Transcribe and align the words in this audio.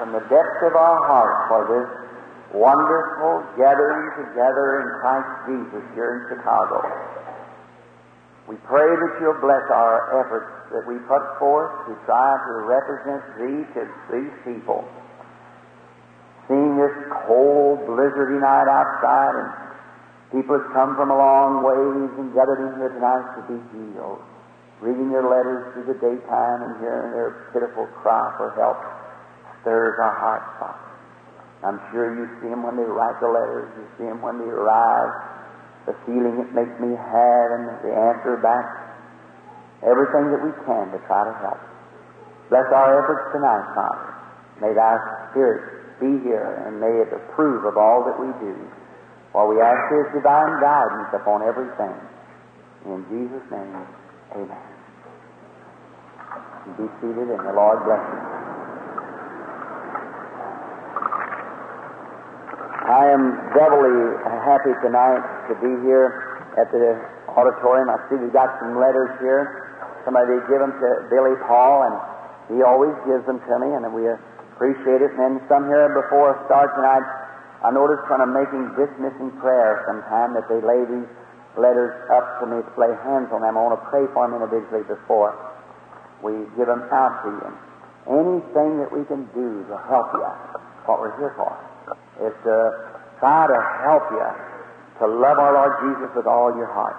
from 0.00 0.16
the 0.16 0.24
depths 0.32 0.64
of 0.64 0.72
our 0.72 0.96
heart 1.04 1.36
for 1.52 1.60
this 1.68 1.88
wonderful 2.56 3.44
gathering 3.60 4.08
together 4.16 4.80
in 4.80 4.86
Christ 5.04 5.32
Jesus 5.44 5.84
here 5.92 6.24
in 6.24 6.32
Chicago. 6.32 6.80
We 8.48 8.56
pray 8.64 8.88
that 8.88 9.12
you'll 9.20 9.44
bless 9.44 9.60
our 9.68 10.24
efforts 10.24 10.48
that 10.72 10.88
we 10.88 10.96
put 11.04 11.20
forth 11.36 11.84
to 11.84 11.92
try 12.08 12.32
to 12.32 12.52
represent 12.64 13.20
Thee 13.36 13.60
to 13.76 13.80
these 14.08 14.34
people. 14.48 14.88
Seeing 16.48 16.80
this 16.80 16.96
cold, 17.28 17.84
blizzardy 17.84 18.40
night 18.40 18.72
outside, 18.72 19.36
and 19.36 19.48
people 20.32 20.56
have 20.56 20.72
come 20.72 20.96
from 20.96 21.12
a 21.12 21.18
long 21.20 21.60
ways 21.60 22.08
and 22.16 22.32
gathered 22.32 22.72
in 22.72 22.72
here 22.80 22.88
tonight 22.96 23.36
to 23.36 23.40
be 23.52 23.58
healed. 23.76 24.24
Reading 24.80 25.12
their 25.12 25.28
letters 25.28 25.76
through 25.76 25.92
the 25.92 26.00
daytime 26.00 26.64
and 26.64 26.80
hearing 26.80 27.12
their 27.12 27.52
pitiful 27.52 27.84
cry 28.00 28.32
for 28.40 28.56
help 28.56 28.80
stirs 29.60 29.96
our 30.00 30.16
hearts, 30.16 30.50
Father. 30.58 30.90
I'm 31.60 31.78
sure 31.92 32.16
you 32.16 32.24
see 32.40 32.48
them 32.48 32.64
when 32.64 32.76
they 32.76 32.88
write 32.88 33.20
the 33.20 33.28
letters, 33.28 33.68
you 33.76 33.84
see 34.00 34.08
them 34.08 34.24
when 34.24 34.40
they 34.40 34.48
arrive, 34.48 35.12
the 35.84 35.92
feeling 36.08 36.40
it 36.40 36.50
makes 36.56 36.72
me 36.80 36.96
have, 36.96 37.46
and 37.52 37.68
the 37.84 37.92
answer 37.92 38.40
back. 38.40 38.64
Everything 39.84 40.32
that 40.32 40.40
we 40.40 40.52
can 40.64 40.88
to 40.92 40.98
try 41.04 41.24
to 41.24 41.34
help. 41.44 41.60
Bless 42.48 42.68
our 42.72 43.04
efforts 43.04 43.32
tonight, 43.32 43.64
Father. 43.76 44.08
May 44.60 44.72
Thy 44.72 44.96
Spirit 45.30 46.00
be 46.00 46.20
here, 46.24 46.64
and 46.64 46.80
may 46.80 47.00
it 47.04 47.12
approve 47.12 47.64
of 47.64 47.76
all 47.76 48.04
that 48.04 48.16
we 48.16 48.32
do. 48.40 48.56
While 49.32 49.48
we 49.48 49.60
ask 49.60 49.80
His 49.92 50.08
divine 50.16 50.60
guidance 50.60 51.12
upon 51.12 51.44
everything. 51.44 51.96
In 52.88 53.04
Jesus' 53.12 53.44
name, 53.52 53.84
amen. 54.36 54.64
Be 56.76 56.88
seated, 57.00 57.28
and 57.28 57.44
the 57.44 57.52
Lord 57.52 57.84
bless 57.84 58.00
you. 58.00 58.39
I 62.90 63.06
am 63.06 63.54
doubly 63.54 64.18
happy 64.42 64.74
tonight 64.82 65.22
to 65.46 65.54
be 65.62 65.70
here 65.86 66.10
at 66.58 66.74
the 66.74 66.98
auditorium. 67.30 67.86
I 67.86 68.02
see 68.10 68.18
we've 68.18 68.34
got 68.34 68.50
some 68.58 68.82
letters 68.82 69.14
here. 69.22 69.46
Somebody 70.02 70.42
gave 70.50 70.58
them 70.58 70.74
to 70.74 71.06
Billy 71.06 71.38
Paul, 71.46 71.86
and 71.86 71.94
he 72.50 72.66
always 72.66 72.90
gives 73.06 73.22
them 73.30 73.38
to 73.38 73.54
me, 73.62 73.78
and 73.78 73.86
we 73.94 74.10
appreciate 74.10 75.06
it. 75.06 75.14
And 75.14 75.22
then 75.22 75.34
some 75.46 75.70
here 75.70 75.86
before 75.94 76.34
I 76.34 76.42
start 76.50 76.74
tonight, 76.74 77.06
I 77.62 77.70
noticed 77.70 78.10
when 78.10 78.26
I'm 78.26 78.34
making 78.34 78.74
dismissing 78.74 79.38
prayer 79.38 79.86
sometime 79.86 80.34
that 80.34 80.50
they 80.50 80.58
lay 80.58 80.82
these 80.82 81.06
letters 81.54 81.94
up 82.10 82.42
to 82.42 82.50
me 82.50 82.58
to 82.58 82.74
lay 82.74 82.90
hands 83.06 83.30
on 83.30 83.46
them. 83.46 83.54
I 83.54 83.70
want 83.70 83.78
to 83.78 83.86
pray 83.86 84.10
for 84.10 84.26
them 84.26 84.34
individually 84.34 84.82
before 84.90 85.38
we 86.26 86.34
give 86.58 86.66
them 86.66 86.82
out 86.90 87.22
to 87.22 87.38
you. 87.38 87.50
Anything 88.18 88.82
that 88.82 88.90
we 88.90 89.06
can 89.06 89.30
do 89.30 89.62
to 89.70 89.78
help 89.86 90.10
you, 90.10 90.26
what 90.90 90.98
we're 90.98 91.14
here 91.22 91.38
for 91.38 91.69
is 92.24 92.34
to 92.44 92.56
try 93.20 93.46
to 93.48 93.58
help 93.84 94.04
you 94.12 94.28
to 95.00 95.04
love 95.08 95.38
our 95.40 95.52
Lord 95.56 95.72
Jesus 95.84 96.10
with 96.16 96.26
all 96.26 96.52
your 96.56 96.68
heart. 96.68 96.96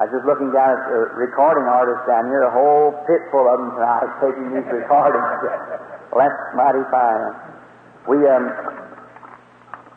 I 0.00 0.08
was 0.08 0.12
just 0.12 0.24
looking 0.24 0.48
down 0.56 0.72
at 0.72 0.82
the 0.88 1.00
recording 1.20 1.68
artists 1.68 2.04
down 2.08 2.24
here, 2.28 2.48
a 2.48 2.52
whole 2.52 2.96
pit 3.04 3.20
full 3.28 3.44
of 3.44 3.60
them 3.60 3.76
tonight 3.76 4.08
taking 4.24 4.48
these 4.56 4.68
recordings. 4.82 5.28
well, 6.08 6.24
that's 6.24 6.40
mighty 6.56 6.84
fine. 6.88 7.32
We 8.08 8.16
um, 8.24 8.44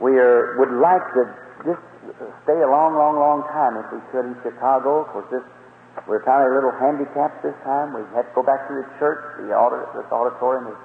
we 0.04 0.20
are, 0.20 0.60
would 0.60 0.76
like 0.84 1.04
to 1.16 1.22
just 1.64 1.84
stay 2.44 2.60
a 2.60 2.68
long, 2.68 3.00
long, 3.00 3.16
long 3.16 3.48
time 3.50 3.80
if 3.80 3.88
we 3.96 4.00
could 4.12 4.28
in 4.28 4.36
Chicago. 4.44 5.08
Of 5.08 5.16
course, 5.16 5.28
this 5.32 5.44
we're 6.08 6.22
kind 6.28 6.44
of 6.44 6.52
a 6.52 6.56
little 6.60 6.76
handicapped 6.76 7.42
this 7.42 7.56
time. 7.64 7.96
We 7.96 8.04
had 8.12 8.28
to 8.28 8.34
go 8.36 8.44
back 8.44 8.68
to 8.68 8.76
the 8.76 8.86
church. 9.00 9.48
The 9.48 9.56
audit, 9.56 9.88
this 9.96 10.06
auditorium 10.12 10.76
is 10.76 10.80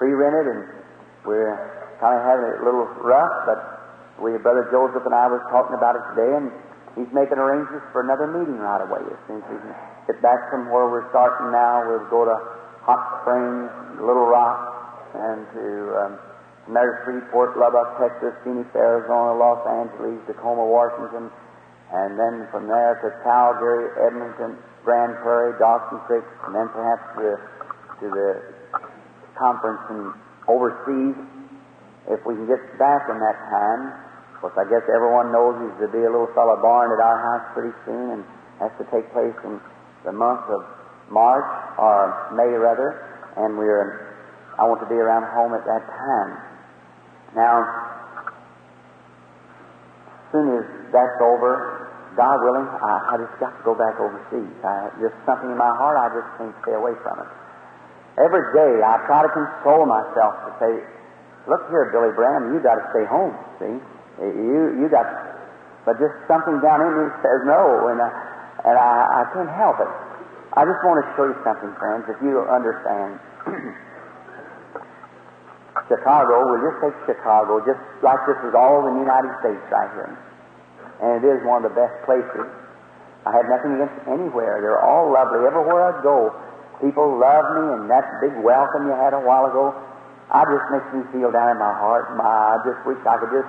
pre-rented, 0.00 0.48
and 0.48 0.60
we're 1.28 1.77
kind 2.00 2.14
of 2.14 2.22
having 2.22 2.46
it 2.46 2.58
a 2.62 2.64
little 2.64 2.86
rough, 3.02 3.34
but 3.46 3.58
we, 4.22 4.34
Brother 4.38 4.66
Joseph 4.70 5.06
and 5.06 5.14
I 5.14 5.30
was 5.30 5.42
talking 5.50 5.78
about 5.78 5.94
it 5.94 6.02
today, 6.14 6.30
and 6.34 6.50
he's 6.98 7.10
making 7.14 7.38
arrangements 7.38 7.86
for 7.94 8.02
another 8.02 8.26
meeting 8.26 8.58
right 8.58 8.82
away. 8.82 9.02
As 9.06 9.18
soon 9.30 9.42
as 9.42 9.46
we 9.46 9.58
get 10.10 10.18
back 10.22 10.50
from 10.50 10.70
where 10.70 10.90
we're 10.90 11.06
starting 11.14 11.54
now, 11.54 11.86
we'll 11.86 12.10
go 12.10 12.26
to 12.26 12.36
Hot 12.82 13.22
Springs, 13.22 13.70
Little 14.02 14.26
Rock, 14.26 14.58
and 15.14 15.46
to 15.54 15.64
um, 16.02 16.12
Meadow 16.66 16.94
Street, 17.06 17.22
Fort 17.30 17.54
Lubbock, 17.54 17.98
Texas, 18.02 18.34
Phoenix, 18.42 18.66
Arizona, 18.74 19.38
Los 19.38 19.62
Angeles, 19.66 20.18
Tacoma, 20.26 20.66
Washington, 20.66 21.30
and 21.94 22.18
then 22.18 22.46
from 22.50 22.66
there 22.66 22.98
to 23.00 23.08
Calgary, 23.22 23.90
Edmonton, 24.02 24.58
Grande 24.84 25.16
Prairie, 25.22 25.54
Dawson 25.58 25.98
Creek, 26.10 26.26
and 26.46 26.54
then 26.54 26.68
perhaps 26.74 27.04
to, 27.16 27.28
to 28.02 28.06
the 28.10 28.28
conference 29.38 29.80
in 29.94 30.12
overseas 30.48 31.16
if 32.08 32.20
we 32.24 32.34
can 32.34 32.46
get 32.48 32.60
back 32.78 33.08
in 33.08 33.18
that 33.20 33.38
time, 33.52 33.92
of 34.34 34.40
course, 34.40 34.56
I 34.56 34.64
guess 34.70 34.84
everyone 34.88 35.32
knows 35.32 35.58
he's 35.60 35.76
to 35.82 35.88
be 35.90 36.04
a 36.04 36.10
little 36.10 36.30
fellow 36.34 36.56
born 36.62 36.94
at 36.94 37.02
our 37.02 37.18
house 37.18 37.44
pretty 37.52 37.74
soon, 37.84 38.18
and 38.18 38.20
has 38.60 38.72
to 38.78 38.84
take 38.90 39.06
place 39.12 39.34
in 39.44 39.60
the 40.04 40.12
month 40.12 40.46
of 40.48 40.62
March 41.10 41.48
or 41.78 42.32
May 42.34 42.50
rather, 42.54 43.02
and 43.36 43.58
we're 43.58 44.08
I 44.58 44.66
want 44.66 44.82
to 44.82 44.90
be 44.90 44.98
around 44.98 45.22
home 45.30 45.54
at 45.54 45.62
that 45.70 45.86
time. 45.86 46.30
Now, 47.38 47.62
as 50.02 50.26
soon 50.34 50.50
as 50.58 50.66
that's 50.90 51.18
over, 51.22 51.86
God 52.18 52.42
willing, 52.42 52.66
I, 52.66 53.14
I 53.14 53.22
just 53.22 53.38
got 53.38 53.54
to 53.54 53.62
go 53.62 53.78
back 53.78 53.94
overseas. 54.02 54.50
I, 54.66 54.90
just 54.98 55.14
something 55.22 55.46
in 55.46 55.54
my 55.54 55.70
heart, 55.78 55.94
I 55.94 56.10
just 56.10 56.26
can't 56.42 56.50
stay 56.66 56.74
away 56.74 56.98
from 57.06 57.22
it. 57.22 57.30
Every 58.18 58.50
day, 58.50 58.82
I 58.82 58.98
try 59.06 59.22
to 59.22 59.30
console 59.30 59.86
myself 59.86 60.34
to 60.42 60.50
say, 60.58 60.72
Look 61.48 61.64
here, 61.72 61.88
Billy 61.88 62.12
Branham, 62.12 62.52
you 62.52 62.60
got 62.60 62.76
to 62.76 62.84
stay 62.92 63.08
home. 63.08 63.32
See, 63.56 63.72
you 64.20 64.84
you 64.84 64.86
got, 64.92 65.08
but 65.88 65.96
just 65.96 66.12
something 66.28 66.60
down 66.60 66.84
in 66.84 66.92
me 66.92 67.08
says 67.24 67.40
no, 67.48 67.88
and 67.88 67.96
I, 68.04 68.10
and 68.68 68.76
I, 68.76 69.24
I 69.24 69.32
can't 69.32 69.48
help 69.56 69.80
it. 69.80 69.88
I 70.52 70.68
just 70.68 70.76
want 70.84 71.00
to 71.00 71.08
show 71.16 71.24
you 71.24 71.36
something, 71.48 71.72
friends. 71.80 72.04
If 72.04 72.20
you 72.20 72.44
understand, 72.44 73.16
Chicago, 75.88 76.52
we'll 76.52 76.60
just 76.68 76.84
take 76.84 77.16
Chicago, 77.16 77.64
just 77.64 77.80
like 78.04 78.20
this 78.28 78.36
is 78.44 78.52
all 78.52 78.84
in 78.84 79.00
the 79.00 79.04
United 79.08 79.32
States 79.40 79.64
right 79.72 79.88
here, 79.96 80.12
and 81.00 81.24
it 81.24 81.24
is 81.24 81.40
one 81.48 81.64
of 81.64 81.72
the 81.72 81.76
best 81.76 81.96
places. 82.04 82.44
I 83.24 83.32
have 83.32 83.48
nothing 83.48 83.80
against 83.80 84.04
anywhere. 84.04 84.60
They're 84.60 84.84
all 84.84 85.08
lovely. 85.08 85.48
Everywhere 85.48 85.80
I 85.80 85.96
go, 86.04 86.28
people 86.84 87.16
love 87.16 87.44
me, 87.56 87.64
and 87.80 87.88
that 87.88 88.04
big 88.20 88.36
welcome 88.44 88.84
you 88.84 88.92
had 88.92 89.16
a 89.16 89.24
while 89.24 89.48
ago. 89.48 89.72
I 90.28 90.44
just 90.44 90.66
makes 90.68 90.88
me 90.92 91.00
feel 91.12 91.32
down 91.32 91.56
in 91.56 91.58
my 91.58 91.72
heart. 91.72 92.12
My, 92.20 92.28
I 92.28 92.56
just 92.60 92.84
wish 92.84 93.00
I 93.08 93.16
could 93.16 93.32
just 93.32 93.48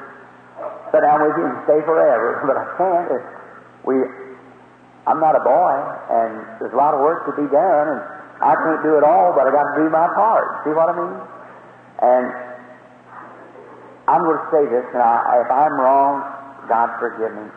sit 0.95 1.03
down 1.03 1.19
with 1.19 1.35
you 1.35 1.43
and 1.43 1.59
stay 1.67 1.79
forever, 1.83 2.39
but 2.47 2.55
I 2.55 2.65
can't. 2.79 3.07
It's, 3.11 3.29
we, 3.83 3.95
I'm 5.07 5.19
not 5.19 5.35
a 5.35 5.43
boy, 5.43 5.75
and 6.11 6.31
there's 6.59 6.71
a 6.71 6.79
lot 6.79 6.95
of 6.95 7.03
work 7.03 7.27
to 7.27 7.33
be 7.35 7.47
done, 7.51 7.85
and 7.95 7.99
I 8.39 8.55
can't 8.55 8.83
do 8.83 8.95
it 8.95 9.03
all, 9.03 9.35
but 9.35 9.43
I 9.47 9.51
got 9.51 9.75
to 9.75 9.83
do 9.83 9.91
my 9.91 10.07
part. 10.15 10.63
See 10.63 10.71
what 10.71 10.87
I 10.87 10.95
mean? 10.95 11.19
And 11.99 12.25
I'm 14.07 14.23
going 14.23 14.39
to 14.39 14.47
say 14.55 14.63
this, 14.71 14.87
and 14.95 15.03
I, 15.03 15.43
if 15.43 15.51
I'm 15.51 15.75
wrong, 15.75 16.23
God 16.71 16.95
forgive 16.99 17.35
me. 17.35 17.51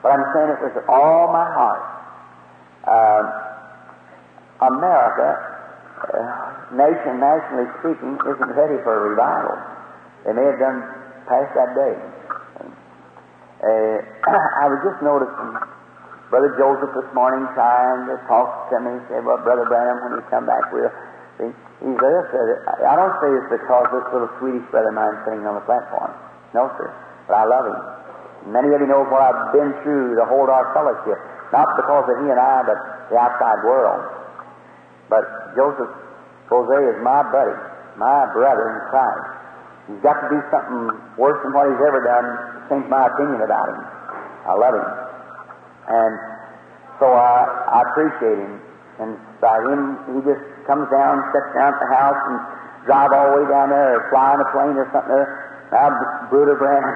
But 0.00 0.16
I'm 0.16 0.24
saying 0.32 0.50
it 0.56 0.60
with 0.64 0.88
all 0.88 1.28
my 1.28 1.44
heart. 1.44 1.84
Uh, 2.84 3.22
America 4.72 5.53
uh, 6.10 6.76
nation, 6.76 7.20
nationally 7.20 7.68
speaking, 7.80 8.14
isn't 8.20 8.52
ready 8.52 8.76
for 8.84 8.92
a 8.92 9.02
revival. 9.12 9.56
They 10.24 10.32
may 10.36 10.44
have 10.44 10.60
done 10.60 10.78
past 11.28 11.50
that 11.56 11.72
day. 11.72 11.94
Uh, 13.64 13.96
I 14.62 14.68
was 14.68 14.80
just 14.84 15.00
noticing 15.00 15.56
Brother 16.28 16.52
Joseph 16.60 16.92
this 16.92 17.08
morning 17.16 17.48
trying 17.56 18.08
to 18.12 18.16
talk 18.28 18.68
to 18.72 18.76
me, 18.80 19.00
say, 19.08 19.20
well, 19.24 19.40
Brother 19.40 19.64
Branham, 19.68 20.00
when 20.04 20.12
you 20.20 20.24
come 20.28 20.44
back, 20.44 20.68
we'll 20.72 20.92
see. 21.40 21.52
There, 21.84 22.22
said, 22.32 22.48
I 22.88 22.96
don't 22.96 23.12
say 23.20 23.28
this 23.28 23.60
because 23.60 23.86
this 23.92 24.06
little 24.08 24.32
Swedish 24.40 24.64
brother 24.72 24.88
of 24.88 24.96
mine 24.96 25.16
sitting 25.28 25.44
on 25.44 25.60
the 25.60 25.64
platform. 25.68 26.12
No, 26.56 26.72
sir. 26.80 26.88
But 27.28 27.34
I 27.40 27.44
love 27.44 27.66
him. 27.68 27.80
Many 28.56 28.72
of 28.72 28.80
you 28.80 28.88
know 28.88 29.04
what 29.04 29.20
I've 29.20 29.52
been 29.52 29.72
through 29.84 30.16
to 30.16 30.24
hold 30.24 30.48
our 30.48 30.72
fellowship. 30.72 31.20
Not 31.52 31.68
because 31.76 32.08
of 32.08 32.16
he 32.24 32.32
and 32.32 32.40
I, 32.40 32.64
but 32.64 32.78
the 33.12 33.16
outside 33.20 33.60
world. 33.68 34.00
But 35.14 35.54
Joseph 35.54 35.94
Boze 36.50 36.74
is 36.90 36.98
my 37.06 37.22
buddy, 37.30 37.54
my 37.94 38.26
brother 38.34 38.66
in 38.66 38.78
Christ. 38.90 39.30
He's 39.86 40.02
got 40.02 40.18
to 40.18 40.26
do 40.26 40.42
something 40.50 40.90
worse 41.14 41.38
than 41.46 41.54
what 41.54 41.70
he's 41.70 41.82
ever 41.86 42.02
done 42.02 42.26
change 42.66 42.90
my 42.90 43.06
opinion 43.06 43.46
about 43.46 43.68
him. 43.70 43.80
I 44.42 44.52
love 44.58 44.74
him. 44.74 44.88
And 45.86 46.12
so 46.98 47.06
I, 47.14 47.46
I 47.46 47.78
appreciate 47.94 48.42
him. 48.42 48.58
And 48.98 49.10
by 49.38 49.62
him, 49.62 50.02
he 50.10 50.18
just 50.26 50.42
comes 50.66 50.90
down, 50.90 51.22
sits 51.30 51.50
down 51.54 51.74
at 51.74 51.78
the 51.78 51.90
house, 51.94 52.20
and 52.26 52.36
drive 52.90 53.14
all 53.14 53.30
the 53.30 53.34
way 53.38 53.46
down 53.46 53.70
there, 53.70 54.02
or 54.02 54.10
fly 54.10 54.34
in 54.34 54.40
a 54.42 54.48
plane 54.50 54.74
or 54.74 54.88
something 54.90 55.14
there. 55.14 55.30
Now, 55.70 55.94
Bruder 56.26 56.58
Brand, 56.58 56.86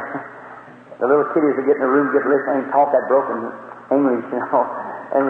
the 1.03 1.07
little 1.07 1.29
kiddies 1.37 1.55
are 1.55 1.67
getting 1.71 1.83
in 1.83 1.87
the 1.87 1.95
room, 1.95 2.11
get 2.11 2.27
listening, 2.27 2.67
and 2.67 2.71
talk 2.75 2.91
that 2.91 3.07
broken 3.07 3.47
English, 3.95 4.27
you 4.35 4.43
know. 4.43 4.67
And 5.09 5.25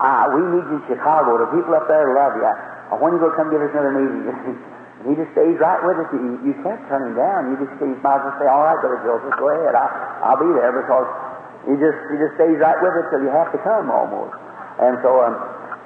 ah, 0.00 0.32
we 0.32 0.40
need 0.40 0.64
you 0.66 0.76
in 0.80 0.84
Chicago. 0.88 1.36
The 1.38 1.48
people 1.52 1.76
up 1.76 1.86
there 1.86 2.10
love 2.16 2.34
you. 2.34 2.48
Uh, 2.48 2.98
when 2.98 3.14
you 3.14 3.20
to 3.22 3.30
come 3.38 3.52
give 3.52 3.62
us 3.62 3.70
another 3.70 3.94
meeting? 3.94 4.26
and 5.00 5.04
he 5.06 5.14
just 5.14 5.30
stays 5.32 5.56
right 5.60 5.80
with 5.84 6.00
us. 6.00 6.08
You, 6.10 6.40
you 6.50 6.54
can't 6.64 6.80
turn 6.90 7.12
him 7.12 7.14
down. 7.14 7.52
You 7.52 7.56
just 7.62 7.72
might 8.02 8.20
as 8.20 8.24
well 8.26 8.36
say, 8.40 8.48
all 8.48 8.64
right, 8.66 8.80
Brother 8.80 9.00
Joseph, 9.06 9.36
go 9.38 9.48
ahead. 9.52 9.76
I, 9.76 9.86
I'll 10.26 10.40
be 10.40 10.50
there 10.58 10.72
because 10.74 11.08
he 11.68 11.76
just 11.76 11.98
he 12.10 12.16
just 12.16 12.34
stays 12.40 12.56
right 12.58 12.80
with 12.80 12.94
us 12.98 13.06
till 13.12 13.22
you 13.22 13.32
have 13.32 13.52
to 13.52 13.60
come 13.60 13.92
almost. 13.92 14.34
And 14.80 14.96
so, 15.04 15.20
um, 15.20 15.36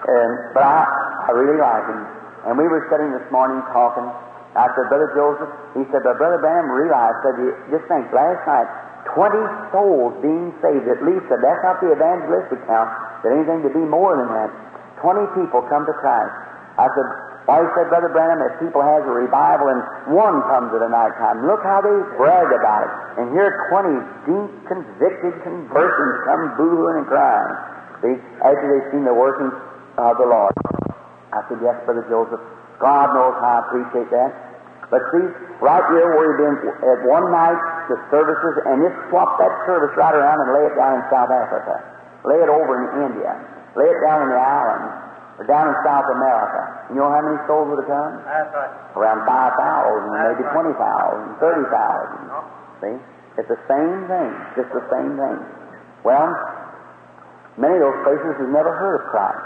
and, 0.07 0.33
but 0.55 0.63
I, 0.63 0.87
I 1.27 1.31
really 1.35 1.59
like 1.59 1.85
him. 1.91 2.03
And 2.47 2.55
we 2.55 2.69
were 2.71 2.87
sitting 2.93 3.11
this 3.11 3.27
morning 3.35 3.59
talking. 3.75 4.07
I 4.55 4.71
said, 4.79 4.87
Brother 4.87 5.11
Joseph, 5.19 5.51
he 5.75 5.83
said, 5.91 6.07
but 6.07 6.15
Brother 6.15 6.39
Branham 6.39 6.71
realized, 6.71 7.19
said, 7.27 7.35
just 7.75 7.91
think, 7.91 8.07
last 8.15 8.39
night, 8.47 8.71
20 9.13 9.37
souls 9.71 10.17
being 10.25 10.55
saved, 10.65 10.89
at 10.89 11.05
least, 11.05 11.29
said, 11.29 11.45
that's 11.45 11.61
not 11.61 11.83
the 11.85 11.93
evangelistic 11.93 12.65
count, 12.65 12.89
that 13.21 13.37
anything 13.37 13.61
to 13.61 13.73
be 13.73 13.85
more 13.85 14.17
than 14.17 14.29
that. 14.33 14.51
20 15.05 15.21
people 15.37 15.61
come 15.69 15.85
to 15.85 15.93
Christ. 16.01 16.33
I 16.81 16.89
said, 16.97 17.09
why, 17.45 17.61
said, 17.77 17.93
Brother 17.93 18.09
Branham, 18.09 18.41
if 18.41 18.57
people 18.57 18.81
has 18.81 19.05
a 19.05 19.13
revival 19.13 19.69
and 19.69 19.85
one 20.17 20.41
comes 20.49 20.73
at 20.73 20.81
a 20.81 20.89
night 20.89 21.13
time, 21.21 21.45
look 21.45 21.61
how 21.61 21.85
they 21.85 21.93
brag 22.17 22.49
about 22.57 22.89
it. 22.89 22.93
And 23.21 23.37
here 23.37 23.53
20 23.69 24.01
deep, 24.25 24.51
convicted 24.65 25.37
conversions 25.45 26.15
come 26.25 26.57
boohooing 26.57 27.05
and 27.05 27.07
crying. 27.07 27.53
See, 28.01 28.17
after 28.41 28.65
they've 28.65 28.89
seen 28.97 29.05
the 29.05 29.13
working 29.13 29.53
of 30.01 30.17
the 30.17 30.25
Lord. 30.25 30.57
I 31.37 31.45
said, 31.53 31.61
yes, 31.61 31.77
Brother 31.85 32.09
Joseph, 32.09 32.41
God 32.81 33.13
knows 33.13 33.37
how 33.45 33.61
I 33.61 33.69
appreciate 33.69 34.09
that. 34.09 34.54
But 34.91 35.01
see, 35.13 35.25
right 35.65 35.85
here 35.93 36.13
where 36.13 36.25
you've 36.29 36.43
been 36.45 36.59
at 36.69 37.01
one 37.09 37.33
night, 37.33 37.57
the 37.89 37.97
services, 38.13 38.55
and 38.69 38.85
just 38.85 38.97
swap 39.09 39.41
that 39.41 39.53
service 39.65 39.93
right 39.97 40.15
around 40.15 40.45
and 40.45 40.51
lay 40.53 40.65
it 40.69 40.75
down 40.77 41.01
in 41.01 41.05
South 41.09 41.33
Africa. 41.33 41.81
Lay 42.25 42.41
it 42.41 42.49
over 42.49 42.73
in 42.81 43.13
India. 43.13 43.33
Lay 43.77 43.89
it 43.89 44.01
down 44.05 44.25
in 44.25 44.29
the 44.33 44.41
islands. 44.41 45.05
Or 45.35 45.45
down 45.51 45.67
in 45.67 45.77
South 45.83 46.07
America. 46.15 46.95
You 46.95 47.03
know 47.03 47.11
how 47.11 47.19
many 47.21 47.41
souls 47.51 47.67
would 47.73 47.83
have 47.83 47.91
come? 47.91 48.23
That's 48.23 48.55
right. 48.55 48.71
Around 48.95 49.27
5,000, 49.27 50.15
maybe 50.15 50.47
right. 50.47 51.35
20,000, 51.35 51.43
30,000. 51.43 52.31
See? 52.81 52.97
It's 53.35 53.51
the 53.51 53.59
same 53.67 54.07
thing. 54.07 54.31
Just 54.55 54.71
the 54.71 54.87
same 54.95 55.19
thing. 55.19 55.39
Well, 56.07 56.31
many 57.59 57.75
of 57.75 57.83
those 57.83 58.01
places 58.07 58.31
have 58.39 58.53
never 58.55 58.71
heard 58.79 59.03
of 59.03 59.11
Christ. 59.11 59.43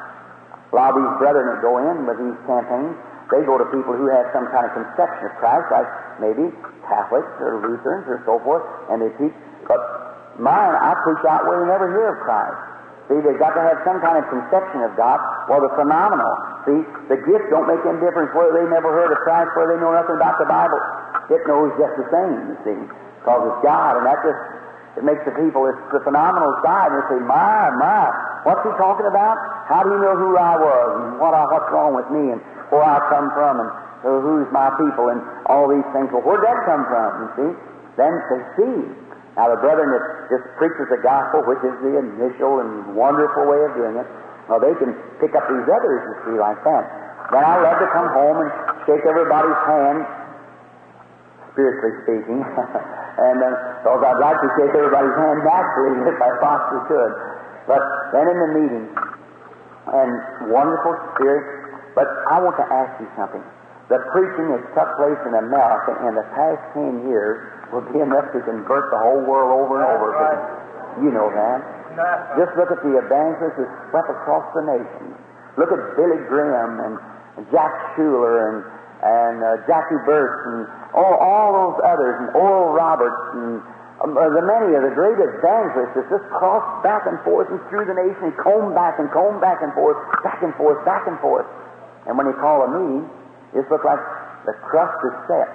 A 0.68 0.74
lot 0.76 0.92
of 0.92 1.00
these 1.00 1.14
brethren 1.16 1.56
that 1.56 1.64
go 1.64 1.80
in 1.80 2.04
with 2.04 2.20
these 2.20 2.36
campaigns, 2.44 3.00
they 3.28 3.44
go 3.44 3.60
to 3.60 3.66
people 3.68 3.92
who 3.92 4.08
have 4.08 4.28
some 4.32 4.48
kind 4.48 4.64
of 4.64 4.72
conception 4.72 5.28
of 5.28 5.32
Christ, 5.36 5.68
like 5.68 5.88
maybe 6.20 6.48
Catholics 6.88 7.28
or 7.44 7.60
Lutherans 7.60 8.08
or 8.08 8.24
so 8.24 8.40
forth, 8.40 8.64
and 8.88 9.04
they 9.04 9.12
teach. 9.20 9.36
But 9.68 9.80
mine, 10.40 10.72
I 10.72 10.96
preach 11.04 11.20
out 11.28 11.44
where 11.44 11.60
they 11.60 11.68
never 11.68 11.92
hear 11.92 12.16
of 12.16 12.24
Christ. 12.24 12.56
See, 13.08 13.20
they've 13.24 13.40
got 13.40 13.56
to 13.56 13.64
have 13.64 13.80
some 13.88 14.00
kind 14.04 14.20
of 14.20 14.28
conception 14.28 14.84
of 14.84 14.92
God. 14.96 15.16
Well, 15.48 15.64
the 15.64 15.72
phenomenal. 15.76 16.32
See, 16.68 16.80
the 17.08 17.16
gift 17.24 17.48
don't 17.48 17.64
make 17.64 17.80
any 17.84 18.00
difference 18.04 18.32
whether 18.36 18.52
they 18.52 18.68
never 18.68 18.92
heard 18.92 19.08
of 19.12 19.20
Christ, 19.24 19.52
whether 19.56 19.76
they 19.76 19.80
know 19.80 19.96
nothing 19.96 20.20
about 20.20 20.36
the 20.36 20.48
Bible. 20.48 20.80
It 21.32 21.40
knows 21.48 21.72
just 21.80 21.96
the 22.00 22.08
same, 22.08 22.52
you 22.52 22.56
see, 22.64 22.80
because 23.20 23.40
it's 23.48 23.60
God, 23.64 24.00
and 24.00 24.04
that 24.08 24.20
just 24.24 24.40
it 24.96 25.04
makes 25.04 25.22
the 25.22 25.36
people, 25.36 25.68
it's 25.68 25.78
the 25.92 26.00
phenomenal 26.02 26.56
side, 26.64 26.90
and 26.90 26.98
they 26.98 27.06
say, 27.16 27.20
my, 27.22 27.70
my, 27.76 28.08
what's 28.42 28.64
he 28.66 28.72
talking 28.80 29.06
about? 29.06 29.36
How 29.70 29.84
do 29.84 29.94
you 29.94 30.00
know 30.00 30.16
who 30.16 30.34
I 30.34 30.58
was, 30.58 30.88
and 30.98 31.20
what 31.20 31.36
I, 31.36 31.46
what's 31.52 31.70
wrong 31.70 31.94
with 31.94 32.08
me, 32.10 32.34
and 32.34 32.40
where 32.70 32.84
I 32.84 32.98
come 33.08 33.28
from, 33.32 33.54
and 33.60 33.70
uh, 34.04 34.20
who's 34.22 34.48
my 34.54 34.70
people, 34.78 35.10
and 35.10 35.20
all 35.46 35.68
these 35.68 35.86
things. 35.92 36.08
Well, 36.12 36.24
where'd 36.24 36.44
that 36.44 36.60
come 36.68 36.82
from, 36.86 37.10
you 37.22 37.28
see? 37.36 37.50
Then 37.98 38.12
they 38.30 38.42
see. 38.56 38.76
Now, 39.34 39.54
the 39.54 39.60
brethren 39.62 39.94
that 39.94 40.04
just 40.34 40.44
preaches 40.58 40.90
the 40.90 40.98
gospel, 40.98 41.46
which 41.46 41.62
is 41.62 41.74
the 41.78 41.94
initial 41.94 42.58
and 42.58 42.98
wonderful 42.98 43.46
way 43.46 43.62
of 43.66 43.72
doing 43.78 43.94
it, 43.94 44.06
well, 44.50 44.58
they 44.58 44.74
can 44.80 44.96
pick 45.22 45.34
up 45.38 45.46
these 45.46 45.68
others, 45.68 46.00
you 46.02 46.14
see, 46.26 46.36
like 46.40 46.58
that. 46.66 46.84
Then 47.30 47.44
I 47.44 47.60
love 47.60 47.78
to 47.78 47.88
come 47.92 48.08
home 48.10 48.38
and 48.42 48.50
shake 48.88 49.04
everybody's 49.04 49.60
hand, 49.68 50.00
spiritually 51.52 51.94
speaking. 52.02 52.40
and 53.28 53.38
uh, 53.44 53.50
because 53.84 54.02
I'd 54.02 54.22
like 54.22 54.40
to 54.40 54.50
shake 54.56 54.72
everybody's 54.74 55.16
hand 55.20 55.38
naturally 55.44 55.96
if 56.10 56.18
I 56.18 56.30
possibly 56.40 56.82
could. 56.88 57.12
But 57.68 57.82
then 58.16 58.26
in 58.32 58.38
the 58.42 58.50
meeting, 58.58 58.86
and 59.92 60.50
wonderful 60.52 60.94
spirit. 61.14 61.57
But 61.98 62.06
I 62.30 62.38
want 62.38 62.54
to 62.62 62.66
ask 62.70 62.94
you 63.02 63.10
something. 63.18 63.42
The 63.90 63.98
preaching 64.14 64.54
that's 64.54 64.70
took 64.70 64.86
place 65.02 65.18
in 65.26 65.34
America 65.34 65.98
in 66.06 66.14
the 66.14 66.22
past 66.30 66.62
ten 66.70 67.10
years 67.10 67.42
will 67.74 67.82
be 67.90 67.98
enough 67.98 68.30
to 68.30 68.38
convert 68.46 68.94
the 68.94 69.00
whole 69.02 69.26
world 69.26 69.50
over 69.50 69.82
and 69.82 69.86
over. 69.98 70.14
right. 70.14 71.02
You 71.02 71.10
know 71.10 71.26
that. 71.26 71.58
Just 72.38 72.54
look 72.54 72.70
at 72.70 72.78
the 72.86 72.94
evangelists 73.02 73.58
that 73.58 73.70
swept 73.90 74.14
across 74.14 74.46
the 74.54 74.62
nation. 74.62 75.10
Look 75.58 75.74
at 75.74 75.80
Billy 75.98 76.22
Graham 76.30 76.78
and 76.86 76.94
Jack 77.50 77.74
Shuler 77.98 78.46
and 78.46 78.58
and 79.02 79.36
uh, 79.42 79.66
Jackie 79.66 79.98
Burst 80.06 80.38
and 80.54 80.70
all, 80.94 81.18
all 81.18 81.50
those 81.50 81.78
others 81.82 82.14
and 82.22 82.28
Oral 82.38 82.74
Roberts 82.78 83.22
and 83.34 83.58
um, 84.06 84.14
uh, 84.14 84.30
the 84.30 84.42
many 84.46 84.78
of 84.78 84.86
the 84.86 84.94
great 84.94 85.18
evangelists 85.18 85.98
that 85.98 86.06
just 86.06 86.26
crossed 86.30 86.82
back 86.86 87.10
and 87.10 87.18
forth 87.26 87.50
and 87.50 87.58
through 87.66 87.90
the 87.90 87.94
nation 87.98 88.30
and 88.30 88.36
combed 88.38 88.74
back 88.78 89.02
and 89.02 89.10
combed 89.10 89.42
back 89.42 89.58
and 89.66 89.74
forth, 89.74 89.98
back 90.22 90.38
and 90.46 90.54
forth, 90.54 90.78
back 90.86 91.10
and 91.10 91.18
forth. 91.18 91.46
And 92.08 92.16
when 92.16 92.26
he 92.26 92.34
called 92.40 92.64
a 92.66 92.70
meeting, 92.72 93.04
it 93.52 93.64
looked 93.68 93.84
like 93.84 94.00
the 94.48 94.56
crust 94.64 94.96
is 95.04 95.14
set. 95.28 95.48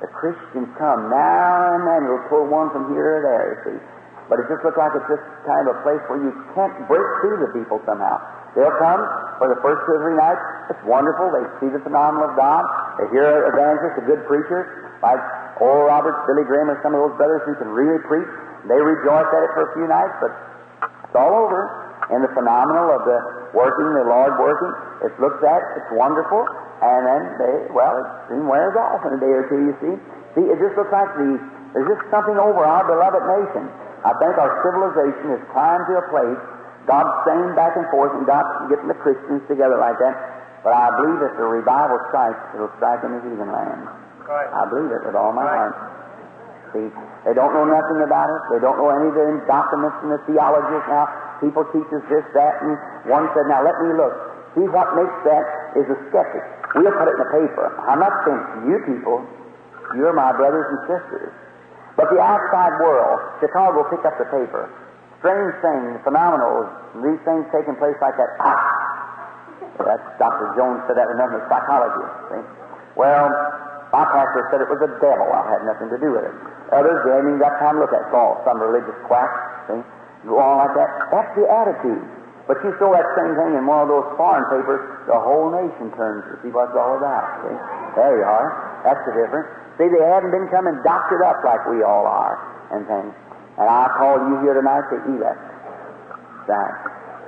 The 0.00 0.08
Christians 0.16 0.70
come 0.80 1.10
now 1.10 1.76
and 1.76 1.82
then. 1.84 2.00
It'll 2.08 2.26
pull 2.30 2.46
one 2.48 2.70
from 2.72 2.94
here 2.94 3.18
or 3.18 3.22
there, 3.26 3.44
you 3.50 3.58
see. 3.68 3.78
But 4.30 4.38
it 4.38 4.46
just 4.46 4.62
looked 4.62 4.78
like 4.78 4.94
it's 4.94 5.10
just 5.10 5.26
kind 5.42 5.66
of 5.66 5.74
a 5.74 5.78
place 5.82 6.00
where 6.06 6.22
you 6.22 6.30
can't 6.54 6.72
break 6.86 7.02
through 7.20 7.42
the 7.42 7.50
people 7.50 7.82
somehow. 7.82 8.22
They'll 8.54 8.78
come 8.78 9.02
for 9.42 9.50
the 9.50 9.58
first 9.58 9.82
two 9.86 9.98
or 9.98 10.00
three 10.06 10.14
nights. 10.14 10.42
It's 10.70 10.84
wonderful. 10.86 11.34
They 11.34 11.44
see 11.58 11.70
the 11.74 11.82
phenomenon 11.82 12.30
of 12.30 12.34
God. 12.38 12.62
They 13.02 13.10
hear 13.10 13.26
an 13.26 13.50
evangelist, 13.50 13.98
a 13.98 14.06
good 14.06 14.22
preacher, 14.30 14.94
like 15.02 15.18
Oral 15.58 15.90
Roberts, 15.90 16.22
Billy 16.30 16.46
Graham, 16.46 16.70
or 16.70 16.78
some 16.86 16.94
of 16.94 17.02
those 17.02 17.18
brothers 17.18 17.42
who 17.46 17.58
can 17.58 17.74
really 17.74 17.98
preach. 18.06 18.30
They 18.70 18.78
rejoice 18.78 19.26
at 19.26 19.42
it 19.42 19.50
for 19.58 19.66
a 19.66 19.70
few 19.74 19.86
nights, 19.90 20.14
but 20.22 20.32
it's 21.10 21.16
all 21.18 21.34
over. 21.34 21.89
And 22.08 22.24
the 22.24 22.32
phenomenal 22.32 22.96
of 22.96 23.04
the 23.04 23.18
working, 23.52 23.86
the 23.92 24.08
Lord 24.08 24.34
working, 24.40 24.72
it's 25.04 25.14
looked 25.20 25.44
at, 25.44 25.60
it's 25.76 25.90
wonderful, 25.94 26.42
and 26.80 27.00
then 27.06 27.22
they, 27.38 27.54
well, 27.76 28.00
it 28.00 28.08
soon 28.32 28.48
wears 28.48 28.74
off 28.74 29.04
in 29.04 29.14
a 29.14 29.20
day 29.20 29.30
or 29.30 29.44
two, 29.52 29.60
you 29.68 29.74
see. 29.84 29.94
See, 30.34 30.46
it 30.48 30.56
just 30.58 30.74
looks 30.80 30.90
like 30.90 31.10
the, 31.20 31.36
there's 31.76 31.86
just 31.92 32.02
something 32.10 32.34
over 32.40 32.64
our 32.64 32.82
beloved 32.88 33.22
nation. 33.28 33.68
I 34.02 34.16
think 34.16 34.32
our 34.40 34.50
civilization 34.64 35.36
has 35.36 35.42
climbed 35.52 35.84
to 35.92 36.00
a 36.00 36.04
place, 36.08 36.40
God's 36.88 37.12
saying 37.28 37.52
back 37.54 37.76
and 37.76 37.84
forth, 37.92 38.16
and 38.16 38.24
God's 38.24 38.72
getting 38.72 38.88
the 38.88 38.96
Christians 38.98 39.44
together 39.46 39.76
like 39.76 40.00
that. 40.00 40.16
But 40.64 40.72
I 40.72 40.90
believe 40.96 41.20
if 41.20 41.36
the 41.36 41.44
revival 41.46 42.00
strikes, 42.08 42.40
it'll 42.56 42.72
strike 42.80 43.04
in 43.04 43.12
the 43.16 43.20
heathen 43.22 43.52
land. 43.52 43.86
Right. 44.24 44.48
I 44.50 44.64
believe 44.68 44.90
it 44.92 45.04
with 45.04 45.14
all 45.16 45.32
my 45.32 45.44
Right. 45.44 45.68
heart. 45.72 45.74
See, 46.72 46.86
they 47.26 47.34
don't 47.34 47.50
know 47.50 47.66
nothing 47.66 48.00
about 48.06 48.30
it. 48.30 48.42
They 48.54 48.60
don't 48.62 48.78
know 48.78 48.90
any 48.94 49.10
of 49.10 49.16
the 49.16 49.42
documents 49.50 49.98
and 50.06 50.14
the 50.14 50.20
theologies 50.30 50.86
now. 50.86 51.10
People 51.42 51.66
teach 51.74 51.88
us 51.90 52.04
this, 52.06 52.22
that, 52.36 52.54
and 52.62 52.78
one 53.10 53.26
said, 53.34 53.50
now 53.50 53.64
let 53.64 53.74
me 53.82 53.90
look. 53.96 54.14
See 54.54 54.66
what 54.70 54.94
makes 54.94 55.14
that 55.26 55.46
is 55.78 55.86
a 55.90 55.98
skeptic. 56.10 56.42
We'll 56.74 56.94
put 56.94 57.10
it 57.10 57.18
in 57.18 57.22
the 57.22 57.32
paper. 57.34 57.66
I'm 57.86 57.98
not 57.98 58.14
saying 58.22 58.38
to 58.38 58.58
you 58.70 58.76
people, 58.86 59.18
you're 59.98 60.14
my 60.14 60.30
brothers 60.34 60.66
and 60.70 60.78
sisters. 60.86 61.32
But 61.98 62.10
the 62.14 62.22
outside 62.22 62.78
world, 62.78 63.18
Chicago 63.42 63.82
picked 63.90 64.06
up 64.06 64.14
the 64.18 64.30
paper. 64.30 64.70
Strange 65.18 65.54
things, 65.60 66.00
phenomenal, 66.06 66.70
these 67.02 67.20
things 67.26 67.44
taking 67.52 67.76
place 67.76 67.98
like 68.00 68.16
that. 68.16 68.30
Ah! 68.40 68.80
That's 69.84 70.06
Dr. 70.18 70.54
Jones 70.56 70.80
said 70.86 70.96
that 70.96 71.08
but 71.08 71.44
psychology. 71.48 72.06
See? 72.30 72.42
Well, 72.96 73.28
my 73.90 74.06
pastor 74.06 74.46
said 74.54 74.62
it 74.62 74.70
was 74.70 74.78
the 74.78 74.92
devil. 75.02 75.26
I 75.26 75.42
had 75.50 75.66
nothing 75.66 75.90
to 75.90 75.98
do 75.98 76.14
with 76.14 76.22
it. 76.22 76.34
Others, 76.70 77.02
they 77.02 77.10
haven't 77.10 77.34
even 77.34 77.42
got 77.42 77.58
time 77.58 77.74
to 77.78 77.82
look 77.82 77.90
at 77.90 78.06
all 78.14 78.38
some 78.46 78.62
religious 78.62 78.94
quack. 79.10 79.30
See? 79.66 79.82
Go 80.30 80.38
on 80.38 80.62
like 80.62 80.74
that. 80.78 80.90
That's 81.10 81.32
the 81.34 81.50
attitude. 81.50 82.02
But 82.46 82.62
you 82.62 82.70
throw 82.78 82.94
that 82.94 83.06
same 83.18 83.34
thing 83.34 83.58
in 83.58 83.66
one 83.66 83.86
of 83.86 83.90
those 83.90 84.06
foreign 84.14 84.46
papers, 84.46 84.82
the 85.10 85.18
whole 85.18 85.50
nation 85.50 85.90
turns 85.98 86.22
to 86.30 86.34
see 86.42 86.54
what 86.54 86.70
it's 86.70 86.78
all 86.78 86.98
about. 86.98 87.42
See? 87.42 87.58
There 87.98 88.22
you 88.22 88.26
are. 88.26 88.48
That's 88.86 89.02
the 89.06 89.14
difference. 89.18 89.50
See, 89.74 89.90
they 89.90 90.04
haven't 90.06 90.30
been 90.30 90.46
coming 90.54 90.78
doctored 90.86 91.26
up 91.26 91.42
like 91.42 91.66
we 91.66 91.82
all 91.82 92.06
are 92.06 92.38
and 92.70 92.86
things. 92.86 93.10
And 93.58 93.66
I 93.66 93.90
call 93.98 94.22
you 94.22 94.38
here 94.46 94.54
tonight 94.54 94.86
to 94.94 94.96
elect. 95.10 95.42
That. 96.46 96.72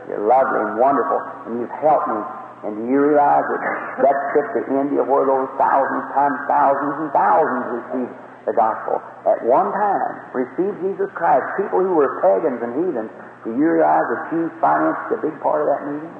You're 0.09 0.27
lovely 0.27 0.59
and 0.59 0.79
wonderful, 0.79 1.21
and 1.47 1.61
you've 1.63 1.77
helped 1.79 2.09
me. 2.11 2.19
And 2.63 2.79
do 2.79 2.83
you 2.87 2.99
realize 3.03 3.43
that 3.43 3.63
that 4.07 4.19
trip 4.31 4.47
to 4.55 4.61
India 4.79 5.03
where 5.03 5.27
those 5.27 5.51
thousands 5.59 6.07
times 6.15 6.39
thousands 6.47 6.95
and 7.03 7.11
thousands 7.11 7.65
received 7.83 8.15
the 8.47 8.55
gospel 8.55 9.03
at 9.27 9.39
one 9.47 9.71
time, 9.71 10.35
received 10.35 10.79
Jesus 10.83 11.11
Christ, 11.15 11.43
people 11.59 11.79
who 11.79 11.95
were 11.95 12.23
pagans 12.23 12.59
and 12.63 12.73
heathens, 12.75 13.11
do 13.47 13.55
you 13.55 13.67
realize 13.79 14.07
that 14.15 14.23
you 14.35 14.51
financed 14.59 15.15
a 15.15 15.19
big 15.23 15.35
part 15.43 15.63
of 15.63 15.67
that 15.71 15.83
meeting? 15.91 16.15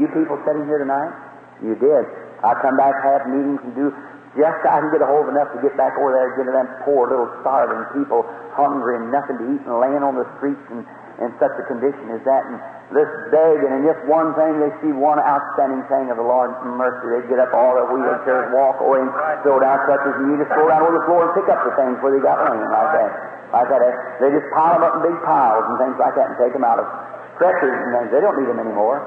You 0.00 0.06
people 0.12 0.40
sitting 0.44 0.64
here 0.64 0.80
tonight? 0.80 1.12
You 1.60 1.76
did. 1.76 2.04
I 2.40 2.56
come 2.60 2.76
back, 2.76 2.96
to 2.96 3.04
have 3.12 3.22
meetings, 3.28 3.60
and 3.64 3.72
do 3.76 3.92
just 4.32 4.64
I 4.64 4.80
can 4.80 4.88
get 4.88 5.04
a 5.04 5.08
hold 5.08 5.28
of 5.28 5.36
enough 5.36 5.52
to 5.52 5.60
get 5.60 5.76
back 5.76 5.92
over 6.00 6.16
there 6.16 6.32
and 6.32 6.36
get 6.40 6.44
to 6.48 6.54
them 6.56 6.64
poor 6.88 7.04
little 7.04 7.28
starving 7.44 7.84
people, 7.92 8.24
hungry 8.56 8.96
and 8.96 9.12
nothing 9.12 9.36
to 9.36 9.44
eat 9.52 9.60
and 9.68 9.76
laying 9.76 10.00
on 10.00 10.16
the 10.16 10.24
streets 10.40 10.64
and, 10.72 10.88
in 11.20 11.28
such 11.36 11.52
a 11.60 11.64
condition 11.68 12.08
as 12.14 12.22
that. 12.24 12.42
And 12.48 12.56
this 12.92 13.08
begging 13.32 13.72
and 13.72 13.84
just 13.84 14.00
one 14.08 14.32
thing, 14.36 14.60
they 14.60 14.72
see 14.80 14.92
one 14.92 15.20
outstanding 15.20 15.84
thing 15.88 16.08
of 16.08 16.16
the 16.16 16.24
Lord's 16.24 16.56
mercy. 16.64 17.20
They 17.20 17.22
get 17.32 17.40
up 17.40 17.52
all 17.52 17.76
their 17.76 17.88
wheelchairs, 17.88 18.52
walk 18.52 18.80
away, 18.80 19.00
and 19.04 19.12
throw 19.44 19.60
down 19.60 19.80
crutches, 19.84 20.14
and 20.20 20.32
you 20.32 20.36
just 20.40 20.52
go 20.52 20.68
down 20.68 20.84
over 20.84 20.96
the 20.96 21.04
floor 21.08 21.28
and 21.28 21.32
pick 21.36 21.48
up 21.48 21.60
the 21.64 21.74
things 21.76 21.96
where 22.00 22.12
they 22.16 22.22
got 22.22 22.40
laying 22.48 22.68
like 22.68 22.92
that. 22.96 23.10
Like 23.52 23.68
that. 23.68 23.80
Eh? 23.84 23.94
They 24.24 24.28
just 24.32 24.48
pile 24.56 24.80
them 24.80 24.84
up 24.84 24.96
in 25.00 25.12
big 25.12 25.18
piles 25.28 25.64
and 25.68 25.76
things 25.76 25.96
like 26.00 26.16
that 26.16 26.32
and 26.32 26.36
take 26.40 26.56
them 26.56 26.64
out 26.64 26.80
of 26.80 26.88
stretchers 27.36 27.76
and 27.76 27.88
things. 27.96 28.08
They 28.12 28.20
don't 28.24 28.36
need 28.40 28.48
them 28.48 28.60
anymore. 28.60 29.04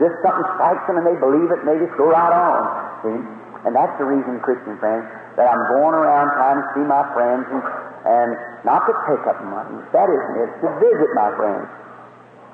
Just 0.00 0.16
something 0.24 0.48
strikes 0.56 0.84
them 0.88 0.96
and 0.96 1.04
they 1.04 1.16
believe 1.20 1.52
it 1.52 1.60
and 1.60 1.68
they 1.68 1.76
just 1.76 1.92
go 2.00 2.08
right 2.08 2.32
on. 2.32 2.60
See? 3.04 3.20
And 3.68 3.76
that's 3.76 3.94
the 4.00 4.08
reason, 4.08 4.40
Christian 4.40 4.80
friends, 4.80 5.06
that 5.36 5.46
I'm 5.46 5.62
going 5.76 5.94
around 5.94 6.34
trying 6.34 6.58
to 6.58 6.66
see 6.74 6.84
my 6.88 7.04
friends 7.14 7.46
and, 7.52 7.60
and 8.04 8.30
not 8.66 8.82
to 8.86 8.92
take 9.06 9.22
up 9.30 9.38
money. 9.46 9.78
That 9.94 10.10
isn't 10.10 10.36
it. 10.42 10.48
It's 10.50 10.60
to 10.66 10.70
visit 10.82 11.10
my 11.14 11.30
friends. 11.38 11.68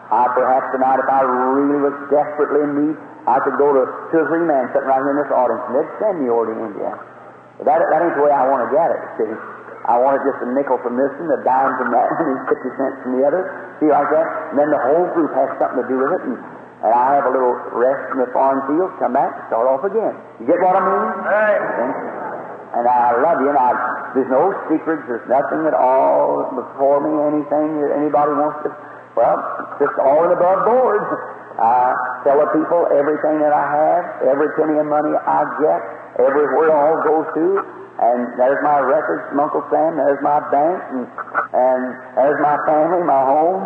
I 0.09 0.25
perhaps 0.33 0.73
tonight, 0.73 1.01
if 1.05 1.09
I 1.09 1.21
really 1.21 1.85
was 1.85 1.97
desperately 2.09 2.65
in 2.65 2.73
need, 2.81 2.97
I 3.29 3.41
could 3.45 3.61
go 3.61 3.77
to 3.77 3.85
two 4.09 4.25
or 4.25 4.27
three 4.33 4.45
men 4.49 4.73
sitting 4.73 4.89
right 4.89 5.05
here 5.05 5.13
in 5.13 5.21
this 5.21 5.29
audience 5.29 5.61
and 5.69 5.75
they'd 5.77 5.93
send 6.01 6.15
me 6.25 6.33
over 6.33 6.49
to 6.49 6.57
India. 6.65 6.97
But 7.61 7.69
that, 7.69 7.77
that 7.85 8.01
ain't 8.01 8.17
the 8.17 8.25
way 8.25 8.33
I 8.33 8.49
want 8.49 8.65
to 8.65 8.71
get 8.73 8.89
it, 8.89 9.01
see. 9.21 9.33
I 9.85 9.97
wanted 10.01 10.21
just 10.25 10.41
a 10.45 10.49
nickel 10.53 10.81
from 10.85 10.97
this 11.01 11.13
one, 11.17 11.33
a 11.33 11.41
dime 11.45 11.77
from 11.81 11.93
that 11.93 12.09
and 12.25 12.41
50 12.49 12.81
cents 12.81 12.97
from 13.05 13.21
the 13.21 13.25
other. 13.25 13.43
See, 13.81 13.89
like 13.89 14.09
that? 14.13 14.27
And 14.53 14.57
then 14.57 14.69
the 14.73 14.81
whole 14.81 15.09
group 15.13 15.33
has 15.37 15.49
something 15.61 15.81
to 15.81 15.87
do 15.89 15.97
with 16.01 16.13
it, 16.13 16.23
and, 16.29 16.37
and 16.89 16.93
I 16.93 17.17
have 17.21 17.29
a 17.29 17.33
little 17.33 17.57
rest 17.77 18.05
in 18.17 18.25
the 18.25 18.29
foreign 18.33 18.65
fields, 18.69 18.93
come 19.01 19.13
back, 19.13 19.33
start 19.53 19.69
off 19.69 19.85
again. 19.85 20.17
You 20.41 20.49
get 20.49 20.61
what 20.61 20.77
I 20.77 20.83
mean? 20.85 21.05
Right. 21.25 22.38
And 22.69 22.85
I 22.85 23.17
love 23.25 23.41
you, 23.41 23.49
and 23.49 23.57
I, 23.57 23.73
there's 24.13 24.29
no 24.29 24.53
secrets, 24.69 25.01
there's 25.09 25.25
nothing 25.25 25.65
at 25.65 25.73
all 25.73 26.53
before 26.53 27.01
me, 27.01 27.17
anything 27.33 27.81
that 27.81 27.97
anybody 27.97 28.37
wants 28.37 28.61
to, 28.69 28.71
well, 29.17 29.41
just 29.81 29.97
all 30.05 30.29
and 30.29 30.37
above 30.37 30.69
board. 30.69 31.01
I 31.59 31.97
tell 32.29 32.39
the 32.39 32.47
people 32.53 32.87
everything 32.93 33.41
that 33.41 33.57
I 33.57 33.65
have, 33.73 34.05
every 34.31 34.53
penny 34.61 34.77
of 34.79 34.87
money 34.87 35.11
I 35.17 35.43
get, 35.65 35.81
everywhere 36.21 36.71
all 36.71 37.01
goes 37.03 37.27
to, 37.41 37.47
and 37.99 38.37
there's 38.37 38.61
my 38.63 38.79
records 38.85 39.27
from 39.33 39.41
Uncle 39.43 39.65
Sam, 39.73 39.97
there's 39.97 40.21
my 40.23 40.39
bank, 40.53 40.79
and, 40.93 41.03
and 41.57 41.81
there's 42.21 42.39
my 42.45 42.61
family, 42.69 43.03
my 43.03 43.23
home, 43.27 43.65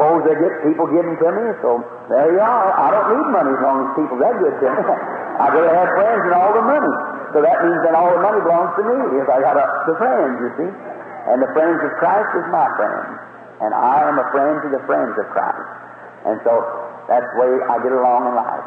clothes 0.00 0.24
I 0.24 0.32
get, 0.32 0.52
people 0.64 0.88
them 0.88 1.12
to 1.12 1.28
me, 1.28 1.46
so 1.60 1.84
there 2.08 2.32
you 2.32 2.40
are. 2.40 2.68
I 2.72 2.88
don't 2.88 3.08
need 3.12 3.28
money 3.36 3.52
as 3.52 3.60
long 3.60 3.76
as 3.84 3.88
people 4.00 4.16
that 4.24 4.32
good 4.40 4.56
to 4.64 4.68
me. 4.72 4.80
I'd 5.44 5.52
rather 5.52 5.72
have 5.76 5.90
friends 5.92 6.20
than 6.24 6.34
all 6.40 6.52
the 6.56 6.64
money. 6.64 6.94
So 7.36 7.44
that 7.44 7.56
means 7.60 7.80
that 7.84 7.92
all 7.92 8.08
the 8.08 8.22
money 8.24 8.40
belongs 8.40 8.72
to 8.80 8.82
me 8.88 8.96
if 9.20 9.28
I 9.28 9.38
got 9.44 9.60
a, 9.60 9.64
the 9.86 9.94
friends, 10.00 10.34
you 10.40 10.50
see. 10.56 10.70
And 11.28 11.38
the 11.44 11.52
friends 11.52 11.78
of 11.84 11.92
Christ 12.00 12.32
is 12.32 12.46
my 12.48 12.64
friend. 12.80 13.08
And 13.60 13.76
I 13.76 14.08
am 14.08 14.16
a 14.16 14.26
friend 14.32 14.56
to 14.64 14.68
the 14.72 14.82
friends 14.88 15.12
of 15.20 15.26
Christ. 15.36 15.68
And 16.24 16.40
so 16.48 16.52
that's 17.08 17.28
the 17.28 17.36
way 17.44 17.52
I 17.68 17.76
get 17.84 17.92
along 17.92 18.32
in 18.32 18.34
life. 18.40 18.66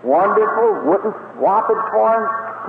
Wonderful, 0.00 0.88
wouldn't 0.88 1.16
swap 1.36 1.68
it 1.68 1.80
for 1.92 2.12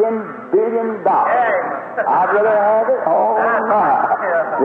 ten 0.04 0.20
billion 0.52 1.00
dollars. 1.08 1.56
I'd 2.04 2.28
rather 2.36 2.56
have 2.60 2.88
it. 2.92 3.02
Oh 3.08 3.40
my. 3.72 3.88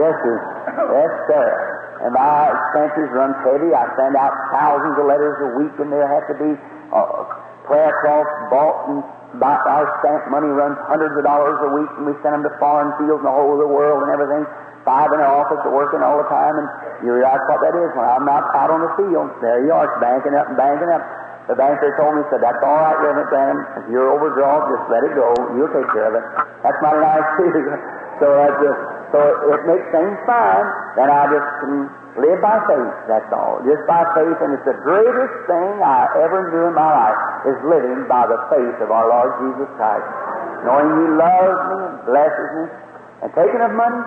Yes, 0.03 0.15
sir. 0.19 0.35
Yes, 0.83 1.11
sir. 1.31 1.86
And 2.03 2.13
my 2.13 2.53
expenses 2.53 3.09
run 3.13 3.33
heavy. 3.41 3.73
I 3.73 3.85
send 3.97 4.13
out 4.15 4.33
thousands 4.53 4.95
of 5.01 5.05
letters 5.09 5.35
a 5.41 5.49
week, 5.61 5.73
and 5.81 5.89
there 5.89 6.05
have 6.05 6.25
to 6.29 6.35
be 6.37 6.51
uh, 6.93 7.25
prayer 7.65 7.91
cloths 8.05 8.33
bought 8.53 8.77
and 8.89 8.97
by 9.35 9.59
our 9.59 9.85
stamp 9.99 10.31
money 10.31 10.47
runs 10.47 10.79
hundreds 10.87 11.13
of 11.19 11.23
dollars 11.27 11.59
a 11.67 11.69
week, 11.75 11.91
and 11.99 12.07
we 12.07 12.13
send 12.23 12.39
them 12.39 12.43
to 12.47 12.53
foreign 12.63 12.95
fields 12.95 13.19
in 13.21 13.27
the 13.27 13.33
whole 13.33 13.53
of 13.53 13.59
the 13.59 13.67
world 13.69 14.07
and 14.07 14.09
everything. 14.15 14.47
Five 14.87 15.11
in 15.11 15.19
the 15.19 15.27
office 15.27 15.59
working 15.67 15.99
all 15.99 16.15
the 16.15 16.29
time, 16.31 16.55
and 16.55 16.67
you 17.03 17.11
realize 17.11 17.43
what 17.51 17.59
that 17.59 17.75
is. 17.75 17.91
When 17.91 18.07
I'm 18.07 18.23
out, 18.31 18.47
out 18.55 18.71
on 18.71 18.79
the 18.79 18.91
field, 18.95 19.27
there 19.43 19.67
you 19.67 19.75
are, 19.75 19.83
banking 19.99 20.31
up 20.31 20.47
and 20.47 20.55
banking 20.55 20.87
up. 20.87 21.03
The 21.51 21.59
banker 21.59 21.91
told 21.99 22.15
me, 22.15 22.23
said, 22.31 22.39
that's 22.43 22.59
all 22.63 22.75
right, 22.75 22.95
Reverend 22.99 23.27
Branham. 23.31 23.59
If 23.79 23.85
you're 23.91 24.07
overdrawn, 24.11 24.67
just 24.67 24.83
let 24.91 25.03
it 25.03 25.15
go. 25.15 25.31
You'll 25.55 25.71
take 25.75 25.87
care 25.91 26.07
of 26.11 26.15
it. 26.19 26.25
That's 26.63 26.79
mighty 26.83 26.99
nice, 27.07 27.27
too. 27.39 27.51
so 28.19 28.25
that's 28.31 28.57
just, 28.63 28.79
so 29.11 29.19
it 29.55 29.61
makes 29.67 29.87
things 29.95 30.17
fine. 30.27 30.67
Then 30.99 31.07
I 31.07 31.23
just 31.31 31.49
can 31.63 31.73
live 32.19 32.39
by 32.41 32.57
faith, 32.67 32.95
that's 33.07 33.29
all. 33.31 33.61
Just 33.63 33.85
by 33.87 34.03
faith, 34.17 34.37
and 34.41 34.51
it's 34.57 34.67
the 34.67 34.77
greatest 34.83 35.35
thing 35.47 35.79
I 35.79 36.09
ever 36.25 36.49
knew 36.51 36.65
in 36.67 36.75
my 36.75 36.89
life 36.89 37.19
is 37.53 37.57
living 37.63 38.09
by 38.09 38.27
the 38.27 38.39
faith 38.51 38.77
of 38.83 38.89
our 38.91 39.07
Lord 39.07 39.31
Jesus 39.45 39.69
Christ. 39.77 40.07
Knowing 40.65 40.89
He 40.91 41.07
loves 41.15 41.59
me 41.71 41.77
and 41.77 41.95
blesses 42.09 42.49
me. 42.57 42.65
And 43.21 43.29
taking 43.33 43.61
of 43.61 43.73
money, 43.73 44.01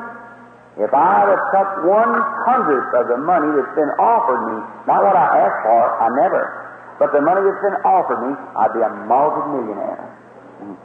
if 0.79 0.93
I 0.95 1.27
had 1.27 1.41
took 1.51 1.71
one 1.87 2.15
hundredth 2.47 2.91
of 2.95 3.05
the 3.11 3.19
money 3.23 3.51
that's 3.59 3.75
been 3.75 3.91
offered 3.99 4.43
me, 4.55 4.59
not 4.87 5.03
what 5.03 5.17
I 5.19 5.27
asked 5.47 5.61
for, 5.67 5.83
I 5.99 6.09
never, 6.15 6.43
but 6.99 7.11
the 7.17 7.23
money 7.23 7.43
that's 7.43 7.63
been 7.65 7.81
offered 7.83 8.21
me, 8.23 8.33
I'd 8.37 8.75
be 8.75 8.83
a 8.85 8.93
multi-millionaire. 9.09 10.05
Hmm. 10.61 10.77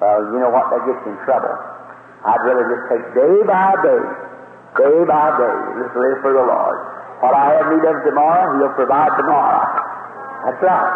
Well, 0.00 0.18
you 0.34 0.38
know 0.40 0.50
what? 0.50 0.70
That 0.70 0.82
gets 0.88 0.98
you 1.06 1.14
in 1.14 1.18
trouble. 1.26 1.73
I'd 2.24 2.40
rather 2.48 2.64
just 2.72 2.84
take 2.88 3.04
day 3.12 3.34
by 3.44 3.70
day, 3.84 4.02
day 4.80 4.96
by 5.04 5.26
day, 5.36 5.56
just 5.84 5.92
live 5.92 6.18
for 6.24 6.32
the 6.32 6.44
Lord. 6.44 6.78
What 7.20 7.36
I 7.36 7.56
have 7.60 7.68
need 7.72 7.84
of 7.84 8.00
tomorrow, 8.04 8.58
He'll 8.58 8.76
provide 8.76 9.12
tomorrow. 9.20 9.64
That's 10.44 10.60
right. 10.64 10.92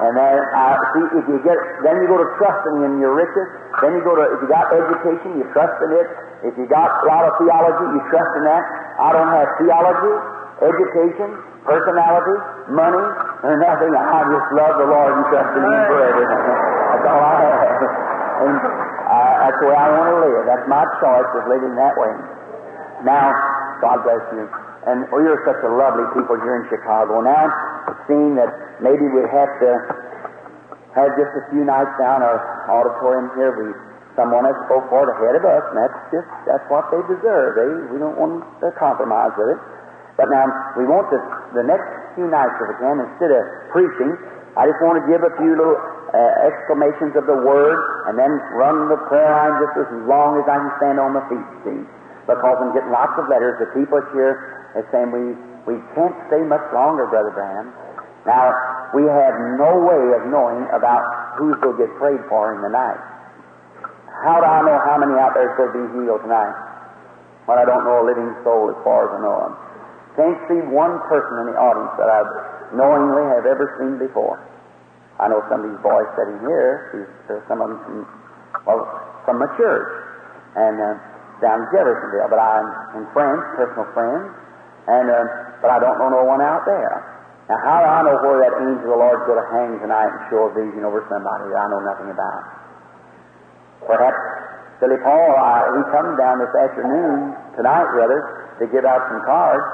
And 0.00 0.16
then, 0.16 0.36
uh, 0.56 0.74
see, 0.96 1.04
if 1.20 1.24
you 1.28 1.38
get, 1.44 1.58
then 1.84 2.00
you 2.00 2.08
go 2.08 2.16
to 2.16 2.28
trusting 2.40 2.76
in 2.88 3.04
your 3.04 3.12
riches. 3.12 3.48
Then 3.84 4.00
you 4.00 4.02
go 4.02 4.16
to, 4.16 4.24
if 4.32 4.38
you 4.40 4.48
got 4.48 4.72
education, 4.72 5.36
you 5.36 5.44
trust 5.52 5.76
in 5.84 5.92
it. 5.92 6.08
If 6.48 6.56
you 6.56 6.64
got 6.72 6.88
a 6.88 7.04
lot 7.04 7.28
of 7.28 7.36
theology, 7.36 7.84
you 7.84 8.00
trust 8.08 8.32
in 8.40 8.48
that. 8.48 8.64
I 8.96 9.12
don't 9.12 9.28
have 9.28 9.48
theology, 9.60 10.14
education, 10.64 11.28
personality, 11.68 12.36
money, 12.72 13.04
or 13.44 13.54
nothing. 13.60 13.92
I 13.92 14.24
just 14.24 14.48
love 14.56 14.74
the 14.80 14.88
Lord 14.88 15.10
and 15.20 15.24
trust 15.28 15.52
in 15.52 15.62
Him 15.68 15.80
for 15.84 15.98
everything. 16.00 16.42
That's 16.96 17.04
all 17.04 17.20
I 17.20 17.34
have. 17.44 17.78
And 18.40 18.56
that's 19.50 19.66
the 19.66 19.66
way 19.66 19.74
I 19.74 19.90
want 19.90 20.06
to 20.14 20.18
live. 20.22 20.46
That's 20.46 20.66
my 20.70 20.86
choice 21.02 21.30
of 21.34 21.42
living 21.50 21.74
that 21.74 21.98
way. 21.98 22.14
Now, 23.02 23.34
God 23.82 23.98
bless 24.06 24.22
you. 24.30 24.46
And 24.86 25.10
oh, 25.10 25.18
you're 25.18 25.42
such 25.42 25.58
a 25.66 25.72
lovely 25.74 26.06
people 26.14 26.38
here 26.38 26.62
in 26.62 26.70
Chicago. 26.70 27.18
Now, 27.18 27.50
seeing 28.06 28.38
that 28.38 28.46
maybe 28.78 29.10
we'd 29.10 29.26
have 29.26 29.50
to 29.58 29.70
have 30.94 31.10
just 31.18 31.34
a 31.34 31.42
few 31.50 31.66
nights 31.66 31.90
down 31.98 32.22
our 32.22 32.38
auditorium 32.70 33.34
here, 33.34 33.50
we 33.58 33.74
someone 34.14 34.46
has 34.46 34.54
to 34.54 34.66
go 34.70 34.78
forward 34.86 35.10
ahead 35.18 35.34
of 35.34 35.42
us, 35.42 35.64
and 35.74 35.82
that's 35.82 35.98
just 36.14 36.30
that's 36.46 36.66
what 36.70 36.86
they 36.94 37.02
deserve. 37.10 37.58
They 37.58 37.90
we 37.90 37.98
don't 37.98 38.14
want 38.22 38.46
to 38.62 38.70
compromise 38.78 39.34
with 39.34 39.58
it. 39.58 39.60
But 40.14 40.30
now 40.30 40.46
we 40.78 40.86
want 40.86 41.10
to 41.10 41.18
the 41.58 41.66
next 41.66 41.90
few 42.14 42.30
nights 42.30 42.54
if 42.62 42.70
we 42.70 42.76
can, 42.78 43.02
instead 43.02 43.34
of 43.34 43.42
preaching, 43.74 44.14
I 44.54 44.70
just 44.70 44.78
want 44.78 45.02
to 45.02 45.04
give 45.10 45.26
a 45.26 45.34
few 45.42 45.58
little 45.58 45.78
uh, 46.10 46.46
exclamations 46.50 47.14
of 47.14 47.26
the 47.30 47.38
word, 47.38 47.78
and 48.10 48.18
then 48.18 48.30
run 48.58 48.90
the 48.90 48.98
prayer 49.06 49.30
line 49.30 49.54
just 49.62 49.86
as 49.86 49.90
long 50.10 50.42
as 50.42 50.46
I 50.50 50.58
can 50.58 50.72
stand 50.82 50.96
on 50.98 51.14
my 51.14 51.22
feet. 51.30 51.48
See, 51.62 51.80
because 52.26 52.56
I'm 52.58 52.74
getting 52.74 52.90
lots 52.90 53.14
of 53.18 53.30
letters. 53.30 53.62
The 53.62 53.70
people 53.74 54.02
here 54.10 54.72
is 54.74 54.84
saying 54.90 55.14
we 55.14 55.34
we 55.68 55.76
can't 55.94 56.16
stay 56.26 56.42
much 56.42 56.64
longer, 56.74 57.06
Brother 57.06 57.30
Branham. 57.30 57.70
Now 58.26 58.50
we 58.92 59.06
have 59.06 59.34
no 59.54 59.86
way 59.86 60.02
of 60.18 60.26
knowing 60.28 60.66
about 60.74 61.38
who's 61.38 61.56
going 61.62 61.78
to 61.78 61.80
get 61.86 61.92
prayed 61.96 62.20
for 62.26 62.54
in 62.54 62.60
the 62.60 62.72
night. 62.72 62.98
How 64.26 64.42
do 64.42 64.46
I 64.46 64.60
know 64.66 64.76
how 64.82 64.98
many 64.98 65.14
out 65.16 65.32
there 65.32 65.48
is 65.48 65.54
going 65.56 65.72
to 65.72 65.78
be 65.78 65.86
healed 65.94 66.20
tonight? 66.26 66.52
When 67.46 67.56
I 67.56 67.64
don't 67.64 67.86
know 67.86 68.02
a 68.02 68.06
living 68.06 68.34
soul 68.44 68.68
as 68.68 68.78
far 68.84 69.08
as 69.08 69.10
I 69.16 69.20
know 69.22 69.36
of. 69.46 69.50
Can't 70.18 70.38
see 70.50 70.60
one 70.68 71.00
person 71.08 71.46
in 71.46 71.54
the 71.54 71.56
audience 71.56 71.94
that 71.96 72.10
I 72.10 72.20
knowingly 72.74 73.24
have 73.32 73.46
ever 73.46 73.78
seen 73.80 73.96
before. 73.96 74.42
I 75.20 75.28
know 75.28 75.44
some 75.52 75.60
of 75.62 75.68
these 75.68 75.82
boys 75.84 76.08
sitting 76.16 76.40
here, 76.40 77.06
there's 77.28 77.44
some 77.44 77.60
of 77.60 77.68
them 77.68 77.78
from, 77.84 77.96
well, 78.64 78.82
from 79.28 79.36
my 79.38 79.48
church, 79.60 79.90
and 80.56 80.80
uh, 80.80 80.96
down 81.44 81.60
in 81.60 81.66
Jeffersonville, 81.70 82.32
but 82.32 82.40
I'm 82.40 82.66
in 82.96 83.04
friends, 83.12 83.44
personal 83.60 83.84
friends, 83.92 84.32
and 84.88 85.06
uh, 85.12 85.20
but 85.60 85.68
I 85.68 85.78
don't 85.78 86.00
know 86.00 86.08
no 86.08 86.24
one 86.24 86.40
out 86.40 86.64
there. 86.64 87.04
Now, 87.52 87.58
how 87.60 87.78
do 87.82 87.88
I 87.90 88.00
know 88.06 88.16
where 88.24 88.40
that 88.40 88.54
angel 88.64 88.88
of 88.88 88.96
the 88.96 89.00
Lord's 89.00 89.26
going 89.26 89.42
to 89.42 89.50
hang 89.50 89.70
tonight 89.82 90.08
and 90.08 90.20
show 90.30 90.48
a 90.48 90.52
vision 90.54 90.86
over 90.86 91.02
somebody 91.10 91.50
that 91.50 91.58
I 91.58 91.66
know 91.68 91.82
nothing 91.82 92.08
about? 92.14 92.42
Perhaps 93.84 94.20
Billy 94.80 94.96
Paul, 95.04 95.36
I, 95.36 95.68
he 95.76 95.82
come 95.92 96.16
down 96.16 96.40
this 96.40 96.54
afternoon, 96.56 97.36
tonight 97.58 97.90
rather, 97.92 98.56
to 98.56 98.64
give 98.72 98.88
out 98.88 99.04
some 99.12 99.20
cards. 99.28 99.66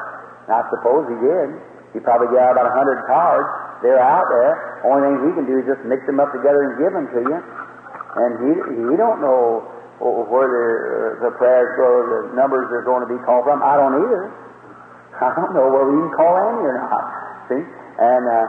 And 0.51 0.59
I 0.59 0.63
suppose 0.75 1.07
he 1.07 1.19
did. 1.23 1.49
He 1.97 2.05
probably 2.05 2.37
out 2.37 2.53
about 2.53 2.69
a 2.69 2.77
hundred 2.77 3.01
cards. 3.09 3.49
They're 3.81 3.97
out 3.97 4.29
there. 4.29 4.85
Only 4.85 5.01
thing 5.01 5.17
he 5.25 5.31
can 5.33 5.47
do 5.49 5.57
is 5.57 5.65
just 5.65 5.81
mix 5.89 6.05
them 6.05 6.21
up 6.21 6.29
together 6.29 6.61
and 6.69 6.73
give 6.77 6.93
them 6.93 7.09
to 7.09 7.21
you. 7.25 7.39
And 7.41 8.31
he 8.45 8.51
he 8.85 8.95
don't 9.01 9.25
know 9.25 9.65
where 10.05 10.45
the, 10.45 11.25
the 11.25 11.33
prayers 11.41 11.73
go, 11.81 11.89
the 12.05 12.21
numbers 12.37 12.69
are 12.69 12.85
going 12.85 13.01
to 13.01 13.09
be 13.09 13.17
called 13.25 13.49
from. 13.49 13.65
I 13.65 13.81
don't 13.81 13.97
either. 13.97 14.29
I 15.25 15.33
don't 15.41 15.57
know 15.57 15.73
whether 15.73 15.89
we 15.89 16.05
can 16.05 16.13
call 16.13 16.37
any 16.37 16.69
or 16.69 16.77
not. 16.77 17.05
See? 17.49 17.65
And 17.65 18.25
uh, 18.29 18.45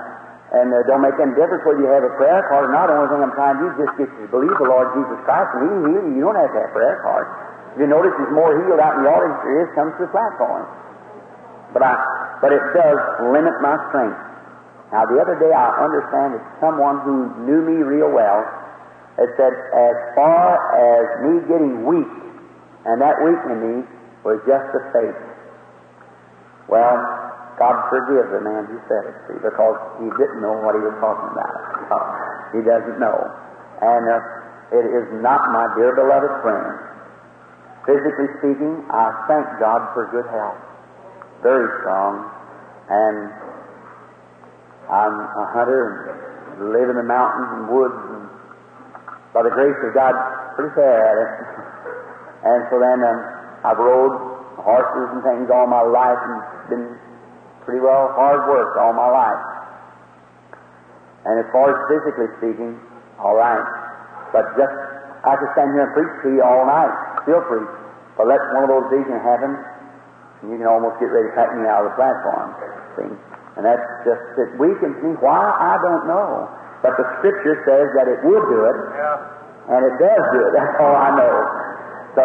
and 0.59 0.67
uh, 0.71 0.83
don't 0.91 1.03
make 1.03 1.15
any 1.19 1.31
difference 1.39 1.63
whether 1.63 1.79
you 1.79 1.87
have 1.87 2.03
a 2.03 2.11
prayer 2.19 2.43
card 2.51 2.67
or 2.67 2.71
not. 2.75 2.91
The 2.91 2.99
only 2.99 3.11
thing 3.15 3.23
I'm 3.23 3.35
trying 3.35 3.55
to 3.59 3.61
do 3.63 3.67
is 3.71 3.75
just 3.79 3.93
get 3.95 4.07
you 4.11 4.27
to 4.27 4.31
believe 4.31 4.55
the 4.59 4.67
Lord 4.67 4.91
Jesus 4.91 5.19
Christ 5.23 5.55
and 5.55 5.59
He 5.63 5.67
can 5.71 5.81
heal 5.87 6.03
you. 6.03 6.13
You 6.19 6.23
don't 6.27 6.39
have 6.39 6.51
to 6.51 6.59
have 6.59 6.71
a 6.71 6.75
prayer 6.75 6.99
card. 7.03 7.27
You 7.79 7.85
notice, 7.85 8.15
there's 8.17 8.33
more 8.33 8.57
healed 8.57 8.81
out 8.81 8.97
in 8.97 9.05
the 9.05 9.11
audience 9.11 9.37
than 9.43 9.47
there 9.53 9.63
is 9.67 9.71
comes 9.77 9.91
to 10.01 10.07
the 10.07 10.11
platform. 10.11 10.65
But 11.73 11.83
I, 11.83 11.93
but 12.41 12.51
it 12.53 12.63
does 12.73 12.99
limit 13.33 13.55
my 13.61 13.75
strength. 13.89 14.19
Now, 14.91 15.03
the 15.03 15.19
other 15.19 15.35
day 15.35 15.51
I 15.51 15.83
understand 15.83 16.39
that 16.39 16.43
someone 16.63 17.03
who 17.03 17.27
knew 17.43 17.59
me 17.59 17.83
real 17.83 18.07
well 18.07 18.39
had 19.19 19.33
said, 19.35 19.51
as 19.51 19.95
far 20.15 20.55
as 20.77 21.03
me 21.27 21.33
getting 21.49 21.83
weak, 21.83 22.13
and 22.85 23.01
that 23.01 23.19
weakening 23.19 23.59
me 23.59 23.75
was 24.23 24.39
just 24.47 24.63
the 24.71 24.79
faith. 24.95 25.19
Well, 26.69 26.95
God 27.57 27.89
forgive 27.89 28.29
the 28.31 28.39
man 28.45 28.69
who 28.69 28.77
said 28.85 29.09
it, 29.09 29.15
see, 29.27 29.39
because 29.41 29.77
he 29.99 30.07
didn't 30.15 30.39
know 30.45 30.55
what 30.61 30.77
he 30.77 30.81
was 30.85 30.93
talking 31.01 31.33
about. 31.33 31.51
he 32.53 32.61
doesn't 32.61 33.01
know. 33.01 33.17
And 33.81 34.03
uh, 34.07 34.77
it 34.77 34.85
is 34.85 35.07
not 35.19 35.41
my 35.51 35.65
dear 35.75 35.97
beloved 35.97 36.31
friend. 36.45 36.77
Physically 37.89 38.29
speaking, 38.39 38.85
I 38.93 39.09
thank 39.25 39.47
God 39.59 39.89
for 39.97 40.05
good 40.13 40.27
health. 40.29 40.59
Very 41.43 41.67
strong. 41.81 42.31
And 42.89 43.17
I'm 44.87 45.15
a 45.19 45.45
hunter 45.51 46.15
and 46.55 46.71
live 46.71 46.89
in 46.89 46.95
the 46.95 47.03
mountains 47.03 47.49
and 47.59 47.63
woods 47.67 47.99
and 48.15 48.23
by 49.33 49.43
the 49.43 49.53
grace 49.53 49.77
of 49.85 49.93
God, 49.93 50.15
pretty 50.55 50.73
fair 50.73 50.97
at 50.97 51.17
it. 51.19 51.31
and 52.49 52.59
so 52.71 52.79
then 52.79 53.03
um, 53.05 53.19
I've 53.67 53.77
rode 53.77 54.15
horses 54.57 55.07
and 55.13 55.21
things 55.21 55.51
all 55.53 55.67
my 55.67 55.83
life 55.83 56.17
and 56.17 56.37
been 56.73 56.85
pretty 57.61 57.83
well 57.83 58.09
hard 58.15 58.47
work 58.49 58.79
all 58.79 58.97
my 58.97 59.11
life. 59.11 59.43
And 61.27 61.43
as 61.43 61.47
far 61.51 61.69
as 61.69 61.77
physically 61.91 62.31
speaking, 62.39 62.79
all 63.19 63.35
right. 63.35 63.61
But 64.31 64.47
just, 64.55 64.73
I 65.27 65.35
could 65.35 65.51
stand 65.53 65.75
here 65.75 65.85
and 65.85 65.93
preach 65.93 66.13
to 66.23 66.27
you 66.33 66.41
all 66.41 66.65
night, 66.65 66.89
still 67.27 67.43
preach. 67.45 67.67
But 68.15 68.31
let 68.31 68.39
one 68.55 68.63
of 68.63 68.71
those 68.71 68.87
visions 68.89 69.21
happen, 69.21 69.53
you 70.45 70.57
can 70.61 70.69
almost 70.69 71.01
get 71.01 71.09
ready 71.09 71.29
to 71.29 71.35
pack 71.35 71.49
me 71.57 71.65
out 71.65 71.81
of 71.85 71.93
the 71.93 71.95
platform. 71.97 72.47
See? 72.99 73.09
And 73.57 73.65
that's 73.65 73.81
just, 74.05 74.21
it 74.37 74.53
weakens 74.61 74.93
me. 75.01 75.17
Why? 75.17 75.41
I 75.41 75.81
don't 75.81 76.05
know. 76.05 76.45
But 76.85 76.93
the 76.93 77.05
Scripture 77.17 77.57
says 77.65 77.89
that 77.97 78.05
it 78.05 78.21
would 78.21 78.45
do 78.53 78.59
it, 78.69 78.77
Yeah. 78.93 79.73
and 79.73 79.81
it 79.81 79.95
does 79.97 80.23
do 80.29 80.39
it. 80.45 80.51
That's 80.57 80.77
all 80.77 80.93
I 80.93 81.09
know. 81.17 81.35
So, 82.13 82.23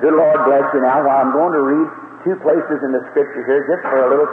good 0.00 0.16
Lord 0.16 0.40
bless 0.48 0.64
you 0.72 0.80
now. 0.80 1.04
While 1.04 1.20
I'm 1.20 1.32
going 1.36 1.52
to 1.52 1.60
read 1.60 1.88
two 2.24 2.36
places 2.40 2.80
in 2.80 2.96
the 2.96 3.04
Scripture 3.12 3.44
here, 3.44 3.68
just 3.68 3.84
for 3.84 4.00
a 4.00 4.08
little 4.08 4.30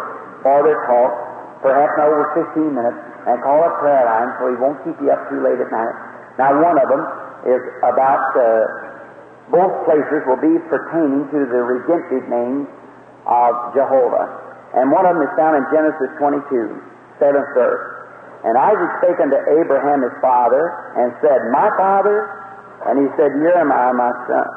farther 0.48 0.80
talk, 0.88 1.12
perhaps 1.60 1.92
not 2.00 2.08
over 2.08 2.24
15 2.56 2.72
minutes, 2.72 3.00
and 3.28 3.36
call 3.44 3.60
a 3.68 3.72
prayer 3.84 4.08
line 4.08 4.32
so 4.40 4.48
he 4.48 4.56
won't 4.64 4.80
keep 4.88 4.96
you 5.04 5.12
up 5.12 5.20
too 5.28 5.44
late 5.44 5.60
at 5.60 5.68
night. 5.68 5.96
Now, 6.40 6.56
one 6.56 6.80
of 6.80 6.88
them 6.88 7.04
is 7.52 7.62
about, 7.84 8.32
uh, 8.32 8.48
both 9.52 9.76
places 9.84 10.24
will 10.24 10.40
be 10.40 10.56
pertaining 10.72 11.28
to 11.36 11.40
the 11.52 11.60
redemptive 11.68 12.32
name 12.32 12.64
of 13.28 13.76
Jehovah. 13.76 14.26
And 14.76 14.92
one 14.92 15.06
of 15.06 15.16
them 15.16 15.24
is 15.24 15.34
found 15.36 15.60
in 15.60 15.66
Genesis 15.72 16.12
22, 16.20 17.20
7th 17.20 17.52
verse. 17.56 17.86
And 18.48 18.56
Isaac 18.56 18.92
spake 19.04 19.20
unto 19.20 19.36
Abraham 19.60 20.04
his 20.04 20.16
father, 20.24 20.72
and 20.96 21.12
said, 21.20 21.52
My 21.52 21.68
father? 21.76 22.32
And 22.88 22.96
he 23.04 23.08
said, 23.20 23.36
Here 23.44 23.58
am 23.60 23.72
I, 23.72 23.92
my 23.92 24.14
son. 24.30 24.48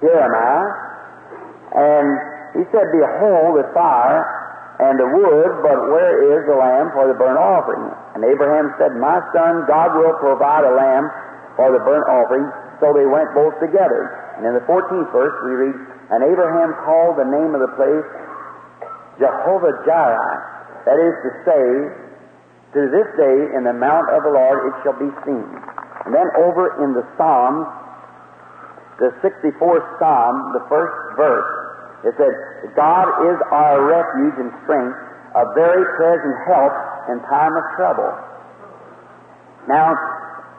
Here 0.00 0.20
am 0.20 0.34
I. 0.34 0.58
And 1.74 2.06
he 2.54 2.64
said, 2.70 2.86
Behold 2.94 3.58
the 3.58 3.66
fire 3.74 4.22
and 4.78 4.94
the 4.94 5.08
wood, 5.10 5.50
but 5.66 5.90
where 5.90 6.38
is 6.38 6.46
the 6.46 6.54
lamb 6.54 6.94
for 6.94 7.10
the 7.10 7.16
burnt 7.18 7.38
offering? 7.40 7.90
And 8.14 8.22
Abraham 8.22 8.70
said, 8.78 8.94
My 8.94 9.18
son, 9.34 9.66
God 9.66 9.98
will 9.98 10.14
provide 10.22 10.62
a 10.62 10.74
lamb 10.74 11.10
for 11.58 11.74
the 11.74 11.82
burnt 11.82 12.06
offering. 12.06 12.46
So 12.78 12.94
they 12.94 13.06
went 13.08 13.34
both 13.34 13.58
together. 13.58 14.27
And 14.38 14.46
in 14.46 14.54
the 14.54 14.62
14th 14.70 15.10
verse 15.10 15.34
we 15.42 15.52
read, 15.66 15.76
And 16.14 16.22
Abraham 16.22 16.70
called 16.86 17.18
the 17.18 17.26
name 17.26 17.58
of 17.58 17.60
the 17.60 17.74
place 17.74 18.06
Jehovah 19.18 19.82
Jireh. 19.82 20.36
That 20.86 20.98
is 21.02 21.14
to 21.26 21.30
say, 21.42 21.64
to 22.78 22.80
this 22.86 23.08
day 23.18 23.36
in 23.58 23.66
the 23.66 23.74
mount 23.74 24.06
of 24.14 24.22
the 24.22 24.30
Lord 24.30 24.70
it 24.70 24.74
shall 24.86 24.94
be 24.94 25.10
seen. 25.26 25.48
And 26.06 26.14
then 26.14 26.30
over 26.38 26.70
in 26.86 26.94
the 26.94 27.02
Psalms, 27.18 27.66
the 29.02 29.10
64th 29.26 29.86
Psalm, 29.98 30.34
the 30.54 30.62
first 30.70 30.94
verse, 31.18 31.50
it 32.06 32.14
says, 32.14 32.34
God 32.78 33.10
is 33.26 33.38
our 33.50 33.82
refuge 33.82 34.38
and 34.38 34.54
strength, 34.62 34.94
a 35.34 35.44
very 35.58 35.82
present 35.98 36.36
help 36.46 36.74
in 37.10 37.18
time 37.26 37.58
of 37.58 37.64
trouble. 37.74 38.10
Now, 39.66 39.98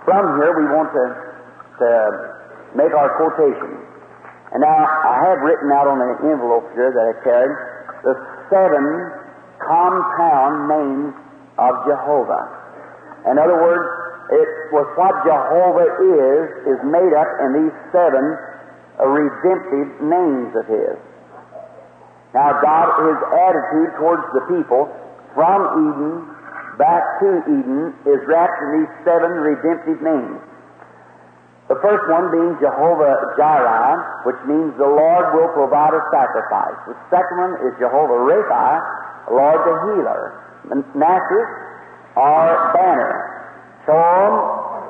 from 0.03 0.35
here 0.35 0.51
we 0.51 0.67
want 0.67 0.91
to, 0.91 1.05
to 1.79 2.38
make 2.75 2.93
our 2.93 3.09
quotation. 3.17 3.79
And 4.51 4.61
now 4.61 4.77
I 4.81 5.29
have 5.29 5.39
written 5.45 5.69
out 5.69 5.85
on 5.85 6.01
the 6.01 6.09
envelope 6.25 6.65
here 6.73 6.89
that 6.89 7.05
I 7.05 7.13
carried 7.21 7.55
the 8.01 8.15
seven 8.49 8.85
compound 9.61 10.53
names 10.65 11.13
of 11.61 11.73
Jehovah. 11.85 12.43
In 13.29 13.37
other 13.37 13.59
words, 13.61 13.85
it 14.29 14.49
was 14.73 14.87
what 14.97 15.13
Jehovah 15.25 15.89
is, 16.05 16.43
is 16.77 16.79
made 16.85 17.13
up 17.13 17.29
in 17.45 17.49
these 17.65 17.75
seven 17.91 18.25
redemptive 19.01 19.89
names 20.05 20.53
of 20.53 20.65
His. 20.69 20.97
Now, 22.33 22.61
God, 22.61 22.87
His 23.09 23.19
attitude 23.25 23.91
towards 23.97 24.25
the 24.33 24.43
people 24.53 24.89
from 25.33 25.59
Eden 25.77 26.13
back 26.77 27.03
to 27.19 27.43
Eden 27.43 27.93
is 28.05 28.21
wrapped 28.25 28.57
in 28.63 28.69
these 28.81 28.93
seven 29.03 29.35
redemptive 29.43 29.99
names. 30.01 30.39
The 31.69 31.77
first 31.85 32.01
one 32.09 32.33
being 32.33 32.57
Jehovah 32.57 33.37
Jireh, 33.37 34.25
which 34.25 34.41
means 34.49 34.73
the 34.81 34.89
Lord 34.89 35.37
will 35.37 35.53
provide 35.53 35.93
a 35.93 36.01
sacrifice. 36.09 36.73
The 36.89 36.97
second 37.13 37.37
one 37.37 37.53
is 37.61 37.77
Jehovah 37.77 38.17
Rapha, 38.25 39.29
Lord 39.29 39.61
the 39.61 39.75
healer. 39.85 40.21
Nissi, 40.97 41.41
our 42.17 42.73
banner. 42.73 43.13
Shalom, 43.85 44.33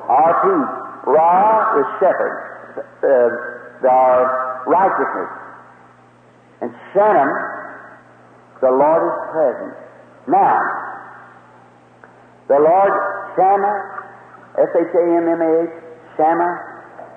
our 0.08 0.32
peace. 0.40 0.72
Ra 1.04 1.80
is 1.80 1.86
shepherd, 2.00 2.34
uh, 3.04 3.88
our 3.88 4.64
righteousness. 4.66 5.30
And 6.62 6.72
Shammah, 6.92 7.32
the 8.60 8.70
Lord 8.72 9.02
is 9.04 9.16
present. 9.32 9.74
Now, 10.28 10.60
the 12.48 12.56
Lord 12.56 12.92
Shammah, 13.36 13.76
S-H-A-M-M-A-H, 14.58 15.70
Shammah, 16.16 16.69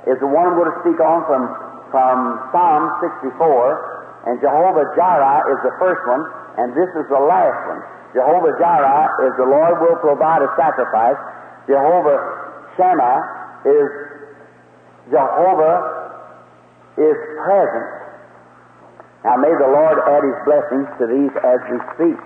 is 0.08 0.20
the 0.20 0.28
one 0.28 0.52
I'm 0.52 0.58
going 0.60 0.72
to 0.72 0.80
speak 0.84 1.00
on 1.00 1.24
from, 1.28 1.44
from 1.92 2.16
Psalm 2.52 2.84
64, 3.32 4.28
and 4.28 4.40
Jehovah 4.40 4.88
Jireh 4.96 5.40
is 5.52 5.60
the 5.64 5.76
first 5.80 6.04
one, 6.08 6.24
and 6.60 6.72
this 6.76 6.92
is 6.96 7.06
the 7.12 7.20
last 7.20 7.60
one. 7.68 7.82
Jehovah 8.14 8.54
Jireh 8.62 9.28
is 9.28 9.34
the 9.42 9.50
Lord 9.50 9.82
will 9.82 10.00
provide 10.00 10.46
a 10.46 10.52
sacrifice. 10.56 11.18
Jehovah 11.66 12.20
Shammah 12.78 13.20
is 13.66 13.90
Jehovah 15.10 15.76
is 16.96 17.18
present. 17.42 17.88
Now 19.26 19.36
may 19.42 19.52
the 19.56 19.72
Lord 19.72 19.98
add 20.04 20.24
His 20.24 20.40
blessings 20.46 20.88
to 21.02 21.04
these 21.10 21.34
as 21.42 21.60
we 21.72 21.78
speak 21.98 22.20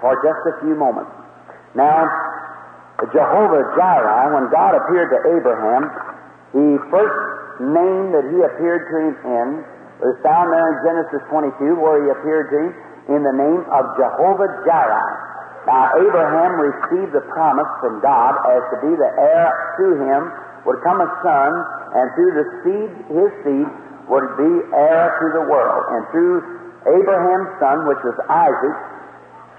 for 0.00 0.16
just 0.20 0.42
a 0.48 0.54
few 0.64 0.74
moments. 0.74 1.12
Now, 1.74 2.08
Jehovah 3.12 3.62
Jireh, 3.76 4.32
when 4.32 4.48
God 4.48 4.72
appeared 4.74 5.12
to 5.12 5.20
Abraham, 5.36 5.92
the 6.56 6.80
first 6.88 7.20
name 7.60 8.16
that 8.16 8.24
He 8.32 8.38
appeared 8.40 8.88
to 8.88 8.96
him 8.96 9.14
in 9.28 9.48
was 10.00 10.16
found 10.24 10.48
there 10.52 10.64
in 10.72 10.76
Genesis 10.88 11.22
22, 11.28 11.76
where 11.76 12.00
He 12.00 12.08
appeared 12.08 12.48
to 12.48 12.58
him 12.64 12.72
in 13.12 13.20
the 13.22 13.36
name 13.36 13.62
of 13.68 13.82
Jehovah 14.00 14.48
Jireh. 14.64 15.12
Now, 15.66 15.90
Abraham 15.98 16.62
received 16.62 17.10
the 17.10 17.26
promise 17.34 17.66
from 17.82 17.98
God 17.98 18.38
as 18.54 18.62
to 18.70 18.76
be 18.86 18.92
the 18.94 19.10
heir 19.18 19.50
to 19.82 19.86
him 19.98 20.22
would 20.62 20.78
come 20.82 21.02
a 21.02 21.10
son, 21.22 21.50
and 21.94 22.04
through 22.14 22.32
the 22.38 22.46
seed, 22.62 22.90
his 23.10 23.30
seed, 23.42 23.68
would 24.06 24.28
be 24.38 24.52
heir 24.70 25.10
to 25.18 25.26
the 25.34 25.44
world. 25.50 25.82
And 25.90 26.02
through 26.14 26.38
Abraham's 26.86 27.50
son, 27.58 27.86
which 27.90 27.98
was 28.06 28.14
Isaac, 28.30 28.76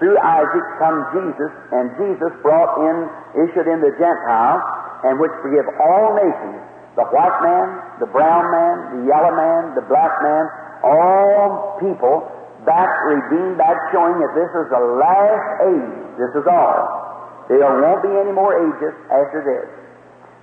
through 0.00 0.16
Isaac 0.16 0.66
come 0.80 0.96
Jesus, 1.12 1.52
and 1.76 1.92
Jesus 2.00 2.32
brought 2.40 2.72
in, 2.80 2.96
issued 3.44 3.68
in 3.68 3.80
the 3.84 3.92
Gentiles, 4.00 4.64
and 5.04 5.20
which 5.20 5.32
forgive 5.44 5.68
all 5.80 6.16
nations, 6.16 6.60
the 6.98 7.06
white 7.14 7.38
man, 7.46 7.66
the 8.02 8.10
brown 8.10 8.50
man, 8.50 8.74
the 8.98 9.02
yellow 9.06 9.30
man, 9.30 9.78
the 9.78 9.86
black 9.86 10.10
man, 10.18 10.44
all 10.82 11.78
people, 11.78 12.26
back 12.66 12.90
redeemed, 13.06 13.54
back 13.54 13.78
showing 13.94 14.18
that 14.18 14.34
this 14.34 14.50
is 14.50 14.66
the 14.66 14.82
last 14.98 15.46
age. 15.70 15.98
This 16.18 16.34
is 16.34 16.44
all. 16.50 17.46
There 17.46 17.62
won't 17.62 18.02
be 18.02 18.10
any 18.10 18.34
more 18.34 18.50
ages 18.50 18.98
after 19.14 19.46
this. 19.46 19.66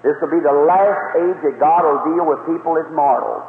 This 0.07 0.15
will 0.23 0.31
be 0.31 0.39
the 0.39 0.55
last 0.63 1.03
age 1.19 1.37
that 1.43 1.59
God 1.59 1.83
will 1.83 2.01
deal 2.15 2.23
with 2.23 2.39
people 2.47 2.79
as 2.79 2.87
mortals. 2.95 3.43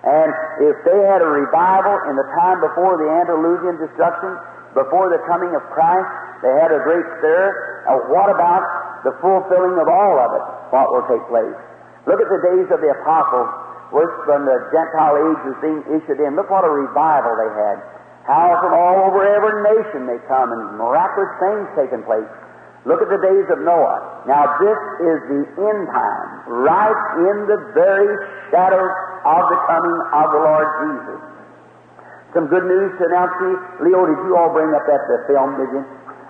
And 0.00 0.32
if 0.64 0.80
they 0.88 0.96
had 1.12 1.20
a 1.20 1.28
revival 1.28 2.08
in 2.08 2.16
the 2.16 2.24
time 2.40 2.64
before 2.64 2.96
the 2.96 3.04
antediluvian 3.20 3.76
destruction, 3.76 4.32
before 4.72 5.12
the 5.12 5.20
coming 5.28 5.52
of 5.52 5.60
Christ, 5.76 6.08
they 6.40 6.52
had 6.56 6.72
a 6.72 6.80
great 6.88 7.04
stir. 7.20 7.84
Now, 7.84 8.00
what 8.08 8.32
about 8.32 8.64
the 9.04 9.12
fulfilling 9.20 9.76
of 9.76 9.92
all 9.92 10.16
of 10.16 10.30
it? 10.40 10.44
What 10.72 10.88
will 10.88 11.04
take 11.04 11.20
place? 11.28 11.69
Look 12.08 12.20
at 12.20 12.28
the 12.28 12.40
days 12.40 12.68
of 12.72 12.80
the 12.80 12.90
apostles, 12.96 13.48
which 13.92 14.14
when 14.30 14.46
the 14.46 14.58
Gentile 14.72 15.16
age 15.18 15.40
was 15.44 15.56
being 15.60 15.82
issued 15.92 16.20
in. 16.22 16.36
Look 16.38 16.48
what 16.48 16.64
a 16.64 16.72
revival 16.72 17.34
they 17.36 17.52
had. 17.52 17.76
How 18.24 18.56
from 18.62 18.72
all 18.76 19.10
over 19.10 19.20
every 19.26 19.56
nation 19.64 20.06
they 20.06 20.20
come 20.30 20.52
and 20.52 20.78
miraculous 20.78 21.32
things 21.42 21.66
taking 21.74 22.04
place. 22.06 22.28
Look 22.88 23.04
at 23.04 23.12
the 23.12 23.20
days 23.20 23.44
of 23.52 23.60
Noah. 23.60 24.24
Now 24.24 24.56
this 24.56 24.80
is 25.04 25.18
the 25.28 25.42
end 25.68 25.82
time, 25.92 26.28
right 26.48 27.00
in 27.28 27.44
the 27.44 27.58
very 27.76 28.08
shadow 28.48 28.80
of 28.80 29.42
the 29.52 29.58
coming 29.68 29.98
of 30.16 30.26
the 30.32 30.40
Lord 30.40 30.68
Jesus. 30.80 31.20
Some 32.32 32.46
good 32.46 32.64
news 32.64 32.94
to 32.96 33.02
announce 33.10 33.34
to 33.42 33.44
you. 33.52 33.58
Leo, 33.84 34.06
did 34.06 34.20
you 34.24 34.38
all 34.38 34.54
bring 34.54 34.72
up 34.72 34.86
that 34.86 35.02
film, 35.28 35.58
did 35.58 35.68
you? 35.76 35.82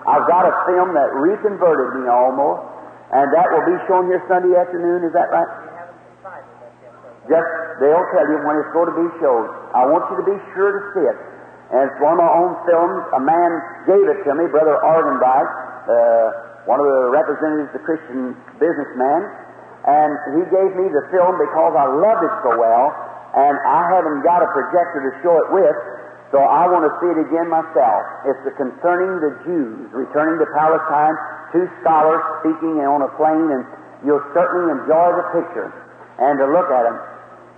I've 0.09 0.25
got 0.25 0.49
a 0.49 0.53
film 0.65 0.97
that 0.97 1.13
reconverted 1.13 2.01
me 2.01 2.09
almost, 2.09 2.65
and 3.11 3.25
that 3.35 3.47
will 3.51 3.67
be 3.67 3.77
shown 3.91 4.07
here 4.07 4.23
Sunday 4.31 4.55
afternoon. 4.55 5.03
Is 5.03 5.11
that 5.11 5.27
right? 5.35 5.51
Just 7.27 7.49
they'll 7.83 8.07
tell 8.15 8.27
you 8.27 8.39
when 8.47 8.55
it's 8.57 8.71
going 8.71 8.89
to 8.89 8.97
be 8.97 9.09
shown. 9.19 9.45
I 9.75 9.85
want 9.85 10.07
you 10.09 10.17
to 10.23 10.27
be 10.27 10.37
sure 10.55 10.71
to 10.73 10.81
see 10.95 11.05
it. 11.05 11.17
And 11.71 11.87
it's 11.87 11.99
one 12.03 12.19
of 12.19 12.23
my 12.23 12.31
own 12.31 12.51
films. 12.67 12.99
A 13.15 13.21
man 13.23 13.51
gave 13.87 14.03
it 14.11 14.19
to 14.27 14.31
me, 14.35 14.47
Brother 14.51 14.75
Arganbright, 14.83 15.47
uh, 15.87 16.67
one 16.67 16.83
of 16.83 16.87
the 16.87 17.01
representatives 17.15 17.71
the 17.71 17.83
Christian 17.83 18.35
businessman, 18.59 19.21
and 19.87 20.11
he 20.35 20.41
gave 20.51 20.71
me 20.75 20.91
the 20.91 21.03
film 21.09 21.39
because 21.39 21.73
I 21.73 21.87
loved 21.87 22.21
it 22.27 22.35
so 22.43 22.59
well, 22.59 22.91
and 23.33 23.55
I 23.63 23.87
haven't 23.87 24.21
got 24.21 24.43
a 24.43 24.49
projector 24.51 24.99
to 24.99 25.11
show 25.23 25.35
it 25.41 25.47
with, 25.55 25.77
so 26.31 26.39
I 26.39 26.63
want 26.71 26.87
to 26.87 26.93
see 27.03 27.11
it 27.11 27.19
again 27.27 27.51
myself. 27.51 28.01
It's 28.23 28.39
the 28.47 28.55
concerning 28.55 29.19
the 29.19 29.35
Jews 29.43 29.91
returning 29.91 30.39
to 30.39 30.47
Palestine. 30.55 31.15
Two 31.51 31.67
scholars 31.83 32.23
speaking 32.39 32.79
on 32.87 33.03
a 33.03 33.11
plane, 33.19 33.51
and 33.51 33.67
you'll 34.07 34.23
certainly 34.31 34.71
enjoy 34.79 35.07
the 35.19 35.27
picture 35.35 35.67
and 36.23 36.39
to 36.39 36.47
look 36.47 36.71
at 36.71 36.87
them. 36.87 36.97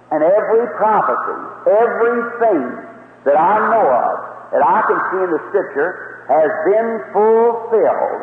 And 0.10 0.26
every 0.26 0.66
prophecy, 0.82 1.40
everything 1.70 2.62
that 3.30 3.38
I 3.38 3.54
know 3.70 3.86
of 3.86 4.14
that 4.58 4.66
I 4.66 4.80
can 4.90 5.00
see 5.14 5.22
in 5.22 5.30
the 5.38 5.42
Scripture 5.54 6.26
has 6.34 6.50
been 6.66 6.90
fulfilled, 7.14 8.22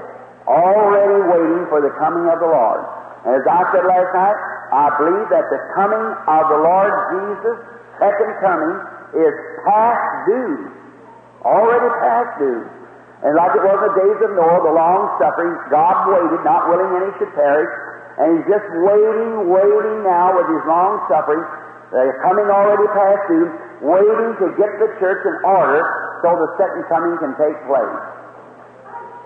already 0.51 1.19
waiting 1.31 1.63
for 1.71 1.79
the 1.79 1.95
coming 2.03 2.27
of 2.27 2.43
the 2.43 2.51
Lord. 2.51 2.83
And 3.23 3.39
as 3.39 3.47
I 3.47 3.71
said 3.71 3.87
last 3.87 4.11
night, 4.19 4.39
I 4.75 4.87
believe 4.99 5.27
that 5.31 5.47
the 5.47 5.61
coming 5.79 6.07
of 6.27 6.43
the 6.51 6.59
Lord 6.59 6.93
Jesus, 7.15 7.57
second 8.03 8.35
coming, 8.43 8.75
is 9.15 9.35
past 9.67 10.07
due. 10.27 10.71
Already 11.43 11.91
past 12.05 12.31
due. 12.39 12.63
And 13.21 13.37
like 13.37 13.53
it 13.53 13.61
was 13.61 13.77
in 13.77 13.85
the 13.85 13.97
days 14.01 14.19
of 14.25 14.31
Noah, 14.33 14.65
the 14.65 14.73
long 14.73 15.13
suffering, 15.21 15.53
God 15.69 16.09
waited, 16.09 16.41
not 16.41 16.73
willing 16.73 16.89
any 17.05 17.13
should 17.21 17.33
perish, 17.37 17.69
and 18.17 18.27
He's 18.37 18.49
just 18.49 18.65
waiting, 18.81 19.53
waiting 19.53 19.97
now 20.09 20.33
with 20.41 20.49
His 20.49 20.65
long 20.65 21.05
suffering, 21.05 21.45
the 21.93 22.17
coming 22.25 22.49
already 22.49 22.89
past 22.97 23.23
due, 23.29 23.49
waiting 23.85 24.31
to 24.41 24.47
get 24.57 24.73
the 24.81 24.89
church 24.97 25.21
in 25.29 25.37
order 25.45 25.85
so 26.25 26.33
the 26.33 26.49
second 26.57 26.85
coming 26.89 27.17
can 27.21 27.37
take 27.37 27.57
place. 27.69 27.97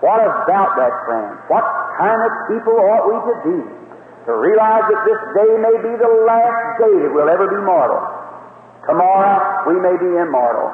What 0.03 0.19
about 0.19 0.75
that, 0.75 0.93
friend? 1.07 1.39
What 1.47 1.63
kind 1.95 2.19
of 2.19 2.31
people 2.51 2.75
ought 2.75 3.05
we 3.07 3.15
to 3.15 3.35
be? 3.47 3.59
To 4.27 4.33
realize 4.35 4.85
that 4.91 5.01
this 5.07 5.21
day 5.39 5.51
may 5.61 5.75
be 5.85 5.93
the 6.01 6.11
last 6.27 6.83
day 6.83 6.95
that 7.05 7.11
we'll 7.15 7.29
ever 7.29 7.47
be 7.47 7.61
mortal. 7.63 8.01
Tomorrow 8.85 9.65
we 9.69 9.75
may 9.81 9.95
be 9.97 10.09
immortal. 10.21 10.69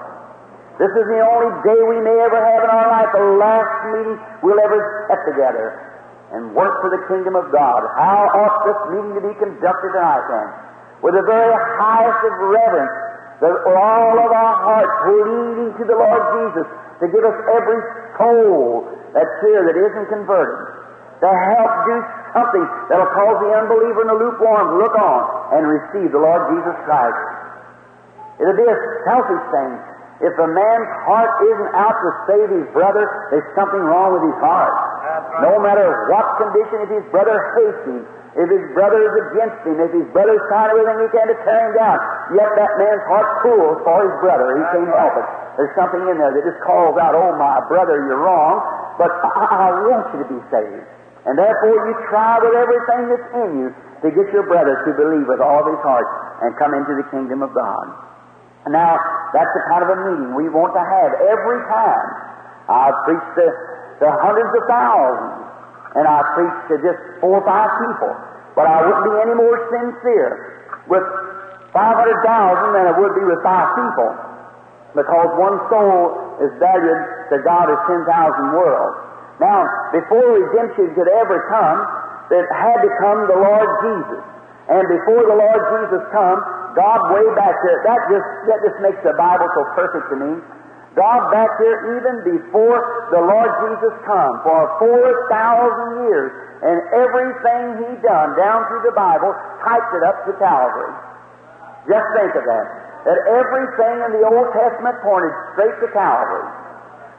This 0.80 0.92
is 0.98 1.06
the 1.08 1.22
only 1.22 1.52
day 1.62 1.80
we 1.88 2.00
may 2.02 2.18
ever 2.26 2.40
have 2.42 2.62
in 2.66 2.72
our 2.72 2.88
life, 2.90 3.10
the 3.14 3.28
last 3.38 3.74
meeting 3.94 4.18
we'll 4.42 4.60
ever 4.60 4.80
get 5.08 5.22
together 5.30 5.78
and 6.32 6.56
work 6.56 6.80
for 6.80 6.90
the 6.90 7.02
kingdom 7.12 7.36
of 7.36 7.52
God. 7.52 7.84
How 8.00 8.24
ought 8.32 8.64
this 8.64 8.80
meeting 8.96 9.14
to 9.20 9.24
be 9.24 9.36
conducted 9.36 9.92
tonight 9.92 10.26
then? 10.32 10.48
With 11.04 11.14
the 11.16 11.26
very 11.28 11.54
highest 11.80 12.22
of 12.24 12.34
reverence, 12.50 12.98
that 13.42 13.56
all 13.68 14.16
of 14.22 14.30
our 14.32 14.56
hearts 14.64 14.96
leading 15.06 15.72
to 15.76 15.84
the 15.86 15.98
Lord 15.98 16.24
Jesus 16.40 16.68
to 17.02 17.06
give 17.10 17.26
us 17.26 17.38
every 17.52 17.82
soul 18.16 18.86
that's 19.12 19.36
here 19.42 19.66
that 19.66 19.76
isn't 19.76 20.08
converted, 20.14 20.62
to 21.26 21.30
help 21.30 21.72
do 21.90 21.96
something 22.38 22.66
that'll 22.88 23.12
cause 23.12 23.38
the 23.44 23.52
unbeliever 23.54 24.06
and 24.08 24.12
the 24.14 24.20
lukewarm 24.22 24.66
to 24.72 24.78
look 24.78 24.96
on 24.96 25.22
and 25.58 25.68
receive 25.68 26.14
the 26.14 26.22
Lord 26.22 26.42
Jesus 26.54 26.78
Christ. 26.86 27.41
It'll 28.42 28.58
be 28.58 28.66
a 28.66 28.80
selfish 29.06 29.46
thing. 29.54 29.72
If 30.22 30.34
a 30.38 30.50
man's 30.50 30.92
heart 31.10 31.34
isn't 31.46 31.72
out 31.74 31.98
to 31.98 32.10
save 32.30 32.50
his 32.54 32.68
brother, 32.74 33.10
there's 33.34 33.50
something 33.58 33.82
wrong 33.82 34.18
with 34.18 34.26
his 34.26 34.38
heart. 34.42 34.74
No 35.42 35.58
matter 35.62 36.10
what 36.14 36.26
condition, 36.38 36.78
if 36.86 36.92
his 36.94 37.06
brother 37.10 37.38
hates 37.58 37.82
him, 37.90 38.02
if 38.38 38.48
his 38.48 38.66
brother 38.78 39.02
is 39.02 39.14
against 39.30 39.60
him, 39.66 39.76
if 39.82 39.92
his 39.92 40.08
brother's 40.14 40.42
trying 40.48 40.72
everything 40.78 40.98
he 41.04 41.10
can 41.10 41.26
to 41.26 41.38
tear 41.42 41.62
him 41.68 41.74
down, 41.74 41.98
yet 42.38 42.50
that 42.54 42.72
man's 42.78 43.06
heart 43.10 43.28
pulls 43.42 43.82
for 43.82 43.98
his 44.06 44.16
brother. 44.22 44.56
He 44.56 44.64
can't 44.72 44.94
help 44.94 45.16
it. 45.18 45.28
There's 45.58 45.74
something 45.76 46.04
in 46.06 46.16
there 46.22 46.32
that 46.32 46.44
just 46.46 46.62
calls 46.64 46.96
out, 47.02 47.18
Oh, 47.18 47.34
my 47.42 47.60
brother, 47.66 48.06
you're 48.06 48.22
wrong, 48.22 48.62
but 49.02 49.10
I, 49.10 49.74
I 49.74 49.90
want 49.90 50.06
you 50.14 50.22
to 50.22 50.30
be 50.32 50.40
saved. 50.54 50.86
And 51.26 51.34
therefore 51.38 51.76
you 51.86 51.94
try 52.14 52.38
with 52.42 52.56
everything 52.58 53.02
that's 53.10 53.30
in 53.42 53.50
you 53.62 53.68
to 54.06 54.08
get 54.14 54.30
your 54.34 54.46
brother 54.46 54.86
to 54.86 54.92
believe 54.98 55.28
with 55.30 55.42
all 55.42 55.66
his 55.66 55.82
heart 55.82 56.08
and 56.46 56.54
come 56.58 56.74
into 56.74 56.94
the 56.98 57.06
kingdom 57.10 57.42
of 57.42 57.54
God. 57.54 58.11
Now, 58.70 58.94
that's 59.34 59.50
the 59.58 59.64
kind 59.74 59.82
of 59.82 59.90
a 59.90 59.98
meeting 60.06 60.30
we 60.38 60.46
want 60.54 60.78
to 60.78 60.84
have 60.86 61.10
every 61.18 61.62
time. 61.66 62.08
I've 62.70 62.98
preached 63.10 63.34
to, 63.42 63.48
to 64.06 64.06
hundreds 64.22 64.54
of 64.54 64.64
thousands, 64.70 65.34
and 65.98 66.06
I 66.06 66.22
preached 66.38 66.64
to 66.70 66.76
just 66.86 67.00
four 67.26 67.42
or 67.42 67.46
five 67.46 67.74
people, 67.82 68.14
but 68.54 68.70
I 68.70 68.86
wouldn't 68.86 69.06
be 69.10 69.14
any 69.18 69.34
more 69.34 69.58
sincere 69.74 70.32
with 70.86 71.02
500,000 71.74 72.22
than 72.78 72.86
I 72.86 72.94
would 72.94 73.14
be 73.18 73.26
with 73.26 73.42
five 73.42 73.74
people, 73.74 74.14
because 74.94 75.30
one 75.42 75.58
soul 75.74 76.38
is 76.46 76.54
valued 76.62 77.02
to 77.34 77.42
God 77.42 77.66
as 77.66 77.80
10,000 77.90 78.06
worlds. 78.54 78.98
Now, 79.42 79.66
before 79.90 80.38
redemption 80.38 80.94
could 80.94 81.10
ever 81.10 81.50
come, 81.50 81.80
it 82.30 82.46
had 82.54 82.78
to 82.78 82.92
come 83.02 83.26
the 83.26 83.40
Lord 83.42 83.70
Jesus. 83.82 84.22
And 84.70 84.86
before 84.86 85.26
the 85.26 85.34
Lord 85.36 85.62
Jesus 85.82 86.04
come, 86.14 86.40
God 86.76 87.00
way 87.12 87.26
back 87.36 87.56
there, 87.66 87.80
that 87.84 88.00
just, 88.08 88.28
that 88.48 88.60
just 88.64 88.78
makes 88.80 89.02
the 89.04 89.16
Bible 89.20 89.48
so 89.56 89.62
perfect 89.76 90.06
to 90.12 90.18
me. 90.18 90.32
God 90.96 91.32
back 91.32 91.48
there 91.56 91.96
even 91.96 92.16
before 92.36 92.80
the 93.16 93.22
Lord 93.24 93.52
Jesus 93.64 93.96
come 94.04 94.34
for 94.44 94.60
4,000 94.84 96.12
years 96.12 96.32
and 96.68 96.78
everything 96.92 97.64
He 97.80 97.92
done 98.04 98.36
down 98.36 98.68
through 98.68 98.84
the 98.92 98.96
Bible 98.96 99.32
typed 99.64 99.92
it 99.96 100.04
up 100.04 100.28
to 100.28 100.36
Calvary. 100.36 100.94
Just 101.88 102.08
think 102.14 102.36
of 102.36 102.44
that. 102.44 102.68
That 103.08 103.20
everything 103.34 103.98
in 104.04 104.12
the 104.20 104.24
Old 104.30 104.52
Testament 104.54 105.00
pointed 105.02 105.34
straight 105.56 105.74
to 105.80 105.90
Calvary. 105.96 106.48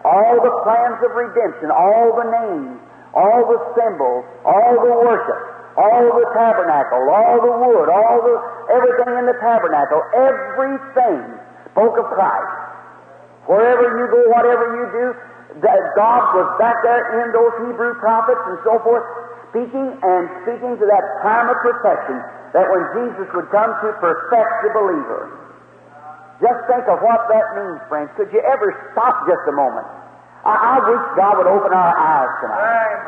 All 0.04 0.36
the 0.38 0.54
plans 0.62 1.00
of 1.02 1.10
redemption, 1.16 1.72
all 1.72 2.14
the 2.14 2.28
names, 2.28 2.76
all 3.16 3.40
the 3.50 3.58
symbols, 3.74 4.24
all 4.44 4.74
the 4.78 4.94
worship, 5.00 5.40
all 5.76 6.04
the 6.12 6.26
tabernacle, 6.37 7.02
all 7.08 7.38
the 7.40 7.54
wood, 7.64 7.88
all 7.88 8.18
the 8.20 8.37
everything 8.72 9.12
in 9.18 9.24
the 9.26 9.38
tabernacle, 9.40 10.00
everything 10.12 11.20
spoke 11.72 11.96
of 11.96 12.06
Christ. 12.12 12.52
Wherever 13.48 13.82
you 13.82 14.06
go, 14.12 14.20
whatever 14.30 14.66
you 14.76 14.87
do, 14.92 15.06
that 15.64 15.80
God 15.96 16.22
was 16.32 16.48
back 16.56 16.80
there 16.85 17.24
in 17.24 17.32
those 17.32 17.52
Hebrew 17.68 17.92
prophets 18.00 18.40
and 18.48 18.58
so 18.64 18.80
forth, 18.80 19.04
speaking 19.50 19.88
and 20.00 20.22
speaking 20.44 20.78
to 20.80 20.87
that 20.88 21.04
time 21.20 21.48
of 21.48 21.56
perfection, 21.61 22.20
that 22.56 22.68
when 22.68 22.85
Jesus 22.96 23.28
would 23.37 23.48
come 23.52 23.72
to 23.85 23.88
perfect 24.00 24.52
the 24.64 24.70
believer. 24.76 25.42
Just 26.40 26.58
think 26.66 26.85
of 26.88 26.98
what 27.00 27.20
that 27.30 27.46
means, 27.54 27.80
friends. 27.87 28.11
Could 28.16 28.32
you 28.32 28.42
ever 28.42 28.74
stop 28.92 29.26
just 29.30 29.44
a 29.46 29.54
moment? 29.54 29.87
I, 30.42 30.74
I 30.74 30.76
wish 30.82 31.02
God 31.14 31.38
would 31.38 31.46
open 31.46 31.70
our 31.70 31.94
eyes 31.94 32.32
tonight. 32.42 32.98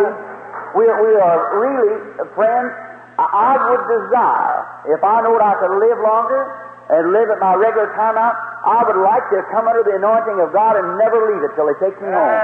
See, 0.00 0.39
we, 0.76 0.84
we 0.86 1.12
are 1.18 1.38
really, 1.58 1.92
uh, 2.20 2.28
friends, 2.34 2.70
I, 3.18 3.26
I 3.26 3.52
would 3.70 3.84
desire, 3.88 4.58
if 4.96 5.00
I 5.04 5.20
knowed 5.22 5.42
I 5.42 5.54
could 5.60 5.74
live 5.76 5.98
longer 6.00 6.42
and 6.90 7.12
live 7.14 7.28
at 7.30 7.38
my 7.38 7.54
regular 7.54 7.92
time 7.94 8.18
out, 8.18 8.34
I 8.66 8.82
would 8.86 9.00
like 9.00 9.24
to 9.30 9.40
come 9.54 9.68
under 9.68 9.84
the 9.86 9.96
anointing 9.96 10.38
of 10.42 10.52
God 10.52 10.76
and 10.76 10.98
never 10.98 11.18
leave 11.30 11.42
it 11.46 11.52
till 11.54 11.68
He 11.68 11.76
takes 11.78 11.96
me 12.00 12.08
home. 12.10 12.38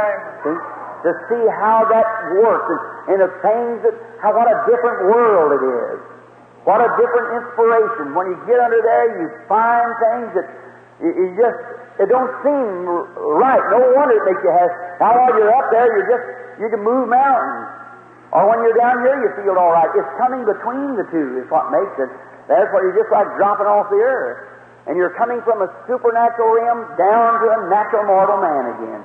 See? 0.44 0.58
To 1.06 1.10
see 1.30 1.44
how 1.60 1.86
that 1.86 2.08
works 2.40 2.66
and, 2.66 2.80
and 3.14 3.18
the 3.26 3.32
things 3.44 3.76
that, 3.86 3.94
how, 4.22 4.34
what 4.34 4.48
a 4.50 4.58
different 4.66 5.06
world 5.06 5.54
it 5.54 5.62
is. 5.62 5.98
What 6.66 6.82
a 6.82 6.90
different 6.98 7.42
inspiration. 7.42 8.10
When 8.16 8.26
you 8.26 8.38
get 8.42 8.58
under 8.58 8.82
there, 8.82 9.06
you 9.22 9.26
find 9.46 9.86
things 10.02 10.28
that 10.34 10.46
you, 10.98 11.10
you 11.14 11.26
just, 11.38 11.58
it 12.02 12.08
don't 12.10 12.32
seem 12.42 12.90
right. 13.38 13.62
No 13.70 13.78
wonder 13.94 14.18
it 14.18 14.24
makes 14.26 14.42
you 14.42 14.50
have, 14.50 14.72
now 14.98 15.14
while 15.14 15.30
you're 15.38 15.54
up 15.54 15.70
there, 15.70 15.86
you're 15.94 16.10
just, 16.10 16.26
you 16.58 16.68
can 16.72 16.82
move 16.82 17.06
mountains. 17.06 17.70
Or 18.34 18.42
when 18.50 18.58
you're 18.66 18.78
down 18.78 19.02
here, 19.06 19.16
you 19.22 19.30
feel 19.42 19.54
all 19.54 19.70
right. 19.70 19.90
It's 19.94 20.12
coming 20.18 20.42
between 20.42 20.98
the 20.98 21.06
two 21.14 21.40
is 21.42 21.46
what 21.50 21.70
makes 21.70 21.94
it. 22.02 22.10
That's 22.50 22.70
where 22.74 22.82
you're 22.86 22.98
just 22.98 23.10
like 23.10 23.26
dropping 23.38 23.66
off 23.66 23.90
the 23.90 24.02
earth. 24.02 24.56
And 24.86 24.94
you're 24.94 25.14
coming 25.18 25.42
from 25.42 25.62
a 25.62 25.68
supernatural 25.90 26.50
realm 26.62 26.86
down 26.94 27.42
to 27.42 27.46
a 27.50 27.58
natural 27.70 28.06
mortal 28.06 28.38
man 28.38 28.64
again. 28.78 29.02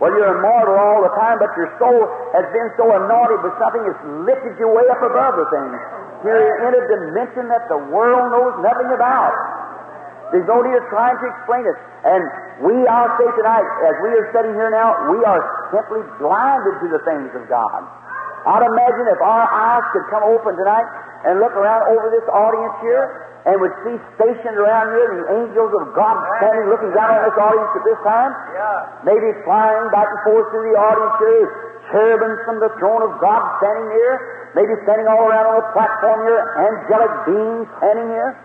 Well, 0.00 0.14
you're 0.14 0.40
immortal 0.40 0.78
all 0.78 1.02
the 1.02 1.12
time, 1.18 1.42
but 1.42 1.50
your 1.58 1.68
soul 1.76 2.00
has 2.32 2.46
been 2.54 2.70
so 2.78 2.86
anointed 2.86 3.42
with 3.42 3.52
something 3.58 3.82
that's 3.82 4.04
lifted 4.24 4.54
you 4.56 4.70
way 4.70 4.86
up 4.88 5.02
above 5.02 5.36
the 5.36 5.48
things. 5.50 5.74
You're 6.22 6.70
in 6.70 6.72
a 6.74 6.82
dimension 6.86 7.50
that 7.50 7.66
the 7.66 7.82
world 7.90 8.30
knows 8.30 8.54
nothing 8.62 8.88
about. 8.94 9.34
There's 10.30 10.46
no 10.46 10.60
need 10.60 10.76
of 10.76 10.86
trying 10.92 11.18
to 11.18 11.26
explain 11.34 11.64
it. 11.66 11.78
And 12.04 12.22
we, 12.62 12.74
I'll 12.86 13.10
say 13.18 13.28
tonight, 13.36 13.68
as 13.90 13.96
we 14.06 14.10
are 14.12 14.26
sitting 14.30 14.54
here 14.54 14.70
now, 14.70 15.10
we 15.10 15.18
are 15.24 15.40
simply 15.74 16.04
blinded 16.20 16.74
to 16.84 16.86
the 16.94 17.02
things 17.02 17.30
of 17.34 17.48
God. 17.50 17.80
I'd 18.46 18.64
imagine 18.66 19.06
if 19.10 19.20
our 19.22 19.46
eyes 19.50 19.84
could 19.92 20.06
come 20.10 20.22
open 20.22 20.54
tonight 20.54 20.86
and 21.26 21.40
look 21.42 21.52
around 21.58 21.90
over 21.90 22.06
this 22.14 22.26
audience 22.30 22.76
here 22.84 23.04
and 23.48 23.56
would 23.62 23.74
see 23.86 23.96
stationed 24.18 24.58
around 24.60 24.92
here 24.94 25.08
the 25.18 25.26
angels 25.42 25.72
of 25.80 25.94
God 25.96 26.14
standing 26.38 26.68
looking 26.68 26.92
down 26.92 27.10
on 27.16 27.22
this 27.26 27.38
audience 27.38 27.70
at 27.74 27.84
this 27.86 28.00
time, 28.04 28.32
Yeah. 28.54 29.08
maybe 29.08 29.32
flying 29.42 29.88
back 29.90 30.06
and 30.10 30.20
forth 30.26 30.46
through 30.52 30.68
the 30.70 30.76
audience 30.78 31.16
here, 31.18 31.48
cherubims 31.90 32.40
from 32.44 32.60
the 32.60 32.68
throne 32.76 33.02
of 33.02 33.16
God 33.18 33.40
standing 33.58 33.90
here, 33.90 34.16
maybe 34.54 34.74
standing 34.84 35.08
all 35.08 35.26
around 35.28 35.46
on 35.48 35.56
the 35.56 35.66
platform 35.72 36.20
here, 36.28 36.40
angelic 36.60 37.12
beings 37.24 37.66
standing 37.78 38.08
here. 38.12 38.36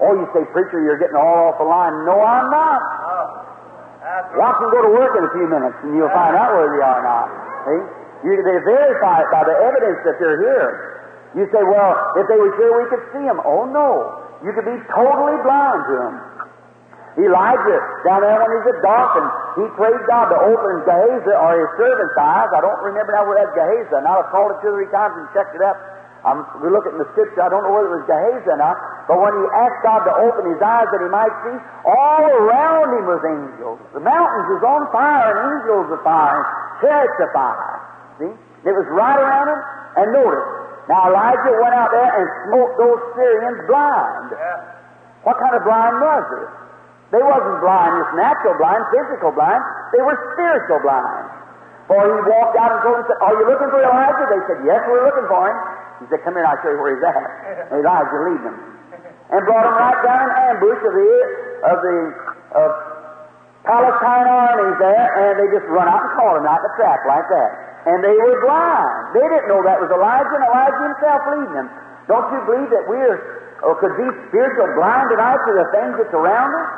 Oh, 0.00 0.14
you 0.14 0.26
say, 0.34 0.44
preacher, 0.54 0.82
you're 0.82 0.98
getting 0.98 1.16
all 1.18 1.50
off 1.50 1.58
the 1.58 1.66
line. 1.66 2.04
No, 2.06 2.18
I'm 2.22 2.50
not. 2.50 2.80
Oh. 2.82 4.38
Watch 4.38 4.58
them 4.58 4.70
go 4.70 4.80
to 4.82 4.92
work 4.94 5.12
in 5.18 5.24
a 5.24 5.32
few 5.34 5.46
minutes, 5.46 5.76
and 5.82 5.94
you'll 5.94 6.10
find 6.10 6.34
out 6.34 6.54
whether 6.56 6.70
they 6.74 6.82
are 6.82 6.98
or 6.98 7.02
not. 7.02 7.26
See? 7.66 7.82
You, 8.26 8.34
they 8.34 8.58
verify 8.66 9.22
it 9.22 9.30
by 9.30 9.42
the 9.46 9.54
evidence 9.54 9.98
that 10.02 10.16
they're 10.18 10.40
here. 10.42 10.70
You 11.36 11.44
say, 11.52 11.62
well, 11.62 11.92
if 12.18 12.24
they 12.26 12.38
were 12.40 12.54
here, 12.56 12.72
we 12.74 12.86
could 12.90 13.04
see 13.14 13.24
them. 13.24 13.38
Oh, 13.44 13.68
no. 13.68 14.16
You 14.42 14.50
could 14.54 14.66
be 14.66 14.78
totally 14.90 15.38
blind 15.44 15.82
to 15.86 15.94
them. 15.94 16.14
Elijah, 17.18 17.80
down 18.06 18.22
there 18.22 18.38
when 18.38 18.50
he's 18.54 18.66
at 18.70 18.78
Dothan, 18.78 19.26
he 19.58 19.64
prayed 19.74 20.02
God 20.06 20.30
to 20.30 20.38
open 20.38 20.86
Gehazi, 20.86 21.34
or 21.34 21.50
his 21.58 21.70
servant's 21.74 22.14
eyes. 22.14 22.46
I 22.54 22.62
don't 22.62 22.78
remember 22.78 23.10
now 23.10 23.26
where 23.26 23.42
that's 23.42 23.50
Gehazi. 23.58 23.90
Now 24.06 24.22
I've 24.22 24.30
called 24.30 24.54
it 24.54 24.62
two 24.62 24.70
or 24.70 24.78
three 24.78 24.90
times 24.94 25.18
and 25.18 25.26
checked 25.34 25.58
it 25.58 25.62
up. 25.66 25.74
I'm, 26.22 26.46
we 26.62 26.70
look 26.70 26.86
at 26.86 26.94
the 26.94 27.06
scripture, 27.14 27.42
I 27.42 27.50
don't 27.50 27.66
know 27.66 27.74
whether 27.74 27.90
it 27.90 28.02
was 28.02 28.06
Gehazi 28.06 28.46
or 28.50 28.58
not, 28.58 28.78
but 29.10 29.18
when 29.18 29.34
he 29.34 29.44
asked 29.54 29.82
God 29.82 30.02
to 30.06 30.14
open 30.30 30.46
his 30.46 30.62
eyes 30.62 30.86
that 30.94 31.02
he 31.02 31.10
might 31.10 31.34
see, 31.42 31.58
all 31.86 32.26
around 32.26 32.86
him 33.02 33.04
was 33.06 33.22
angels. 33.26 33.78
The 33.94 34.02
mountains 34.02 34.46
was 34.54 34.62
on 34.62 34.86
fire, 34.94 35.34
and 35.34 35.38
angels 35.58 35.90
of 35.90 35.98
fire, 36.06 36.38
and 36.38 36.46
chariots 36.86 37.18
of 37.18 37.30
fire. 37.34 37.78
See? 38.18 38.32
It 38.66 38.74
was 38.74 38.86
right 38.90 39.18
around 39.18 39.46
him, 39.48 39.60
and 40.02 40.06
notice, 40.12 40.48
now 40.90 41.08
Elijah 41.10 41.54
went 41.62 41.74
out 41.78 41.90
there 41.94 42.10
and 42.10 42.26
smote 42.48 42.72
those 42.80 43.00
Syrians 43.14 43.60
blind. 43.70 44.34
Yeah. 44.34 44.78
What 45.22 45.36
kind 45.38 45.54
of 45.54 45.62
blind 45.62 46.00
was 46.02 46.26
it? 46.42 46.48
They 47.12 47.24
wasn't 47.24 47.58
blind, 47.64 47.92
just 48.04 48.12
natural 48.16 48.56
blind, 48.60 48.82
physical 48.92 49.32
blind. 49.32 49.62
They 49.96 50.02
were 50.04 50.16
spiritual 50.36 50.80
blind. 50.84 51.38
For 51.88 51.96
he 51.96 52.20
walked 52.28 52.56
out 52.60 52.68
and 52.68 52.80
told 52.84 53.00
them, 53.00 53.04
said, 53.08 53.20
Are 53.24 53.32
you 53.32 53.48
looking 53.48 53.70
for 53.72 53.80
Elijah? 53.80 54.26
They 54.28 54.42
said, 54.44 54.58
Yes, 54.68 54.84
we're 54.84 55.08
looking 55.08 55.24
for 55.24 55.48
him. 55.48 55.56
He 56.00 56.04
said, 56.12 56.20
Come 56.20 56.36
here 56.36 56.44
and 56.44 56.52
I'll 56.52 56.60
show 56.60 56.68
you 56.68 56.80
where 56.84 56.92
he's 56.92 57.04
at. 57.04 57.16
And 57.72 57.80
Elijah 57.80 58.20
lead 58.28 58.42
them. 58.44 58.56
And 59.32 59.40
brought 59.48 59.64
them 59.64 59.76
right 59.76 60.00
down 60.04 60.20
in 60.24 60.30
ambush 60.52 60.80
of 60.84 60.92
the 60.92 61.12
of 61.68 61.76
the 61.84 61.96
of 62.60 62.68
Palestine 63.68 64.28
armies 64.28 64.76
there, 64.80 65.08
and 65.20 65.32
they 65.36 65.48
just 65.52 65.68
run 65.68 65.84
out 65.84 66.00
and 66.00 66.12
caught 66.16 66.40
him 66.40 66.48
out 66.48 66.64
in 66.64 66.72
the 66.72 66.74
trap 66.80 67.04
like 67.04 67.28
that. 67.28 67.67
And 67.88 68.04
they 68.04 68.12
were 68.12 68.36
blind. 68.44 69.16
They 69.16 69.24
didn't 69.24 69.48
know 69.48 69.64
that 69.64 69.80
was 69.80 69.88
Elijah, 69.88 70.34
and 70.36 70.44
Elijah 70.44 70.82
himself 70.92 71.20
leading 71.32 71.54
them. 71.56 71.68
Don't 72.04 72.28
you 72.36 72.40
believe 72.44 72.68
that 72.68 72.84
we're 72.84 73.16
or 73.64 73.74
could 73.82 73.96
be 73.98 74.06
spiritual 74.30 74.70
blind 74.78 75.10
tonight 75.10 75.40
to 75.42 75.52
the 75.56 75.66
things 75.74 75.92
that 75.98 76.08
surround 76.14 76.52
us? 76.54 76.68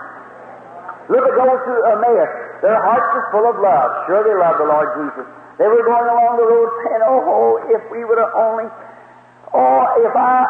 Look 1.12 1.26
at 1.26 1.34
those 1.34 1.60
who 1.66 1.74
Emmaus. 1.90 2.30
Their 2.62 2.78
hearts 2.78 3.10
are 3.18 3.26
full 3.34 3.46
of 3.50 3.58
love. 3.58 3.90
Sure, 4.06 4.22
they 4.22 4.36
love 4.38 4.56
the 4.62 4.68
Lord 4.70 4.88
Jesus. 4.96 5.26
They 5.58 5.66
were 5.68 5.82
going 5.84 6.08
along 6.08 6.38
the 6.38 6.46
road 6.46 6.70
saying, 6.86 7.02
"Oh, 7.04 7.58
if 7.68 7.82
we 7.90 8.06
would 8.06 8.16
have 8.16 8.32
only, 8.32 8.64
oh, 9.52 9.82
if 10.06 10.14
I, 10.14 10.46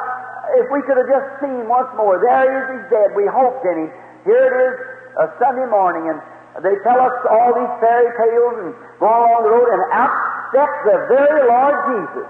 if 0.60 0.70
we 0.70 0.82
could 0.86 1.00
have 1.00 1.08
just 1.08 1.28
seen 1.40 1.66
once 1.66 1.88
more. 1.96 2.20
There 2.20 2.44
he 2.46 2.52
is, 2.52 2.66
he's 2.78 2.86
dead. 2.92 3.16
We 3.16 3.26
hoped 3.26 3.64
in 3.66 3.88
him. 3.88 3.90
Here 4.28 4.44
it 4.44 4.54
is, 4.54 4.74
a 5.18 5.26
Sunday 5.40 5.66
morning, 5.66 6.12
and 6.12 6.20
they 6.58 6.74
tell 6.82 6.98
us 6.98 7.14
all 7.30 7.54
these 7.54 7.74
fairy 7.78 8.10
tales 8.18 8.56
and 8.66 8.70
go 8.98 9.06
along 9.06 9.46
the 9.46 9.52
road, 9.54 9.68
and 9.70 9.82
out 9.94 10.10
steps 10.50 10.78
the 10.82 10.98
very 11.06 11.46
Lord 11.46 11.76
Jesus. 11.86 12.26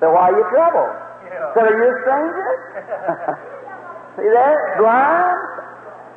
So 0.00 0.08
why 0.16 0.32
are 0.32 0.36
you 0.40 0.46
troubled? 0.48 0.94
Yeah. 1.28 1.52
Said, 1.52 1.64
are 1.68 1.76
you 1.76 1.84
a 1.84 1.96
stranger? 2.00 2.48
See 4.16 4.30
that? 4.32 4.56
Blind? 4.80 5.40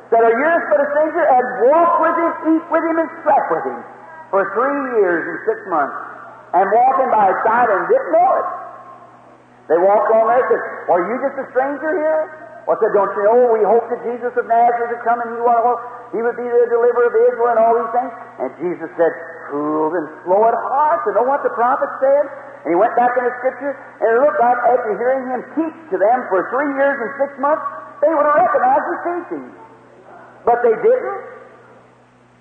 Said, 0.08 0.22
are 0.24 0.32
you 0.32 0.50
but 0.72 0.80
a 0.80 0.88
stranger? 0.96 1.24
And 1.28 1.44
walk 1.68 1.92
with 2.00 2.16
him, 2.16 2.32
eat 2.56 2.64
with 2.72 2.84
him, 2.88 2.96
and 2.96 3.10
slept 3.26 3.48
with 3.52 3.64
him 3.68 3.80
for 4.32 4.48
three 4.56 4.82
years 4.96 5.22
and 5.28 5.38
six 5.44 5.58
months. 5.68 5.96
And 6.56 6.64
walking 6.72 7.10
by 7.12 7.32
his 7.32 7.40
side 7.44 7.68
and 7.68 7.84
didn't 7.88 8.12
know 8.16 8.32
it. 8.40 8.48
They 9.72 9.78
walked 9.80 10.08
on 10.12 10.24
there 10.28 10.40
and 10.40 10.48
said, 10.52 10.62
Are 10.88 11.02
you 11.04 11.16
just 11.20 11.36
a 11.36 11.46
stranger 11.52 11.92
here? 12.00 12.41
Well, 12.66 12.78
I 12.78 12.80
said, 12.80 12.94
Don't 12.94 13.10
you 13.18 13.24
know 13.26 13.50
we 13.50 13.62
hope 13.66 13.90
that 13.90 14.00
Jesus 14.06 14.32
of 14.38 14.46
Nazareth 14.46 14.94
would 14.94 15.04
come 15.04 15.18
and 15.18 15.34
he, 15.34 15.40
would, 15.42 15.78
he 16.14 16.20
would 16.22 16.38
be 16.38 16.46
the 16.46 16.66
deliverer 16.70 17.06
of 17.10 17.16
Israel 17.32 17.50
and 17.50 17.58
all 17.58 17.74
these 17.74 17.92
things? 17.94 18.12
And 18.38 18.48
Jesus 18.62 18.90
said, 18.94 19.12
Fools 19.50 19.92
and 19.98 20.06
slow 20.22 20.46
at 20.46 20.54
heart 20.54 21.02
to 21.04 21.10
know 21.18 21.26
what 21.26 21.42
the 21.42 21.52
prophet 21.58 21.90
said? 21.98 22.24
And 22.62 22.70
he 22.70 22.78
went 22.78 22.94
back 22.94 23.10
in 23.18 23.26
the 23.26 23.34
scripture, 23.42 23.74
and 23.74 24.06
it 24.06 24.18
looked 24.22 24.38
like 24.38 24.54
after 24.70 24.94
hearing 24.94 25.26
him 25.26 25.40
teach 25.58 25.76
to 25.90 25.96
them 25.98 26.18
for 26.30 26.46
three 26.54 26.70
years 26.78 26.96
and 27.02 27.10
six 27.18 27.34
months, 27.42 27.66
they 27.98 28.10
would 28.14 28.22
have 28.22 28.38
recognized 28.38 28.86
his 28.86 29.00
teaching. 29.02 29.44
But 30.46 30.62
they 30.62 30.74
didn't. 30.78 31.20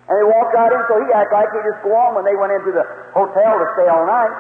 And 0.06 0.14
they 0.22 0.28
walked 0.30 0.54
out 0.54 0.70
in, 0.70 0.82
so 0.86 1.02
he 1.02 1.10
acted 1.10 1.34
like 1.34 1.50
he'd 1.50 1.66
just 1.66 1.82
go 1.82 1.98
on 1.98 2.14
when 2.14 2.26
they 2.30 2.38
went 2.38 2.54
into 2.54 2.70
the 2.70 2.86
hotel 3.18 3.58
to 3.58 3.68
stay 3.74 3.90
all 3.90 4.06
night. 4.06 4.34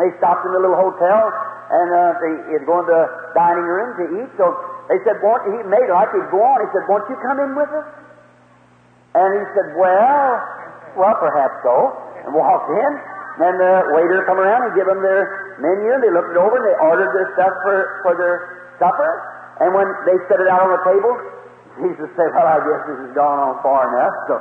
They 0.00 0.08
stopped 0.16 0.48
in 0.48 0.56
the 0.56 0.62
little 0.64 0.80
hotel, 0.80 1.28
and 1.28 1.88
uh, 1.92 2.00
they 2.16 2.32
had 2.56 2.64
gone 2.64 2.88
to 2.88 2.92
the 2.96 3.04
dining 3.36 3.68
room 3.68 3.90
to 4.00 4.04
eat. 4.24 4.30
So 4.40 4.48
they 4.92 5.00
said, 5.08 5.24
won't, 5.24 5.40
he 5.48 5.56
made 5.72 5.88
like 5.88 6.12
he'd 6.12 6.28
go 6.28 6.44
on. 6.44 6.60
He 6.60 6.68
said, 6.76 6.84
won't 6.84 7.08
you 7.08 7.16
come 7.24 7.40
in 7.40 7.56
with 7.56 7.72
us? 7.72 7.88
And 9.16 9.28
he 9.40 9.44
said, 9.56 9.72
well, 9.80 10.36
well, 11.00 11.16
perhaps 11.16 11.56
so. 11.64 11.96
And 12.28 12.36
walked 12.36 12.68
in. 12.76 12.92
And 13.40 13.56
the 13.56 13.96
waiter 13.96 14.20
come 14.28 14.36
around 14.36 14.68
and 14.68 14.76
give 14.76 14.84
them 14.84 15.00
their 15.00 15.56
menu, 15.56 15.96
and 15.96 16.04
they 16.04 16.12
looked 16.12 16.36
it 16.36 16.36
over, 16.36 16.60
and 16.60 16.66
they 16.68 16.76
ordered 16.84 17.08
their 17.16 17.32
stuff 17.32 17.56
for, 17.64 17.76
for 18.04 18.12
their 18.20 18.36
supper. 18.76 19.08
And 19.64 19.72
when 19.72 19.88
they 20.04 20.20
set 20.28 20.36
it 20.36 20.48
out 20.52 20.68
on 20.68 20.76
the 20.76 20.84
table, 20.84 21.16
Jesus 21.80 22.12
said, 22.12 22.28
well, 22.36 22.44
I 22.44 22.60
guess 22.60 22.82
this 22.92 23.00
has 23.08 23.12
gone 23.16 23.40
on 23.40 23.64
far 23.64 23.88
enough. 23.88 24.12
So 24.28 24.34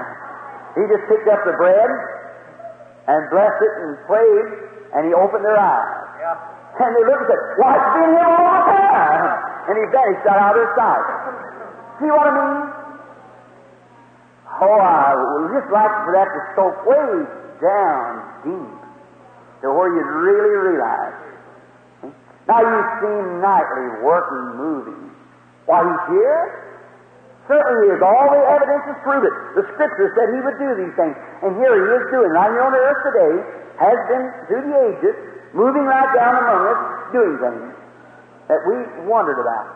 he 0.80 0.88
just 0.88 1.04
picked 1.12 1.28
up 1.28 1.44
the 1.44 1.52
bread 1.60 1.90
and 3.12 3.20
blessed 3.28 3.60
it 3.60 3.72
and 3.84 3.90
prayed, 4.08 4.48
and 4.96 5.04
he 5.04 5.12
opened 5.12 5.44
their 5.44 5.60
eyes. 5.60 5.92
Yeah. 6.16 6.80
And 6.80 6.96
they 6.96 7.04
looked 7.04 7.28
and 7.28 7.36
said, 7.36 7.42
Why, 7.60 7.76
it's 7.76 7.92
been 7.92 8.10
here 8.16 8.32
all 8.32 8.48
the 8.48 8.64
time. 8.72 9.51
And 9.68 9.74
he 9.78 9.84
vanished 9.94 10.26
out 10.26 10.42
of 10.50 10.54
their 10.58 10.70
sight. 10.74 11.06
See 12.02 12.10
what 12.10 12.26
I 12.26 12.32
mean? 12.34 12.82
Oh, 14.62 14.78
I 14.78 15.14
would 15.14 15.54
just 15.54 15.70
like 15.70 15.94
for 16.02 16.12
that 16.18 16.28
to 16.28 16.40
soak 16.58 16.76
way 16.82 17.10
down 17.62 18.10
deep 18.42 18.78
to 19.62 19.66
where 19.70 19.90
you'd 19.90 20.12
really 20.22 20.54
realize. 20.74 21.18
Now 22.50 22.58
you 22.58 22.78
see 22.98 23.18
nightly 23.38 24.02
working, 24.02 24.44
moving. 24.58 25.02
Why, 25.70 25.86
he's 25.86 26.04
here. 26.10 26.42
Certainly 27.46 27.94
is. 27.94 28.02
All 28.02 28.28
the 28.34 28.42
evidences 28.50 28.98
prove 29.06 29.22
it. 29.22 29.34
The 29.54 29.64
Scripture 29.74 30.10
said 30.18 30.26
he 30.34 30.40
would 30.42 30.58
do 30.58 30.70
these 30.78 30.94
things. 30.98 31.14
And 31.46 31.54
here 31.58 31.74
he 31.74 31.86
is 31.86 32.04
doing. 32.10 32.30
Right 32.34 32.50
here 32.50 32.66
on 32.66 32.74
the 32.74 32.82
earth 32.82 33.02
today, 33.02 33.34
has 33.78 33.98
been 34.10 34.24
through 34.46 34.62
the 34.66 34.74
ages, 34.90 35.16
moving 35.54 35.86
right 35.86 36.10
down 36.18 36.34
among 36.38 36.60
us, 36.66 36.80
doing 37.14 37.34
things 37.38 37.81
that 38.48 38.60
we 38.66 38.76
wondered 39.06 39.38
about. 39.38 39.66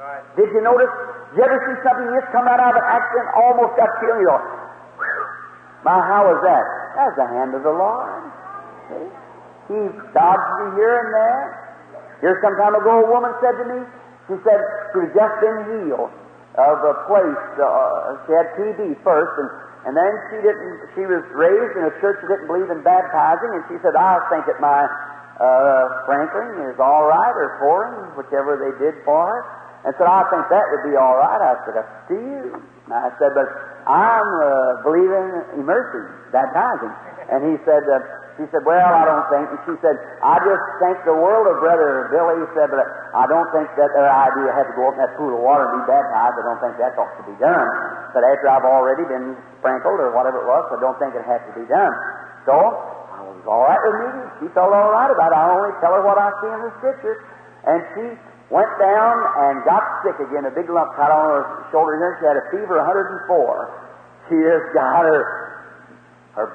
Right. 0.00 0.24
Did 0.36 0.48
you 0.56 0.64
notice? 0.64 0.88
Did 1.32 1.40
you 1.40 1.44
ever 1.44 1.58
see 1.68 1.76
something 1.84 2.08
just 2.16 2.32
come 2.32 2.48
out 2.48 2.60
of 2.60 2.72
an 2.72 2.86
accident, 2.88 3.28
almost 3.36 3.76
got 3.76 3.90
killed, 4.00 4.20
you 4.24 4.28
go, 4.32 4.40
"Whew, 4.40 5.24
my, 5.84 5.96
how 6.00 6.24
was 6.28 6.40
that? 6.40 6.64
That's 6.96 7.16
the 7.20 7.28
hand 7.28 7.52
of 7.52 7.62
the 7.62 7.72
Lord. 7.72 8.22
See? 8.88 9.08
He 9.70 9.80
dodged 10.16 10.50
me 10.60 10.66
here 10.80 10.96
and 11.04 11.10
there. 11.14 11.44
Here 12.20 12.36
some 12.42 12.56
time 12.56 12.74
ago, 12.74 13.04
a 13.04 13.08
woman 13.08 13.32
said 13.40 13.56
to 13.60 13.64
me, 13.70 13.78
she 14.28 14.36
said 14.44 14.58
she 14.92 14.98
had 15.08 15.12
just 15.14 15.34
been 15.40 15.58
healed 15.72 16.12
of 16.58 16.76
a 16.84 16.94
place. 17.06 17.44
Uh, 17.56 18.18
she 18.26 18.32
had 18.34 18.46
TB 18.58 18.98
first, 19.06 19.32
and, 19.40 19.48
and 19.88 19.92
then 19.96 20.12
she 20.28 20.36
didn't. 20.42 20.74
She 20.98 21.04
was 21.06 21.22
raised 21.32 21.74
in 21.78 21.86
a 21.86 21.94
church 22.02 22.18
that 22.20 22.28
didn't 22.28 22.48
believe 22.50 22.68
in 22.68 22.82
baptizing, 22.82 23.52
and 23.56 23.62
she 23.70 23.76
said, 23.80 23.94
"I 23.94 24.20
think 24.28 24.44
that 24.50 24.58
my 24.60 24.84
uh, 25.40 26.04
sprinkling 26.04 26.68
is 26.68 26.78
all 26.78 27.08
right 27.08 27.34
or 27.34 27.56
pouring, 27.58 28.14
whichever 28.14 28.60
they 28.60 28.72
did 28.76 29.00
for 29.08 29.24
her." 29.26 29.40
And 29.88 29.96
said, 29.96 30.06
"I 30.06 30.22
think 30.28 30.44
that 30.52 30.64
would 30.68 30.84
be 30.84 30.94
all 30.94 31.16
right." 31.16 31.40
I 31.40 31.56
said, 31.64 31.80
"Up 31.80 31.88
to 32.12 32.14
you." 32.14 32.60
And 32.86 32.92
I 32.92 33.10
said, 33.16 33.32
"But 33.32 33.48
I'm 33.88 34.28
uh, 34.44 34.84
believing 34.84 35.26
in 35.56 35.64
immersion, 35.64 36.12
baptizing." 36.30 36.92
And 37.32 37.40
he 37.48 37.56
said. 37.64 37.82
Uh, 37.88 38.20
she 38.40 38.48
said, 38.56 38.64
Well, 38.64 38.80
I 38.80 39.04
don't 39.04 39.28
think. 39.28 39.52
And 39.52 39.60
she 39.68 39.76
said, 39.84 40.00
I 40.24 40.40
just 40.40 40.64
think 40.80 40.96
the 41.04 41.12
world 41.12 41.44
of 41.44 41.60
Brother 41.60 42.08
Billy. 42.08 42.40
Said, 42.56 42.72
But 42.72 42.88
I 43.12 43.28
don't 43.28 43.44
think 43.52 43.68
that 43.76 43.92
their 43.92 44.08
idea 44.08 44.48
had 44.56 44.64
to 44.64 44.74
go 44.80 44.88
up 44.88 44.96
in 44.96 45.04
that 45.04 45.12
pool 45.20 45.36
of 45.36 45.44
water 45.44 45.68
and 45.68 45.84
be 45.84 45.92
baptized. 45.92 46.40
I 46.40 46.44
don't 46.48 46.60
think 46.64 46.80
that's 46.80 46.96
ought 46.96 47.12
to 47.20 47.24
be 47.28 47.36
done. 47.36 47.68
But 48.16 48.24
after 48.24 48.48
I've 48.48 48.64
already 48.64 49.04
been 49.04 49.36
sprinkled 49.60 50.00
or 50.00 50.16
whatever 50.16 50.40
it 50.40 50.48
was, 50.48 50.64
I 50.72 50.80
don't 50.80 50.96
think 50.96 51.12
it 51.12 51.24
had 51.28 51.44
to 51.50 51.52
be 51.52 51.68
done. 51.68 51.92
So, 52.48 52.56
was 53.40 53.48
all 53.48 53.64
right 53.64 53.80
with 53.80 53.96
me. 54.04 54.08
She 54.44 54.46
felt 54.52 54.68
all 54.68 54.92
right 54.92 55.08
about 55.08 55.32
it. 55.32 55.40
I 55.40 55.44
only 55.48 55.72
tell 55.80 55.96
her 55.96 56.04
what 56.04 56.20
I 56.20 56.28
see 56.44 56.50
in 56.52 56.60
the 56.60 56.72
Scriptures. 56.76 57.20
And 57.64 57.80
she 57.96 58.04
went 58.52 58.72
down 58.76 59.16
and 59.48 59.64
got 59.64 59.80
sick 60.04 60.20
again. 60.20 60.44
A 60.44 60.52
big 60.52 60.68
lump 60.68 60.92
cut 61.00 61.08
on 61.08 61.24
her 61.24 61.44
shoulder 61.72 61.96
here. 61.96 62.20
She 62.20 62.24
had 62.28 62.36
a 62.36 62.44
fever 62.52 62.76
104. 62.84 64.28
She 64.28 64.36
just 64.36 64.68
got 64.76 65.08
her 65.08 65.20
her 66.36 66.46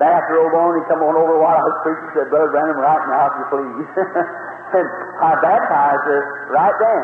bathrobe 0.00 0.56
on. 0.56 0.80
He 0.80 0.82
come 0.88 1.04
on 1.04 1.14
over 1.14 1.36
while 1.36 1.54
I 1.54 1.64
was 1.68 1.76
preaching. 1.84 2.08
Said, 2.16 2.32
Brother 2.32 2.50
Branham, 2.50 2.80
right 2.80 3.04
now, 3.12 3.28
if 3.28 3.34
you 3.36 3.46
please. 3.52 3.88
and 4.80 4.88
I 5.20 5.36
baptized 5.38 6.06
her 6.08 6.20
right 6.48 6.76
then. 6.80 7.02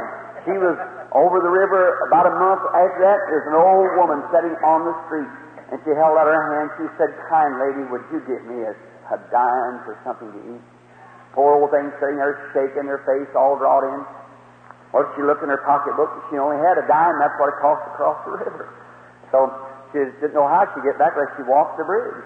She 0.48 0.54
was 0.56 0.76
over 1.12 1.40
the 1.44 1.52
river 1.52 2.00
about 2.08 2.26
a 2.26 2.34
month 2.36 2.62
after 2.72 3.00
that. 3.04 3.18
There's 3.28 3.48
an 3.52 3.58
old 3.60 3.92
woman 4.00 4.24
sitting 4.32 4.56
on 4.64 4.88
the 4.88 4.94
street, 5.06 5.30
and 5.72 5.76
she 5.84 5.92
held 5.92 6.16
out 6.16 6.26
her 6.26 6.42
hand. 6.56 6.72
She 6.80 6.86
said, 6.96 7.12
"Kind 7.28 7.60
lady, 7.60 7.84
would 7.92 8.04
you 8.12 8.20
get 8.24 8.40
me 8.48 8.64
a, 8.64 8.72
a 9.10 9.18
dime 9.32 9.84
for 9.84 9.98
something 10.04 10.30
to 10.32 10.40
eat?" 10.56 10.64
Poor 11.36 11.54
old 11.54 11.70
thing 11.70 11.92
sitting 12.00 12.16
there 12.16 12.50
shaking, 12.56 12.88
her 12.88 13.04
face 13.04 13.30
all 13.36 13.54
wrought 13.56 13.84
in. 13.84 14.00
Well, 14.92 15.04
she 15.14 15.22
looked 15.22 15.44
in 15.44 15.52
her 15.52 15.60
pocketbook, 15.68 16.08
and 16.08 16.22
she 16.32 16.36
only 16.40 16.56
had 16.58 16.80
a 16.80 16.86
dime. 16.88 17.20
That's 17.20 17.36
what 17.36 17.52
it 17.52 17.58
cost 17.60 17.84
to 17.84 17.92
cross 17.94 18.18
the 18.24 18.32
river. 18.40 18.72
So 19.30 19.52
she 19.92 20.00
didn't 20.18 20.32
know 20.32 20.48
how 20.48 20.64
she'd 20.72 20.82
get 20.82 20.96
back 20.96 21.12
unless 21.14 21.30
she 21.36 21.44
walked 21.44 21.76
the 21.76 21.84
bridge. 21.84 22.24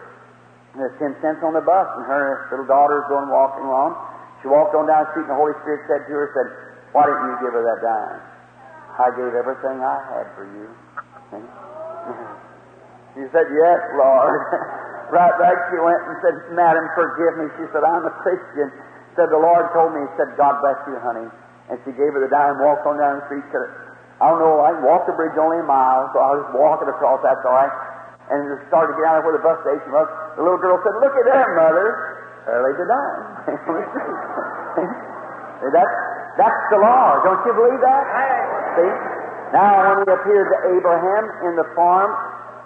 And 0.73 0.81
there's 0.81 0.95
ten 1.03 1.12
cents 1.21 1.42
on 1.42 1.53
the 1.53 1.61
bus, 1.61 1.88
and 1.99 2.07
her 2.07 2.49
little 2.55 2.64
daughter's 2.71 3.05
going 3.11 3.29
walking 3.29 3.66
along. 3.66 3.99
She 4.40 4.49
walked 4.49 4.75
on 4.79 4.87
down 4.87 5.05
the 5.05 5.11
street, 5.12 5.27
and 5.27 5.35
the 5.35 5.40
Holy 5.42 5.53
Spirit 5.66 5.83
said 5.90 6.07
to 6.07 6.12
her, 6.14 6.27
said, 6.33 6.49
Why 6.95 7.05
didn't 7.05 7.27
you 7.27 7.37
give 7.42 7.53
her 7.53 7.64
that 7.66 7.81
dime? 7.83 8.21
I 8.97 9.09
gave 9.18 9.35
everything 9.35 9.83
I 9.83 9.99
had 10.14 10.27
for 10.38 10.47
you. 10.47 10.66
She 13.12 13.21
said, 13.29 13.45
Yes, 13.45 13.81
Lord. 14.01 14.40
right 15.12 15.37
back 15.37 15.57
she 15.68 15.77
went 15.77 16.01
and 16.09 16.16
said, 16.25 16.35
Madam, 16.57 16.88
forgive 16.96 17.37
me. 17.37 17.46
She 17.61 17.68
said, 17.70 17.85
I'm 17.85 18.09
a 18.09 18.14
Christian. 18.25 18.72
Said, 19.12 19.29
The 19.29 19.38
Lord 19.38 19.68
told 19.77 19.92
me, 19.92 20.01
He 20.09 20.11
said, 20.16 20.33
God 20.40 20.59
bless 20.64 20.81
you, 20.88 20.96
honey. 21.05 21.29
And 21.68 21.77
she 21.85 21.92
gave 21.92 22.16
her 22.16 22.20
the 22.25 22.33
dime, 22.33 22.59
walked 22.64 22.88
on 22.88 22.96
down 22.98 23.20
the 23.20 23.25
street, 23.29 23.44
said, 23.53 23.68
I 24.18 24.33
don't 24.33 24.40
know, 24.40 24.64
I 24.64 24.72
walked 24.81 25.07
the 25.11 25.16
bridge 25.18 25.37
only 25.37 25.61
a 25.61 25.66
mile, 25.68 26.09
so 26.14 26.18
I 26.22 26.33
was 26.38 26.46
walking 26.57 26.88
across, 26.88 27.20
that's 27.27 27.42
all 27.44 27.55
right. 27.55 27.75
And 28.33 28.48
just 28.55 28.64
started 28.72 28.94
to 28.94 28.96
get 28.96 29.05
out 29.05 29.20
of 29.20 29.29
where 29.29 29.37
the 29.37 29.44
bus 29.44 29.61
station 29.66 29.92
was. 29.92 30.09
The 30.40 30.42
little 30.42 30.62
girl 30.62 30.81
said, 30.81 30.96
Look 31.05 31.12
at 31.12 31.27
that, 31.29 31.46
mother. 31.53 31.87
There 32.48 32.59
laid 32.64 32.79
the 32.81 32.88
dime. 32.88 33.22
that's, 35.77 35.96
that's 36.40 36.62
the 36.72 36.81
law. 36.81 37.20
Don't 37.22 37.42
you 37.46 37.53
believe 37.55 37.79
that? 37.85 38.05
See? 38.81 38.92
Now, 39.53 39.92
when 39.92 40.03
he 40.03 40.09
appeared 40.09 40.48
to 40.48 40.59
Abraham 40.75 41.25
in 41.46 41.61
the 41.61 41.68
farm, 41.77 42.11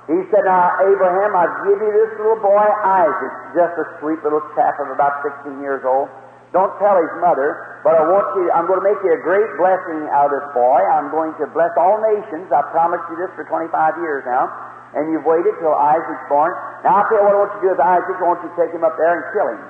he 0.07 0.19
said, 0.31 0.47
Now, 0.47 0.71
Abraham, 0.87 1.35
I've 1.35 1.57
given 1.67 1.83
you 1.83 1.95
this 2.07 2.15
little 2.23 2.39
boy, 2.39 2.63
Isaac, 2.87 3.35
just 3.59 3.75
a 3.75 3.87
sweet 3.99 4.23
little 4.23 4.43
chap 4.55 4.79
of 4.79 4.95
about 4.95 5.19
16 5.27 5.59
years 5.59 5.83
old. 5.83 6.07
Don't 6.55 6.71
tell 6.79 6.95
his 6.95 7.11
mother, 7.19 7.83
but 7.83 7.99
I 7.99 8.07
want 8.07 8.31
you, 8.39 8.47
I'm 8.55 8.71
going 8.71 8.79
to 8.79 8.87
make 8.87 9.03
you 9.03 9.19
a 9.19 9.23
great 9.27 9.51
blessing 9.59 10.07
out 10.15 10.31
of 10.31 10.39
this 10.39 10.49
boy. 10.55 10.79
I'm 10.79 11.11
going 11.11 11.35
to 11.43 11.51
bless 11.51 11.75
all 11.75 11.99
nations. 11.99 12.47
I 12.55 12.63
promised 12.71 13.03
you 13.11 13.19
this 13.19 13.35
for 13.35 13.43
25 13.51 13.67
years 13.99 14.23
now. 14.23 14.47
And 14.95 15.11
you've 15.11 15.27
waited 15.27 15.59
till 15.59 15.75
Isaac's 15.75 16.27
born. 16.31 16.55
Now, 16.87 17.03
I'll 17.03 17.07
tell 17.11 17.19
you 17.19 17.27
what 17.27 17.35
I 17.35 17.39
want 17.43 17.51
you 17.59 17.59
to 17.59 17.65
do 17.67 17.71
with 17.75 17.83
Isaac. 17.83 18.15
I 18.15 18.25
want 18.31 18.41
you 18.47 18.51
to 18.55 18.59
take 18.63 18.71
him 18.71 18.87
up 18.87 18.95
there 18.95 19.11
and 19.11 19.23
kill 19.35 19.49
him. 19.59 19.63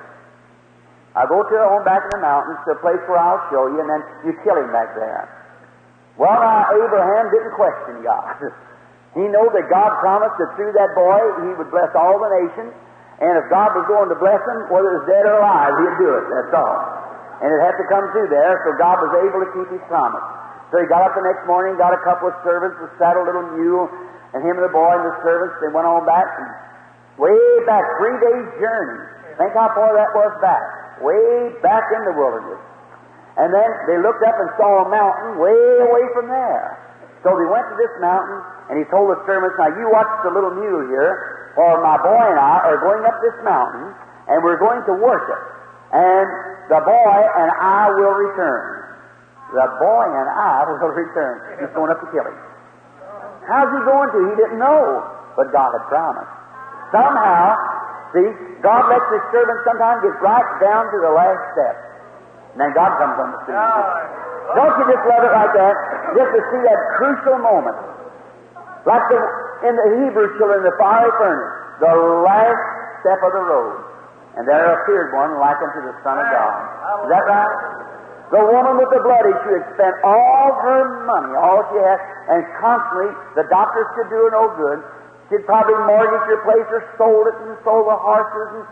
I'll 1.17 1.27
go 1.27 1.41
to 1.41 1.49
the 1.49 1.65
home 1.65 1.81
back 1.81 2.05
in 2.05 2.13
the 2.13 2.21
mountains 2.21 2.61
to 2.69 2.77
a 2.77 2.79
place 2.79 3.01
where 3.09 3.17
I'll 3.17 3.41
show 3.49 3.65
you, 3.73 3.81
and 3.81 3.89
then 3.89 4.01
you 4.21 4.37
kill 4.45 4.55
him 4.61 4.69
back 4.69 4.93
there. 4.93 5.25
Well, 6.15 6.37
now, 6.37 6.69
Abraham 6.77 7.33
didn't 7.33 7.57
question 7.57 8.05
God. 8.05 8.37
he 9.15 9.23
knew 9.23 9.47
that 9.53 9.65
God 9.71 9.89
promised 10.03 10.35
that 10.41 10.51
through 10.59 10.73
that 10.75 10.91
boy 10.97 11.21
he 11.47 11.51
would 11.55 11.71
bless 11.71 11.91
all 11.95 12.19
the 12.19 12.31
nations. 12.43 12.73
And 13.17 13.33
if 13.39 13.49
God 13.49 13.73
was 13.73 13.85
going 13.89 14.13
to 14.13 14.17
bless 14.19 14.41
him, 14.45 14.69
whether 14.69 14.93
it 14.93 15.01
was 15.01 15.07
dead 15.09 15.25
or 15.25 15.41
alive, 15.41 15.73
he'd 15.81 15.97
do 15.97 16.09
it. 16.21 16.25
That's 16.29 16.53
all. 16.53 16.77
And 17.41 17.49
it 17.49 17.59
had 17.65 17.73
to 17.81 17.85
come 17.89 18.05
through 18.13 18.29
there, 18.29 18.61
so 18.65 18.77
God 18.77 19.01
was 19.01 19.13
able 19.25 19.41
to 19.41 19.49
keep 19.57 19.69
his 19.73 19.81
promise. 19.89 20.21
So 20.69 20.81
he 20.81 20.85
got 20.85 21.01
up 21.01 21.17
the 21.17 21.25
next 21.25 21.47
morning, 21.49 21.79
got 21.81 21.95
a 21.95 22.01
couple 22.05 22.29
of 22.29 22.35
servants, 22.45 22.77
a 22.83 22.89
saddle 23.01 23.25
little 23.25 23.57
mule, 23.57 23.89
and 24.35 24.43
him 24.43 24.59
and 24.59 24.65
the 24.65 24.73
boy 24.73 24.91
and 24.91 25.05
the 25.07 25.17
servants, 25.25 25.55
they 25.63 25.71
went 25.71 25.87
on 25.87 26.05
back, 26.05 26.27
and 26.27 26.49
way 27.17 27.37
back, 27.65 27.85
three 27.97 28.17
days' 28.21 28.49
journey. 28.61 29.01
Think 29.37 29.53
how 29.53 29.69
far 29.73 29.93
that 29.97 30.13
was 30.13 30.33
back. 30.41 30.61
Way 31.01 31.53
back 31.61 31.85
in 31.93 32.01
the 32.09 32.13
wilderness. 32.17 32.61
And 33.37 33.53
then 33.53 33.69
they 33.85 33.97
looked 34.01 34.25
up 34.25 34.33
and 34.33 34.49
saw 34.57 34.85
a 34.85 34.89
mountain 34.89 35.37
way 35.37 35.57
away 35.85 36.05
from 36.13 36.25
there. 36.25 36.86
So 37.25 37.33
they 37.33 37.47
went 37.49 37.65
to 37.73 37.77
this 37.77 37.93
mountain, 37.97 38.39
and 38.69 38.75
he 38.77 38.85
told 38.93 39.09
the 39.09 39.19
servants, 39.25 39.57
Now 39.57 39.73
you 39.73 39.89
watch 39.89 40.09
the 40.21 40.31
little 40.31 40.53
mule 40.53 40.85
here, 40.91 41.53
for 41.57 41.81
my 41.81 41.97
boy 41.97 42.23
and 42.29 42.37
I 42.37 42.69
are 42.69 42.77
going 42.77 43.01
up 43.01 43.17
this 43.25 43.37
mountain, 43.41 43.89
and 44.29 44.43
we're 44.45 44.61
going 44.61 44.85
to 44.85 44.93
worship. 45.01 45.41
And 45.89 46.27
the 46.69 46.81
boy 46.83 47.17
and 47.41 47.49
I 47.57 47.89
will 47.95 48.13
return. 48.13 48.99
The 49.55 49.67
boy 49.79 50.05
and 50.05 50.27
I 50.29 50.67
will 50.67 50.93
return. 51.07 51.63
He's 51.63 51.73
going 51.73 51.89
up 51.89 51.99
to 52.03 52.09
kill 52.13 52.27
him. 52.27 52.37
How's 53.47 53.71
he 53.71 53.79
going 53.87 54.11
to? 54.11 54.19
He 54.27 54.35
didn't 54.35 54.59
know, 54.59 55.07
but 55.39 55.49
God 55.55 55.71
had 55.71 55.87
promised. 55.87 56.35
Somehow, 56.91 57.55
see, 58.11 58.27
God 58.59 58.91
lets 58.91 59.07
his 59.07 59.23
servant 59.31 59.63
sometimes 59.63 60.03
get 60.03 60.15
right 60.19 60.49
down 60.59 60.91
to 60.91 60.97
the 60.99 61.11
last 61.15 61.41
step. 61.55 61.86
And 62.57 62.65
then 62.65 62.73
God 62.73 62.89
comes 62.97 63.21
on 63.21 63.29
the 63.37 63.39
scene. 63.45 63.53
Don't 64.57 64.73
you 64.81 64.85
just 64.89 65.05
love 65.05 65.21
it 65.21 65.29
like 65.29 65.53
that? 65.53 65.75
Just 66.17 66.31
to 66.33 66.41
see 66.49 66.61
that 66.65 66.79
crucial 66.97 67.37
moment. 67.37 67.77
Like 68.81 69.05
the, 69.13 69.21
in 69.69 69.77
the 69.77 69.87
Hebrew 70.01 70.25
children 70.41 70.65
in 70.65 70.65
the 70.65 70.73
fiery 70.81 71.13
furnace, 71.21 71.53
the 71.85 71.93
last 72.25 72.57
step 73.05 73.21
of 73.21 73.29
the 73.29 73.45
road. 73.45 73.77
And 74.41 74.49
there 74.49 74.73
appeared 74.73 75.13
one 75.13 75.37
like 75.37 75.61
unto 75.61 75.85
the 75.85 75.93
Son 76.01 76.17
of 76.17 76.25
God. 76.33 76.53
Is 77.05 77.09
that 77.13 77.25
right? 77.29 77.53
The 78.33 78.41
woman 78.41 78.81
with 78.81 78.89
the 78.89 79.05
blood 79.05 79.25
issue 79.29 79.53
had 79.53 79.65
spent 79.77 79.93
all 80.01 80.57
her 80.57 81.05
money, 81.05 81.37
all 81.37 81.61
she 81.69 81.77
had, 81.77 81.99
and 82.33 82.41
constantly 82.57 83.13
the 83.37 83.45
doctors 83.53 83.85
could 83.93 84.09
do 84.09 84.17
her 84.17 84.33
no 84.33 84.49
good. 84.57 84.81
She'd 85.29 85.45
probably 85.45 85.77
mortgaged 85.85 86.25
her 86.25 86.41
place 86.41 86.67
or 86.73 86.81
sold 86.97 87.29
it 87.29 87.37
and 87.45 87.53
sold 87.61 87.85
the 87.85 88.01
horses 88.01 88.49
and 88.57 88.65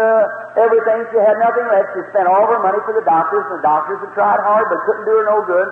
everything. 0.00 0.98
She 1.12 1.18
had 1.20 1.36
nothing 1.36 1.66
left. 1.68 1.92
She 1.92 2.02
spent 2.14 2.24
all 2.24 2.48
her 2.48 2.60
money 2.64 2.80
for 2.88 2.96
the 2.96 3.04
doctors, 3.04 3.44
and 3.52 3.60
the 3.60 3.64
doctors 3.66 4.00
had 4.00 4.12
tried 4.16 4.40
hard 4.40 4.64
but 4.72 4.80
couldn't 4.88 5.04
do 5.04 5.14
her 5.20 5.26
no 5.28 5.38
good. 5.44 5.68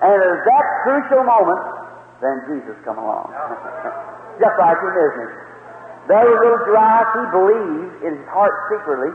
And 0.00 0.16
at 0.16 0.40
that 0.46 0.66
crucial 0.86 1.22
moment, 1.26 1.60
then 2.24 2.36
Jesus 2.48 2.76
come 2.86 2.96
along. 2.96 3.28
Just 4.42 4.56
like 4.56 4.78
in 4.80 4.90
business. 4.94 5.32
There 6.08 6.24
was 6.24 6.38
little 6.40 6.62
Jairus, 6.72 7.08
he 7.12 7.24
believed 7.36 7.92
in 8.08 8.12
his 8.16 8.28
heart 8.32 8.54
secretly, 8.72 9.12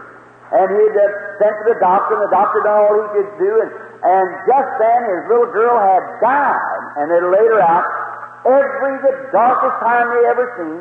and 0.54 0.68
he'd 0.70 0.94
uh, 0.94 1.06
sent 1.42 1.54
to 1.58 1.66
the 1.74 1.80
doctor, 1.82 2.14
and 2.14 2.30
the 2.30 2.34
doctor 2.36 2.62
done 2.62 2.78
all 2.78 2.94
he 2.94 3.08
could 3.18 3.32
do, 3.42 3.52
and, 3.66 3.72
and 4.06 4.26
just 4.46 4.70
then 4.78 5.00
his 5.10 5.24
little 5.26 5.50
girl 5.50 5.74
had 5.82 6.04
died, 6.22 6.84
and 7.02 7.10
they 7.10 7.18
laid 7.18 7.50
her 7.50 7.64
out. 7.66 7.88
Every 8.46 8.94
the 9.02 9.14
darkest 9.34 9.76
time 9.82 10.06
they 10.14 10.24
ever 10.30 10.46
seen, 10.60 10.78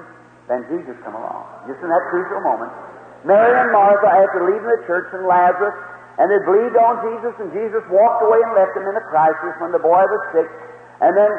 then 0.52 0.60
Jesus 0.68 1.00
come 1.00 1.16
along, 1.16 1.48
just 1.64 1.80
in 1.80 1.88
that 1.88 2.04
crucial 2.12 2.44
moment. 2.44 2.74
Mary 3.22 3.54
and 3.54 3.70
Martha, 3.70 4.08
after 4.08 4.46
leaving 4.46 4.66
the 4.66 4.82
church, 4.86 5.10
and 5.14 5.26
Lazarus, 5.26 5.74
and 6.18 6.26
they 6.28 6.40
believed 6.44 6.76
on 6.76 7.00
Jesus, 7.06 7.32
and 7.40 7.48
Jesus 7.54 7.82
walked 7.88 8.20
away 8.22 8.42
and 8.42 8.52
left 8.52 8.74
them 8.74 8.84
in 8.84 8.94
a 8.98 9.04
crisis 9.08 9.54
when 9.62 9.72
the 9.72 9.80
boy 9.80 10.02
was 10.02 10.22
sick. 10.34 10.50
And 11.00 11.16
then 11.16 11.32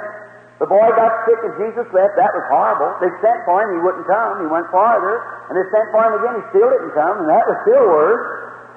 the 0.63 0.69
boy 0.69 0.85
got 0.95 1.11
sick 1.27 1.39
and 1.43 1.53
Jesus 1.59 1.87
left. 1.91 2.13
That 2.15 2.31
was 2.31 2.45
horrible. 2.47 2.91
They 3.03 3.11
sent 3.19 3.43
for 3.43 3.63
him. 3.63 3.75
He 3.75 3.81
wouldn't 3.83 4.07
come. 4.07 4.43
He 4.43 4.49
went 4.49 4.69
farther. 4.69 5.19
And 5.49 5.59
they 5.59 5.65
sent 5.73 5.87
for 5.91 6.03
him 6.07 6.13
again. 6.19 6.35
He 6.39 6.45
still 6.55 6.69
didn't 6.71 6.93
come. 6.95 7.25
And 7.25 7.27
that 7.27 7.43
was 7.47 7.57
still 7.67 7.83
worse. 7.83 8.25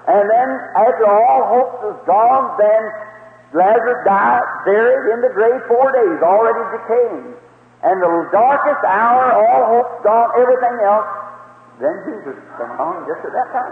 And 0.07 0.25
then, 0.31 0.49
after 0.79 1.05
all 1.07 1.43
hopes 1.51 1.79
was 1.83 1.99
gone, 2.07 2.55
then 2.59 2.83
Lazarus 3.55 4.03
died, 4.07 4.47
buried 4.63 5.15
in 5.15 5.19
the 5.27 5.33
grave 5.35 5.59
four 5.67 5.91
days, 5.91 6.23
already 6.23 6.63
decaying. 6.79 7.35
And 7.83 7.97
the 7.99 8.11
darkest 8.31 8.83
hour, 8.87 9.35
all 9.35 9.63
hopes 9.79 10.07
gone, 10.07 10.31
everything 10.39 10.79
else, 10.87 11.07
then 11.77 11.95
Jesus 12.09 12.37
came 12.57 12.73
along 12.73 13.05
just 13.05 13.21
at 13.21 13.33
that 13.37 13.49
time. 13.53 13.69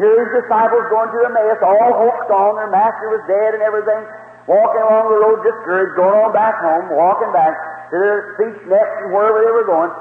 Here 0.00 0.16
his 0.24 0.30
disciples 0.40 0.88
going 0.88 1.12
to 1.12 1.18
Emmaus, 1.28 1.60
all 1.60 1.92
hopes 2.00 2.24
gone, 2.32 2.56
their 2.56 2.72
master 2.72 3.12
was 3.12 3.20
dead 3.28 3.52
and 3.52 3.60
everything 3.60 4.00
walking 4.48 4.84
along 4.84 5.12
the 5.12 5.20
road 5.20 5.40
discouraged, 5.44 5.96
going 5.96 6.16
on 6.16 6.32
back 6.32 6.56
home, 6.60 6.92
walking 6.96 7.32
back 7.32 7.52
to 7.92 7.96
their 7.96 8.36
speech 8.36 8.60
nets 8.68 8.92
and 9.04 9.12
wherever 9.12 9.40
they 9.40 9.52
were 9.52 9.68
going. 9.68 9.92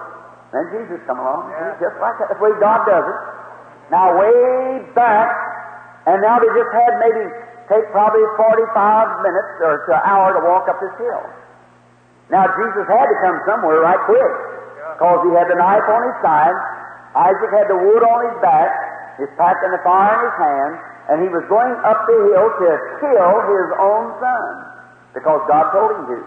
Then 0.55 0.69
Jesus 0.69 0.99
come 1.09 1.19
along, 1.19 1.49
yeah. 1.51 1.75
just 1.81 1.97
like 1.97 2.15
that. 2.21 2.29
That's 2.29 2.39
the 2.39 2.45
way 2.45 2.53
God 2.61 2.85
does 2.85 3.03
it. 3.03 3.19
Now, 3.91 4.15
way 4.15 4.85
back, 4.95 5.27
and 6.07 6.21
now 6.21 6.39
they 6.39 6.47
just 6.55 6.71
had 6.71 6.91
maybe 7.03 7.25
take 7.67 7.85
probably 7.91 8.23
45 8.37 9.27
minutes 9.27 9.51
or 9.59 9.83
to 9.87 9.91
an 9.97 10.03
hour 10.07 10.35
to 10.35 10.41
walk 10.45 10.69
up 10.69 10.79
this 10.79 10.93
hill. 10.99 11.23
Now, 12.31 12.47
Jesus 12.53 12.85
had 12.87 13.05
to 13.07 13.17
come 13.25 13.37
somewhere 13.49 13.81
right 13.83 13.99
quick 14.07 14.33
because 14.95 15.19
he 15.25 15.31
had 15.33 15.49
the 15.49 15.57
knife 15.57 15.87
on 15.89 16.01
his 16.05 16.17
side, 16.21 16.57
Isaac 17.13 17.51
had 17.53 17.69
the 17.69 17.77
wood 17.77 18.03
on 18.03 18.19
his 18.29 18.37
back, 18.41 18.69
his 19.21 19.29
pack 19.37 19.61
and 19.61 19.73
the 19.73 19.81
fire 19.85 20.17
in 20.17 20.21
his 20.25 20.37
hand, 20.41 20.73
and 21.13 21.15
he 21.21 21.29
was 21.29 21.45
going 21.45 21.73
up 21.85 21.99
the 22.09 22.17
hill 22.33 22.47
to 22.49 22.69
kill 23.01 23.33
his 23.45 23.69
own 23.77 24.05
son 24.17 24.51
because 25.13 25.41
God 25.45 25.69
told 25.69 25.89
him 25.93 26.03
to, 26.09 26.19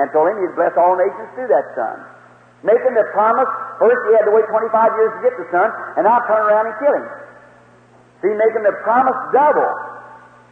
and 0.00 0.08
told 0.16 0.32
him 0.32 0.40
he'd 0.40 0.56
bless 0.56 0.72
all 0.80 0.96
nations 0.96 1.28
through 1.36 1.52
that 1.52 1.66
son. 1.76 1.96
Making 2.64 2.94
the 2.94 3.04
promise, 3.12 3.50
first 3.76 4.00
he 4.08 4.12
had 4.16 4.24
to 4.24 4.32
wait 4.32 4.46
25 4.48 4.72
years 4.96 5.12
to 5.18 5.20
get 5.20 5.34
the 5.36 5.48
son, 5.52 5.68
and 5.98 6.08
now 6.08 6.22
turn 6.24 6.40
around 6.48 6.72
and 6.72 6.76
kill 6.80 6.94
him. 6.96 7.06
See, 8.22 8.32
making 8.32 8.62
the 8.64 8.72
promise 8.86 9.18
double. 9.34 9.72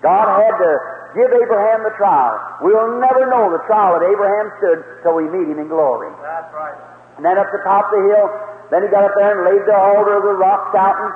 God 0.03 0.27
had 0.27 0.55
to 0.59 0.71
give 1.15 1.31
Abraham 1.31 1.87
the 1.87 1.95
trial. 1.95 2.35
We'll 2.67 2.99
never 2.99 3.31
know 3.31 3.53
the 3.55 3.63
trial 3.71 3.95
that 3.95 4.05
Abraham 4.05 4.51
stood 4.59 4.79
till 5.07 5.15
we 5.17 5.31
meet 5.31 5.47
him 5.47 5.63
in 5.63 5.69
glory. 5.71 6.11
That's 6.19 6.51
right. 6.51 6.75
And 7.17 7.23
then 7.23 7.39
up 7.39 7.47
the 7.55 7.63
top 7.63 7.87
of 7.89 7.93
the 7.95 8.03
hill, 8.11 8.27
then 8.71 8.87
he 8.87 8.89
got 8.89 9.03
up 9.03 9.15
there 9.19 9.35
and 9.35 9.43
laid 9.47 9.63
the 9.67 9.75
altar 9.75 10.15
of 10.19 10.25
the 10.25 10.37
rock 10.39 10.71
shouting. 10.71 11.11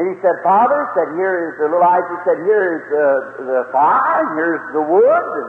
And 0.00 0.04
he 0.08 0.16
said, 0.24 0.32
Father, 0.40 0.76
he 0.80 0.88
said, 0.96 1.08
here 1.18 1.36
is 1.50 1.52
the 1.60 1.68
little 1.68 1.84
Isaac 1.84 2.20
said, 2.24 2.38
here 2.46 2.66
is 2.78 2.84
the, 2.88 3.06
the 3.42 3.60
fire, 3.68 4.24
and 4.24 4.38
here's 4.38 4.64
the 4.72 4.84
wood, 4.86 5.24
and 5.44 5.48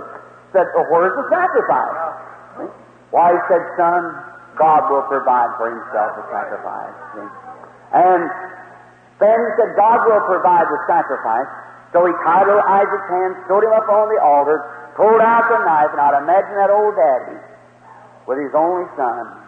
said, 0.52 0.66
well, 0.76 0.88
where's 0.92 1.16
the 1.16 1.28
sacrifice? 1.32 2.74
Why, 3.14 3.32
he 3.32 3.42
said, 3.48 3.64
son, 3.78 4.02
God 4.58 4.92
will 4.92 5.06
provide 5.08 5.52
for 5.56 5.72
himself 5.72 6.20
a 6.20 6.24
sacrifice. 6.28 6.96
And 7.96 8.24
then 9.22 9.38
he 9.38 9.50
said, 9.62 9.78
God 9.78 10.04
will 10.10 10.26
provide 10.26 10.68
the 10.68 10.82
sacrifice. 10.90 11.48
So 11.94 12.08
he 12.08 12.14
tied 12.24 12.48
little 12.48 12.64
Isaac's 12.64 13.10
hands, 13.12 13.36
stood 13.46 13.68
him 13.68 13.76
up 13.76 13.88
on 13.88 14.08
the 14.10 14.20
altar, 14.24 14.64
pulled 14.96 15.22
out 15.22 15.44
the 15.52 15.60
knife, 15.64 15.92
and 15.92 16.02
I'd 16.02 16.24
imagine 16.24 16.56
that 16.56 16.72
old 16.72 16.96
daddy 16.96 17.38
with 18.26 18.40
his 18.40 18.56
only 18.56 18.88
son. 18.96 19.41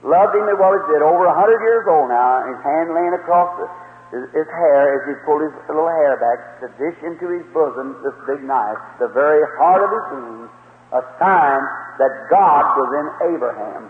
Loved 0.00 0.32
him 0.32 0.48
as 0.48 0.56
well 0.56 0.72
as 0.72 0.80
did, 0.88 1.04
over 1.04 1.28
a 1.28 1.36
hundred 1.36 1.60
years 1.60 1.84
old 1.84 2.08
now, 2.08 2.40
and 2.40 2.56
his 2.56 2.62
hand 2.64 2.88
laying 2.96 3.12
across 3.12 3.52
the, 3.60 3.68
his, 4.16 4.24
his 4.32 4.48
hair 4.48 4.96
as 4.96 5.02
he 5.04 5.12
pulled 5.28 5.44
his 5.44 5.52
little 5.68 5.92
hair 5.92 6.16
back 6.16 6.40
to 6.64 6.72
dish 6.80 6.96
into 7.04 7.28
his 7.28 7.44
bosom 7.52 8.00
this 8.00 8.16
big 8.24 8.40
knife, 8.40 8.80
the 8.96 9.12
very 9.12 9.44
heart 9.60 9.84
of 9.84 9.92
his 9.92 10.04
being, 10.16 10.48
a 10.96 11.02
sign 11.20 11.60
that 12.00 12.12
God 12.32 12.64
was 12.80 12.90
in 12.96 13.06
Abraham. 13.36 13.82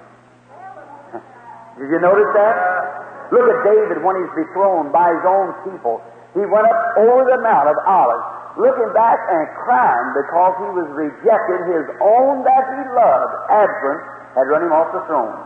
Did 1.78 1.94
you 1.94 2.00
notice 2.02 2.30
that? 2.34 2.58
Look 3.30 3.46
at 3.46 3.58
David 3.62 4.02
when 4.02 4.18
he's 4.18 4.32
dethroned 4.34 4.90
by 4.90 5.14
his 5.14 5.22
own 5.22 5.54
people. 5.62 6.02
He 6.34 6.42
went 6.42 6.66
up 6.66 6.80
over 6.98 7.22
the 7.22 7.38
Mount 7.38 7.70
of 7.70 7.78
Olives, 7.86 8.26
looking 8.58 8.90
back 8.98 9.18
and 9.30 9.46
crying 9.62 10.10
because 10.18 10.58
he 10.58 10.70
was 10.74 10.90
rejected. 10.90 11.58
His 11.70 11.86
own 12.02 12.42
that 12.42 12.66
he 12.66 12.82
loved, 12.98 13.32
Absalom, 13.46 13.98
had 14.34 14.50
run 14.50 14.66
him 14.66 14.74
off 14.74 14.90
the 14.90 15.06
throne. 15.06 15.38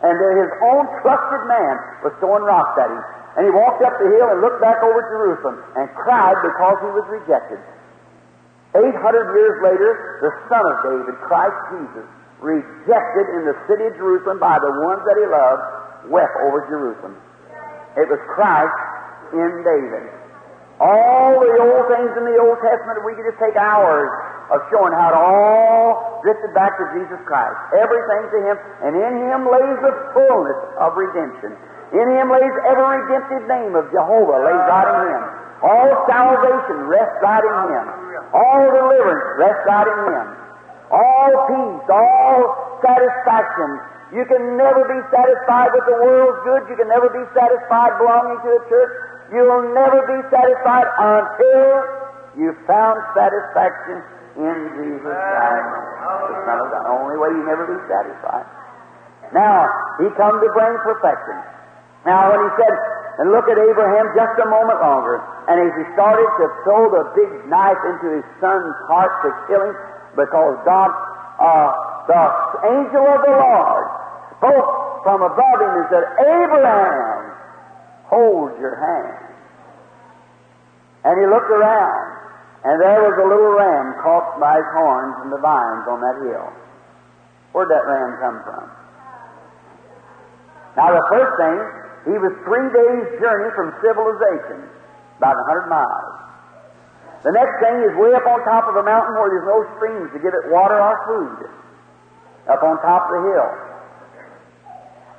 And 0.00 0.16
uh, 0.16 0.26
his 0.40 0.52
own 0.64 0.84
trusted 1.04 1.42
man 1.44 1.74
was 2.00 2.12
throwing 2.20 2.44
rocks 2.44 2.76
at 2.80 2.88
him. 2.88 3.02
And 3.36 3.42
he 3.46 3.52
walked 3.52 3.84
up 3.84 3.94
the 4.00 4.08
hill 4.08 4.28
and 4.32 4.40
looked 4.40 4.60
back 4.64 4.80
over 4.82 5.00
Jerusalem 5.12 5.60
and 5.76 5.86
cried 5.94 6.40
because 6.42 6.76
he 6.82 6.90
was 6.90 7.06
rejected. 7.08 7.60
Eight 8.74 8.96
hundred 9.02 9.26
years 9.34 9.56
later, 9.66 9.90
the 10.22 10.32
Son 10.46 10.62
of 10.62 10.76
David, 10.86 11.14
Christ 11.26 11.58
Jesus, 11.74 12.06
rejected 12.38 13.26
in 13.38 13.42
the 13.44 13.56
city 13.66 13.84
of 13.86 13.94
Jerusalem 13.98 14.38
by 14.38 14.58
the 14.62 14.72
ones 14.86 15.02
that 15.04 15.16
he 15.18 15.26
loved, 15.26 15.64
wept 16.10 16.36
over 16.48 16.64
Jerusalem. 16.70 17.14
It 17.98 18.06
was 18.06 18.22
Christ 18.30 18.78
in 19.34 19.50
David. 19.66 20.19
All 20.80 21.36
the 21.36 21.52
old 21.60 21.84
things 21.92 22.08
in 22.16 22.24
the 22.24 22.40
Old 22.40 22.56
Testament, 22.64 23.04
we 23.04 23.12
could 23.12 23.28
just 23.28 23.36
take 23.36 23.52
hours 23.52 24.08
of 24.48 24.64
showing 24.72 24.96
how 24.96 25.12
it 25.12 25.16
all 25.20 26.20
drifted 26.24 26.56
back 26.56 26.72
to 26.80 26.84
Jesus 26.96 27.20
Christ. 27.28 27.56
Everything 27.76 28.22
to 28.32 28.38
Him, 28.48 28.56
and 28.88 28.92
in 28.96 29.14
Him 29.28 29.40
lays 29.44 29.78
the 29.84 29.94
fullness 30.16 30.60
of 30.80 30.96
redemption. 30.96 31.52
In 31.92 32.06
Him 32.16 32.32
lays 32.32 32.54
every 32.64 32.96
redemptive 32.96 33.44
name 33.44 33.76
of 33.76 33.92
Jehovah 33.92 34.40
lays 34.40 34.64
right 34.72 34.88
in 34.88 35.00
Him. 35.12 35.22
All 35.60 35.90
salvation 36.08 36.88
rests 36.88 37.18
right 37.20 37.44
in 37.44 37.56
Him. 37.76 37.86
All 38.32 38.64
deliverance 38.72 39.26
rests 39.36 39.64
right 39.68 39.84
in 39.84 40.00
Him. 40.16 40.26
All 40.90 41.30
peace, 41.44 41.86
all 41.92 42.40
satisfaction. 42.80 43.70
You 44.16 44.24
can 44.26 44.56
never 44.56 44.82
be 44.88 44.98
satisfied 45.12 45.70
with 45.76 45.84
the 45.86 45.96
world's 46.02 46.40
goods. 46.42 46.66
You 46.72 46.76
can 46.80 46.88
never 46.88 47.12
be 47.12 47.22
satisfied 47.30 47.94
belonging 48.00 48.42
to 48.42 48.50
the 48.58 48.62
church. 48.66 49.09
You'll 49.30 49.74
never 49.74 50.00
be 50.10 50.18
satisfied 50.30 50.88
until 50.98 51.66
you 52.38 52.50
found 52.66 52.98
satisfaction 53.14 54.02
in 54.38 54.56
Jesus 54.74 55.14
Christ, 55.14 55.70
of 56.02 56.34
God. 56.46 56.66
The 56.70 56.82
only 56.90 57.16
way 57.18 57.30
you 57.34 57.42
never 57.46 57.66
be 57.66 57.78
satisfied. 57.86 58.46
Now, 59.30 59.70
He 60.02 60.10
come 60.18 60.38
to 60.42 60.48
bring 60.50 60.74
perfection. 60.82 61.38
Now, 62.06 62.34
when 62.34 62.42
He 62.42 62.50
said, 62.58 62.74
and 63.22 63.30
look 63.30 63.46
at 63.46 63.58
Abraham 63.58 64.10
just 64.18 64.34
a 64.40 64.48
moment 64.50 64.80
longer, 64.82 65.22
and 65.46 65.56
as 65.62 65.72
He 65.78 65.84
started 65.94 66.26
to 66.42 66.46
throw 66.66 66.90
the 66.90 67.04
big 67.14 67.30
knife 67.46 67.78
into 67.86 68.18
His 68.18 68.26
son's 68.42 68.74
heart 68.90 69.14
to 69.26 69.30
kill 69.46 69.62
him, 69.62 69.76
because 70.18 70.58
God, 70.66 70.90
uh, 71.38 71.70
the 72.10 72.22
angel 72.66 73.06
of 73.06 73.20
the 73.22 73.34
Lord, 73.38 73.86
spoke 74.42 74.70
from 75.06 75.22
above 75.22 75.58
him 75.62 75.72
and 75.78 75.86
said, 75.92 76.04
Abraham, 76.18 77.19
hold 78.10 78.58
your 78.58 78.74
hand. 78.74 79.30
And 81.06 81.14
he 81.16 81.24
looked 81.30 81.48
around, 81.48 82.06
and 82.66 82.76
there 82.82 83.00
was 83.00 83.16
a 83.16 83.24
little 83.24 83.56
ram 83.56 83.96
caught 84.04 84.36
by 84.36 84.60
his 84.60 84.68
horns 84.76 85.16
in 85.24 85.30
the 85.32 85.40
vines 85.40 85.88
on 85.88 86.02
that 86.04 86.16
hill. 86.28 86.50
Where'd 87.56 87.70
that 87.72 87.86
ram 87.88 88.20
come 88.20 88.38
from? 88.44 88.64
Now, 90.76 90.92
the 90.92 91.06
first 91.08 91.32
thing, 91.40 91.56
he 92.12 92.16
was 92.20 92.32
three 92.44 92.68
days' 92.68 93.08
journey 93.18 93.48
from 93.56 93.72
civilization, 93.80 94.68
about 95.16 95.40
a 95.40 95.44
hundred 95.48 95.72
miles. 95.72 96.14
The 97.24 97.32
next 97.32 97.56
thing 97.60 97.76
is 97.84 97.92
way 98.00 98.12
up 98.16 98.24
on 98.24 98.40
top 98.44 98.68
of 98.68 98.76
a 98.76 98.84
mountain 98.84 99.14
where 99.16 99.28
there's 99.28 99.48
no 99.48 99.60
streams 99.76 100.08
to 100.12 100.18
give 100.20 100.32
it 100.32 100.52
water 100.52 100.76
or 100.76 100.96
food, 101.04 101.48
up 102.48 102.62
on 102.64 102.80
top 102.80 103.08
of 103.08 103.12
the 103.18 103.22
hill. 103.28 103.50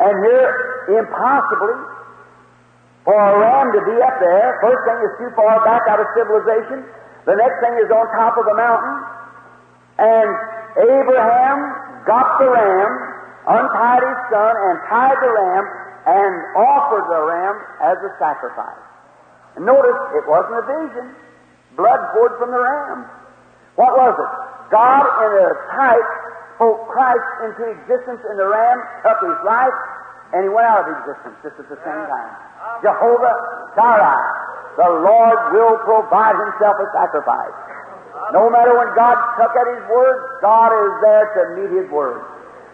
And 0.02 0.14
here, 0.26 0.98
impossibly, 0.98 1.78
for 3.04 3.18
a 3.18 3.34
ram 3.42 3.74
to 3.74 3.82
be 3.82 3.98
up 3.98 4.16
there, 4.22 4.62
first 4.62 4.82
thing 4.86 5.00
is 5.02 5.14
too 5.18 5.32
far 5.34 5.58
back 5.66 5.82
out 5.90 5.98
of 5.98 6.08
civilization. 6.14 6.86
The 7.26 7.34
next 7.34 7.58
thing 7.62 7.74
is 7.82 7.90
on 7.90 8.06
top 8.14 8.38
of 8.38 8.46
a 8.46 8.56
mountain. 8.58 8.98
And 9.98 10.30
Abraham 10.78 11.58
got 12.06 12.38
the 12.38 12.50
ram, 12.50 12.92
untied 13.50 14.04
his 14.06 14.20
son, 14.30 14.54
and 14.54 14.76
tied 14.86 15.18
the 15.18 15.32
ram, 15.34 15.64
and 16.06 16.34
offered 16.58 17.06
the 17.10 17.22
ram 17.26 17.56
as 17.82 17.98
a 18.06 18.12
sacrifice. 18.22 18.86
And 19.58 19.66
notice, 19.66 19.98
it 20.18 20.26
wasn't 20.30 20.62
a 20.62 20.66
vision. 20.66 21.06
Blood 21.78 22.02
poured 22.14 22.38
from 22.38 22.54
the 22.54 22.62
ram. 22.62 23.06
What 23.76 23.98
was 23.98 24.14
it? 24.14 24.32
God, 24.70 25.04
in 25.26 25.32
a 25.42 25.50
type, 25.74 26.10
spoke 26.56 26.86
Christ 26.94 27.30
into 27.50 27.66
existence 27.74 28.22
in 28.30 28.38
the 28.38 28.46
ram, 28.46 28.78
took 29.02 29.20
his 29.26 29.40
life, 29.42 29.74
and 30.32 30.48
he 30.48 30.50
went 30.50 30.68
out 30.68 30.84
of 30.84 30.88
existence 30.88 31.36
just 31.44 31.58
at 31.60 31.68
the 31.68 31.80
same 31.84 32.04
time. 32.08 32.32
Jehovah 32.80 33.36
Jireh, 33.76 34.24
the 34.80 34.90
Lord 35.04 35.40
will 35.52 35.78
provide 35.84 36.40
himself 36.40 36.80
a 36.80 36.88
sacrifice. 36.96 37.56
Uh-huh. 37.56 38.32
No 38.32 38.44
matter 38.48 38.72
when 38.76 38.92
God 38.96 39.20
took 39.36 39.52
at 39.52 39.68
his 39.68 39.84
word, 39.92 40.18
God 40.40 40.72
is 40.72 40.94
there 41.04 41.26
to 41.36 41.42
meet 41.60 41.72
his 41.84 41.88
word. 41.92 42.24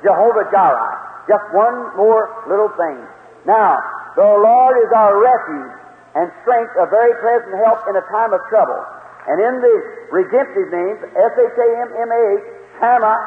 Jehovah 0.05 0.45
Jireh. 0.53 0.95
Just 1.25 1.43
one 1.51 1.97
more 1.97 2.29
little 2.47 2.71
thing. 2.77 3.03
Now, 3.43 3.81
the 4.15 4.23
Lord 4.23 4.75
is 4.79 4.89
our 4.95 5.17
refuge 5.17 5.75
and 6.15 6.31
strength, 6.41 6.73
a 6.79 6.87
very 6.87 7.13
present 7.19 7.53
help 7.65 7.83
in 7.89 7.97
a 7.97 8.05
time 8.09 8.33
of 8.33 8.41
trouble. 8.49 8.79
And 9.27 9.37
in 9.43 9.55
the 9.59 9.75
redemptive 10.13 10.71
names, 10.71 10.99
S-H-A-M-M-A-H, 11.03 12.45
Shammah, 12.79 13.19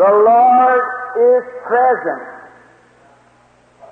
the 0.00 0.08
Lord 0.08 0.82
is 1.18 1.42
present. 1.68 2.39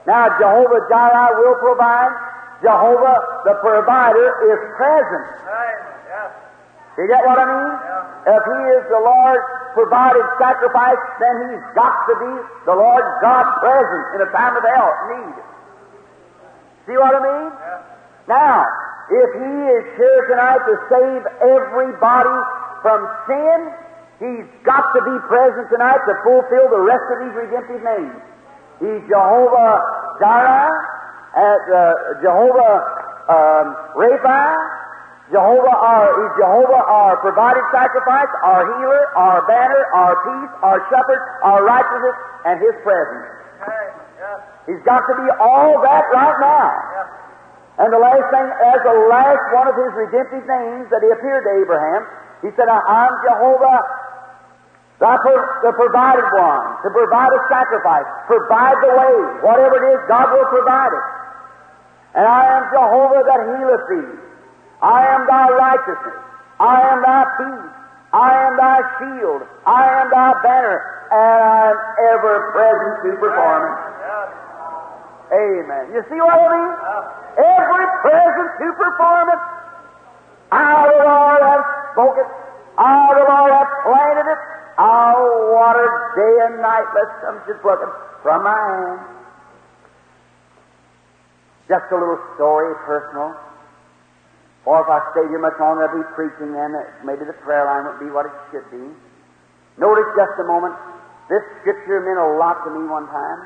Now, 0.09 0.33
Jehovah 0.41 0.89
Jireh 0.89 1.37
will 1.37 1.61
provide. 1.61 2.17
Jehovah, 2.65 3.45
the 3.45 3.55
provider, 3.61 4.29
is 4.49 4.61
present. 4.81 5.27
Right. 5.45 5.79
Yes. 6.09 6.33
You 6.97 7.07
get 7.07 7.23
what 7.29 7.39
I 7.39 7.47
mean? 7.47 7.71
Yeah. 7.77 8.35
If 8.35 8.43
He 8.49 8.61
is 8.73 8.83
the 8.89 9.03
Lord 9.05 9.41
provided 9.77 10.25
sacrifice, 10.41 10.99
then 11.21 11.35
He's 11.53 11.65
got 11.77 12.09
to 12.09 12.15
be 12.25 12.33
the 12.65 12.73
Lord 12.73 13.05
God 13.21 13.47
present 13.61 14.05
in 14.17 14.19
a 14.25 14.31
time 14.33 14.57
of 14.57 14.65
help, 14.65 14.97
need. 15.13 15.37
See 16.89 16.97
what 16.97 17.13
I 17.13 17.21
mean? 17.21 17.49
Yeah. 17.53 18.33
Now, 18.33 18.65
if 19.13 19.31
He 19.37 19.55
is 19.77 19.85
here 19.93 20.21
tonight 20.33 20.65
to 20.67 20.75
save 20.89 21.23
everybody 21.47 22.39
from 22.81 23.05
sin, 23.29 23.59
He's 24.25 24.49
got 24.65 24.89
to 24.97 25.01
be 25.05 25.17
present 25.29 25.69
tonight 25.69 26.01
to 26.09 26.17
fulfill 26.25 26.73
the 26.73 26.81
rest 26.81 27.07
of 27.13 27.17
these 27.23 27.37
redemptive 27.39 27.85
names. 27.85 28.28
He's 28.79 29.03
Jehovah 29.11 29.73
Jireh, 30.23 30.71
at, 31.35 31.63
uh, 31.71 31.93
Jehovah 32.23 32.75
um, 33.29 33.67
Rapha, 33.99 34.43
Jehovah 35.31 35.77
our, 35.77 36.07
He's 36.25 36.35
Jehovah 36.41 36.83
our 36.89 37.17
provided 37.21 37.63
sacrifice, 37.75 38.31
our 38.43 38.63
healer, 38.65 39.03
our 39.15 39.47
banner, 39.47 39.83
our 39.95 40.15
peace, 40.25 40.53
our 40.63 40.79
shepherd, 40.89 41.21
our 41.45 41.65
righteousness, 41.65 42.17
and 42.47 42.57
His 42.63 42.75
presence. 42.83 43.27
He's 44.67 44.85
got 44.85 45.05
to 45.09 45.15
be 45.17 45.29
all 45.41 45.81
that 45.81 46.05
right 46.13 46.39
now. 46.41 46.69
And 47.79 47.95
the 47.95 48.03
last 48.03 48.27
thing, 48.35 48.49
as 48.75 48.79
the 48.83 48.97
last 49.07 49.45
one 49.55 49.71
of 49.71 49.77
his 49.79 49.93
redemptive 49.95 50.43
names 50.45 50.91
that 50.91 50.99
he 50.99 51.09
appeared 51.15 51.47
to 51.47 51.53
Abraham, 51.63 52.03
he 52.43 52.51
said, 52.59 52.67
I'm 52.67 53.15
Jehovah, 53.23 53.79
pro- 54.99 55.47
the 55.63 55.73
provided 55.79 56.27
one, 56.35 56.83
to 56.83 56.91
provide 56.91 57.31
a 57.31 57.41
sacrifice, 57.47 58.07
provide 58.27 58.77
the 58.83 58.91
way, 58.99 59.15
whatever 59.47 59.77
it 59.79 59.95
is, 59.95 60.01
God 60.09 60.27
will 60.35 60.49
provide 60.51 60.91
it. 60.91 61.07
And 62.19 62.27
I 62.27 62.43
am 62.59 62.63
Jehovah 62.75 63.23
that 63.31 63.41
healeth 63.47 63.85
thee. 63.95 64.11
I 64.83 65.07
am 65.15 65.27
thy 65.27 65.47
righteousness. 65.55 66.19
I 66.59 66.77
am 66.91 67.03
thy 67.03 67.23
peace. 67.39 67.71
I 68.13 68.31
am 68.47 68.57
thy 68.57 68.79
shield. 68.99 69.43
I 69.67 69.83
am 70.03 70.11
thy 70.11 70.33
banner. 70.43 70.79
And 71.13 71.39
I 71.47 71.71
am 71.71 71.79
ever 72.15 72.35
present 72.51 72.95
to 73.05 73.11
perform 73.23 73.63
it. 73.71 73.79
Amen. 75.31 75.85
You 75.95 76.03
see 76.09 76.19
what 76.19 76.35
I 76.35 76.49
mean? 76.49 76.73
Every 77.39 77.87
present 78.03 78.49
to 78.59 78.67
perform 78.83 79.29
it. 79.31 79.43
I, 80.51 80.89
the 80.89 81.05
Lord, 81.05 81.43
have 81.45 81.65
spoken. 81.93 82.25
I, 82.79 83.15
the 83.15 83.25
Lord, 83.29 83.53
have 83.53 83.71
planted 83.85 84.27
it. 84.33 84.41
I'll 84.79 85.51
water 85.59 85.91
day 86.15 86.35
and 86.47 86.63
night, 86.63 86.87
lest 86.95 87.15
some 87.27 87.43
should 87.47 87.59
pluck 87.67 87.83
it 87.83 87.93
from 88.23 88.47
my 88.47 88.55
hand. 88.55 89.19
Just 91.67 91.91
a 91.91 91.99
little 91.99 92.23
story, 92.39 92.73
personal. 92.87 93.35
Or 94.65 94.79
if 94.81 94.89
I 94.89 95.03
stayed 95.11 95.35
here 95.35 95.43
much 95.43 95.59
longer, 95.59 95.83
I'd 95.83 95.99
be 95.99 96.07
preaching 96.15 96.55
uh, 96.55 96.71
Maybe 97.03 97.27
the 97.27 97.35
prayer 97.43 97.67
line 97.67 97.91
would 97.91 97.99
be 97.99 98.09
what 98.13 98.31
it 98.31 98.37
should 98.55 98.71
be. 98.71 98.85
Notice 99.83 100.09
just 100.15 100.35
a 100.39 100.47
moment. 100.47 100.79
This 101.27 101.43
scripture 101.61 101.99
meant 102.07 102.23
a 102.23 102.39
lot 102.39 102.63
to 102.63 102.71
me 102.71 102.87
one 102.87 103.11
time. 103.11 103.41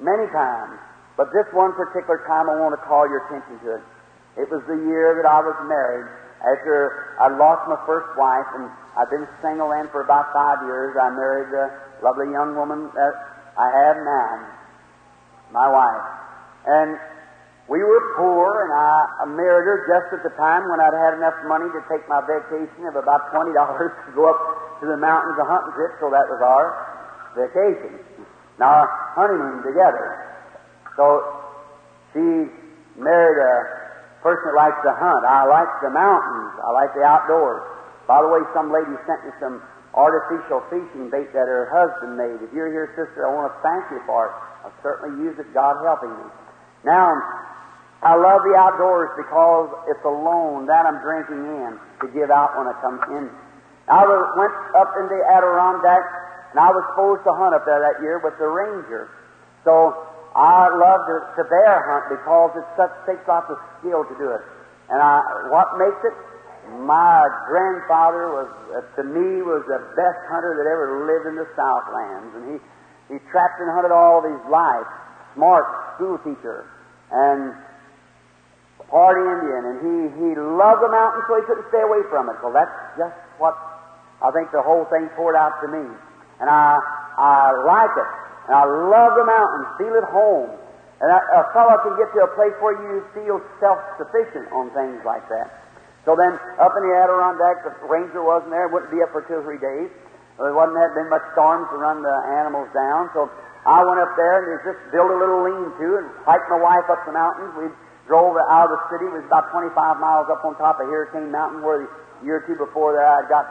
Many 0.00 0.24
times. 0.32 0.80
But 1.20 1.36
this 1.36 1.44
one 1.52 1.76
particular 1.76 2.24
time 2.24 2.48
I 2.48 2.56
want 2.56 2.72
to 2.72 2.82
call 2.88 3.04
your 3.04 3.28
attention 3.28 3.60
to 3.60 3.76
it. 3.76 3.84
It 4.40 4.48
was 4.48 4.64
the 4.64 4.78
year 4.88 5.20
that 5.20 5.28
I 5.28 5.44
was 5.44 5.58
married. 5.68 6.08
After 6.40 7.16
I 7.20 7.28
lost 7.36 7.68
my 7.68 7.76
first 7.84 8.08
wife, 8.16 8.48
and 8.56 8.72
I've 8.96 9.12
been 9.12 9.28
single 9.44 9.68
then 9.70 9.92
for 9.92 10.00
about 10.00 10.32
five 10.32 10.64
years, 10.64 10.96
I 10.96 11.12
married 11.12 11.52
the 11.52 11.68
lovely 12.00 12.32
young 12.32 12.56
woman 12.56 12.88
that 12.96 13.14
I 13.60 13.68
have 13.68 13.96
now, 14.00 14.32
my 15.52 15.68
wife. 15.68 16.06
And 16.64 16.96
we 17.68 17.84
were 17.84 18.16
poor, 18.16 18.64
and 18.64 18.72
I 18.72 19.28
married 19.36 19.68
her 19.68 19.78
just 19.84 20.16
at 20.16 20.22
the 20.24 20.34
time 20.40 20.64
when 20.66 20.80
I'd 20.80 20.96
had 20.96 21.14
enough 21.20 21.36
money 21.44 21.68
to 21.70 21.80
take 21.92 22.08
my 22.08 22.24
vacation 22.24 22.88
of 22.88 22.96
about 22.96 23.28
$20 23.30 23.52
to 23.52 24.10
go 24.16 24.32
up 24.32 24.40
to 24.80 24.88
the 24.88 24.96
mountains 24.96 25.36
a 25.36 25.44
hunting 25.44 25.76
trip, 25.76 25.92
so 26.00 26.08
that 26.08 26.24
was 26.24 26.40
our 26.40 26.66
vacation. 27.36 28.00
Now, 28.58 28.88
honeymoon 29.14 29.62
together. 29.62 30.24
So 30.96 31.20
she 32.12 32.48
married 32.96 33.38
a 33.40 33.89
person 34.20 34.52
that 34.52 34.56
likes 34.56 34.80
to 34.84 34.92
hunt. 34.92 35.22
I 35.24 35.48
like 35.48 35.70
the 35.80 35.92
mountains. 35.92 36.52
I 36.60 36.70
like 36.72 36.92
the 36.92 37.04
outdoors. 37.04 37.64
By 38.08 38.20
the 38.22 38.28
way, 38.28 38.40
some 38.52 38.72
lady 38.72 38.92
sent 39.08 39.24
me 39.24 39.32
some 39.40 39.62
artificial 39.94 40.62
fishing 40.70 41.10
bait 41.10 41.32
that 41.34 41.50
her 41.50 41.66
husband 41.72 42.14
made. 42.14 42.38
If 42.44 42.52
you're 42.54 42.70
here, 42.70 42.94
sister, 42.94 43.26
I 43.26 43.30
want 43.34 43.50
to 43.50 43.56
thank 43.64 43.90
you 43.90 44.00
for 44.06 44.30
it. 44.30 44.34
I'll 44.62 44.78
certainly 44.84 45.18
use 45.24 45.34
it, 45.40 45.50
God 45.54 45.82
helping 45.82 46.12
me. 46.12 46.28
Now, 46.84 47.16
I 48.00 48.16
love 48.16 48.40
the 48.44 48.56
outdoors 48.56 49.12
because 49.16 49.68
it's 49.92 50.04
a 50.04 50.14
loan 50.14 50.64
that 50.66 50.88
I'm 50.88 51.04
drinking 51.04 51.44
in 51.44 51.76
to 52.00 52.06
give 52.16 52.32
out 52.32 52.56
when 52.56 52.64
I 52.68 52.74
come 52.80 52.96
in. 53.12 53.28
I 53.88 54.06
went 54.36 54.54
up 54.78 54.90
in 55.00 55.06
the 55.10 55.20
Adirondack, 55.36 56.04
and 56.54 56.58
I 56.60 56.70
was 56.70 56.84
supposed 56.94 57.24
to 57.28 57.32
hunt 57.34 57.52
up 57.52 57.66
there 57.66 57.82
that 57.82 58.00
year 58.00 58.22
with 58.22 58.38
the 58.38 58.46
ranger. 58.46 59.10
So 59.64 59.92
I 60.36 60.70
love 60.70 61.00
to, 61.10 61.16
to 61.36 61.42
bear 61.48 61.74
hunt 61.90 62.14
because 62.14 62.54
it 62.54 62.66
such, 62.78 62.94
takes 63.02 63.26
lots 63.26 63.50
of 63.50 63.58
skill 63.80 64.06
to 64.06 64.14
do 64.14 64.30
it. 64.30 64.42
And 64.90 65.02
I, 65.02 65.50
what 65.50 65.74
makes 65.78 65.98
it? 66.06 66.14
My 66.86 67.26
grandfather 67.50 68.30
was, 68.30 68.50
uh, 68.70 68.86
to 68.94 69.02
me, 69.02 69.42
was 69.42 69.66
the 69.66 69.82
best 69.98 70.20
hunter 70.30 70.54
that 70.54 70.66
ever 70.70 71.02
lived 71.02 71.26
in 71.26 71.34
the 71.34 71.48
Southlands, 71.58 72.30
and 72.36 72.44
he 72.54 72.56
he 73.10 73.18
trapped 73.34 73.58
and 73.58 73.66
hunted 73.74 73.90
all 73.90 74.22
of 74.22 74.26
his 74.30 74.38
life. 74.46 74.86
Smart 75.34 75.66
school 75.96 76.18
teacher 76.22 76.70
and 77.10 77.54
party 78.86 79.22
Indian, 79.22 79.62
and 79.66 79.76
he 79.82 79.94
he 80.14 80.30
loved 80.38 80.82
the 80.82 80.90
mountains, 80.94 81.26
so 81.26 81.42
he 81.42 81.44
couldn't 81.46 81.66
stay 81.74 81.82
away 81.82 82.06
from 82.06 82.30
it. 82.30 82.38
So 82.38 82.54
that's 82.54 82.70
just 82.94 83.18
what 83.42 83.58
I 84.22 84.30
think 84.30 84.54
the 84.54 84.62
whole 84.62 84.86
thing 84.94 85.10
poured 85.18 85.34
out 85.34 85.58
to 85.62 85.68
me, 85.70 85.82
and 86.38 86.46
I 86.46 86.78
I 87.18 87.50
like 87.66 87.94
it. 87.98 88.10
And 88.48 88.54
I 88.56 88.64
love 88.64 89.12
the 89.18 89.26
mountains, 89.26 89.66
feel 89.76 89.94
at 89.98 90.08
home. 90.08 90.50
And 91.00 91.08
a, 91.08 91.20
a 91.40 91.42
fellow 91.56 91.76
can 91.80 91.96
get 91.96 92.12
to 92.12 92.28
a 92.28 92.30
place 92.36 92.52
where 92.60 92.76
you 92.76 93.00
feel 93.16 93.40
self-sufficient 93.60 94.52
on 94.52 94.68
things 94.76 95.00
like 95.04 95.24
that. 95.32 95.48
So 96.04 96.16
then, 96.16 96.32
up 96.56 96.72
in 96.76 96.82
the 96.84 96.94
Adirondack, 96.96 97.64
the 97.64 97.72
ranger 97.88 98.24
wasn't 98.24 98.52
there. 98.52 98.68
Wouldn't 98.72 98.92
be 98.92 99.04
up 99.04 99.12
for 99.12 99.20
two 99.28 99.40
or 99.40 99.44
three 99.44 99.60
days. 99.60 99.92
There 100.40 100.56
wasn't 100.56 100.80
had 100.80 100.96
been 100.96 101.12
much 101.12 101.24
storms 101.36 101.68
to 101.68 101.76
run 101.76 102.00
the 102.00 102.16
animals 102.40 102.72
down. 102.72 103.12
So 103.12 103.28
I 103.68 103.84
went 103.84 104.00
up 104.00 104.16
there 104.16 104.40
and 104.40 104.56
just 104.64 104.80
built 104.88 105.12
a 105.12 105.18
little 105.20 105.44
lean-to 105.44 105.88
and 106.00 106.06
hiked 106.24 106.48
my 106.48 106.56
wife 106.56 106.88
up 106.88 107.04
the 107.04 107.12
mountains. 107.12 107.52
We 107.60 107.68
drove 108.08 108.40
out 108.48 108.72
of 108.72 108.80
the 108.80 108.80
city. 108.88 109.04
It 109.12 109.20
was 109.20 109.28
about 109.28 109.52
25 109.52 110.00
miles 110.00 110.32
up 110.32 110.40
on 110.40 110.56
top 110.56 110.80
of 110.80 110.88
Hurricane 110.88 111.28
Mountain, 111.28 111.60
where 111.60 111.84
the 111.84 111.88
year 112.24 112.40
or 112.40 112.44
two 112.48 112.56
before 112.56 112.96
there 112.96 113.04
I 113.04 113.28
got 113.28 113.44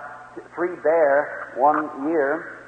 three 0.57 0.73
bear 0.81 1.53
one 1.61 2.09
year. 2.09 2.65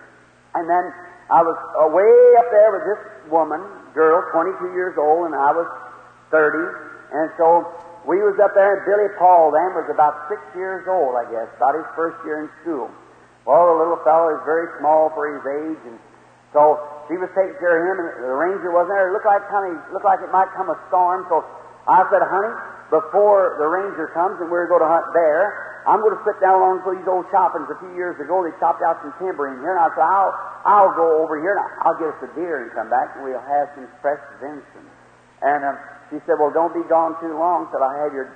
And 0.53 0.69
then 0.69 0.93
I 1.31 1.39
was 1.39 1.55
uh, 1.55 1.87
away 1.87 2.11
up 2.43 2.51
there 2.51 2.69
with 2.75 2.85
this 2.91 3.01
woman, 3.31 3.63
girl, 3.95 4.19
22 4.35 4.75
years 4.75 4.99
old, 4.99 5.31
and 5.31 5.35
I 5.35 5.55
was 5.55 5.67
30. 6.27 6.59
And 7.15 7.31
so 7.39 7.63
we 8.03 8.19
was 8.19 8.35
up 8.43 8.51
there, 8.51 8.75
and 8.75 8.83
Billy 8.83 9.07
Paul 9.15 9.55
then 9.55 9.71
was 9.71 9.87
about 9.87 10.27
six 10.27 10.43
years 10.59 10.83
old, 10.91 11.15
I 11.15 11.23
guess, 11.31 11.47
about 11.55 11.79
his 11.79 11.87
first 11.95 12.19
year 12.27 12.43
in 12.43 12.49
school. 12.59 12.91
Well, 13.47 13.63
the 13.71 13.77
little 13.79 14.01
fellow 14.03 14.35
is 14.35 14.43
very 14.43 14.67
small 14.83 15.07
for 15.15 15.31
his 15.31 15.41
age, 15.47 15.81
and 15.87 15.97
so 16.51 16.77
she 17.07 17.15
was 17.15 17.31
taking 17.31 17.55
care 17.63 17.79
of 17.79 17.83
him, 17.87 17.97
and 18.03 18.27
the 18.27 18.35
ranger 18.35 18.69
wasn't 18.69 18.99
there. 18.99 19.07
It 19.07 19.15
looked 19.15 19.25
like 19.25 19.41
kind 19.47 19.71
of 19.71 19.79
looked 19.95 20.05
like 20.05 20.19
it 20.19 20.31
might 20.35 20.51
come 20.51 20.67
a 20.67 20.77
storm. 20.91 21.25
So 21.31 21.47
I 21.87 22.05
said, 22.13 22.21
"Honey, 22.21 22.53
before 22.91 23.57
the 23.57 23.65
ranger 23.65 24.11
comes 24.13 24.37
and 24.41 24.51
we're 24.51 24.67
going 24.67 24.83
to 24.83 24.91
hunt 24.91 25.07
bear, 25.15 25.83
I'm 25.89 26.03
going 26.05 26.13
to 26.13 26.23
sit 26.27 26.37
down 26.37 26.61
along 26.61 26.85
these 26.85 27.07
old 27.09 27.25
choppings. 27.33 27.65
A 27.73 27.77
few 27.81 27.93
years 27.97 28.13
ago, 28.21 28.45
they 28.45 28.53
chopped 28.61 28.85
out 28.85 29.01
some 29.01 29.15
timber 29.17 29.49
in 29.49 29.57
here, 29.65 29.73
and 29.73 29.81
I 29.81 29.89
said, 29.97 30.05
I'll 30.05 30.33
I'll 30.61 30.93
go 30.93 31.25
over 31.25 31.41
here 31.41 31.57
and 31.57 31.65
I'll 31.81 31.97
get 31.97 32.13
us 32.13 32.21
a 32.21 32.29
deer 32.37 32.61
and 32.61 32.69
come 32.77 32.93
back, 32.93 33.17
and 33.17 33.25
we'll 33.25 33.41
have 33.41 33.73
some 33.73 33.89
fresh 34.03 34.21
venison." 34.37 34.85
And 35.41 35.65
um, 35.65 35.77
she 36.13 36.21
said, 36.29 36.37
"Well, 36.37 36.53
don't 36.53 36.73
be 36.75 36.85
gone 36.85 37.17
too 37.17 37.33
long 37.33 37.65
till 37.73 37.81
I 37.81 37.97
have 38.05 38.13
your 38.13 38.29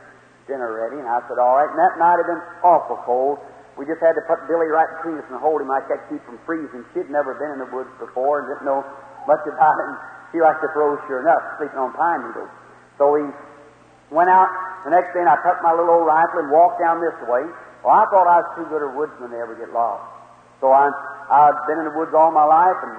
dinner 0.50 0.74
ready." 0.74 0.98
And 0.98 1.06
I 1.06 1.22
said, 1.30 1.38
"All 1.38 1.62
right." 1.62 1.70
And 1.70 1.78
that 1.78 2.02
night 2.02 2.18
had 2.18 2.26
been 2.26 2.44
awful 2.66 2.98
cold. 3.06 3.38
We 3.78 3.86
just 3.86 4.00
had 4.00 4.16
to 4.16 4.24
put 4.24 4.40
Billy 4.48 4.72
right 4.72 4.88
between 4.98 5.20
us 5.20 5.28
and 5.28 5.36
hold 5.38 5.60
him 5.60 5.68
like 5.68 5.86
that, 5.92 6.08
keep 6.08 6.24
from 6.24 6.40
freezing. 6.48 6.88
She'd 6.96 7.12
never 7.12 7.36
been 7.36 7.52
in 7.52 7.60
the 7.60 7.70
woods 7.76 7.92
before 8.00 8.40
and 8.40 8.48
didn't 8.48 8.64
know 8.64 8.82
much 9.28 9.44
about 9.44 9.76
it. 9.84 9.86
And 9.92 9.98
she 10.32 10.40
liked 10.40 10.64
to 10.64 10.72
froze 10.72 10.98
sure 11.12 11.20
enough, 11.20 11.44
sleeping 11.60 11.76
on 11.78 11.92
pine 11.92 12.24
needles. 12.24 12.48
So 12.98 13.12
we 13.12 13.24
went 14.12 14.30
out 14.30 14.48
the 14.86 14.94
next 14.94 15.18
day 15.18 15.26
I 15.26 15.36
took 15.42 15.58
my 15.66 15.74
little 15.74 15.98
old 15.98 16.06
rifle 16.06 16.46
and 16.46 16.54
walked 16.54 16.78
down 16.78 17.02
this 17.02 17.18
way. 17.26 17.42
Well, 17.82 17.98
I 17.98 18.06
thought 18.14 18.30
I 18.30 18.46
was 18.46 18.50
too 18.54 18.66
good 18.70 18.86
a 18.86 18.90
woodsman 18.94 19.34
to 19.34 19.38
ever 19.42 19.58
get 19.58 19.74
lost. 19.74 20.06
So 20.62 20.70
I, 20.70 20.94
I'd 21.30 21.58
been 21.66 21.82
in 21.82 21.90
the 21.90 21.96
woods 21.98 22.14
all 22.14 22.30
my 22.30 22.46
life 22.46 22.78
and 22.86 22.94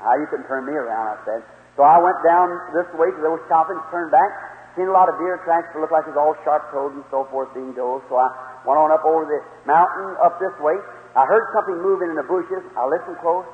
how 0.00 0.20
you 0.20 0.28
couldn't 0.28 0.46
turn 0.46 0.68
me 0.68 0.76
around, 0.76 1.16
I 1.16 1.18
said. 1.24 1.40
So 1.80 1.82
I 1.82 1.96
went 1.96 2.20
down 2.22 2.52
this 2.76 2.86
way 2.94 3.08
to 3.10 3.20
those 3.24 3.40
choppings, 3.48 3.82
turned 3.88 4.12
back, 4.12 4.30
seen 4.76 4.86
a 4.86 4.94
lot 4.94 5.08
of 5.08 5.16
deer 5.16 5.40
tracks 5.42 5.72
that 5.72 5.80
looked 5.80 5.96
like 5.96 6.06
it 6.06 6.12
was 6.12 6.20
all 6.20 6.36
sharp-toed 6.44 6.94
and 6.94 7.04
so 7.10 7.26
forth 7.32 7.50
being 7.56 7.72
does. 7.72 8.04
So 8.12 8.20
I 8.20 8.28
went 8.68 8.78
on 8.78 8.92
up 8.92 9.02
over 9.02 9.26
the 9.26 9.40
mountain 9.64 10.14
up 10.20 10.38
this 10.38 10.54
way. 10.60 10.76
I 11.16 11.24
heard 11.24 11.48
something 11.56 11.80
moving 11.80 12.12
in 12.12 12.16
the 12.20 12.26
bushes. 12.26 12.62
I 12.76 12.84
listened 12.86 13.18
close. 13.24 13.48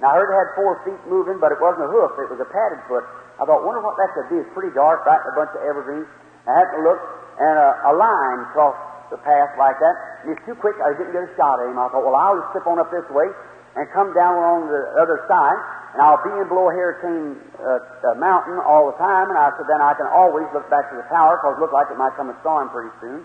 And 0.00 0.08
I 0.08 0.16
heard 0.16 0.32
it 0.32 0.34
had 0.34 0.50
four 0.58 0.80
feet 0.82 0.98
moving, 1.06 1.38
but 1.38 1.52
it 1.52 1.60
wasn't 1.60 1.86
a 1.86 1.90
hoof. 1.92 2.16
It 2.18 2.30
was 2.32 2.40
a 2.40 2.48
padded 2.50 2.82
foot. 2.90 3.06
I 3.40 3.48
thought, 3.48 3.64
wonder 3.64 3.80
what 3.80 3.96
that 3.96 4.12
could 4.12 4.28
be. 4.28 4.36
It's 4.40 4.52
pretty 4.52 4.72
dark, 4.76 5.04
right 5.08 5.20
a 5.20 5.34
bunch 5.36 5.52
of 5.56 5.62
evergreens. 5.64 6.08
I 6.44 6.52
had 6.52 6.68
to 6.76 6.80
look, 6.84 7.00
and 7.38 7.56
a, 7.56 7.68
a 7.88 7.92
line 7.96 8.44
crossed 8.52 8.80
the 9.12 9.20
path 9.20 9.52
like 9.60 9.76
that. 9.78 9.96
And 10.24 10.34
he's 10.34 10.42
too 10.48 10.56
quick. 10.56 10.76
I 10.80 10.96
didn't 10.96 11.12
get 11.12 11.24
a 11.28 11.32
shot 11.36 11.60
at 11.60 11.68
him. 11.68 11.76
I 11.78 11.88
thought, 11.92 12.04
well, 12.04 12.16
I'll 12.16 12.40
just 12.40 12.50
slip 12.56 12.66
on 12.66 12.80
up 12.80 12.88
this 12.92 13.06
way 13.12 13.28
and 13.76 13.88
come 13.96 14.12
down 14.12 14.36
along 14.36 14.68
the 14.68 14.82
other 15.00 15.24
side, 15.24 15.60
and 15.96 16.04
I'll 16.04 16.20
be 16.20 16.32
in 16.36 16.44
below 16.48 16.68
Hurricane 16.68 17.40
uh, 17.56 18.12
uh, 18.12 18.20
Mountain 18.20 18.60
all 18.64 18.92
the 18.92 18.96
time. 19.00 19.32
And 19.32 19.38
I 19.40 19.48
said, 19.56 19.64
then 19.68 19.80
I 19.80 19.96
can 19.96 20.08
always 20.12 20.44
look 20.52 20.68
back 20.68 20.92
to 20.92 20.96
the 20.96 21.06
tower 21.08 21.40
because 21.40 21.56
it 21.56 21.60
looked 21.60 21.76
like 21.76 21.88
it 21.88 21.96
might 21.96 22.12
come 22.16 22.28
a 22.28 22.36
storm 22.44 22.68
pretty 22.68 22.92
soon. 23.00 23.24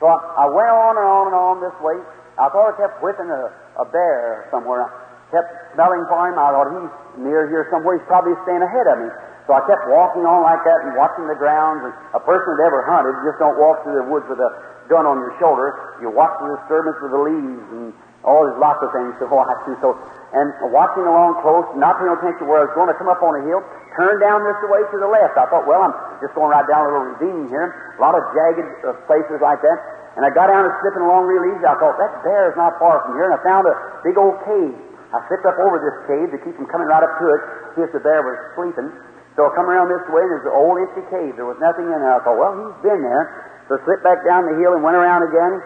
So 0.00 0.08
I, 0.08 0.16
I 0.16 0.46
went 0.48 0.72
on 0.72 0.96
and 0.96 1.08
on 1.08 1.24
and 1.28 1.36
on 1.36 1.54
this 1.60 1.76
way. 1.84 2.00
I 2.40 2.48
thought 2.48 2.72
I 2.72 2.74
kept 2.80 3.04
whipping 3.04 3.28
a, 3.28 3.52
a 3.80 3.84
bear 3.84 4.48
somewhere. 4.48 4.88
I 4.88 4.88
kept 5.28 5.48
smelling 5.76 6.04
for 6.08 6.20
him. 6.28 6.40
I 6.40 6.52
thought 6.56 6.68
he's 6.72 6.92
near 7.20 7.48
here 7.52 7.68
somewhere. 7.68 8.00
He's 8.00 8.08
probably 8.08 8.32
staying 8.48 8.64
ahead 8.64 8.88
of 8.88 8.96
me. 9.04 9.08
So 9.46 9.58
I 9.58 9.62
kept 9.66 9.90
walking 9.90 10.22
on 10.22 10.46
like 10.46 10.62
that 10.62 10.86
and 10.86 10.94
watching 10.94 11.26
the 11.26 11.34
grounds. 11.34 11.82
And 11.82 11.92
a 12.14 12.22
person 12.22 12.46
that 12.54 12.62
ever 12.62 12.86
hunted 12.86 13.14
just 13.26 13.42
don't 13.42 13.58
walk 13.58 13.82
through 13.82 13.98
the 13.98 14.06
woods 14.06 14.26
with 14.30 14.38
a 14.38 14.50
gun 14.86 15.06
on 15.06 15.18
your 15.18 15.34
shoulder. 15.42 15.98
You 15.98 16.14
watch 16.14 16.34
the 16.38 16.54
disturbance 16.62 16.98
of 17.02 17.10
the 17.10 17.22
leaves 17.22 17.66
and 17.74 17.90
all 18.22 18.46
there's 18.46 18.58
lots 18.62 18.78
of 18.86 18.94
things 18.94 19.18
to 19.18 19.26
watch. 19.26 19.50
And 19.66 19.74
so, 19.82 19.98
and 20.30 20.46
watching 20.70 21.02
along 21.02 21.42
close, 21.42 21.66
not 21.74 21.98
paying 21.98 22.14
attention 22.14 22.46
where 22.46 22.62
I 22.62 22.70
was 22.70 22.74
going 22.78 22.86
to 22.86 22.94
come 22.94 23.10
up 23.10 23.18
on 23.18 23.34
a 23.34 23.42
hill, 23.42 23.58
turn 23.98 24.22
down 24.22 24.46
this 24.46 24.58
way 24.70 24.78
to 24.78 24.96
the 25.02 25.10
left. 25.10 25.34
I 25.34 25.50
thought, 25.50 25.66
well, 25.66 25.82
I'm 25.82 25.94
just 26.22 26.30
going 26.38 26.54
right 26.54 26.64
down 26.70 26.86
a 26.86 26.88
little 26.94 27.06
ravine 27.18 27.50
here, 27.50 27.98
a 27.98 28.00
lot 28.00 28.14
of 28.14 28.22
jagged 28.30 28.70
uh, 28.86 28.94
places 29.10 29.42
like 29.42 29.58
that. 29.58 29.78
And 30.14 30.22
I 30.22 30.30
got 30.30 30.52
down 30.52 30.62
and 30.62 30.74
slipping 30.84 31.02
along 31.02 31.26
real 31.26 31.50
easy. 31.50 31.66
I 31.66 31.74
thought, 31.82 31.98
that 31.98 32.22
bear 32.22 32.52
is 32.52 32.56
not 32.56 32.78
far 32.78 33.02
from 33.02 33.18
here. 33.18 33.26
And 33.26 33.34
I 33.34 33.40
found 33.42 33.66
a 33.66 33.74
big 34.06 34.14
old 34.14 34.38
cave. 34.46 34.76
I 35.12 35.18
slipped 35.28 35.44
up 35.44 35.58
over 35.58 35.76
this 35.82 35.96
cave 36.08 36.30
to 36.30 36.38
keep 36.40 36.54
from 36.56 36.68
coming 36.70 36.88
right 36.88 37.02
up 37.02 37.12
to 37.20 37.26
it, 37.32 37.42
if 37.84 37.90
the 37.90 38.00
bear 38.00 38.22
was 38.22 38.36
sleeping. 38.54 38.92
So 39.36 39.48
I 39.48 39.50
come 39.56 39.68
around 39.68 39.88
this 39.88 40.04
way, 40.12 40.20
and 40.20 40.30
there's 40.30 40.44
an 40.44 40.56
old 40.56 40.76
empty 40.76 41.04
cave. 41.08 41.40
There 41.40 41.48
was 41.48 41.56
nothing 41.56 41.88
in 41.88 41.96
there. 41.96 42.14
I 42.16 42.20
thought, 42.20 42.36
well, 42.36 42.52
he's 42.52 42.80
been 42.84 43.00
there. 43.00 43.64
So 43.68 43.76
I 43.76 43.84
slipped 43.88 44.04
back 44.04 44.20
down 44.28 44.44
the 44.44 44.56
hill 44.60 44.76
and 44.76 44.84
went 44.84 44.96
around 44.98 45.24
again. 45.24 45.56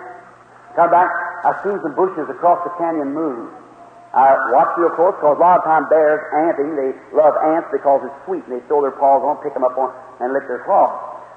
Come 0.79 0.93
back, 0.93 1.09
I 1.43 1.57
seen 1.65 1.81
some 1.81 1.97
bushes 1.97 2.29
across 2.29 2.61
the 2.63 2.71
canyon 2.79 3.17
move. 3.17 3.49
I 4.13 4.33
watched 4.53 4.77
real 4.81 4.93
close 4.97 5.17
because 5.19 5.37
a 5.37 5.41
lot 5.41 5.61
of 5.61 5.65
times 5.65 5.89
bears, 5.93 6.21
anting, 6.33 6.73
they 6.77 6.93
love 7.13 7.37
ants 7.43 7.69
because 7.73 8.01
it's 8.05 8.19
sweet 8.25 8.45
and 8.49 8.57
they 8.57 8.63
throw 8.69 8.81
their 8.81 8.97
paws 8.97 9.21
on, 9.25 9.41
pick 9.45 9.53
them 9.53 9.65
up 9.65 9.77
on, 9.77 9.93
and 10.21 10.33
lick 10.33 10.49
their 10.49 10.65
claws. 10.65 10.93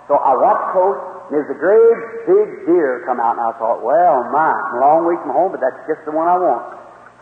So 0.07 0.15
I 0.15 0.31
watched 0.35 0.71
close, 0.71 0.99
and 1.27 1.31
there's 1.35 1.51
a 1.51 1.59
great 1.59 1.99
big 2.25 2.47
deer 2.67 3.03
come 3.03 3.19
out, 3.19 3.35
and 3.35 3.43
I 3.43 3.51
thought, 3.59 3.83
well, 3.83 4.25
my, 4.31 4.51
long 4.79 5.05
way 5.05 5.19
from 5.21 5.35
home, 5.35 5.51
but 5.51 5.61
that's 5.61 5.77
just 5.91 6.01
the 6.07 6.11
one 6.15 6.27
I 6.27 6.39
want. 6.39 6.65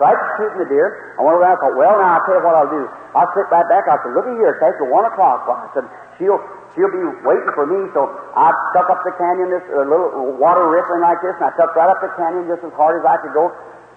I 0.06 0.14
was 0.14 0.30
shooting 0.38 0.62
the 0.62 0.70
deer. 0.70 1.18
I 1.18 1.26
went 1.26 1.42
around 1.42 1.58
and 1.58 1.62
thought, 1.66 1.78
well, 1.78 1.98
now 1.98 2.22
I'll 2.22 2.26
tell 2.30 2.38
you 2.38 2.46
what 2.46 2.54
I'll 2.54 2.70
do. 2.70 2.86
I'll 3.18 3.32
sit 3.34 3.50
right 3.50 3.66
back. 3.66 3.90
I 3.90 3.98
said, 4.06 4.14
look 4.14 4.30
at 4.30 4.38
here, 4.38 4.54
it's 4.54 4.62
after 4.62 4.86
1 4.86 4.94
o'clock. 5.10 5.50
Well, 5.50 5.58
I 5.58 5.68
said, 5.74 5.86
she'll, 6.22 6.38
she'll 6.78 6.94
be 6.94 7.02
waiting 7.26 7.50
for 7.58 7.66
me. 7.66 7.90
So 7.98 8.06
I 8.38 8.54
tuck 8.78 8.94
up 8.94 9.02
the 9.02 9.18
canyon, 9.18 9.50
this 9.50 9.66
a 9.74 9.90
little 9.90 10.38
water 10.38 10.70
rippling 10.70 11.02
like 11.02 11.18
this, 11.26 11.34
and 11.42 11.50
I 11.50 11.52
tucked 11.58 11.74
right 11.74 11.90
up 11.90 11.98
the 11.98 12.14
canyon 12.14 12.46
just 12.46 12.62
as 12.62 12.74
hard 12.78 13.02
as 13.02 13.06
I 13.10 13.18
could 13.26 13.34
go. 13.34 13.50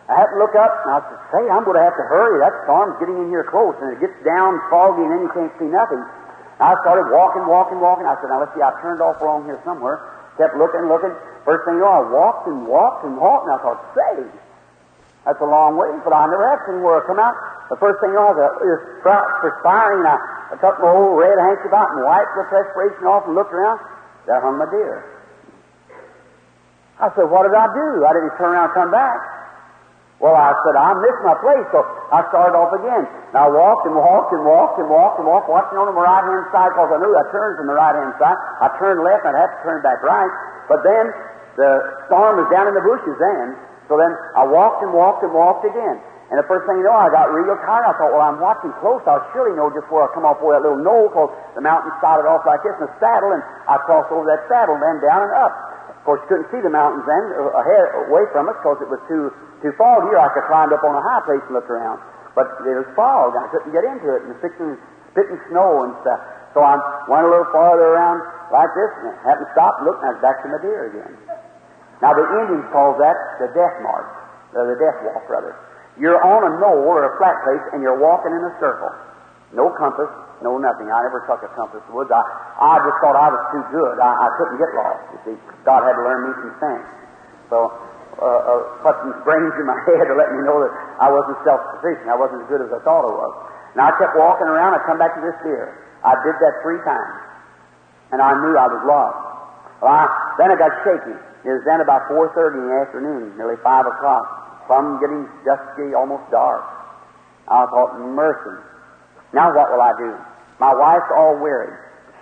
I 0.09 0.17
had 0.17 0.33
to 0.33 0.41
look 0.41 0.57
up, 0.57 0.73
and 0.89 0.91
I 0.97 0.99
said, 1.05 1.21
say, 1.37 1.43
I'm 1.53 1.69
going 1.69 1.77
to 1.77 1.85
have 1.85 1.95
to 1.95 2.07
hurry. 2.09 2.41
That 2.41 2.57
storm's 2.65 2.97
getting 2.97 3.21
in 3.21 3.29
here 3.29 3.45
close, 3.45 3.77
and 3.85 3.93
it 3.93 4.01
gets 4.01 4.17
down 4.25 4.57
foggy, 4.73 5.05
and 5.05 5.13
then 5.13 5.21
you 5.23 5.31
can't 5.37 5.53
see 5.61 5.69
nothing. 5.69 6.01
I 6.59 6.81
started 6.81 7.13
walking, 7.13 7.45
walking, 7.45 7.77
walking. 7.77 8.09
I 8.09 8.17
said, 8.25 8.33
now 8.33 8.41
let's 8.41 8.57
see, 8.57 8.65
I 8.65 8.73
turned 8.81 9.05
off 9.05 9.21
along 9.21 9.45
here 9.45 9.61
somewhere. 9.69 10.01
Kept 10.41 10.57
looking, 10.57 10.89
looking. 10.89 11.13
First 11.45 11.69
thing 11.69 11.77
you 11.77 11.85
know, 11.85 11.93
I 11.93 12.05
walked 12.09 12.49
and 12.49 12.65
walked 12.65 13.05
and 13.05 13.21
walked, 13.21 13.45
and 13.49 13.53
I 13.55 13.59
thought, 13.61 13.81
say, 13.93 14.25
that's 15.25 15.41
a 15.41 15.49
long 15.49 15.77
way, 15.77 15.93
but 16.01 16.17
I 16.17 16.25
never 16.33 16.49
have 16.49 16.65
seen 16.65 16.81
where 16.81 17.05
come 17.05 17.21
out. 17.21 17.37
The 17.69 17.77
first 17.77 18.01
thing 18.01 18.17
I 18.17 18.25
was 18.33 18.41
uh, 18.41 19.13
perspiring, 19.45 20.03
and 20.03 20.11
I, 20.11 20.19
I 20.53 20.57
took 20.59 20.81
my 20.81 20.89
old 20.89 21.21
red 21.21 21.37
handkerchief 21.37 21.77
out 21.77 21.93
and 21.93 22.03
wiped 22.03 22.33
the 22.35 22.49
perspiration 22.49 23.05
off 23.05 23.29
and 23.29 23.37
looked 23.37 23.53
around. 23.53 23.79
There 24.25 24.41
hung 24.41 24.57
my 24.57 24.69
deer. 24.73 25.05
I 27.01 27.09
said, 27.17 27.29
what 27.29 27.49
did 27.49 27.57
I 27.57 27.69
do? 27.73 28.05
I 28.05 28.13
didn't 28.17 28.37
turn 28.37 28.53
around 28.57 28.73
and 28.73 28.77
come 28.77 28.93
back. 28.93 29.21
Well, 30.21 30.37
I 30.37 30.53
said, 30.53 30.77
I 30.77 30.93
missed 31.01 31.23
my 31.25 31.33
place, 31.41 31.65
so 31.73 31.81
I 32.13 32.21
started 32.29 32.53
off 32.53 32.77
again. 32.77 33.09
And 33.33 33.37
I 33.41 33.49
walked 33.49 33.89
and 33.89 33.97
walked 33.97 34.37
and 34.37 34.45
walked 34.45 34.77
and 34.77 34.89
walked 34.93 35.17
and 35.17 35.25
walked, 35.25 35.49
watching 35.49 35.81
on 35.81 35.89
the 35.89 35.97
right 35.97 36.21
hand 36.21 36.45
side 36.53 36.77
because 36.77 36.93
I 36.93 37.01
knew 37.01 37.13
I 37.17 37.25
turned 37.33 37.57
from 37.57 37.73
the 37.73 37.79
right 37.79 37.97
hand 37.97 38.13
side. 38.21 38.37
I 38.61 38.69
turned 38.77 39.01
left 39.01 39.25
and 39.25 39.33
I'd 39.33 39.49
have 39.49 39.53
to 39.57 39.61
turn 39.65 39.81
back 39.81 40.05
right. 40.05 40.29
But 40.69 40.85
then 40.85 41.09
the 41.57 42.05
storm 42.05 42.37
was 42.37 42.53
down 42.53 42.69
in 42.69 42.77
the 42.77 42.85
bushes 42.85 43.17
then. 43.17 43.57
So 43.91 43.99
then 43.99 44.15
I 44.39 44.47
walked 44.47 44.87
and 44.87 44.95
walked 44.95 45.27
and 45.27 45.35
walked 45.35 45.67
again. 45.67 45.99
And 46.31 46.39
the 46.39 46.47
first 46.47 46.63
thing 46.71 46.79
you 46.79 46.87
know, 46.87 46.95
I 46.95 47.11
got 47.11 47.27
real 47.35 47.59
tired. 47.67 47.91
I 47.91 47.95
thought, 47.99 48.15
well, 48.15 48.23
I'm 48.23 48.39
watching 48.39 48.71
close. 48.79 49.03
I'll 49.03 49.27
surely 49.35 49.59
know 49.59 49.67
just 49.75 49.91
where 49.91 50.07
I 50.07 50.09
come 50.15 50.23
off 50.23 50.39
over 50.39 50.55
that 50.55 50.63
little 50.63 50.79
knoll 50.79 51.11
because 51.11 51.35
the 51.59 51.65
mountain 51.67 51.91
started 51.99 52.31
off 52.31 52.47
like 52.47 52.63
this 52.63 52.71
in 52.79 52.87
a 52.87 52.93
saddle, 53.03 53.35
and 53.35 53.43
I 53.67 53.83
crossed 53.83 54.15
over 54.15 54.23
that 54.31 54.47
saddle, 54.47 54.79
then 54.79 55.03
down 55.03 55.27
and 55.27 55.35
up. 55.35 55.51
Of 55.91 56.07
course, 56.07 56.23
you 56.23 56.29
couldn't 56.31 56.49
see 56.55 56.63
the 56.63 56.71
mountains 56.71 57.03
then 57.03 57.35
uh, 57.35 57.51
ahead, 57.59 58.07
away 58.07 58.31
from 58.31 58.47
us 58.47 58.55
because 58.63 58.79
it 58.79 58.87
was 58.87 59.03
too 59.11 59.35
too 59.59 59.75
foggy. 59.75 60.15
Or 60.15 60.23
I 60.23 60.31
could 60.31 60.47
climb 60.47 60.71
up 60.71 60.87
on 60.87 60.95
a 60.95 61.03
high 61.03 61.27
place 61.27 61.43
and 61.51 61.59
look 61.59 61.67
around. 61.67 61.99
But 62.39 62.47
it 62.63 62.79
was 62.79 62.87
fog. 62.95 63.35
I 63.35 63.51
couldn't 63.51 63.75
get 63.75 63.83
into 63.83 64.15
it, 64.15 64.23
and 64.23 64.39
spitting, 64.39 64.79
spitting 65.11 65.39
snow 65.51 65.83
and 65.83 65.99
stuff. 66.07 66.23
So 66.55 66.63
I 66.63 66.79
went 67.11 67.27
a 67.27 67.31
little 67.31 67.51
farther 67.51 67.91
around 67.91 68.23
like 68.55 68.71
this, 68.79 68.91
and 69.03 69.19
happened 69.27 69.51
to 69.51 69.53
stop 69.59 69.83
and 69.83 69.91
I 69.91 70.15
was 70.15 70.23
back 70.23 70.47
to 70.47 70.49
my 70.49 70.63
deer 70.63 70.95
again. 70.95 71.50
Now, 72.01 72.17
the 72.17 72.25
Indians 72.45 72.65
call 72.73 72.97
that 72.97 73.17
the 73.41 73.53
death 73.53 73.77
march, 73.85 74.09
or 74.57 74.65
the 74.73 74.79
death 74.81 74.99
walk, 75.05 75.29
rather. 75.29 75.53
You're 76.01 76.21
on 76.21 76.49
a 76.49 76.53
knoll 76.57 76.89
or 76.89 77.05
a 77.05 77.13
flat 77.21 77.37
place, 77.45 77.65
and 77.77 77.85
you're 77.85 78.01
walking 78.01 78.33
in 78.33 78.41
a 78.41 78.55
circle. 78.57 78.89
No 79.53 79.69
compass, 79.77 80.09
no 80.41 80.57
nothing. 80.57 80.89
I 80.89 81.05
never 81.05 81.21
took 81.29 81.45
a 81.45 81.51
compass 81.59 81.85
in 81.85 81.93
the 81.93 81.97
woods. 82.01 82.09
I, 82.09 82.23
I 82.57 82.81
just 82.81 82.97
thought 83.05 83.19
I 83.19 83.29
was 83.29 83.45
too 83.53 83.65
good. 83.75 84.01
I, 84.01 84.11
I 84.15 84.29
couldn't 84.41 84.59
get 84.63 84.71
lost, 84.79 85.03
you 85.13 85.19
see. 85.29 85.37
God 85.67 85.85
had 85.85 85.99
to 85.99 86.03
learn 86.07 86.21
me 86.25 86.33
some 86.41 86.55
sense. 86.63 86.87
So, 87.53 87.59
uh, 88.17 88.25
uh, 88.25 88.63
put 88.85 88.95
some 89.03 89.13
brains 89.27 89.53
in 89.59 89.67
my 89.67 89.77
head 89.89 90.07
to 90.09 90.15
let 90.15 90.33
me 90.33 90.41
know 90.47 90.63
that 90.63 90.73
I 91.03 91.11
wasn't 91.13 91.37
self-sufficient. 91.45 92.09
I 92.09 92.17
wasn't 92.17 92.47
as 92.47 92.49
good 92.49 92.63
as 92.65 92.71
I 92.73 92.81
thought 92.87 93.05
I 93.05 93.13
was. 93.13 93.33
And 93.75 93.81
I 93.83 93.91
kept 93.99 94.15
walking 94.17 94.47
around. 94.49 94.73
I 94.73 94.81
come 94.87 94.97
back 94.97 95.13
to 95.19 95.23
this 95.23 95.37
deer. 95.45 95.69
I 96.07 96.17
did 96.25 96.37
that 96.39 96.55
three 96.63 96.81
times. 96.87 97.17
And 98.15 98.19
I 98.23 98.33
knew 98.41 98.55
I 98.57 98.67
was 98.71 98.83
lost. 98.87 99.30
Well, 99.81 99.93
I, 99.93 100.05
then 100.37 100.53
I 100.53 100.57
got 100.57 100.73
shaky. 100.85 101.17
It 101.45 101.53
was 101.57 101.65
then 101.65 101.81
about 101.81 102.05
4.30 102.13 102.61
in 102.61 102.65
the 102.69 102.77
afternoon, 102.85 103.37
nearly 103.37 103.57
5 103.65 103.65
o'clock. 103.65 104.69
Plum 104.69 105.01
getting 105.01 105.25
dusky, 105.43 105.97
almost 105.97 106.29
dark. 106.31 106.63
I 107.49 107.65
thought, 107.67 107.97
mercy. 108.13 108.61
Now 109.33 109.51
what 109.57 109.73
will 109.73 109.81
I 109.81 109.97
do? 109.97 110.13
My 110.61 110.75
wife's 110.77 111.11
all 111.17 111.41
weary. 111.41 111.73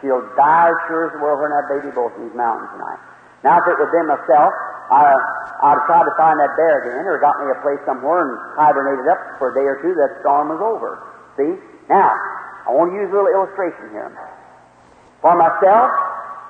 She'll 0.01 0.23
die 0.39 0.71
as 0.71 0.79
sure 0.87 1.11
as 1.11 1.13
the 1.13 1.21
world 1.21 1.43
her 1.43 1.51
and 1.51 1.55
that 1.59 1.67
baby 1.67 1.91
both 1.91 2.15
in 2.15 2.31
these 2.31 2.39
mountains 2.39 2.71
tonight. 2.71 3.03
Now 3.43 3.59
if 3.59 3.67
it 3.67 3.77
would 3.77 3.91
been 3.91 4.07
myself, 4.07 4.55
I, 4.89 5.19
I'd 5.69 5.83
tried 5.85 6.07
to 6.07 6.15
find 6.17 6.39
that 6.39 6.55
bear 6.57 6.87
again 6.87 7.05
or 7.05 7.19
got 7.19 7.37
me 7.43 7.51
a 7.51 7.59
place 7.61 7.83
somewhere 7.85 8.25
and 8.25 8.33
hibernated 8.57 9.05
up 9.11 9.21
for 9.43 9.51
a 9.51 9.55
day 9.55 9.67
or 9.67 9.77
two. 9.83 9.93
That 9.99 10.23
storm 10.23 10.49
was 10.55 10.63
over. 10.63 11.03
See? 11.37 11.59
Now, 11.91 12.09
I 12.65 12.73
want 12.73 12.93
to 12.93 12.97
use 12.97 13.11
a 13.11 13.15
little 13.17 13.33
illustration 13.33 13.91
here. 13.93 14.09
For 15.21 15.35
myself, 15.35 15.91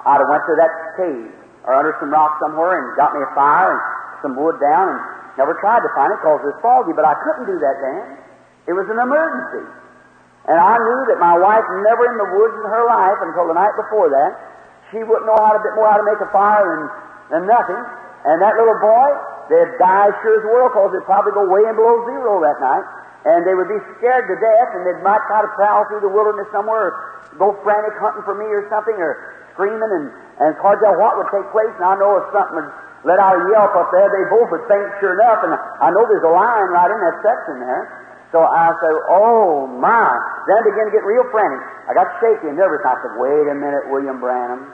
I'd 0.09 0.25
have 0.25 0.31
went 0.33 0.45
to 0.49 0.57
that 0.57 0.73
cave 0.97 1.29
or 1.69 1.77
under 1.77 1.93
some 2.01 2.09
rock 2.09 2.41
somewhere 2.41 2.81
and 2.81 2.97
got 2.97 3.13
me 3.13 3.21
a 3.21 3.29
fire 3.37 3.77
and 3.77 3.83
some 4.25 4.33
wood 4.41 4.57
down 4.57 4.97
and 4.97 4.99
never 5.37 5.53
tried 5.61 5.85
to 5.85 5.91
find 5.93 6.09
it 6.17 6.19
because 6.25 6.41
it 6.41 6.49
was 6.57 6.61
foggy, 6.65 6.97
but 6.97 7.05
I 7.05 7.13
couldn't 7.29 7.45
do 7.45 7.61
that 7.61 7.77
then. 7.85 8.05
It 8.65 8.75
was 8.75 8.89
an 8.89 8.97
emergency. 8.97 9.69
And 10.49 10.57
I 10.57 10.81
knew 10.81 11.01
that 11.13 11.21
my 11.21 11.37
wife 11.37 11.65
never 11.85 12.09
in 12.09 12.17
the 12.17 12.29
woods 12.41 12.57
in 12.57 12.67
her 12.73 12.85
life 12.89 13.21
until 13.21 13.53
the 13.53 13.57
night 13.57 13.77
before 13.77 14.09
that, 14.09 14.33
she 14.89 15.05
wouldn't 15.05 15.29
know 15.29 15.37
how 15.37 15.53
to 15.53 15.61
bit 15.61 15.77
more 15.77 15.93
how 15.93 16.01
to 16.01 16.09
make 16.09 16.21
a 16.25 16.31
fire 16.33 16.65
than, 16.65 16.83
than 17.29 17.43
nothing. 17.45 17.83
And 18.25 18.41
that 18.41 18.57
little 18.57 18.81
boy, 18.81 19.09
they'd 19.53 19.77
die 19.77 20.09
sure 20.25 20.41
as 20.41 20.45
world 20.49 20.73
because 20.73 20.97
it'd 20.97 21.05
probably 21.05 21.37
go 21.37 21.45
way 21.45 21.69
in 21.69 21.77
below 21.77 22.01
zero 22.09 22.41
that 22.41 22.57
night. 22.65 22.87
And 23.29 23.45
they 23.45 23.53
would 23.53 23.69
be 23.69 23.77
scared 24.01 24.25
to 24.25 24.37
death 24.41 24.71
and 24.73 24.89
they 24.89 24.97
might 25.05 25.21
try 25.29 25.45
to 25.45 25.53
prowl 25.53 25.85
through 25.93 26.01
the 26.01 26.09
wilderness 26.09 26.49
somewhere 26.49 26.81
or 26.81 26.93
go 27.37 27.53
frantic 27.61 27.93
hunting 28.01 28.25
for 28.25 28.33
me 28.33 28.49
or 28.49 28.65
something 28.73 28.97
or 28.97 29.21
screaming 29.59 29.91
and 29.91 30.07
and 30.39 30.55
it's 30.55 30.63
hard 30.63 30.79
to 30.79 30.87
tell 30.87 30.95
what 31.03 31.19
would 31.19 31.31
take 31.35 31.51
place, 31.51 31.75
and 31.83 31.83
I 31.83 31.99
know 31.99 32.15
if 32.23 32.31
something 32.31 32.63
would 32.63 32.71
let 33.03 33.19
out 33.19 33.35
a 33.35 33.43
yelp 33.51 33.75
up 33.75 33.91
there, 33.91 34.07
they 34.07 34.23
both 34.31 34.47
would 34.55 34.67
faint 34.71 34.87
sure 35.03 35.19
enough, 35.19 35.43
and 35.43 35.51
I 35.51 35.91
know 35.91 36.07
there's 36.07 36.23
a 36.23 36.31
lion 36.31 36.71
right 36.71 36.91
in 36.91 36.99
that 37.03 37.17
section 37.27 37.59
there. 37.63 37.85
So 38.31 38.45
I 38.45 38.71
said, 38.79 38.95
oh 39.09 39.67
my. 39.67 40.05
Then 40.47 40.55
I 40.61 40.63
began 40.69 40.85
to 40.93 40.95
get 40.95 41.03
real 41.03 41.25
frantic. 41.33 41.65
I 41.89 41.97
got 41.97 42.07
shaky 42.21 42.53
and 42.53 42.61
nervous. 42.61 42.85
I 42.85 42.95
said, 43.01 43.17
wait 43.17 43.49
a 43.49 43.57
minute, 43.57 43.89
William 43.89 44.21
Branham. 44.21 44.69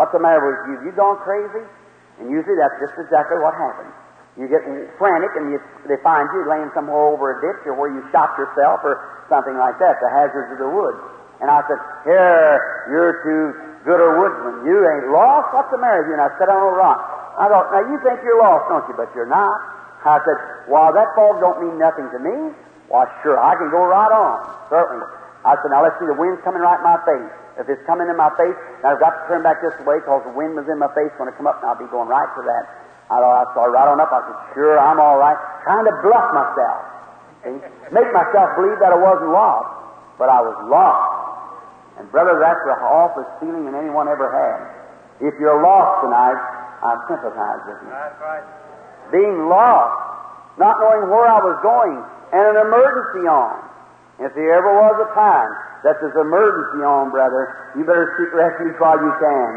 What's 0.00 0.10
the 0.16 0.18
matter 0.18 0.40
with 0.40 0.60
you? 0.72 0.88
You 0.88 0.90
gone 0.96 1.20
crazy? 1.20 1.68
And 2.16 2.32
usually 2.32 2.56
that's 2.56 2.80
just 2.80 2.96
exactly 2.96 3.38
what 3.44 3.52
happens. 3.54 3.92
You 4.40 4.48
get 4.48 4.64
frantic 4.96 5.36
and 5.36 5.52
you, 5.52 5.60
they 5.84 6.00
find 6.00 6.32
you 6.32 6.48
laying 6.48 6.72
somewhere 6.72 7.12
over 7.12 7.36
a 7.36 7.36
ditch 7.44 7.60
or 7.68 7.76
where 7.76 7.92
you 7.92 8.00
shot 8.08 8.32
yourself 8.40 8.80
or 8.80 8.96
something 9.28 9.58
like 9.60 9.76
that, 9.82 10.00
the 10.00 10.08
hazards 10.08 10.56
of 10.56 10.58
the 10.62 10.70
woods. 10.70 10.98
And 11.44 11.52
I 11.52 11.60
said, 11.68 11.78
here, 12.08 12.88
you're 12.88 13.20
too 13.20 13.67
gooder 13.88 14.20
woodsman. 14.20 14.68
You 14.68 14.76
ain't 14.84 15.08
lost? 15.08 15.56
What's 15.56 15.72
the 15.72 15.80
matter 15.80 16.04
with 16.04 16.12
you? 16.12 16.20
And 16.20 16.22
I 16.22 16.28
sat 16.36 16.52
on 16.52 16.60
a 16.60 16.74
rock. 16.76 17.00
I 17.40 17.48
thought, 17.48 17.72
now 17.72 17.80
you 17.88 17.96
think 18.04 18.20
you're 18.20 18.36
lost, 18.36 18.68
don't 18.68 18.84
you? 18.84 18.94
But 19.00 19.08
you're 19.16 19.30
not. 19.30 19.56
I 20.04 20.20
said, 20.22 20.68
well, 20.68 20.92
that 20.92 21.08
fog 21.16 21.40
don't 21.40 21.58
mean 21.64 21.80
nothing 21.80 22.06
to 22.12 22.20
me. 22.20 22.52
Why, 22.92 23.08
sure, 23.24 23.40
I 23.40 23.56
can 23.56 23.72
go 23.72 23.88
right 23.88 24.12
on. 24.12 24.44
Certainly. 24.68 25.04
I 25.44 25.56
said, 25.60 25.72
now 25.72 25.84
let's 25.84 25.96
see, 25.96 26.08
the 26.08 26.16
wind's 26.16 26.40
coming 26.44 26.60
right 26.60 26.76
in 26.76 26.84
my 26.84 27.00
face. 27.08 27.32
If 27.58 27.66
it's 27.66 27.82
coming 27.88 28.06
in 28.06 28.14
my 28.14 28.30
face, 28.38 28.54
now 28.84 28.94
I've 28.94 29.02
got 29.02 29.12
to 29.16 29.20
turn 29.26 29.42
back 29.42 29.58
this 29.58 29.74
way 29.82 29.98
because 29.98 30.22
the 30.22 30.34
wind 30.36 30.54
was 30.54 30.68
in 30.70 30.78
my 30.78 30.88
face 30.94 31.10
when 31.18 31.26
it 31.26 31.34
come 31.34 31.50
up, 31.50 31.58
and 31.58 31.66
I'll 31.66 31.80
be 31.80 31.90
going 31.90 32.06
right 32.06 32.30
for 32.36 32.46
that. 32.46 32.64
I 33.10 33.18
thought 33.18 33.36
I 33.40 33.46
saw 33.56 33.64
right 33.66 33.88
on 33.88 33.98
up. 33.98 34.12
I 34.12 34.20
said, 34.24 34.38
sure, 34.54 34.78
I'm 34.78 35.00
all 35.00 35.18
right. 35.18 35.36
Trying 35.64 35.88
to 35.88 35.94
bluff 36.04 36.28
myself. 36.36 36.80
Make 37.90 38.08
myself 38.12 38.48
believe 38.60 38.78
that 38.78 38.92
I 38.92 39.00
wasn't 39.00 39.32
lost. 39.32 39.68
But 40.20 40.28
I 40.28 40.40
was 40.44 40.56
lost. 40.68 41.28
And 41.98 42.06
brother, 42.14 42.38
that's 42.38 42.62
the 42.62 42.78
awfulest 42.78 43.30
feeling 43.42 43.66
that 43.66 43.74
anyone 43.74 44.06
ever 44.06 44.30
had. 44.30 44.58
If 45.18 45.34
you're 45.42 45.58
lost 45.58 46.06
tonight, 46.06 46.38
I 46.78 46.94
sympathize 47.10 47.62
with 47.66 47.80
you. 47.82 47.90
That's 47.90 48.18
right. 48.22 48.46
Being 49.10 49.50
lost, 49.50 49.98
not 50.62 50.78
knowing 50.78 51.10
where 51.10 51.26
I 51.26 51.42
was 51.42 51.58
going, 51.58 51.98
and 52.30 52.44
an 52.54 52.58
emergency 52.70 53.26
on. 53.26 53.66
If 54.22 54.34
there 54.34 54.50
ever 54.54 54.70
was 54.78 54.94
a 54.98 55.10
time 55.14 55.50
that 55.86 55.98
there's 56.02 56.14
an 56.14 56.26
emergency 56.26 56.82
on, 56.82 57.10
brother, 57.10 57.54
you 57.78 57.82
better 57.86 58.14
seek 58.18 58.30
refuge 58.34 58.78
while 58.78 58.98
you 58.98 59.14
can. 59.18 59.50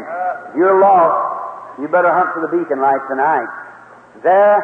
If 0.50 0.54
you're 0.58 0.78
lost, 0.78 1.78
you 1.82 1.86
better 1.90 2.10
hunt 2.10 2.30
for 2.34 2.42
the 2.42 2.50
beacon 2.50 2.78
light 2.82 3.02
tonight. 3.10 3.50
There, 4.22 4.58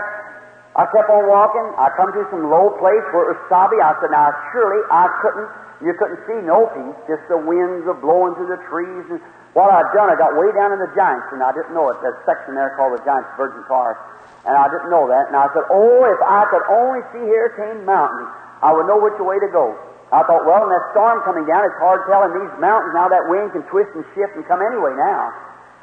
I 0.78 0.86
kept 0.94 1.10
on 1.10 1.26
walking. 1.26 1.66
I 1.78 1.90
come 1.98 2.14
to 2.14 2.22
some 2.30 2.46
low 2.46 2.74
place 2.78 3.02
where 3.10 3.26
it 3.26 3.38
was 3.38 3.42
sobby. 3.50 3.82
I 3.82 3.94
said, 3.98 4.14
now 4.14 4.30
surely 4.54 4.82
I 4.90 5.10
couldn't 5.22 5.50
you 5.78 5.94
couldn't 5.94 6.18
see 6.26 6.38
no 6.42 6.66
peace, 6.74 6.98
just 7.06 7.22
the 7.30 7.38
winds 7.38 7.86
a 7.86 7.94
blowing 7.94 8.34
through 8.34 8.50
the 8.50 8.62
trees. 8.66 9.06
And 9.14 9.22
what 9.54 9.70
I'd 9.70 9.86
done, 9.94 10.10
I 10.10 10.18
got 10.18 10.34
way 10.34 10.50
down 10.50 10.74
in 10.74 10.82
the 10.82 10.90
Giants, 10.94 11.30
and 11.30 11.38
I 11.38 11.54
didn't 11.54 11.70
know 11.70 11.86
it. 11.94 12.02
That 12.02 12.18
section 12.26 12.58
there 12.58 12.74
called 12.74 12.98
the 12.98 13.02
Giants 13.06 13.30
Virgin 13.38 13.62
Forest. 13.70 14.02
And 14.42 14.58
I 14.58 14.66
didn't 14.66 14.90
know 14.90 15.06
that. 15.06 15.30
And 15.30 15.36
I 15.38 15.46
said, 15.54 15.66
Oh, 15.70 16.02
if 16.08 16.18
I 16.18 16.50
could 16.50 16.66
only 16.66 17.02
see 17.14 17.22
Hurricane 17.22 17.86
Mountain, 17.86 18.26
I 18.62 18.74
would 18.74 18.90
know 18.90 18.98
which 18.98 19.18
way 19.22 19.38
to 19.38 19.50
go. 19.54 19.78
I 20.08 20.24
thought, 20.24 20.48
well, 20.48 20.64
in 20.64 20.72
that 20.72 20.88
storm 20.96 21.20
coming 21.22 21.44
down, 21.44 21.68
it's 21.68 21.76
hard 21.76 22.00
telling 22.08 22.32
these 22.32 22.54
mountains 22.56 22.96
now 22.96 23.12
that 23.12 23.28
wind 23.28 23.52
can 23.52 23.60
twist 23.68 23.92
and 23.92 24.02
shift 24.16 24.34
and 24.40 24.42
come 24.48 24.64
anyway 24.64 24.96
now. 24.96 25.30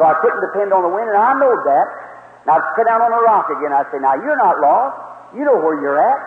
So 0.01 0.03
I 0.03 0.17
couldn't 0.17 0.41
depend 0.41 0.73
on 0.73 0.81
the 0.81 0.89
wind, 0.89 1.07
and 1.07 1.19
I 1.19 1.37
know 1.37 1.53
that. 1.53 1.87
Now 2.49 2.57
I 2.57 2.61
sit 2.73 2.89
down 2.89 3.05
on 3.05 3.13
a 3.13 3.21
rock 3.21 3.53
again. 3.53 3.69
I 3.69 3.85
say, 3.93 4.01
now 4.01 4.17
you're 4.17 4.37
not 4.37 4.59
lost. 4.59 4.97
You 5.37 5.45
know 5.45 5.61
where 5.61 5.77
you're 5.77 6.01
at. 6.01 6.19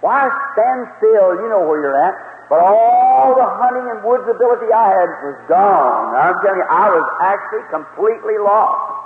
Why 0.00 0.26
stand 0.56 0.88
still? 0.96 1.38
You 1.44 1.48
know 1.52 1.68
where 1.68 1.78
you're 1.80 2.00
at. 2.00 2.31
But 2.50 2.60
all 2.60 3.34
the 3.36 3.48
hunting 3.58 3.86
and 3.92 4.00
woods 4.04 4.26
ability 4.28 4.68
I 4.72 4.88
had 4.92 5.10
was 5.24 5.38
gone. 5.48 6.14
I'm 6.14 6.36
telling 6.42 6.60
you, 6.60 6.68
I 6.68 6.86
was 6.90 7.06
actually 7.22 7.64
completely 7.72 8.36
lost. 8.40 9.02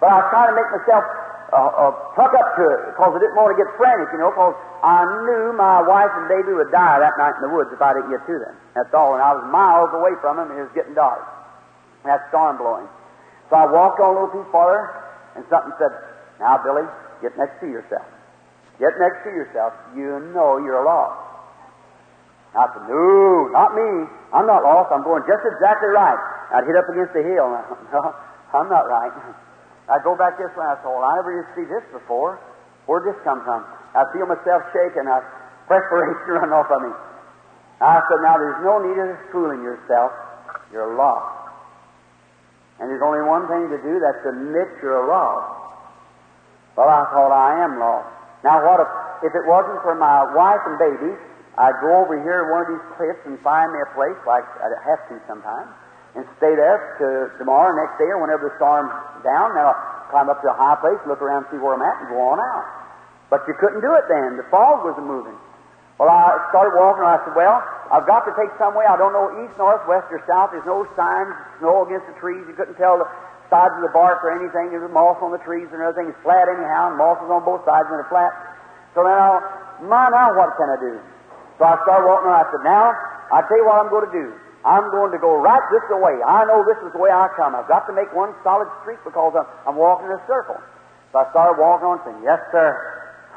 But 0.00 0.10
I 0.10 0.16
was 0.22 0.28
trying 0.30 0.50
to 0.52 0.56
make 0.58 0.70
myself 0.70 1.04
uh, 1.48 1.56
uh, 1.56 1.92
pluck 2.12 2.34
up 2.36 2.48
to 2.60 2.64
it 2.76 2.80
because 2.92 3.12
I 3.16 3.18
didn't 3.18 3.38
want 3.38 3.54
to 3.54 3.58
get 3.58 3.70
frantic, 3.80 4.12
you 4.12 4.20
know, 4.20 4.30
because 4.30 4.54
I 4.84 5.02
knew 5.24 5.56
my 5.56 5.80
wife 5.80 6.12
and 6.20 6.28
baby 6.28 6.52
would 6.52 6.70
die 6.70 7.00
that 7.00 7.16
night 7.16 7.40
in 7.40 7.48
the 7.48 7.52
woods 7.52 7.72
if 7.72 7.80
I 7.80 7.96
didn't 7.96 8.12
get 8.12 8.22
to 8.28 8.36
them. 8.36 8.54
That's 8.76 8.92
all. 8.92 9.16
And 9.16 9.22
I 9.24 9.32
was 9.32 9.42
miles 9.48 9.90
away 9.96 10.12
from 10.20 10.36
them, 10.36 10.52
and 10.52 10.60
it 10.60 10.64
was 10.68 10.74
getting 10.76 10.94
dark. 10.94 11.24
And 12.04 12.12
that 12.12 12.28
storm 12.30 12.60
blowing. 12.60 12.86
So 13.50 13.56
I 13.56 13.64
walked 13.64 13.98
on 13.98 14.12
a 14.12 14.14
little 14.20 14.32
piece 14.34 14.50
farther, 14.52 14.92
and 15.34 15.42
something 15.48 15.72
said, 15.80 15.90
Now, 16.38 16.60
Billy, 16.60 16.84
get 17.24 17.32
next 17.40 17.58
to 17.64 17.66
yourself. 17.66 18.06
Get 18.78 18.94
next 19.00 19.24
to 19.24 19.30
yourself. 19.32 19.72
You 19.96 20.20
know 20.36 20.60
you're 20.62 20.84
lost. 20.84 21.37
I 22.56 22.64
said, 22.72 22.84
No, 22.88 23.52
not 23.52 23.76
me. 23.76 24.08
I'm 24.32 24.46
not 24.48 24.64
lost. 24.64 24.92
I'm 24.92 25.04
going 25.04 25.24
just 25.28 25.44
exactly 25.44 25.92
right. 25.92 26.16
I'd 26.52 26.64
hit 26.64 26.76
up 26.76 26.88
against 26.88 27.12
the 27.12 27.24
hill. 27.24 27.48
I, 27.52 27.60
no, 27.92 28.00
I'm 28.56 28.68
not 28.68 28.88
right. 28.88 29.12
I'd 29.88 30.04
go 30.04 30.16
back 30.16 30.36
this 30.40 30.52
way. 30.56 30.64
I 30.64 30.76
thought, 30.80 31.00
I 31.00 31.20
never 31.20 31.44
to 31.44 31.48
see 31.56 31.64
this 31.68 31.84
before. 31.92 32.40
Where'd 32.88 33.04
this 33.04 33.16
come 33.24 33.44
from? 33.44 33.64
I 33.92 34.04
feel 34.16 34.24
myself 34.24 34.64
shaking. 34.72 35.04
I 35.08 35.20
perspiration 35.68 36.24
running 36.40 36.56
off 36.56 36.72
of 36.72 36.80
me. 36.80 36.92
I 37.80 38.00
said, 38.08 38.20
Now, 38.24 38.40
there's 38.40 38.60
no 38.64 38.80
need 38.80 38.96
of 38.96 39.12
fooling 39.30 39.60
yourself. 39.60 40.12
You're 40.72 40.96
lost. 40.96 41.38
And 42.80 42.88
there's 42.88 43.02
only 43.02 43.22
one 43.26 43.46
thing 43.50 43.68
to 43.74 43.78
do, 43.82 43.98
that's 43.98 44.22
admit 44.22 44.70
you're 44.82 45.02
lost. 45.06 45.50
Well, 46.78 46.86
I 46.86 47.10
thought 47.10 47.34
I 47.34 47.66
am 47.66 47.78
lost. 47.82 48.06
Now, 48.46 48.62
what 48.62 48.78
if, 48.78 48.90
if 49.26 49.32
it 49.34 49.42
wasn't 49.50 49.82
for 49.82 49.98
my 49.98 50.30
wife 50.30 50.62
and 50.62 50.78
baby, 50.78 51.10
I'd 51.58 51.82
go 51.82 51.90
over 52.06 52.14
here 52.22 52.46
to 52.46 52.46
one 52.54 52.62
of 52.62 52.70
these 52.70 52.86
cliffs 52.94 53.22
and 53.26 53.34
find 53.42 53.74
me 53.74 53.82
a 53.82 53.90
place, 53.98 54.14
like 54.22 54.46
I 54.62 54.70
have 54.86 55.02
to 55.10 55.18
sometimes, 55.26 55.74
and 56.14 56.22
stay 56.38 56.54
there 56.54 56.78
to 57.02 57.34
tomorrow, 57.42 57.74
next 57.74 57.98
day, 57.98 58.06
or 58.14 58.22
whenever 58.22 58.46
the 58.46 58.54
storm's 58.62 58.94
down. 59.26 59.58
Then 59.58 59.66
I'll 59.66 59.82
climb 60.14 60.30
up 60.30 60.38
to 60.46 60.54
a 60.54 60.56
high 60.56 60.78
place, 60.78 61.02
look 61.10 61.18
around, 61.18 61.50
see 61.50 61.58
where 61.58 61.74
I'm 61.74 61.82
at, 61.82 61.98
and 61.98 62.14
go 62.14 62.30
on 62.30 62.38
out. 62.38 62.66
But 63.26 63.42
you 63.50 63.58
couldn't 63.58 63.82
do 63.82 63.90
it 63.98 64.06
then. 64.06 64.38
The 64.38 64.46
fog 64.54 64.86
wasn't 64.86 65.10
moving. 65.10 65.34
Well, 65.98 66.06
I 66.06 66.38
started 66.54 66.78
walking, 66.78 67.02
and 67.02 67.10
I 67.10 67.18
said, 67.26 67.34
Well, 67.34 67.58
I've 67.90 68.06
got 68.06 68.22
to 68.30 68.32
take 68.38 68.54
some 68.54 68.78
way. 68.78 68.86
I 68.86 68.94
don't 68.94 69.10
know 69.10 69.26
east, 69.42 69.58
north, 69.58 69.82
west, 69.90 70.06
or 70.14 70.22
south. 70.30 70.54
There's 70.54 70.62
no 70.62 70.86
signs, 70.94 71.34
snow 71.58 71.82
against 71.82 72.06
the 72.06 72.14
trees. 72.22 72.46
You 72.46 72.54
couldn't 72.54 72.78
tell 72.78 73.02
the 73.02 73.10
sides 73.50 73.74
of 73.74 73.82
the 73.82 73.90
bark 73.90 74.22
or 74.22 74.30
anything. 74.30 74.70
There's 74.70 74.86
moss 74.94 75.18
on 75.18 75.34
the 75.34 75.42
trees 75.42 75.66
and 75.74 75.82
everything. 75.82 76.14
It's 76.14 76.22
flat 76.22 76.46
anyhow, 76.46 76.94
and 76.94 76.96
moss 76.96 77.18
is 77.18 77.26
on 77.26 77.42
both 77.42 77.66
sides 77.66 77.90
when 77.90 77.98
it's 77.98 78.12
flat. 78.14 78.30
So 78.94 79.02
then 79.02 79.18
I, 79.18 79.42
my, 79.90 80.06
now 80.14 80.38
what 80.38 80.54
can 80.54 80.70
I 80.70 80.78
do? 80.78 80.94
So 81.58 81.66
I 81.66 81.74
started 81.82 82.06
walking, 82.06 82.30
and 82.30 82.38
I 82.38 82.46
said, 82.54 82.62
Now, 82.62 82.94
i 83.34 83.42
tell 83.44 83.58
you 83.58 83.66
what 83.66 83.82
I'm 83.82 83.90
going 83.90 84.06
to 84.06 84.14
do. 84.14 84.26
I'm 84.66 84.90
going 84.90 85.12
to 85.14 85.20
go 85.22 85.38
right 85.38 85.62
this 85.70 85.84
way. 85.90 86.18
I 86.22 86.46
know 86.46 86.66
this 86.66 86.78
is 86.82 86.90
the 86.94 87.02
way 87.02 87.10
I 87.10 87.30
come. 87.38 87.54
I've 87.54 87.70
got 87.70 87.86
to 87.86 87.94
make 87.94 88.10
one 88.14 88.34
solid 88.42 88.66
street 88.82 88.98
because 89.06 89.34
I'm, 89.34 89.46
I'm 89.66 89.76
walking 89.78 90.10
in 90.10 90.18
a 90.18 90.24
circle. 90.26 90.58
So 91.10 91.22
I 91.22 91.30
started 91.30 91.58
walking 91.58 91.86
on, 91.86 91.98
saying, 92.06 92.22
Yes, 92.22 92.42
sir. 92.50 92.74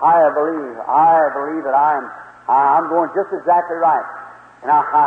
I 0.02 0.34
believe. 0.34 0.76
I 0.82 1.30
believe 1.34 1.62
that 1.66 1.78
I 1.78 2.02
am 2.02 2.06
I'm 2.50 2.90
going 2.90 3.10
just 3.14 3.30
exactly 3.32 3.78
right. 3.78 4.08
And 4.66 4.70
I, 4.72 4.82
I, 4.82 5.06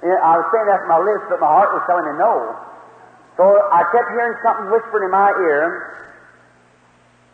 I 0.24 0.32
was 0.38 0.46
saying 0.54 0.68
that 0.70 0.86
to 0.86 0.88
my 0.88 1.02
lips, 1.02 1.26
but 1.28 1.42
my 1.42 1.50
heart 1.50 1.74
was 1.74 1.82
telling 1.84 2.06
me 2.06 2.14
no. 2.16 2.54
So 3.36 3.44
I 3.44 3.84
kept 3.90 4.08
hearing 4.14 4.34
something 4.42 4.70
whispered 4.70 5.04
in 5.06 5.12
my 5.12 5.30
ear. 5.30 5.94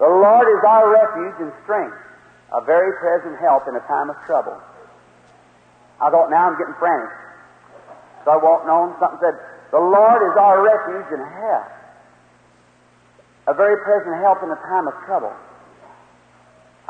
The 0.03 0.09
Lord 0.11 0.47
is 0.51 0.61
our 0.67 0.91
refuge 0.91 1.39
and 1.49 1.53
strength, 1.63 1.97
a 2.53 2.61
very 2.65 2.93
present 2.99 3.39
help 3.41 3.69
in 3.69 3.77
a 3.77 3.85
time 3.87 4.11
of 4.11 4.17
trouble. 4.27 4.59
I 6.05 6.13
thought, 6.13 6.29
now 6.29 6.53
I'm 6.53 6.61
getting 6.61 6.77
frantic. 6.77 7.09
So 8.29 8.37
I 8.37 8.39
walked 8.41 8.69
on, 8.69 8.93
something 9.01 9.25
said, 9.25 9.41
The 9.73 9.81
Lord 9.81 10.21
is 10.21 10.37
our 10.37 10.61
refuge 10.61 11.09
and 11.17 11.25
help, 11.25 11.69
a 13.49 13.55
very 13.57 13.81
present 13.81 14.21
help 14.21 14.45
in 14.45 14.53
a 14.53 14.61
time 14.69 14.85
of 14.85 14.93
trouble. 15.09 15.33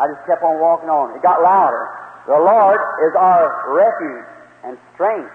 I 0.03 0.11
just 0.11 0.27
kept 0.27 0.43
on 0.43 0.59
walking 0.59 0.91
on. 0.91 1.15
It 1.15 1.23
got 1.23 1.39
louder. 1.39 1.87
The 2.27 2.35
Lord 2.35 2.83
is 3.07 3.15
our 3.15 3.71
refuge 3.71 4.27
and 4.67 4.75
strength 4.99 5.31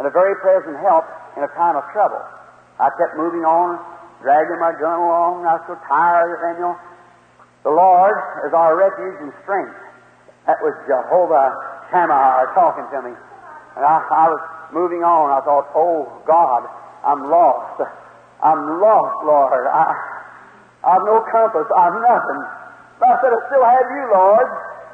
and 0.00 0.06
a 0.06 0.10
very 0.10 0.32
present 0.40 0.80
help 0.80 1.04
in 1.36 1.44
a 1.44 1.52
time 1.52 1.76
of 1.76 1.84
trouble. 1.92 2.22
I 2.80 2.88
kept 2.96 3.20
moving 3.20 3.44
on, 3.44 3.76
dragging 4.24 4.56
my 4.62 4.72
gun 4.72 4.96
along. 4.96 5.44
I 5.44 5.60
was 5.60 5.64
so 5.68 5.76
tired, 5.84 6.40
know, 6.56 6.78
the 7.68 7.74
Lord 7.74 8.16
is 8.46 8.54
our 8.54 8.78
refuge 8.78 9.18
and 9.20 9.34
strength. 9.42 9.76
That 10.46 10.62
was 10.64 10.72
Jehovah 10.88 11.77
Shammah 11.90 12.14
uh, 12.14 12.54
talking 12.54 12.86
to 12.92 12.98
me. 13.08 13.14
And 13.76 13.82
I, 13.84 13.96
I 14.02 14.26
was 14.32 14.42
moving 14.72 15.04
on. 15.06 15.30
I 15.32 15.40
thought, 15.44 15.70
oh 15.74 16.08
God, 16.26 16.66
I'm 17.04 17.30
lost. 17.30 17.80
I'm 18.42 18.80
lost, 18.80 19.16
Lord. 19.24 19.64
I, 19.66 19.94
I've 20.84 21.04
no 21.04 21.24
compass. 21.30 21.66
I've 21.72 21.98
nothing. 21.98 22.40
But 22.98 23.06
I 23.12 23.16
said, 23.22 23.30
I 23.34 23.40
still 23.50 23.64
have 23.66 23.88
you, 23.90 24.04
Lord. 24.14 24.48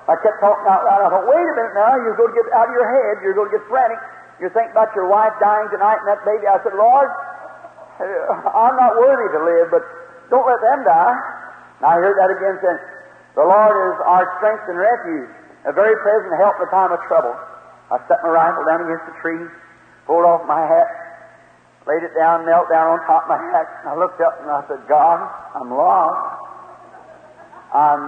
I 0.04 0.14
kept 0.20 0.36
talking 0.40 0.68
out 0.68 0.84
loud. 0.84 1.00
I 1.00 1.08
thought, 1.08 1.28
wait 1.28 1.40
a 1.40 1.54
minute 1.56 1.76
now, 1.76 1.96
you're 1.96 2.16
going 2.20 2.32
to 2.32 2.36
get 2.36 2.52
out 2.52 2.68
of 2.68 2.74
your 2.76 2.88
head. 2.88 3.24
You're 3.24 3.32
going 3.32 3.48
to 3.48 3.56
get 3.56 3.64
frantic. 3.72 4.00
You're 4.36 4.52
thinking 4.52 4.76
about 4.76 4.92
your 4.92 5.08
wife 5.08 5.32
dying 5.40 5.72
tonight 5.72 5.96
and 6.04 6.08
that 6.12 6.20
baby. 6.28 6.44
I 6.44 6.60
said, 6.60 6.76
Lord, 6.76 7.08
uh, 7.08 8.52
I'm 8.52 8.76
not 8.76 9.00
worthy 9.00 9.32
to 9.32 9.40
live, 9.40 9.72
but 9.72 9.80
don't 10.28 10.44
let 10.44 10.60
them 10.60 10.84
die. 10.84 11.16
And 11.80 11.84
I 11.88 11.96
heard 11.96 12.20
that 12.20 12.28
again 12.36 12.60
saying, 12.60 12.80
the 13.34 13.46
Lord 13.48 13.74
is 13.74 13.96
our 14.04 14.24
strength 14.38 14.68
and 14.68 14.78
refuge, 14.78 15.32
a 15.64 15.72
very 15.72 15.96
present 16.04 16.36
help 16.36 16.60
in 16.60 16.68
the 16.68 16.72
time 16.72 16.92
of 16.92 17.00
trouble. 17.08 17.32
I 17.90 18.00
set 18.08 18.20
my 18.22 18.30
rifle 18.30 18.64
down 18.68 18.84
against 18.84 19.06
the 19.08 19.16
tree, 19.20 19.44
pulled 20.06 20.24
off 20.24 20.44
my 20.44 20.60
hat, 20.60 20.88
laid 21.88 22.04
it 22.04 22.12
down, 22.16 22.44
knelt 22.44 22.68
down 22.68 22.96
on 22.96 23.00
top 23.08 23.24
of 23.24 23.32
my 23.32 23.40
hat, 23.52 23.68
and 23.84 23.92
I 23.92 23.94
looked 23.96 24.20
up 24.20 24.40
and 24.40 24.48
I 24.48 24.60
said, 24.68 24.80
God, 24.88 25.20
I'm 25.56 25.72
lost. 25.72 26.44
I'm, 27.74 28.02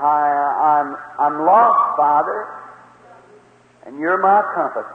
I, 0.00 0.22
I'm, 0.64 0.88
I'm 1.20 1.36
lost, 1.44 1.98
Father, 1.98 2.46
and 3.84 3.98
you're 3.98 4.16
my 4.16 4.40
compass. 4.54 4.88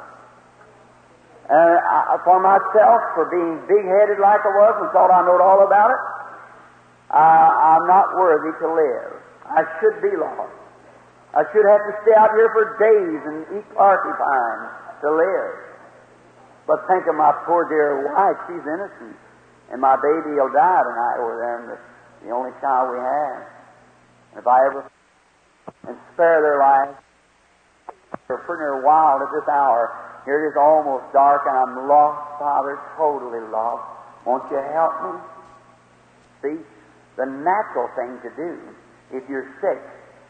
And 1.50 1.78
I, 1.78 2.18
for 2.24 2.40
myself, 2.40 3.00
for 3.14 3.30
being 3.30 3.60
big-headed 3.68 4.18
like 4.18 4.42
I 4.42 4.54
was 4.56 4.74
and 4.82 4.90
thought 4.96 5.12
I 5.12 5.22
knowed 5.28 5.44
all 5.44 5.68
about 5.68 5.92
it, 5.92 6.02
I, 7.12 7.78
I'm 7.78 7.86
not 7.86 8.16
worthy 8.16 8.58
to 8.58 8.68
live. 8.74 9.12
I 9.46 9.62
should 9.80 10.02
be 10.02 10.16
lost. 10.18 10.63
I 11.34 11.42
should 11.50 11.66
have 11.66 11.82
to 11.82 11.94
stay 12.06 12.14
out 12.14 12.30
here 12.38 12.50
for 12.54 12.78
days 12.78 13.22
and 13.26 13.38
eat 13.58 13.68
porcupine 13.74 14.62
to 15.02 15.10
live. 15.10 15.54
But 16.70 16.86
think 16.88 17.10
of 17.10 17.16
my 17.18 17.34
poor 17.46 17.66
dear 17.66 18.06
wife. 18.06 18.38
She's 18.48 18.62
innocent. 18.62 19.18
And 19.74 19.82
my 19.82 19.98
baby 19.98 20.38
will 20.38 20.54
die 20.54 20.84
tonight 20.86 21.18
there, 21.18 21.58
and 21.58 21.66
the, 21.74 21.78
the 22.28 22.30
only 22.30 22.54
child 22.62 22.94
we 22.94 23.02
have. 23.02 23.42
And 24.32 24.38
if 24.40 24.48
I 24.48 24.58
ever 24.70 24.86
and 25.88 25.98
spare 26.14 26.40
their 26.46 26.60
lives, 26.60 26.96
they're 28.28 28.44
pretty 28.46 28.62
near 28.62 28.86
wild 28.86 29.22
at 29.26 29.32
this 29.34 29.48
hour. 29.50 29.90
Here 30.26 30.46
it 30.46 30.54
is 30.54 30.58
almost 30.58 31.12
dark, 31.12 31.44
and 31.48 31.58
I'm 31.58 31.88
lost, 31.90 32.40
Father, 32.40 32.80
totally 32.96 33.44
lost. 33.52 33.84
Won't 34.26 34.46
you 34.52 34.62
help 34.72 34.94
me? 35.04 35.14
See, 36.44 36.58
the 37.18 37.26
natural 37.26 37.90
thing 37.98 38.22
to 38.24 38.30
do 38.38 38.60
if 39.12 39.28
you're 39.30 39.52
sick, 39.60 39.82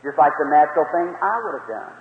just 0.03 0.19
like 0.19 0.35
the 0.35 0.47
natural 0.51 0.85
thing 0.91 1.07
I 1.17 1.35
would 1.41 1.55
have 1.63 1.69
done. 1.71 1.93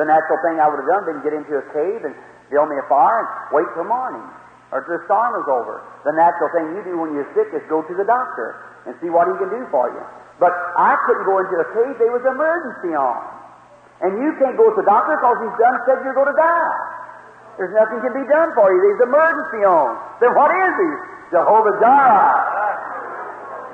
The 0.00 0.06
natural 0.08 0.38
thing 0.42 0.56
I 0.58 0.66
would 0.66 0.80
have 0.80 0.90
done 0.90 1.04
been 1.04 1.20
get 1.22 1.34
into 1.36 1.60
a 1.60 1.64
cave 1.76 2.00
and 2.08 2.16
build 2.48 2.72
me 2.72 2.76
a 2.80 2.86
fire 2.88 3.20
and 3.22 3.28
wait 3.52 3.68
till 3.76 3.84
morning 3.84 4.24
or 4.72 4.80
till 4.84 4.96
the 4.96 5.04
storm 5.04 5.36
is 5.36 5.46
over. 5.48 5.84
The 6.08 6.14
natural 6.16 6.48
thing 6.56 6.64
you 6.76 6.82
do 6.84 6.94
when 6.96 7.12
you're 7.12 7.28
sick 7.36 7.52
is 7.52 7.60
go 7.68 7.84
to 7.84 7.94
the 7.94 8.08
doctor 8.08 8.56
and 8.88 8.96
see 9.04 9.12
what 9.12 9.28
he 9.28 9.34
can 9.36 9.52
do 9.52 9.62
for 9.68 9.92
you. 9.92 10.02
But 10.40 10.54
I 10.78 10.96
couldn't 11.04 11.26
go 11.26 11.42
into 11.42 11.56
a 11.60 11.66
cave. 11.74 11.98
There 11.98 12.14
was 12.14 12.24
emergency 12.24 12.94
on. 12.94 13.20
And 14.00 14.22
you 14.22 14.30
can't 14.38 14.54
go 14.54 14.70
to 14.70 14.76
the 14.78 14.86
doctor 14.86 15.18
because 15.18 15.38
he's 15.42 15.58
done 15.58 15.76
said 15.84 15.98
you're 16.06 16.14
going 16.14 16.30
to 16.30 16.38
die. 16.38 16.78
There's 17.58 17.74
nothing 17.74 17.98
can 17.98 18.14
be 18.14 18.22
done 18.30 18.54
for 18.54 18.70
you. 18.70 18.78
There's 18.78 19.02
emergency 19.10 19.66
on. 19.66 19.98
Then 20.22 20.30
what 20.38 20.54
is 20.54 20.74
he? 20.78 20.90
Jehovah 21.34 21.74
Jireh. 21.82 22.38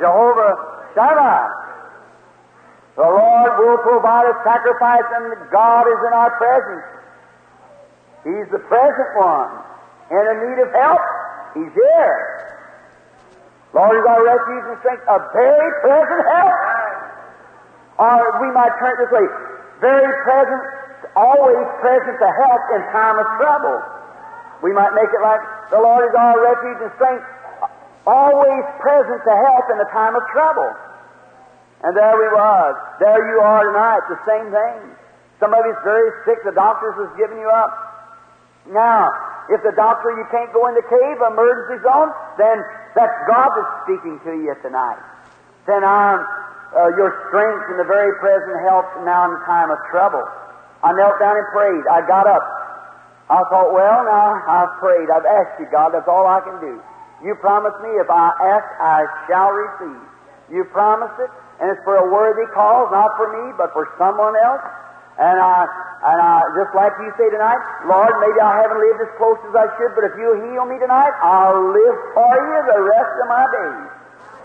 Jehovah 0.01 0.53
Shammah. 0.97 1.64
The 2.95 3.03
Lord 3.03 3.53
will 3.59 3.79
provide 3.83 4.31
a 4.31 4.37
sacrifice 4.47 5.09
and 5.19 5.35
God 5.51 5.85
is 5.91 6.01
in 6.07 6.13
our 6.15 6.31
presence. 6.39 6.87
He's 8.23 8.49
the 8.55 8.63
present 8.71 9.11
one. 9.19 9.51
And 10.11 10.23
in 10.31 10.37
need 10.47 10.59
of 10.63 10.71
help, 10.73 11.03
He's 11.55 11.75
here. 11.75 12.19
Lord 13.75 13.99
is 13.99 14.07
our 14.07 14.23
refuge 14.23 14.65
and 14.71 14.79
strength, 14.79 15.03
a 15.11 15.19
very 15.35 15.71
present 15.83 16.23
help. 16.23 16.59
Or 17.99 18.19
we 18.43 18.49
might 18.55 18.75
turn 18.79 18.95
it 18.95 19.07
this 19.07 19.13
way 19.15 19.27
very 19.85 20.15
present, 20.25 20.63
always 21.17 21.67
present 21.85 22.17
to 22.17 22.29
help 22.41 22.63
in 22.73 22.81
time 22.89 23.21
of 23.21 23.27
trouble. 23.37 23.79
We 24.63 24.73
might 24.73 24.97
make 24.97 25.11
it 25.13 25.21
like 25.21 25.43
the 25.69 25.77
Lord 25.77 26.09
is 26.09 26.15
our 26.17 26.41
refuge 26.41 26.81
and 26.89 26.93
strength, 26.97 27.27
always 28.07 28.65
present 28.81 29.21
to 29.29 29.35
help 29.45 29.65
in 29.69 29.77
the 29.77 29.91
time 29.93 30.17
of 30.17 30.23
trouble. 30.33 30.73
And 31.85 31.93
there 31.93 32.17
we 32.17 32.29
was. 32.33 32.73
There 32.99 33.21
you 33.29 33.39
are 33.45 33.69
tonight, 33.69 34.03
the 34.09 34.21
same 34.25 34.49
thing. 34.49 34.97
Somebody's 35.39 35.77
very 35.85 36.09
sick, 36.25 36.41
the 36.45 36.57
doctors 36.57 36.97
has 36.97 37.13
given 37.21 37.37
you 37.37 37.51
up. 37.53 37.73
Now, 38.73 39.13
if 39.53 39.61
the 39.61 39.77
doctor 39.77 40.09
you 40.17 40.25
can't 40.33 40.49
go 40.57 40.65
in 40.73 40.75
the 40.75 40.87
cave, 40.89 41.17
emergency 41.21 41.85
zone, 41.85 42.09
then 42.41 42.65
that's 42.97 43.13
God 43.29 43.53
that's 43.53 43.73
speaking 43.85 44.17
to 44.25 44.33
you 44.33 44.57
tonight. 44.65 44.97
Then 45.69 45.85
I'm 45.85 46.25
uh, 46.73 46.97
your 46.97 47.13
strength 47.29 47.69
and 47.69 47.79
the 47.79 47.85
very 47.85 48.17
present 48.19 48.57
help 48.65 48.89
now 49.05 49.29
in 49.29 49.37
the 49.37 49.45
time 49.45 49.69
of 49.69 49.77
trouble. 49.93 50.25
I 50.81 50.97
knelt 50.97 51.21
down 51.21 51.37
and 51.37 51.49
prayed. 51.53 51.85
I 51.87 52.01
got 52.09 52.25
up. 52.25 52.45
I 53.29 53.45
thought, 53.53 53.73
well, 53.73 54.05
now 54.05 54.41
I've 54.49 54.73
prayed. 54.81 55.09
I've 55.13 55.25
asked 55.25 55.61
you, 55.61 55.69
God. 55.69 55.93
That's 55.93 56.09
all 56.09 56.25
I 56.25 56.41
can 56.41 56.61
do. 56.61 56.81
You 57.25 57.37
promised 57.37 57.81
me 57.81 57.93
if 58.01 58.09
I 58.09 58.33
ask, 58.37 58.69
I 58.81 58.99
shall 59.29 59.53
receive. 59.53 60.03
You 60.53 60.65
promised 60.73 61.17
it, 61.21 61.33
and 61.61 61.71
it's 61.71 61.83
for 61.87 61.97
a 61.97 62.07
worthy 62.11 62.47
cause, 62.51 62.91
not 62.91 63.15
for 63.17 63.31
me, 63.31 63.55
but 63.55 63.71
for 63.73 63.87
someone 63.99 64.35
else. 64.35 64.65
And 65.15 65.39
I, 65.39 65.63
and 66.03 66.19
I, 66.19 66.43
just 66.59 66.75
like 66.75 66.91
you 66.99 67.11
say 67.15 67.31
tonight, 67.31 67.63
Lord, 67.87 68.11
maybe 68.19 68.43
I 68.43 68.67
haven't 68.67 68.83
lived 68.83 68.99
as 69.07 69.13
close 69.15 69.39
as 69.47 69.55
I 69.55 69.71
should, 69.79 69.95
but 69.95 70.03
if 70.11 70.15
you 70.19 70.35
heal 70.51 70.67
me 70.67 70.83
tonight, 70.83 71.15
I'll 71.23 71.71
live 71.71 71.99
for 72.19 72.35
you 72.35 72.59
the 72.67 72.83
rest 72.83 73.15
of 73.23 73.27
my 73.31 73.47
days. 73.47 73.87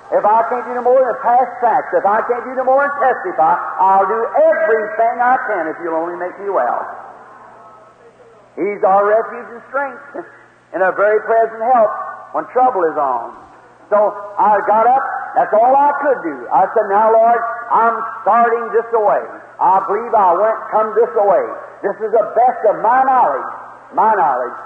If 0.10 0.26
I 0.26 0.46
can't 0.50 0.66
do 0.66 0.74
no 0.78 0.86
more 0.86 1.02
than 1.02 1.18
pass 1.22 1.50
facts, 1.62 1.90
if 1.94 2.06
I 2.06 2.22
can't 2.30 2.46
do 2.46 2.54
no 2.54 2.66
more 2.66 2.86
than 2.86 2.94
testify, 3.02 3.58
I'll 3.82 4.06
do 4.06 4.22
everything 4.54 5.16
I 5.22 5.38
can 5.50 5.64
if 5.74 5.78
you'll 5.82 5.98
only 5.98 6.18
make 6.18 6.38
me 6.38 6.50
well. 6.54 6.86
He's 8.54 8.82
our 8.86 9.06
refuge 9.06 9.50
and 9.58 9.62
strength 9.70 10.06
and 10.74 10.82
a 10.86 10.94
very 10.94 11.22
present 11.26 11.62
help 11.74 11.94
when 12.34 12.46
trouble 12.54 12.86
is 12.86 12.98
on. 12.98 13.49
So 13.90 13.98
I 14.38 14.62
got 14.70 14.86
up. 14.86 15.04
That's 15.36 15.54
all 15.54 15.74
I 15.74 15.92
could 16.02 16.20
do. 16.26 16.36
I 16.50 16.66
said, 16.74 16.86
Now, 16.90 17.14
Lord, 17.14 17.42
I'm 17.70 17.98
starting 18.22 18.66
this 18.74 18.90
away. 18.94 19.22
I 19.60 19.82
believe 19.86 20.14
I 20.14 20.32
went 20.38 20.58
come 20.72 20.90
this 20.96 21.12
away. 21.18 21.46
This 21.84 21.98
is 22.02 22.12
the 22.14 22.26
best 22.34 22.62
of 22.70 22.82
my 22.82 23.04
knowledge. 23.04 23.50
My 23.94 24.14
knowledge. 24.14 24.58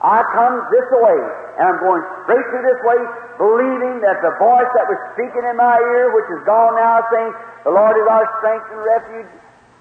I 0.00 0.24
come 0.32 0.64
this 0.72 0.88
way, 0.96 1.18
and 1.60 1.64
I'm 1.68 1.80
going 1.84 2.00
straight 2.24 2.46
through 2.48 2.64
this 2.64 2.80
way, 2.88 3.00
believing 3.36 4.00
that 4.00 4.24
the 4.24 4.32
voice 4.40 4.70
that 4.72 4.88
was 4.88 4.96
speaking 5.12 5.44
in 5.44 5.60
my 5.60 5.76
ear, 5.76 6.16
which 6.16 6.24
is 6.32 6.40
gone 6.48 6.72
now, 6.72 7.04
saying, 7.12 7.32
The 7.68 7.72
Lord 7.76 8.00
is 8.00 8.08
our 8.08 8.24
strength 8.40 8.64
and 8.72 8.80
refuge, 8.80 9.28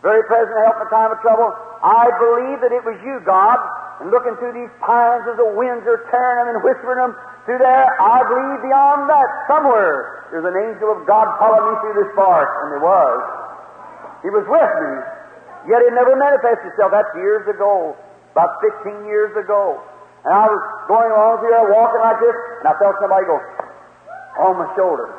very 0.03 0.19
present 0.27 0.59
help 0.67 0.75
in 0.83 0.91
time 0.91 1.15
of 1.15 1.23
trouble. 1.23 1.55
I 1.79 2.11
believe 2.19 2.59
that 2.67 2.75
it 2.75 2.83
was 2.83 2.99
you, 2.99 3.23
God, 3.23 3.63
and 3.99 4.11
looking 4.11 4.35
through 4.39 4.55
these 4.55 4.71
pines 4.79 5.27
as 5.27 5.35
the 5.35 5.51
winds 5.59 5.83
are 5.83 6.07
tearing 6.07 6.37
them 6.39 6.47
and 6.55 6.59
whispering 6.63 7.03
them 7.03 7.11
through 7.43 7.59
there, 7.59 7.87
I 7.99 8.23
believe 8.23 8.63
beyond 8.63 9.11
that, 9.11 9.27
somewhere, 9.51 10.29
there's 10.31 10.47
an 10.47 10.55
angel 10.55 10.95
of 10.95 11.03
God 11.03 11.27
following 11.35 11.73
me 11.73 11.75
through 11.83 11.97
this 12.03 12.11
forest, 12.15 12.53
and 12.63 12.67
there 12.71 12.83
was. 12.85 13.19
He 14.23 14.29
was 14.31 14.45
with 14.47 14.73
me, 14.83 14.93
yet 15.67 15.83
it 15.83 15.91
never 15.91 16.15
manifested 16.15 16.71
itself. 16.71 16.95
That's 16.95 17.11
years 17.19 17.43
ago, 17.51 17.95
about 18.31 18.61
15 18.85 19.03
years 19.09 19.35
ago. 19.35 19.83
And 20.23 20.31
I 20.35 20.47
was 20.47 20.61
going 20.87 21.11
along 21.11 21.39
through 21.43 21.51
there, 21.55 21.67
walking 21.71 22.03
like 22.03 22.19
this, 22.19 22.37
and 22.63 22.67
I 22.71 22.75
felt 22.79 22.95
somebody 22.99 23.25
go 23.27 23.39
on 24.43 24.59
my 24.59 24.69
shoulder. 24.75 25.11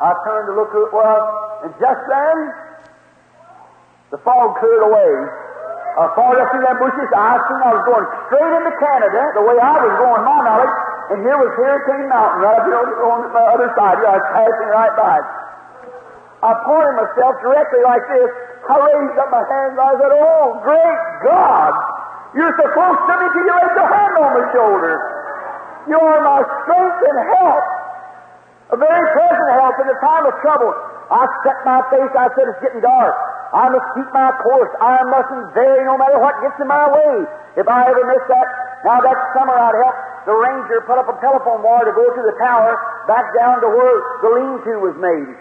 I 0.00 0.12
turned 0.24 0.48
to 0.48 0.54
look 0.56 0.72
who 0.72 0.88
it 0.88 0.92
was, 0.92 1.22
and 1.68 1.70
just 1.76 2.02
then, 2.08 2.36
the 4.14 4.18
fog 4.24 4.56
cleared 4.60 4.84
away. 4.88 5.41
I 5.92 6.08
followed 6.16 6.40
up 6.40 6.48
through 6.48 6.64
them 6.64 6.78
bushes. 6.80 7.08
I 7.12 7.36
seen 7.36 7.60
I 7.60 7.70
was 7.76 7.84
going 7.84 8.06
straight 8.32 8.52
into 8.56 8.72
Canada, 8.80 9.20
the 9.36 9.44
way 9.44 9.56
I 9.60 9.76
was 9.76 9.94
going, 10.00 10.22
my 10.24 10.38
knowledge, 10.40 10.74
and 11.12 11.18
here 11.20 11.36
was 11.36 11.52
Hurricane 11.52 12.08
Mountain 12.08 12.40
right 12.40 12.56
up 12.56 12.64
here 12.64 12.80
on 12.80 13.28
the 13.28 13.44
other 13.52 13.68
side. 13.76 14.00
Here 14.00 14.08
I 14.08 14.16
was 14.16 14.28
passing 14.32 14.70
right 14.72 14.94
by. 14.96 15.16
I 16.42 16.50
pointed 16.64 16.96
myself 16.96 17.32
directly 17.44 17.82
like 17.84 18.04
this. 18.08 18.30
I 18.72 18.74
raised 18.80 19.18
up 19.20 19.28
my 19.28 19.44
hands 19.44 19.76
and 19.76 19.84
I 19.84 19.92
said, 20.00 20.12
Oh, 20.16 20.46
great 20.64 21.00
God! 21.28 21.72
You're 22.32 22.54
so 22.56 22.66
close 22.72 22.98
to 22.98 23.14
me 23.20 23.26
till 23.36 23.44
you 23.44 23.52
laid 23.52 23.72
your 23.76 23.90
hand 23.92 24.14
on 24.16 24.30
my 24.32 24.44
shoulder. 24.56 24.94
You 25.92 25.98
are 26.00 26.20
my 26.24 26.40
strength 26.64 27.00
and 27.04 27.18
help. 27.36 27.64
A 28.72 28.76
very 28.80 29.04
present 29.12 29.48
help 29.60 29.76
in 29.84 29.86
the 29.92 29.98
time 30.00 30.24
of 30.24 30.34
trouble. 30.40 30.72
I 31.12 31.28
set 31.44 31.58
my 31.68 31.84
face, 31.92 32.12
I 32.16 32.26
said, 32.32 32.48
it's 32.48 32.62
getting 32.64 32.80
dark. 32.80 33.12
I 33.52 33.68
must 33.68 33.88
keep 33.92 34.08
my 34.16 34.32
course. 34.40 34.72
I 34.80 35.04
mustn't 35.12 35.52
vary 35.52 35.84
no 35.84 36.00
matter 36.00 36.16
what 36.16 36.32
gets 36.40 36.56
in 36.56 36.68
my 36.68 36.88
way. 36.88 37.28
If 37.60 37.68
I 37.68 37.84
ever 37.84 38.02
miss 38.08 38.24
that, 38.32 38.48
now 38.88 39.04
that 39.04 39.18
summer 39.36 39.52
I'd 39.52 39.76
help 39.76 39.96
the 40.24 40.32
ranger 40.32 40.80
put 40.88 40.96
up 40.96 41.08
a 41.12 41.16
telephone 41.20 41.60
wire 41.60 41.84
to 41.84 41.92
go 41.92 42.06
to 42.06 42.22
the 42.24 42.36
tower 42.40 42.72
back 43.04 43.28
down 43.36 43.60
to 43.60 43.68
where 43.68 43.96
the 44.24 44.30
lean-to 44.40 44.74
was 44.80 44.96
made. 44.96 45.36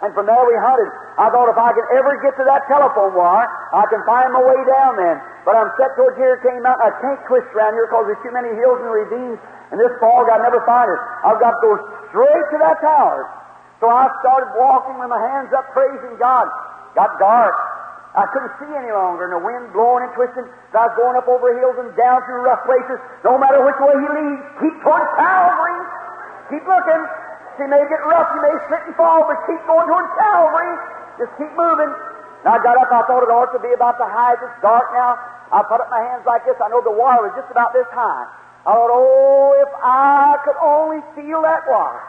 And 0.00 0.14
from 0.16 0.30
there 0.30 0.44
we 0.46 0.56
hunted. 0.56 0.88
I 1.20 1.28
thought 1.28 1.52
if 1.52 1.60
I 1.60 1.76
could 1.76 1.84
ever 1.92 2.16
get 2.24 2.32
to 2.40 2.44
that 2.48 2.64
telephone 2.70 3.12
wire, 3.12 3.44
I 3.74 3.84
can 3.92 4.00
find 4.08 4.32
my 4.32 4.40
way 4.40 4.60
down 4.64 4.96
then. 4.96 5.20
But 5.44 5.60
I'm 5.60 5.68
set 5.76 5.92
towards 5.92 6.16
Hurricane 6.16 6.64
Mountain. 6.64 6.86
I 6.88 6.92
can't 7.04 7.20
twist 7.28 7.50
around 7.52 7.76
here 7.76 7.84
because 7.84 8.08
there's 8.08 8.24
too 8.24 8.32
many 8.32 8.48
hills 8.56 8.80
and 8.80 8.88
ravines. 8.88 9.40
And 9.74 9.76
this 9.76 9.92
fog, 10.00 10.32
I 10.32 10.40
never 10.40 10.64
find 10.64 10.88
it. 10.88 11.00
I've 11.26 11.36
got 11.36 11.52
to 11.52 11.60
go 11.60 11.72
straight 12.08 12.46
to 12.54 12.58
that 12.64 12.80
tower. 12.80 13.28
So 13.84 13.92
I 13.92 14.08
started 14.24 14.56
walking 14.56 14.96
with 14.96 15.12
my 15.12 15.20
hands 15.20 15.52
up, 15.52 15.68
praising 15.76 16.16
God. 16.16 16.48
Got 17.00 17.16
dark. 17.16 17.56
I 18.12 18.28
couldn't 18.28 18.52
see 18.60 18.68
any 18.76 18.92
longer, 18.92 19.24
and 19.24 19.32
the 19.32 19.40
wind 19.40 19.72
blowing 19.72 20.04
and 20.04 20.12
twisting. 20.12 20.44
So 20.68 20.76
I 20.76 20.92
was 20.92 20.94
going 21.00 21.16
up 21.16 21.24
over 21.32 21.48
hills 21.56 21.80
and 21.80 21.96
down 21.96 22.20
through 22.28 22.44
rough 22.44 22.60
places. 22.68 23.00
No 23.24 23.40
matter 23.40 23.64
which 23.64 23.80
way 23.80 23.96
he 23.96 24.08
leads, 24.20 24.44
keep 24.60 24.76
towards 24.84 25.08
Calvary. 25.16 25.80
Keep 26.52 26.60
looking. 26.68 27.02
She 27.56 27.64
may 27.72 27.80
get 27.88 28.04
rough, 28.04 28.28
you 28.36 28.44
may 28.44 28.52
slip 28.68 28.84
and 28.84 28.96
fall, 29.00 29.24
but 29.24 29.40
keep 29.48 29.64
going 29.64 29.88
towards 29.88 30.12
Calvary. 30.20 30.72
Just 31.16 31.32
keep 31.40 31.48
moving. 31.56 31.88
And 32.44 32.52
I 32.52 32.60
got 32.60 32.76
up, 32.76 32.92
I 32.92 33.00
thought 33.08 33.24
it 33.24 33.32
ought 33.32 33.48
to 33.56 33.62
be 33.64 33.72
about 33.72 33.96
the 33.96 34.04
height. 34.04 34.36
It's 34.44 34.60
dark 34.60 34.92
now. 34.92 35.16
I 35.56 35.64
put 35.64 35.80
up 35.80 35.88
my 35.88 36.04
hands 36.04 36.28
like 36.28 36.44
this. 36.44 36.60
I 36.60 36.68
know 36.68 36.84
the 36.84 36.92
wire 36.92 37.24
was 37.24 37.32
just 37.32 37.48
about 37.48 37.72
this 37.72 37.88
high. 37.96 38.28
I 38.68 38.76
thought, 38.76 38.92
oh, 38.92 39.56
if 39.56 39.72
I 39.80 40.36
could 40.44 40.60
only 40.60 41.00
feel 41.16 41.40
that 41.48 41.64
wire. 41.64 42.04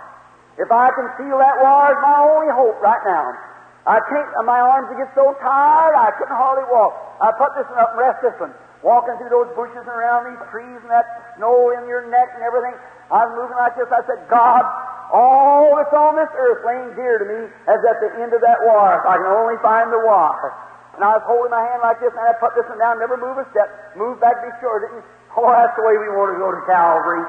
If 0.59 0.67
I 0.67 0.91
can 0.91 1.07
feel 1.15 1.39
that 1.39 1.63
wire, 1.63 1.95
it's 1.95 2.03
my 2.03 2.19
only 2.27 2.51
hope 2.51 2.75
right 2.83 2.99
now. 3.07 3.50
I 3.81 3.97
can't, 4.05 4.29
my 4.45 4.61
arms 4.61 4.93
get 4.93 5.09
so 5.17 5.33
tired, 5.41 5.97
I 5.97 6.13
couldn't 6.13 6.37
hardly 6.37 6.69
walk. 6.69 6.93
I 7.17 7.33
put 7.33 7.57
this 7.57 7.65
one 7.65 7.81
up 7.81 7.97
and 7.97 7.99
rest 8.01 8.21
this 8.21 8.37
one. 8.37 8.53
Walking 8.85 9.13
through 9.17 9.33
those 9.33 9.49
bushes 9.57 9.81
and 9.81 9.93
around 9.93 10.29
these 10.29 10.41
trees 10.49 10.79
and 10.85 10.89
that 10.89 11.05
snow 11.37 11.73
in 11.77 11.85
your 11.85 12.05
neck 12.09 12.33
and 12.33 12.41
everything. 12.45 12.73
I 13.13 13.25
was 13.25 13.33
moving 13.37 13.57
like 13.57 13.77
this. 13.77 13.89
I 13.89 14.01
said, 14.09 14.25
God, 14.25 14.65
all 15.13 15.77
that's 15.77 15.93
on 15.93 16.17
this 16.17 16.29
earth 16.33 16.65
laying 16.65 16.93
dear 16.97 17.21
to 17.21 17.25
me 17.29 17.41
is 17.45 17.81
at 17.85 17.97
the 18.01 18.09
end 18.21 18.33
of 18.33 18.41
that 18.41 18.57
wire. 18.65 19.01
If 19.01 19.05
I 19.05 19.21
can 19.21 19.29
only 19.29 19.57
find 19.61 19.93
the 19.93 20.01
wire. 20.01 20.49
And 20.97 21.05
I 21.05 21.17
was 21.17 21.25
holding 21.25 21.53
my 21.53 21.61
hand 21.61 21.81
like 21.81 22.01
this, 22.03 22.11
and 22.11 22.21
I 22.21 22.35
put 22.41 22.51
this 22.57 22.67
one 22.67 22.81
down, 22.81 22.99
never 22.99 23.15
move 23.15 23.37
a 23.37 23.45
step, 23.53 23.69
move 23.95 24.19
back, 24.19 24.43
be 24.43 24.51
sure. 24.59 24.81
Didn't, 24.81 25.05
oh, 25.37 25.49
that's 25.49 25.73
the 25.77 25.85
way 25.87 25.95
we 26.01 26.09
want 26.13 26.35
to 26.35 26.37
go 26.41 26.51
to 26.51 26.61
Calvary. 26.67 27.23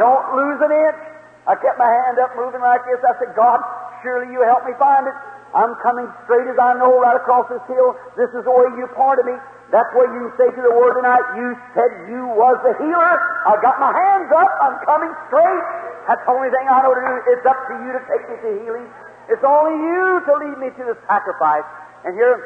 Don't 0.00 0.26
lose 0.32 0.58
an 0.64 0.72
inch. 0.72 1.00
I 1.44 1.58
kept 1.58 1.76
my 1.76 1.90
hand 1.90 2.22
up, 2.22 2.32
moving 2.38 2.62
like 2.62 2.86
this. 2.86 3.02
I 3.02 3.12
said, 3.18 3.34
God, 3.34 3.60
surely 4.00 4.30
you 4.32 4.40
help 4.46 4.64
me 4.64 4.72
find 4.78 5.10
it. 5.10 5.16
I'm 5.52 5.76
coming 5.84 6.08
straight 6.24 6.48
as 6.48 6.56
I 6.56 6.80
know 6.80 6.96
right 6.96 7.16
across 7.16 7.44
this 7.52 7.60
hill. 7.68 7.92
This 8.16 8.32
is 8.32 8.44
the 8.44 8.52
way 8.52 8.72
you 8.80 8.88
pointed 8.96 9.28
me. 9.28 9.36
That's 9.68 9.88
what 9.96 10.08
you 10.12 10.32
say 10.36 10.48
to 10.48 10.60
the 10.60 10.72
Word 10.72 11.00
tonight. 11.00 11.24
You 11.36 11.56
said 11.72 11.90
you 12.08 12.28
was 12.36 12.56
the 12.64 12.76
healer. 12.76 13.14
I 13.48 13.56
got 13.60 13.80
my 13.80 13.92
hands 13.92 14.28
up. 14.32 14.50
I'm 14.60 14.76
coming 14.84 15.12
straight. 15.28 15.64
That's 16.08 16.20
the 16.24 16.32
only 16.32 16.52
thing 16.52 16.64
I 16.68 16.84
know 16.84 16.92
to 16.92 17.04
do. 17.04 17.14
It's 17.32 17.46
up 17.48 17.56
to 17.68 17.74
you 17.80 17.90
to 17.96 18.02
take 18.08 18.24
me 18.28 18.36
to 18.36 18.50
healing. 18.64 18.88
It's 19.32 19.44
only 19.44 19.76
you 19.76 20.20
to 20.28 20.32
lead 20.44 20.56
me 20.60 20.68
to 20.76 20.82
the 20.92 20.96
sacrifice. 21.08 21.64
And 22.04 22.12
here, 22.16 22.36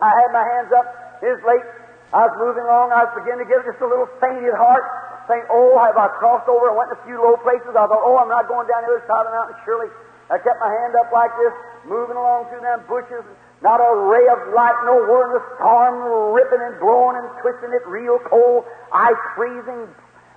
I 0.00 0.08
had 0.08 0.32
my 0.32 0.44
hands 0.44 0.72
up. 0.72 1.20
It 1.20 1.36
was 1.36 1.42
late. 1.44 1.68
I 2.14 2.30
was 2.30 2.34
moving 2.38 2.64
along. 2.64 2.94
I 2.94 3.10
was 3.10 3.12
beginning 3.18 3.44
to 3.44 3.48
get 3.50 3.64
just 3.66 3.82
a 3.82 3.88
little 3.88 4.06
faint 4.22 4.44
at 4.46 4.54
heart, 4.54 4.86
saying, 5.26 5.44
"Oh, 5.50 5.74
have 5.82 5.98
I 5.98 6.06
crossed 6.22 6.46
over?" 6.46 6.70
I 6.70 6.74
went 6.78 6.94
in 6.94 6.96
a 6.96 7.02
few 7.02 7.18
low 7.18 7.34
places. 7.42 7.74
I 7.74 7.84
thought, 7.90 8.04
"Oh, 8.04 8.22
I'm 8.22 8.30
not 8.30 8.46
going 8.46 8.68
down 8.70 8.86
the 8.86 8.94
other 8.94 9.04
side 9.08 9.26
of 9.26 9.32
the 9.32 9.34
mountain." 9.34 9.56
Surely, 9.66 9.90
I 10.30 10.38
kept 10.38 10.60
my 10.62 10.70
hand 10.70 10.94
up 10.94 11.10
like 11.10 11.34
this, 11.42 11.52
moving 11.86 12.16
along 12.16 12.48
through 12.50 12.60
them 12.60 12.84
bushes. 12.88 13.24
Not 13.62 13.80
a 13.80 13.90
ray 14.08 14.26
of 14.28 14.52
light 14.52 14.76
nowhere 14.84 15.24
in 15.28 15.32
the 15.40 15.44
storm, 15.56 15.94
ripping 16.36 16.60
and 16.60 16.76
blowing 16.80 17.16
and 17.16 17.28
twisting 17.40 17.72
it, 17.72 17.80
real 17.88 18.20
cold, 18.28 18.64
ice 18.92 19.22
freezing, 19.36 19.88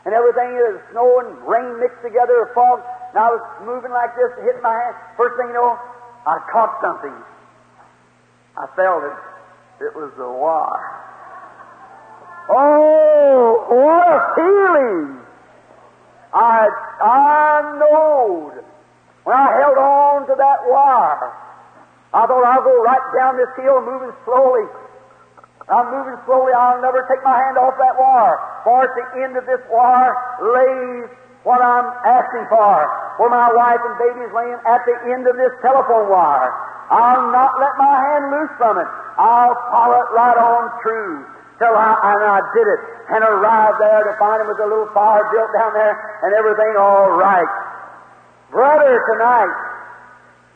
and 0.07 0.15
everything 0.15 0.55
is 0.55 0.79
snow 0.95 1.19
and 1.19 1.35
rain 1.43 1.79
mixed 1.83 1.99
together, 1.99 2.47
fog. 2.55 2.79
And 3.11 3.19
I 3.19 3.27
was 3.27 3.43
moving 3.67 3.91
like 3.91 4.15
this, 4.15 4.31
hitting 4.39 4.63
my 4.63 4.71
hand. 4.71 4.95
First 5.19 5.35
thing 5.35 5.51
you 5.51 5.57
know, 5.59 5.75
I 6.23 6.39
caught 6.51 6.79
something. 6.79 7.15
I 8.55 8.65
felt 8.79 9.03
it. 9.03 9.19
It 9.83 9.93
was 9.95 10.11
the 10.15 10.29
wire. 10.29 11.03
Oh, 12.49 13.67
what 13.67 14.07
a 14.07 14.19
feeling! 14.35 15.19
I 16.33 16.69
I 17.01 17.77
knowed 17.79 18.63
when 19.27 19.35
I 19.35 19.59
held 19.59 19.75
on 19.75 20.23
to 20.31 20.35
that 20.39 20.59
wire. 20.71 21.35
I 22.15 22.23
thought 22.23 22.47
I'll 22.47 22.63
go 22.63 22.79
right 22.79 23.07
down 23.11 23.35
this 23.35 23.51
hill, 23.59 23.83
moving 23.83 24.15
slowly. 24.23 24.63
I'm 25.67 25.91
moving 25.91 26.15
slowly. 26.23 26.55
I'll 26.55 26.79
never 26.79 27.03
take 27.11 27.19
my 27.27 27.35
hand 27.35 27.59
off 27.59 27.75
that 27.75 27.99
wire. 27.99 28.39
For 28.63 28.87
at 28.87 28.93
the 28.95 29.05
end 29.19 29.35
of 29.35 29.43
this 29.43 29.59
wire 29.67 30.15
lays 30.39 31.11
what 31.43 31.59
I'm 31.59 31.91
asking 32.07 32.47
for, 32.47 32.75
where 33.19 33.27
my 33.27 33.51
wife 33.51 33.83
and 33.83 33.99
baby 33.99 34.23
is 34.23 34.31
laying 34.31 34.63
at 34.63 34.81
the 34.87 34.95
end 35.11 35.27
of 35.27 35.35
this 35.35 35.51
telephone 35.59 36.07
wire. 36.07 36.47
I'll 36.87 37.27
not 37.35 37.51
let 37.59 37.75
my 37.75 37.95
hand 37.99 38.31
loose 38.31 38.53
from 38.55 38.79
it. 38.79 38.87
I'll 39.19 39.59
follow 39.75 40.07
it 40.07 40.09
right 40.15 40.39
on 40.39 40.71
through 40.79 41.27
till 41.59 41.75
I, 41.75 41.99
and 41.99 42.21
I 42.31 42.39
did 42.55 42.67
it 42.79 42.81
and 43.11 43.21
arrived 43.27 43.83
there 43.83 44.07
to 44.07 44.13
find 44.15 44.39
him 44.39 44.47
with 44.47 44.63
a 44.63 44.67
little 44.71 44.87
fire 44.95 45.27
built 45.35 45.51
down 45.51 45.75
there 45.75 45.99
and 46.23 46.31
everything 46.31 46.79
all 46.79 47.11
right. 47.19 47.66
Brother, 48.51 49.03
tonight, 49.11 49.55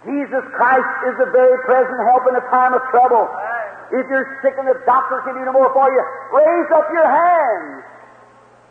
Jesus 0.08 0.44
Christ 0.56 0.94
is 1.12 1.16
the 1.20 1.30
very 1.36 1.58
present 1.68 2.00
help 2.08 2.24
in 2.32 2.40
a 2.40 2.46
time 2.48 2.74
of 2.74 2.82
trouble. 2.90 3.28
If 3.92 4.08
you're 4.08 4.40
sick 4.40 4.56
and 4.56 4.66
the 4.66 4.80
doctors 4.88 5.22
can 5.28 5.36
do 5.36 5.44
no 5.44 5.52
more 5.52 5.68
for 5.76 5.92
you, 5.92 6.02
raise 6.32 6.70
up 6.72 6.88
your 6.96 7.04
hands. 7.04 7.84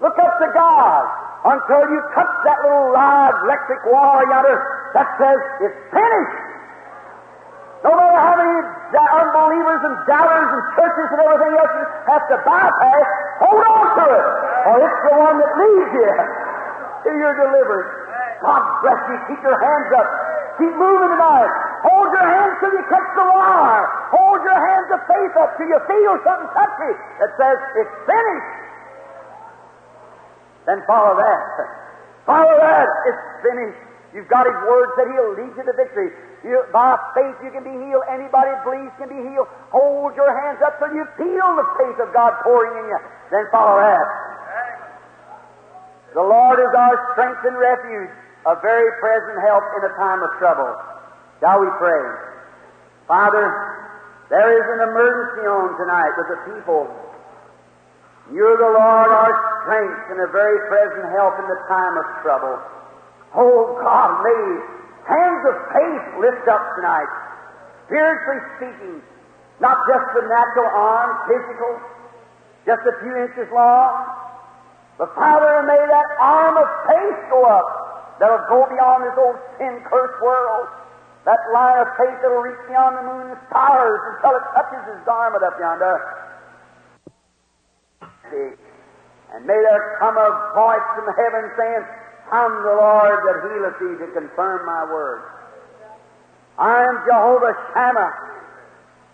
Look 0.00 0.16
up 0.16 0.40
to 0.40 0.48
God 0.56 1.04
until 1.44 1.84
you 1.92 2.00
touch 2.16 2.32
that 2.48 2.58
little 2.64 2.96
live 2.96 3.36
electric 3.44 3.84
wire 3.92 4.24
yonder 4.24 4.56
that 4.96 5.08
says 5.20 5.38
it's 5.68 5.80
finished. 5.92 6.40
No 7.84 7.92
matter 7.92 8.16
how 8.16 8.36
many 8.40 8.56
unbelievers 8.96 9.80
and 9.84 9.96
doubters 10.08 10.48
and 10.56 10.62
churches 10.80 11.08
and 11.12 11.20
everything 11.20 11.52
else 11.60 11.72
you 11.76 11.84
have 12.08 12.24
to 12.32 12.36
bypass, 12.44 13.06
hold 13.44 13.60
on 13.60 13.86
to 14.00 14.04
it, 14.08 14.26
or 14.68 14.74
it's 14.80 15.00
the 15.04 15.14
one 15.16 15.36
that 15.36 15.52
leads 15.60 15.92
you 15.96 16.12
till 17.04 17.16
you're 17.20 17.36
delivered. 17.36 18.09
God 18.40 18.62
bless 18.84 19.00
you. 19.08 19.16
Keep 19.28 19.40
your 19.44 19.58
hands 19.60 19.90
up. 19.96 20.08
Keep 20.56 20.74
moving 20.76 21.12
tonight. 21.12 21.52
Hold 21.88 22.08
your 22.12 22.28
hands 22.28 22.54
till 22.60 22.72
you 22.72 22.84
catch 22.88 23.08
the 23.16 23.24
wire. 23.24 23.86
Hold 24.12 24.40
your 24.44 24.60
hands 24.60 24.88
of 24.92 25.00
faith 25.08 25.34
up 25.40 25.56
till 25.56 25.68
you 25.68 25.80
feel 25.88 26.14
something 26.24 26.50
touch 26.52 26.74
you 26.84 26.92
that 27.20 27.30
says 27.40 27.56
it's 27.80 27.94
finished. 28.04 28.52
Then 30.68 30.84
follow 30.84 31.16
that. 31.16 31.42
Follow 32.28 32.56
that. 32.60 32.88
It's 33.08 33.22
finished. 33.40 33.80
You've 34.12 34.28
got 34.28 34.44
His 34.44 34.58
word 34.68 34.88
that 35.00 35.06
He'll 35.08 35.32
lead 35.38 35.52
you 35.56 35.64
to 35.64 35.74
victory. 35.76 36.10
You, 36.44 36.64
by 36.72 36.96
faith, 37.12 37.36
you 37.44 37.52
can 37.52 37.64
be 37.64 37.72
healed. 37.72 38.04
Anybody 38.08 38.48
that 38.52 38.64
believes 38.64 38.92
can 38.96 39.08
be 39.08 39.20
healed. 39.28 39.48
Hold 39.72 40.16
your 40.16 40.32
hands 40.32 40.60
up 40.64 40.80
till 40.80 40.92
you 40.96 41.04
feel 41.16 41.48
the 41.56 41.68
faith 41.76 41.98
of 42.00 42.12
God 42.12 42.32
pouring 42.42 42.76
in 42.80 42.86
you. 42.88 43.00
Then 43.30 43.44
follow 43.52 43.76
that. 43.80 44.06
The 46.14 46.24
Lord 46.26 46.58
is 46.58 46.72
our 46.74 46.96
strength 47.14 47.44
and 47.46 47.54
refuge, 47.54 48.10
a 48.46 48.56
very 48.64 48.90
present 49.00 49.36
help 49.44 49.64
in 49.76 49.82
a 49.84 49.92
time 50.00 50.22
of 50.24 50.30
trouble. 50.40 50.72
Shall 51.40 51.60
we 51.60 51.68
pray? 51.76 52.04
Father, 53.04 53.44
there 54.30 54.50
is 54.56 54.66
an 54.78 54.80
emergency 54.88 55.44
on 55.44 55.76
tonight 55.76 56.12
with 56.16 56.28
the 56.30 56.40
people. 56.54 56.88
You're 58.32 58.56
the 58.56 58.72
Lord, 58.72 59.10
our 59.10 59.34
strength, 59.60 60.14
and 60.14 60.18
a 60.22 60.30
very 60.30 60.56
present 60.70 61.10
help 61.12 61.34
in 61.42 61.46
the 61.50 61.60
time 61.66 61.98
of 61.98 62.06
trouble. 62.22 62.56
Oh 63.34 63.76
God, 63.82 64.22
may 64.22 64.40
hands 65.04 65.42
of 65.50 65.56
faith 65.74 66.04
lift 66.22 66.46
up 66.46 66.62
tonight, 66.78 67.10
spiritually 67.86 68.40
speaking, 68.56 69.02
not 69.58 69.82
just 69.90 70.06
the 70.14 70.24
natural 70.30 70.70
arm, 70.70 71.10
physical, 71.26 71.72
just 72.64 72.82
a 72.86 72.94
few 73.02 73.14
inches 73.18 73.50
long, 73.52 73.90
but 74.96 75.10
Father, 75.14 75.66
may 75.66 75.80
that 75.90 76.08
arm 76.20 76.56
of 76.56 76.68
faith 76.86 77.18
go 77.34 77.42
up 77.44 77.89
that'll 78.20 78.46
go 78.46 78.68
beyond 78.68 79.08
this 79.08 79.16
old 79.16 79.40
sin 79.58 79.80
cursed 79.88 80.20
world. 80.22 80.68
That 81.24 81.40
line 81.52 81.80
of 81.84 81.88
faith 81.96 82.16
that'll 82.22 82.44
reach 82.44 82.60
beyond 82.68 82.96
the 82.96 83.04
moon 83.04 83.32
and 83.32 83.40
stars 83.48 84.00
until 84.14 84.36
it 84.38 84.44
touches 84.54 84.84
his 84.94 85.00
garment 85.04 85.42
up 85.42 85.56
yonder. 85.58 85.96
And 89.34 89.42
may 89.44 89.58
there 89.58 89.96
come 89.98 90.16
a 90.16 90.30
voice 90.54 90.86
from 90.94 91.08
heaven 91.16 91.44
saying, 91.58 91.82
I'm 92.30 92.54
the 92.62 92.76
Lord 92.78 93.18
that 93.26 93.36
healeth 93.42 93.76
thee 93.82 93.96
to 94.06 94.08
confirm 94.14 94.64
my 94.64 94.84
word. 94.86 95.22
I 96.58 96.84
am 96.86 96.96
Jehovah 97.08 97.54
Shammah, 97.74 98.12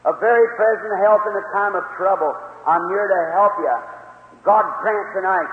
a 0.05 0.13
very 0.21 0.47
present 0.57 1.01
help 1.01 1.23
in 1.27 1.33
the 1.33 1.47
time 1.55 1.75
of 1.75 1.85
trouble. 1.97 2.35
I'm 2.67 2.85
here 2.91 3.09
to 3.09 3.21
help 3.33 3.55
you. 3.59 3.77
God 4.45 4.67
grant 4.83 5.09
tonight 5.15 5.51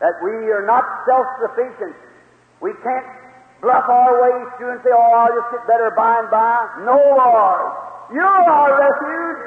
that 0.00 0.14
we 0.22 0.52
are 0.52 0.64
not 0.66 0.84
self-sufficient. 1.08 1.96
We 2.64 2.72
can't 2.80 3.04
bluff 3.60 3.84
our 3.84 4.12
way 4.24 4.36
through 4.56 4.72
and 4.72 4.80
say, 4.80 4.88
oh, 4.88 5.12
I'll 5.12 5.36
just 5.36 5.52
get 5.52 5.68
better 5.68 5.92
by 5.92 6.24
and 6.24 6.32
by. 6.32 6.88
No, 6.88 6.96
Lord. 6.96 7.64
You're 8.08 8.24
our 8.24 8.72
refuge. 8.72 9.42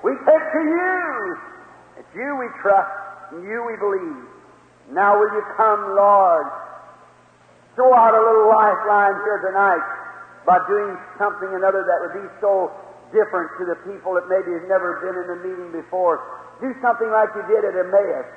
We 0.00 0.16
take 0.24 0.46
to 0.48 0.62
you. 0.64 0.96
It's 2.00 2.12
you 2.16 2.40
we 2.40 2.48
trust, 2.64 3.36
and 3.36 3.44
you 3.44 3.60
we 3.68 3.76
believe. 3.76 4.24
Now 4.96 5.12
will 5.12 5.28
you 5.28 5.44
come, 5.60 5.92
Lord? 5.92 6.48
Throw 7.76 7.92
out 7.92 8.16
a 8.16 8.22
little 8.24 8.48
lifeline 8.48 9.16
here 9.28 9.44
tonight 9.44 9.84
by 10.48 10.56
doing 10.64 10.96
something 11.20 11.52
another 11.52 11.84
that 11.84 12.00
would 12.00 12.16
be 12.16 12.28
so 12.40 12.72
different 13.12 13.52
to 13.60 13.68
the 13.68 13.76
people 13.84 14.16
that 14.16 14.24
maybe 14.32 14.56
have 14.56 14.68
never 14.72 15.04
been 15.04 15.16
in 15.20 15.28
a 15.36 15.38
meeting 15.44 15.68
before. 15.68 16.16
Do 16.64 16.72
something 16.80 17.12
like 17.12 17.28
you 17.36 17.44
did 17.44 17.64
at 17.68 17.76
Emmaus. 17.76 18.28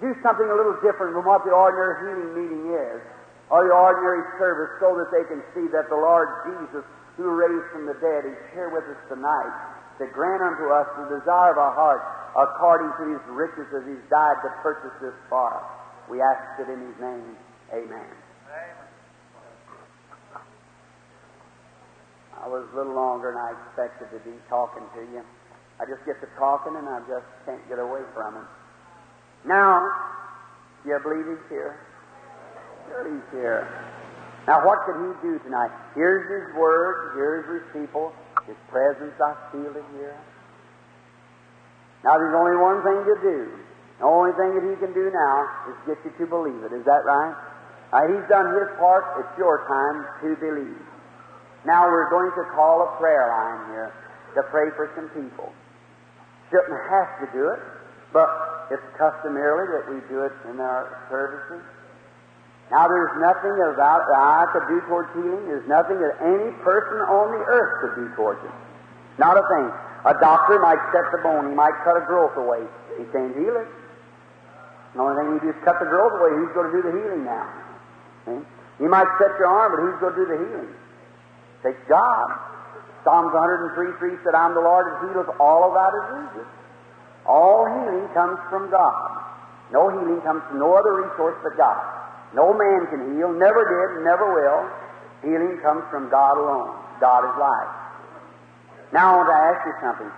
Do 0.00 0.10
something 0.22 0.48
a 0.48 0.56
little 0.56 0.78
different 0.82 1.14
from 1.14 1.24
what 1.24 1.46
the 1.46 1.54
ordinary 1.54 1.94
healing 2.02 2.32
meeting 2.34 2.64
is, 2.74 3.00
or 3.50 3.62
the 3.66 3.74
ordinary 3.74 4.26
service, 4.40 4.74
so 4.82 4.98
that 4.98 5.08
they 5.14 5.22
can 5.30 5.40
see 5.54 5.70
that 5.70 5.86
the 5.86 5.98
Lord 5.98 6.28
Jesus, 6.50 6.82
who 7.16 7.30
raised 7.30 7.68
from 7.70 7.86
the 7.86 7.94
dead, 8.02 8.26
is 8.26 8.38
here 8.50 8.74
with 8.74 8.84
us 8.90 8.98
tonight 9.06 9.54
to 10.02 10.10
grant 10.10 10.42
unto 10.42 10.74
us 10.74 10.88
the 10.98 11.22
desire 11.22 11.54
of 11.54 11.58
our 11.58 11.74
heart 11.74 12.02
according 12.34 12.90
to 12.98 13.14
his 13.14 13.22
riches 13.30 13.70
as 13.70 13.86
he's 13.86 14.02
died 14.10 14.42
to 14.42 14.50
purchase 14.58 14.90
this 14.98 15.14
for 15.30 15.54
us. 15.54 15.66
We 16.10 16.18
ask 16.18 16.58
it 16.58 16.68
in 16.68 16.80
his 16.82 16.98
name. 16.98 17.38
Amen. 17.70 18.10
I 22.42 22.48
was 22.48 22.66
a 22.74 22.76
little 22.76 22.94
longer 22.94 23.32
than 23.32 23.40
I 23.40 23.54
expected 23.54 24.10
to 24.12 24.20
be 24.26 24.36
talking 24.50 24.82
to 24.98 25.00
you. 25.14 25.22
I 25.80 25.86
just 25.86 26.04
get 26.04 26.20
to 26.20 26.28
talking 26.36 26.74
and 26.76 26.86
I 26.88 27.00
just 27.06 27.24
can't 27.46 27.62
get 27.70 27.78
away 27.78 28.02
from 28.12 28.36
it. 28.36 28.48
Now, 29.44 29.92
do 30.82 30.90
you 30.90 30.98
believe 31.02 31.26
he's 31.26 31.48
here? 31.48 31.78
Sure 32.88 33.04
he's 33.12 33.30
here. 33.32 33.68
Now, 34.46 34.64
what 34.64 34.84
could 34.84 34.96
he 34.96 35.10
do 35.24 35.38
tonight? 35.44 35.72
Here's 35.94 36.28
his 36.28 36.56
word, 36.56 37.16
here's 37.16 37.44
his 37.48 37.64
people, 37.72 38.12
his 38.46 38.56
presence, 38.68 39.14
I 39.20 39.32
feel 39.52 39.72
it 39.72 39.84
here. 39.96 40.16
Now, 42.04 42.18
there's 42.20 42.36
only 42.36 42.56
one 42.60 42.84
thing 42.84 43.00
to 43.08 43.16
do. 43.24 43.48
The 44.00 44.04
only 44.04 44.32
thing 44.36 44.52
that 44.52 44.64
he 44.68 44.76
can 44.76 44.92
do 44.92 45.08
now 45.08 45.48
is 45.72 45.76
get 45.88 45.96
you 46.04 46.12
to 46.18 46.26
believe 46.28 46.60
it. 46.60 46.72
Is 46.76 46.84
that 46.84 47.04
right? 47.08 47.32
He's 48.10 48.26
done 48.28 48.52
his 48.52 48.68
part. 48.76 49.06
It's 49.22 49.38
your 49.38 49.64
time 49.70 50.04
to 50.20 50.36
believe. 50.36 50.82
Now, 51.64 51.88
we're 51.88 52.10
going 52.10 52.28
to 52.36 52.44
call 52.52 52.82
a 52.82 52.90
prayer 53.00 53.28
line 53.30 53.70
here 53.72 53.92
to 54.34 54.42
pray 54.50 54.68
for 54.76 54.90
some 54.92 55.08
people. 55.16 55.52
Shouldn't 56.50 56.76
have 56.90 57.08
to 57.24 57.26
do 57.32 57.48
it, 57.48 57.60
but 58.14 58.70
it's 58.70 58.86
customarily 58.94 59.66
that 59.74 59.90
we 59.90 59.98
do 60.06 60.22
it 60.22 60.32
in 60.46 60.62
our 60.62 60.86
services. 61.10 61.60
Now, 62.70 62.86
there's 62.88 63.12
nothing 63.20 63.52
about 63.74 64.06
that 64.08 64.22
I 64.22 64.46
could 64.54 64.64
do 64.70 64.80
towards 64.88 65.12
healing. 65.12 65.44
There's 65.50 65.68
nothing 65.68 66.00
that 66.00 66.16
any 66.22 66.48
person 66.64 67.02
on 67.10 67.34
the 67.34 67.42
earth 67.44 67.72
could 67.82 67.94
do 68.00 68.06
towards 68.16 68.40
it. 68.40 68.54
Not 69.18 69.36
a 69.36 69.44
thing. 69.50 69.66
A 70.06 70.14
doctor 70.16 70.62
might 70.62 70.80
set 70.94 71.04
the 71.12 71.20
bone. 71.20 71.50
He 71.50 71.54
might 71.58 71.74
cut 71.84 71.98
a 71.98 72.04
growth 72.06 72.32
away. 72.38 72.64
He 72.96 73.04
can't 73.12 73.36
heal 73.36 73.58
it. 73.58 73.68
The 74.94 75.02
only 75.02 75.18
thing 75.18 75.28
he 75.34 75.38
do 75.44 75.50
is 75.50 75.60
cut 75.66 75.76
the 75.82 75.90
growth 75.90 76.14
away. 76.16 76.30
Who's 76.38 76.54
going 76.54 76.70
to 76.70 76.74
do 76.78 76.82
the 76.86 76.94
healing 76.94 77.26
now? 77.26 77.50
He 78.78 78.86
might 78.86 79.10
set 79.18 79.34
your 79.42 79.50
arm, 79.50 79.74
but 79.74 79.82
who's 79.82 79.98
going 80.00 80.14
to 80.14 80.20
do 80.22 80.28
the 80.30 80.38
healing? 80.38 80.72
Take 81.66 81.78
God. 81.90 82.30
Psalms 83.02 83.34
103 83.34 83.98
3 83.98 84.24
said, 84.24 84.34
I'm 84.34 84.54
the 84.54 84.64
Lord 84.64 84.86
that 84.88 84.96
healeth 85.04 85.28
all 85.36 85.68
of 85.68 85.74
thy 85.76 85.90
diseases. 85.92 86.48
All 87.26 87.64
healing 87.64 88.08
comes 88.12 88.38
from 88.50 88.70
God. 88.70 89.24
No 89.72 89.88
healing 89.88 90.20
comes 90.20 90.44
from 90.48 90.60
no 90.60 90.76
other 90.76 91.08
resource 91.08 91.40
but 91.42 91.56
God. 91.56 91.80
No 92.34 92.52
man 92.52 92.86
can 92.90 93.16
heal, 93.16 93.32
never 93.32 93.62
did, 93.64 94.04
never 94.04 94.26
will. 94.34 94.68
Healing 95.24 95.56
comes 95.62 95.86
from 95.88 96.10
God 96.10 96.36
alone. 96.36 96.76
God 97.00 97.24
is 97.24 97.34
life. 97.40 97.72
Now 98.92 99.14
I 99.14 99.24
want 99.24 99.30
to 99.30 99.38
ask 99.38 99.60
you 99.64 99.74
something. 99.80 100.10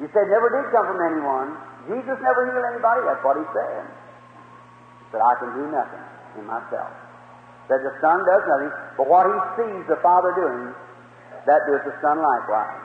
You 0.00 0.06
said 0.10 0.26
never 0.32 0.48
did 0.50 0.72
come 0.72 0.88
from 0.88 1.00
anyone. 1.00 1.54
Jesus 1.86 2.16
never 2.24 2.48
healed 2.48 2.66
anybody. 2.66 3.04
That's 3.06 3.22
what 3.22 3.36
he 3.38 3.46
said. 3.52 3.84
Said, 5.12 5.22
I 5.22 5.34
can 5.38 5.50
do 5.54 5.64
nothing 5.70 6.04
in 6.40 6.44
myself. 6.48 6.90
Said 7.68 7.84
the 7.86 7.94
Son 8.02 8.18
does 8.26 8.44
nothing, 8.46 8.72
but 8.98 9.06
what 9.06 9.28
he 9.28 9.36
sees 9.58 9.84
the 9.86 10.00
Father 10.02 10.34
doing, 10.34 10.74
that 11.46 11.60
does 11.70 11.82
the 11.86 11.94
Son 12.02 12.18
likewise. 12.18 12.82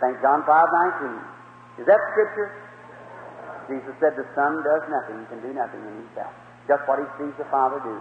St. 0.00 0.16
John 0.22 0.42
5 0.44 0.48
19. 0.48 1.84
Is 1.84 1.86
that 1.86 2.00
Scripture? 2.12 2.61
Jesus 3.68 3.94
said 3.98 4.14
the 4.16 4.26
Son 4.34 4.62
does 4.62 4.84
nothing, 4.88 5.22
he 5.22 5.26
can 5.30 5.40
do 5.42 5.52
nothing 5.52 5.82
in 5.82 5.94
himself. 6.06 6.32
Just 6.66 6.86
what 6.86 7.02
he 7.02 7.06
sees 7.18 7.34
the 7.36 7.48
Father 7.50 7.82
do. 7.82 7.96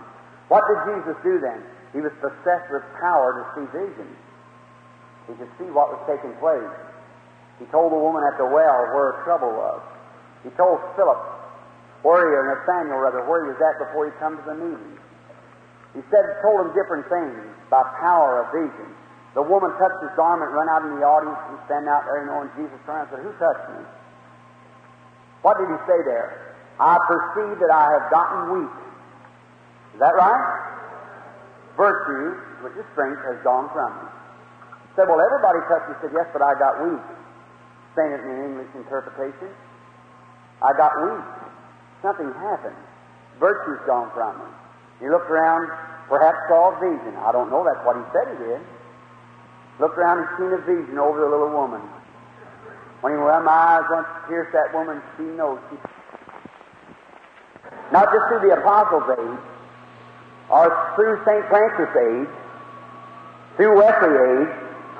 What 0.47 0.63
did 0.67 0.79
Jesus 0.93 1.17
do 1.23 1.39
then? 1.41 1.63
He 1.93 1.99
was 1.99 2.13
possessed 2.23 2.69
with 2.71 2.83
power 2.99 3.35
to 3.39 3.43
see 3.55 3.65
visions. 3.71 4.17
He 5.27 5.33
could 5.35 5.51
see 5.59 5.69
what 5.71 5.91
was 5.91 6.01
taking 6.07 6.33
place. 6.39 6.75
He 7.59 7.65
told 7.69 7.93
the 7.93 8.01
woman 8.01 8.23
at 8.25 8.37
the 8.41 8.47
well 8.47 8.79
where 8.95 9.13
her 9.13 9.17
trouble 9.23 9.53
was. 9.53 9.81
He 10.43 10.49
told 10.57 10.81
Philip 10.97 11.21
where 12.01 12.25
he, 12.25 12.33
or 12.33 12.45
Nathaniel 12.49 12.97
rather, 12.97 13.21
where 13.29 13.45
he 13.45 13.53
was 13.53 13.61
at 13.61 13.77
before 13.77 14.09
he 14.09 14.13
come 14.17 14.33
to 14.37 14.45
the 14.45 14.57
meeting. 14.57 14.97
He 15.93 16.01
said, 16.09 16.23
told 16.41 16.65
him 16.65 16.69
different 16.73 17.05
things 17.11 17.37
by 17.69 17.83
power 18.01 18.41
of 18.41 18.49
vision. 18.49 18.89
The 19.37 19.43
woman 19.43 19.71
touched 19.79 20.01
his 20.01 20.11
garment, 20.17 20.51
run 20.51 20.67
out 20.67 20.83
in 20.83 20.97
the 20.99 21.05
audience, 21.07 21.39
and 21.53 21.57
stand 21.69 21.87
out 21.87 22.03
there, 22.03 22.25
you 22.25 22.27
know, 22.27 22.43
and 22.43 22.51
Jesus 22.59 22.75
turned 22.83 23.07
and 23.07 23.09
said, 23.15 23.21
Who 23.23 23.31
touched 23.39 23.67
me? 23.71 23.81
What 25.41 25.57
did 25.57 25.69
he 25.69 25.79
say 25.89 25.99
there? 26.05 26.55
I 26.79 26.97
perceive 27.05 27.57
that 27.61 27.69
I 27.73 27.85
have 27.97 28.05
gotten 28.09 28.39
weak. 28.57 28.75
Is 29.93 29.99
that 29.99 30.13
right? 30.17 30.43
Virtue, 31.77 32.37
which 32.65 32.73
is 32.77 32.85
strength, 32.93 33.21
has 33.25 33.37
gone 33.43 33.69
from 33.73 33.89
me. 34.01 34.07
He 34.89 34.91
said, 34.95 35.09
Well, 35.09 35.21
everybody 35.21 35.61
touched 35.69 35.89
me. 35.89 35.95
He 35.97 36.09
said, 36.09 36.13
Yes, 36.13 36.27
but 36.33 36.41
I 36.41 36.53
got 36.57 36.81
weak. 36.81 37.05
Saying 37.97 38.11
it 38.13 38.21
in 38.21 38.29
the 38.29 38.39
English 38.49 38.71
interpretation. 38.73 39.49
I 40.61 40.71
got 40.77 40.93
weak. 41.01 41.25
Something 42.01 42.31
happened. 42.37 42.77
Virtue's 43.39 43.81
gone 43.85 44.09
from 44.13 44.37
me. 44.37 44.49
He 45.01 45.09
looked 45.09 45.29
around, 45.29 45.65
perhaps 46.09 46.37
saw 46.47 46.73
a 46.73 46.79
vision. 46.81 47.17
I 47.17 47.31
don't 47.33 47.49
know, 47.49 47.65
that's 47.65 47.81
what 47.85 47.97
he 47.97 48.05
said 48.13 48.37
he 48.37 48.37
did. 48.45 48.61
Looked 49.81 49.97
around 49.97 50.21
and 50.21 50.27
seen 50.37 50.51
a 50.53 50.61
vision 50.61 51.01
over 51.01 51.19
the 51.19 51.29
little 51.29 51.49
woman. 51.49 51.81
When 53.01 53.13
he 53.13 53.19
well, 53.19 53.41
my 53.41 53.81
eyes 53.81 53.85
once 53.89 54.07
pierced 54.27 54.53
that 54.53 54.73
woman, 54.73 55.01
she 55.17 55.23
knows 55.23 55.59
she 55.69 55.77
not 57.91 58.07
just 58.07 58.23
through 58.31 58.47
the 58.47 58.55
apostles' 58.55 59.03
age, 59.19 59.39
or 60.47 60.71
through 60.95 61.19
St. 61.27 61.43
Francis' 61.51 61.91
age, 61.91 62.31
through 63.57 63.75
Wesley 63.75 64.15
age, 64.15 64.51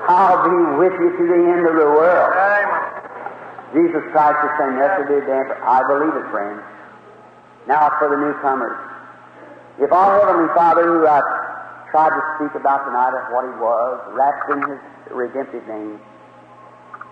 I'll 0.08 0.44
be 0.44 0.56
with 0.76 0.92
you 1.00 1.08
to 1.16 1.24
the 1.24 1.40
end 1.56 1.64
of 1.66 1.74
the 1.80 1.88
world. 1.88 2.32
Jesus 3.72 4.04
Christ 4.12 4.36
the 4.44 4.52
same 4.60 4.76
yesterday, 4.76 5.24
today, 5.24 5.40
I 5.64 5.80
believe 5.88 6.12
it, 6.12 6.28
friends. 6.28 6.60
Now 7.66 7.88
for 7.98 8.12
the 8.12 8.20
newcomers. 8.20 8.76
If 9.80 9.90
our 9.92 10.20
Heavenly 10.20 10.52
Father, 10.52 10.84
who 10.84 11.06
I 11.06 11.20
tried 11.90 12.12
to 12.12 12.22
speak 12.36 12.60
about 12.60 12.84
tonight 12.84 13.16
of 13.16 13.32
what 13.32 13.48
He 13.48 13.56
was, 13.56 13.96
wrapped 14.12 14.52
in 14.52 14.60
His 14.68 14.80
redemptive 15.08 15.66
name, 15.66 15.96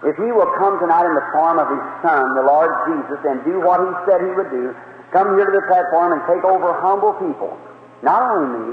if 0.04 0.16
He 0.16 0.28
will 0.32 0.48
come 0.56 0.80
tonight 0.80 1.04
in 1.04 1.12
the 1.12 1.28
form 1.32 1.60
of 1.60 1.68
His 1.68 1.84
Son, 2.00 2.24
the 2.32 2.46
Lord 2.46 2.72
Jesus, 2.88 3.20
and 3.28 3.44
do 3.44 3.60
what 3.60 3.84
He 3.84 3.90
said 4.08 4.24
He 4.24 4.32
would 4.32 4.48
do, 4.48 4.72
come 5.12 5.36
here 5.36 5.44
to 5.44 5.54
the 5.54 5.66
platform 5.68 6.16
and 6.16 6.22
take 6.24 6.40
over 6.44 6.72
humble 6.80 7.12
people, 7.20 7.52
not 8.00 8.24
only 8.24 8.48
me, 8.56 8.70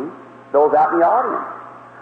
those 0.55 0.71
out 0.71 0.95
in 0.95 1.03
the 1.03 1.07
audience, 1.07 1.47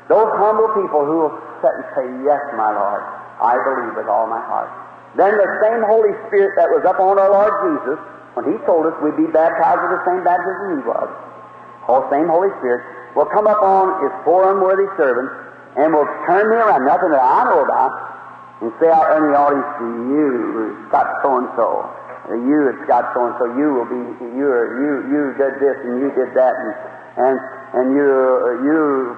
those 0.06 0.30
humble 0.38 0.70
people 0.78 1.02
who 1.02 1.26
will 1.26 1.36
sit 1.66 1.74
and 1.74 1.86
say, 1.98 2.06
Yes, 2.22 2.42
my 2.54 2.70
Lord, 2.70 3.02
I 3.42 3.58
believe 3.66 3.98
with 3.98 4.06
all 4.06 4.30
my 4.30 4.42
heart. 4.46 4.70
Then 5.18 5.34
the 5.34 5.50
same 5.64 5.82
Holy 5.90 6.14
Spirit 6.30 6.54
that 6.60 6.70
was 6.70 6.86
up 6.86 7.02
on 7.02 7.18
our 7.18 7.32
Lord 7.34 7.54
Jesus, 7.66 7.98
when 8.38 8.46
He 8.46 8.62
told 8.70 8.86
us 8.86 8.94
we'd 9.02 9.18
be 9.18 9.32
baptized 9.32 9.82
with 9.82 9.98
the 9.98 10.04
same 10.06 10.22
baptism 10.22 10.78
He 10.78 10.84
was, 10.86 11.10
the 11.90 12.06
same 12.14 12.30
Holy 12.30 12.54
Spirit 12.62 12.86
will 13.18 13.26
come 13.34 13.50
up 13.50 13.64
on 13.66 14.06
His 14.06 14.14
poor 14.22 14.54
unworthy 14.54 14.86
servants 15.02 15.34
and 15.82 15.90
will 15.90 16.08
turn 16.30 16.46
me 16.54 16.62
around, 16.62 16.86
nothing 16.86 17.10
that 17.10 17.24
I 17.24 17.50
know 17.50 17.66
about, 17.66 17.92
and 18.62 18.72
say 18.80 18.88
out 18.88 19.12
in 19.18 19.32
the 19.32 19.36
audience 19.36 19.72
to 19.80 19.88
you, 20.12 20.88
Scott 20.88 21.08
so 21.24 21.30
and 21.44 21.50
so, 21.60 21.70
you 22.32 22.72
it's 22.72 22.82
Scott 22.88 23.12
so 23.12 23.28
and 23.28 23.36
so, 23.38 23.46
you 23.58 23.68
will 23.76 23.90
be 23.90 24.02
you 24.34 24.48
you 24.48 24.92
you 25.12 25.22
did 25.36 25.60
this 25.60 25.78
and 25.84 26.00
you 26.00 26.10
did 26.16 26.32
that 26.34 26.54
and 26.56 26.72
and 27.16 27.36
and 27.76 27.86
you 27.92 28.08
you 28.64 28.78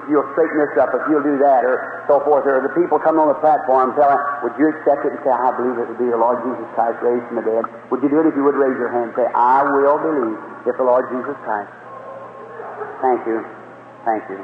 you'll 0.09 0.29
straighten 0.33 0.57
this 0.57 0.73
up 0.81 0.89
if 0.93 1.05
you'll 1.07 1.23
do 1.23 1.37
that 1.37 1.61
or 1.61 2.03
so 2.09 2.17
forth. 2.25 2.49
Or 2.49 2.61
the 2.65 2.73
people 2.73 2.97
come 2.97 3.21
on 3.21 3.29
the 3.29 3.37
platform 3.37 3.93
telling, 3.93 4.17
would 4.41 4.57
you 4.57 4.73
accept 4.73 5.05
it 5.05 5.13
and 5.13 5.21
say, 5.21 5.29
I 5.29 5.53
believe 5.53 5.77
it 5.77 5.85
would 5.85 6.01
be 6.01 6.09
the 6.09 6.17
Lord 6.17 6.41
Jesus 6.41 6.65
Christ 6.73 6.97
raised 7.05 7.25
from 7.29 7.37
the 7.37 7.45
dead? 7.45 7.63
Would 7.93 8.01
you 8.01 8.09
do 8.09 8.21
it 8.21 8.27
if 8.29 8.35
you 8.35 8.41
would 8.41 8.57
raise 8.57 8.77
your 8.81 8.89
hand 8.89 9.13
and 9.13 9.15
say, 9.17 9.27
I 9.33 9.61
will 9.61 10.01
believe 10.01 10.39
if 10.65 10.75
the 10.75 10.83
Lord 10.83 11.05
Jesus 11.13 11.37
Christ. 11.45 11.71
Thank 13.01 13.23
you, 13.29 13.45
thank 14.03 14.23
you. 14.29 14.41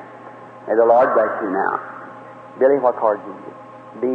May 0.67 0.75
the 0.77 0.85
Lord 0.85 1.11
bless 1.17 1.33
you 1.41 1.49
now. 1.51 1.81
Billy, 2.59 2.79
what 2.79 2.95
card 2.95 3.19
did 3.25 3.33
you 3.33 3.41
get? 3.43 3.57
B. 3.99 4.07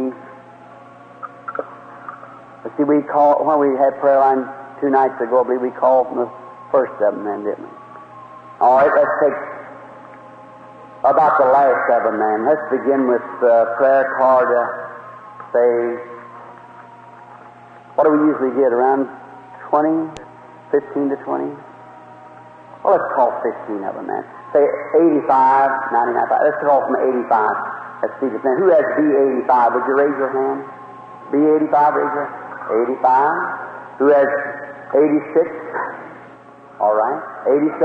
Let's 2.69 2.77
see, 2.77 2.85
we 2.85 3.01
call 3.01 3.41
when 3.41 3.57
we 3.57 3.73
had 3.81 3.97
prayer 3.97 4.21
line 4.21 4.45
two 4.77 4.93
nights 4.93 5.17
ago. 5.17 5.41
I 5.41 5.43
believe 5.49 5.65
we 5.65 5.73
called 5.73 6.05
from 6.13 6.21
the 6.21 6.29
first 6.69 6.93
of 7.01 7.17
them, 7.17 7.25
then, 7.25 7.41
didn't 7.41 7.65
we? 7.65 7.73
All 8.61 8.77
right, 8.77 8.93
let's 8.93 9.09
take 9.25 9.33
about 11.01 11.41
the 11.41 11.49
last 11.49 11.89
of 11.89 12.05
them, 12.05 12.21
then. 12.21 12.45
Let's 12.45 12.61
begin 12.69 13.09
with 13.09 13.25
uh, 13.41 13.73
prayer 13.73 14.13
card. 14.21 14.53
Uh, 14.53 14.69
say, 15.49 15.97
what 17.97 18.05
do 18.05 18.13
we 18.13 18.29
usually 18.29 18.53
get? 18.53 18.69
Around 18.69 19.09
20, 19.73 20.13
15 20.69 21.09
to 21.09 21.17
20. 21.25 21.49
Well, 22.85 23.01
let's 23.01 23.09
call 23.17 23.33
15 23.65 23.81
of 23.81 23.97
them, 23.97 24.05
then. 24.05 24.21
Say 24.53 24.61
85, 25.25 25.25
99. 25.25 26.21
Let's 26.37 26.61
call 26.61 26.85
from 26.85 27.01
85. 27.01 27.33
Let's 28.05 28.13
see 28.21 28.29
this. 28.29 28.45
Now, 28.45 28.53
who 28.61 28.69
has 28.69 28.85
B85? 28.93 29.73
Would 29.73 29.89
you 29.89 29.95
raise 29.97 30.17
your 30.21 30.29
hand? 30.29 30.69
B85, 31.33 31.97
raise 31.97 32.13
your 32.13 32.48
85. 32.69 33.99
Who 33.99 34.07
has 34.13 34.29
86? 34.95 35.49
All 36.79 36.95
right. 36.95 37.19
87. 37.45 37.81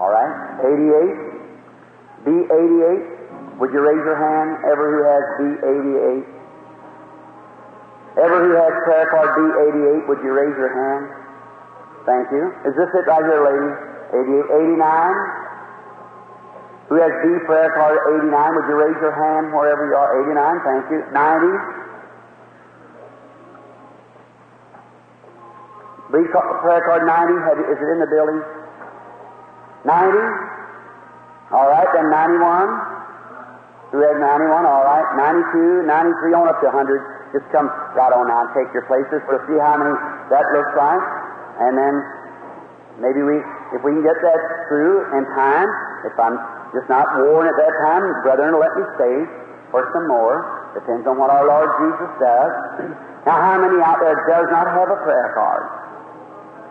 All 0.00 0.10
right. 0.10 0.32
88. 0.62 1.36
B88. 2.26 3.58
Would 3.58 3.72
you 3.72 3.80
raise 3.80 4.02
your 4.04 4.16
hand? 4.20 4.60
Ever 4.68 4.84
who 4.92 5.00
has 5.06 5.24
B88? 5.40 6.36
Ever 8.16 8.38
who 8.48 8.52
has 8.56 8.72
prayer 8.88 9.08
card 9.12 9.28
B88, 9.36 10.08
would 10.08 10.20
you 10.24 10.32
raise 10.32 10.56
your 10.56 10.72
hand? 10.72 11.04
Thank 12.08 12.32
you. 12.32 12.48
Is 12.64 12.72
this 12.76 12.88
it 12.96 13.04
right 13.04 13.24
here, 13.24 13.44
lady? 13.44 13.72
88. 14.48 14.80
89. 14.80 14.80
Who 16.88 16.96
has 17.02 17.12
B 17.20 17.36
prayer 17.44 17.72
card 17.76 17.98
89? 18.24 18.30
Would 18.56 18.66
you 18.70 18.76
raise 18.78 18.96
your 19.04 19.12
hand 19.12 19.52
wherever 19.52 19.84
you 19.84 19.96
are? 19.96 20.16
89. 20.22 20.60
Thank 20.64 20.84
you. 20.92 21.00
90. 21.12 21.50
B 26.12 26.22
prayer 26.30 26.82
card 26.86 27.02
90. 27.06 27.34
Have, 27.46 27.58
is 27.66 27.78
it 27.78 27.88
in 27.94 27.98
the 27.98 28.10
building? 28.10 28.38
90. 29.86 30.46
All 31.54 31.68
right, 31.70 31.86
then 31.94 32.10
91. 32.10 32.96
Who 33.94 34.02
has 34.02 34.18
91? 34.18 34.66
All 34.66 34.82
right. 34.82 35.06
92, 35.14 35.86
93, 35.86 36.34
on 36.34 36.46
up 36.50 36.58
to 36.62 36.68
100. 36.68 37.34
Just 37.34 37.46
come 37.54 37.70
right 37.94 38.12
on 38.14 38.26
now 38.26 38.46
and 38.46 38.50
take 38.54 38.70
your 38.74 38.86
places. 38.90 39.22
We'll 39.30 39.42
see 39.46 39.58
how 39.58 39.78
many 39.78 39.94
that 40.30 40.46
looks 40.54 40.74
like. 40.74 41.04
And 41.62 41.74
then 41.74 41.94
maybe 43.02 43.22
we, 43.22 43.38
if 43.74 43.80
we 43.82 43.94
can 43.94 44.02
get 44.02 44.18
that 44.20 44.40
through 44.70 45.10
in 45.14 45.22
time, 45.34 45.70
if 46.06 46.14
I'm 46.18 46.38
just 46.74 46.90
not 46.90 47.06
worn 47.22 47.46
at 47.46 47.56
that 47.56 47.74
time, 47.86 48.04
brethren 48.26 48.58
let 48.58 48.72
me 48.74 48.84
stay 48.98 49.16
for 49.70 49.86
some 49.94 50.06
more. 50.10 50.44
Depends 50.74 51.06
on 51.06 51.16
what 51.16 51.30
our 51.30 51.46
Lord 51.46 51.70
Jesus 51.80 52.10
does. 52.20 52.52
now, 53.26 53.38
how 53.38 53.56
many 53.58 53.80
out 53.80 53.98
there 54.02 54.18
does 54.28 54.48
not 54.52 54.66
have 54.66 54.90
a 54.90 54.98
prayer 55.02 55.30
card, 55.32 55.64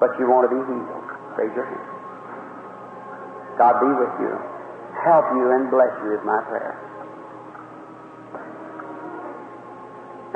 but 0.06 0.14
you 0.22 0.30
want 0.30 0.46
to 0.46 0.54
be 0.54 0.62
healed? 0.62 1.10
Raise 1.34 1.50
your 1.58 1.66
hand. 1.66 1.90
God 3.58 3.74
be 3.82 3.90
with 3.90 4.14
you, 4.22 4.34
help 5.02 5.26
you, 5.34 5.50
and 5.50 5.66
bless 5.74 5.90
you 6.06 6.14
is 6.14 6.22
my 6.22 6.46
prayer. 6.46 6.78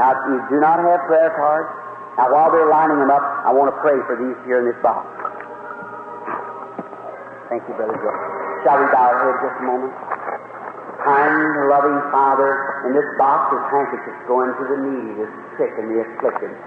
Now, 0.02 0.18
if 0.18 0.22
you 0.26 0.38
do 0.50 0.58
not 0.58 0.82
have 0.82 1.06
prayer 1.06 1.30
cards, 1.38 1.70
now 2.18 2.34
while 2.34 2.50
they're 2.50 2.72
lining 2.72 2.98
them 2.98 3.14
up, 3.14 3.22
I 3.46 3.54
want 3.54 3.70
to 3.70 3.78
pray 3.84 4.00
for 4.10 4.18
these 4.18 4.40
here 4.50 4.58
in 4.58 4.66
this 4.66 4.80
box. 4.82 5.06
Thank 7.54 7.62
you, 7.70 7.78
Brother 7.78 7.94
Joe. 7.94 8.18
Shall 8.66 8.80
we 8.82 8.90
bow 8.90 9.06
our 9.06 9.20
heads 9.22 9.40
just 9.46 9.58
a 9.62 9.66
moment? 9.70 9.94
Kind, 11.06 11.70
loving 11.70 12.00
Father, 12.10 12.90
in 12.90 12.98
this 12.98 13.06
box 13.22 13.54
is 13.54 13.62
handkerchiefs 13.70 14.24
going 14.26 14.50
to 14.50 14.64
the 14.66 14.78
needy, 14.82 15.14
the 15.14 15.28
sick, 15.62 15.72
and 15.78 15.94
the 15.94 16.02
afflicted. 16.10 16.58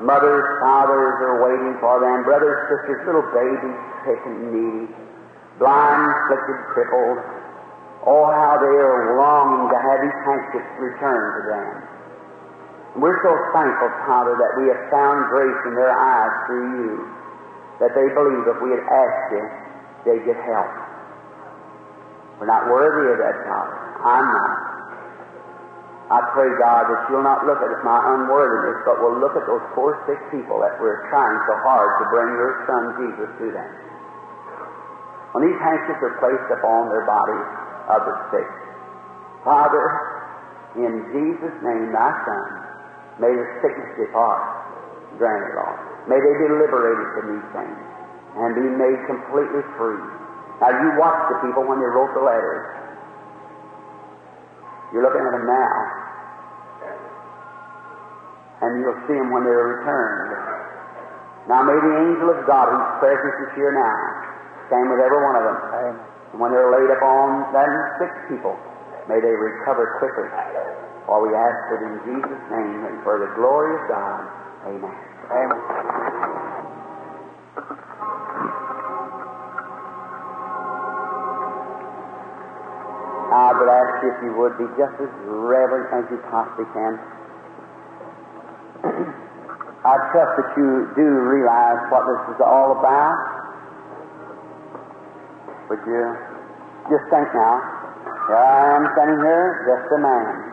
Mothers, 0.00 0.44
fathers 0.64 1.16
are 1.20 1.38
waiting 1.44 1.76
for 1.80 2.00
them. 2.00 2.24
Brothers, 2.24 2.56
sisters, 2.72 3.04
little 3.04 3.26
babies, 3.36 3.78
sick 4.08 4.20
and 4.24 4.38
needy. 4.48 4.88
Blind, 5.60 6.08
afflicted, 6.08 6.58
crippled. 6.72 7.20
Oh, 8.08 8.24
how 8.32 8.56
they 8.56 8.76
are 8.80 9.20
longing 9.20 9.68
to 9.68 9.76
have 9.76 9.98
these 10.00 10.18
handkerchiefs 10.24 10.72
returned 10.80 11.30
to 11.36 11.42
them. 11.52 11.68
We're 12.96 13.20
so 13.20 13.32
thankful, 13.52 13.92
Father, 14.08 14.40
that 14.40 14.52
we 14.56 14.72
have 14.72 14.82
found 14.88 15.28
grace 15.28 15.60
in 15.68 15.76
their 15.76 15.92
eyes 15.92 16.32
through 16.48 16.68
you, 16.80 16.92
that 17.78 17.92
they 17.92 18.08
believe 18.16 18.48
if 18.48 18.58
we 18.64 18.72
had 18.72 18.82
asked 18.88 19.28
you, 19.36 19.44
they'd 20.08 20.24
get 20.24 20.40
help. 20.48 20.72
We're 22.40 22.48
not 22.48 22.72
worthy 22.72 23.12
of 23.12 23.18
that, 23.20 23.36
Father. 23.44 23.76
I'm 24.00 24.26
not. 24.32 24.69
I 26.10 26.18
pray, 26.34 26.50
God, 26.58 26.90
that 26.90 27.06
you'll 27.06 27.22
not 27.22 27.46
look 27.46 27.62
at 27.62 27.70
my 27.86 27.98
unworthiness, 28.18 28.82
but 28.82 28.98
will 28.98 29.22
look 29.22 29.38
at 29.38 29.46
those 29.46 29.62
poor 29.78 29.94
sick 30.10 30.18
people 30.34 30.58
that 30.58 30.74
we're 30.82 31.06
trying 31.06 31.38
so 31.46 31.54
hard 31.62 32.02
to 32.02 32.04
bring 32.10 32.28
your 32.34 32.52
Son 32.66 32.82
Jesus 32.98 33.30
to 33.38 33.46
them. 33.54 33.70
When 35.30 35.46
these 35.46 35.54
handkerchiefs 35.62 36.02
are 36.02 36.18
placed 36.18 36.50
upon 36.50 36.90
their 36.90 37.06
bodies 37.06 37.48
of 37.94 38.00
the 38.10 38.16
sick, 38.34 38.50
Father, 39.46 39.86
in 40.82 40.94
Jesus' 41.14 41.56
name, 41.62 41.94
thy 41.94 42.10
Son, 42.26 42.48
may 43.22 43.30
the 43.30 43.46
sickness 43.62 43.94
depart. 43.94 44.42
Grant 45.14 45.46
it, 45.46 45.54
Lord. 45.54 45.78
May 46.10 46.18
they 46.18 46.34
be 46.42 46.48
liberated 46.58 47.06
from 47.14 47.38
these 47.38 47.48
things 47.54 47.78
and 48.34 48.50
be 48.58 48.66
made 48.66 48.98
completely 49.06 49.62
free. 49.78 50.02
Now 50.58 50.74
you 50.74 50.98
watch 50.98 51.30
the 51.30 51.38
people 51.46 51.62
when 51.70 51.78
they 51.78 51.90
wrote 51.94 52.10
the 52.18 52.22
letters. 52.26 52.66
You're 54.90 55.06
looking 55.06 55.22
at 55.22 55.30
them 55.38 55.46
now. 55.46 55.99
And 58.60 58.70
you'll 58.84 59.00
see 59.08 59.16
them 59.16 59.32
when 59.32 59.44
they're 59.44 59.80
returned. 59.80 60.36
Now 61.48 61.64
may 61.64 61.74
the 61.74 61.94
angel 62.04 62.28
of 62.30 62.44
God, 62.44 62.68
whose 62.68 62.90
presence 63.00 63.36
is 63.48 63.50
here 63.56 63.72
now, 63.72 63.96
stand 64.68 64.92
with 64.92 65.00
every 65.00 65.20
one 65.24 65.34
of 65.34 65.44
them. 65.48 65.58
Amen. 65.72 65.96
And 66.30 66.38
when 66.38 66.52
they're 66.52 66.70
laid 66.70 66.92
upon 66.94 67.50
them 67.50 67.72
sick 67.98 68.12
people, 68.28 68.54
may 69.08 69.18
they 69.18 69.32
recover 69.32 69.98
quickly. 69.98 70.28
For 71.08 71.18
we 71.26 71.34
ask 71.34 71.74
it 71.74 71.82
in 71.82 71.94
Jesus' 72.06 72.44
name 72.54 72.86
and 72.86 73.02
for 73.02 73.18
the 73.18 73.32
glory 73.34 73.74
of 73.80 73.84
God. 73.88 74.20
Amen. 74.68 74.94
Amen. 75.32 75.60
I 83.30 83.54
would 83.54 83.70
ask 83.70 84.02
you 84.02 84.10
if 84.10 84.18
you 84.22 84.32
would 84.38 84.58
be 84.58 84.66
just 84.74 84.94
as 85.02 85.10
reverent 85.26 85.86
as 85.94 86.04
you 86.10 86.18
possibly 86.30 86.66
can. 86.74 86.98
I 88.82 89.94
trust 90.12 90.32
that 90.40 90.50
you 90.56 90.88
do 90.96 91.04
realize 91.04 91.80
what 91.92 92.04
this 92.08 92.36
is 92.36 92.40
all 92.40 92.72
about. 92.72 93.16
Would 95.68 95.84
you 95.84 96.04
just 96.88 97.04
think 97.12 97.28
now? 97.32 97.60
Here 98.28 98.36
I 98.36 98.76
am 98.76 98.84
standing 98.96 99.20
here, 99.20 99.68
just 99.68 99.92
a 99.92 99.98
man. 100.00 100.50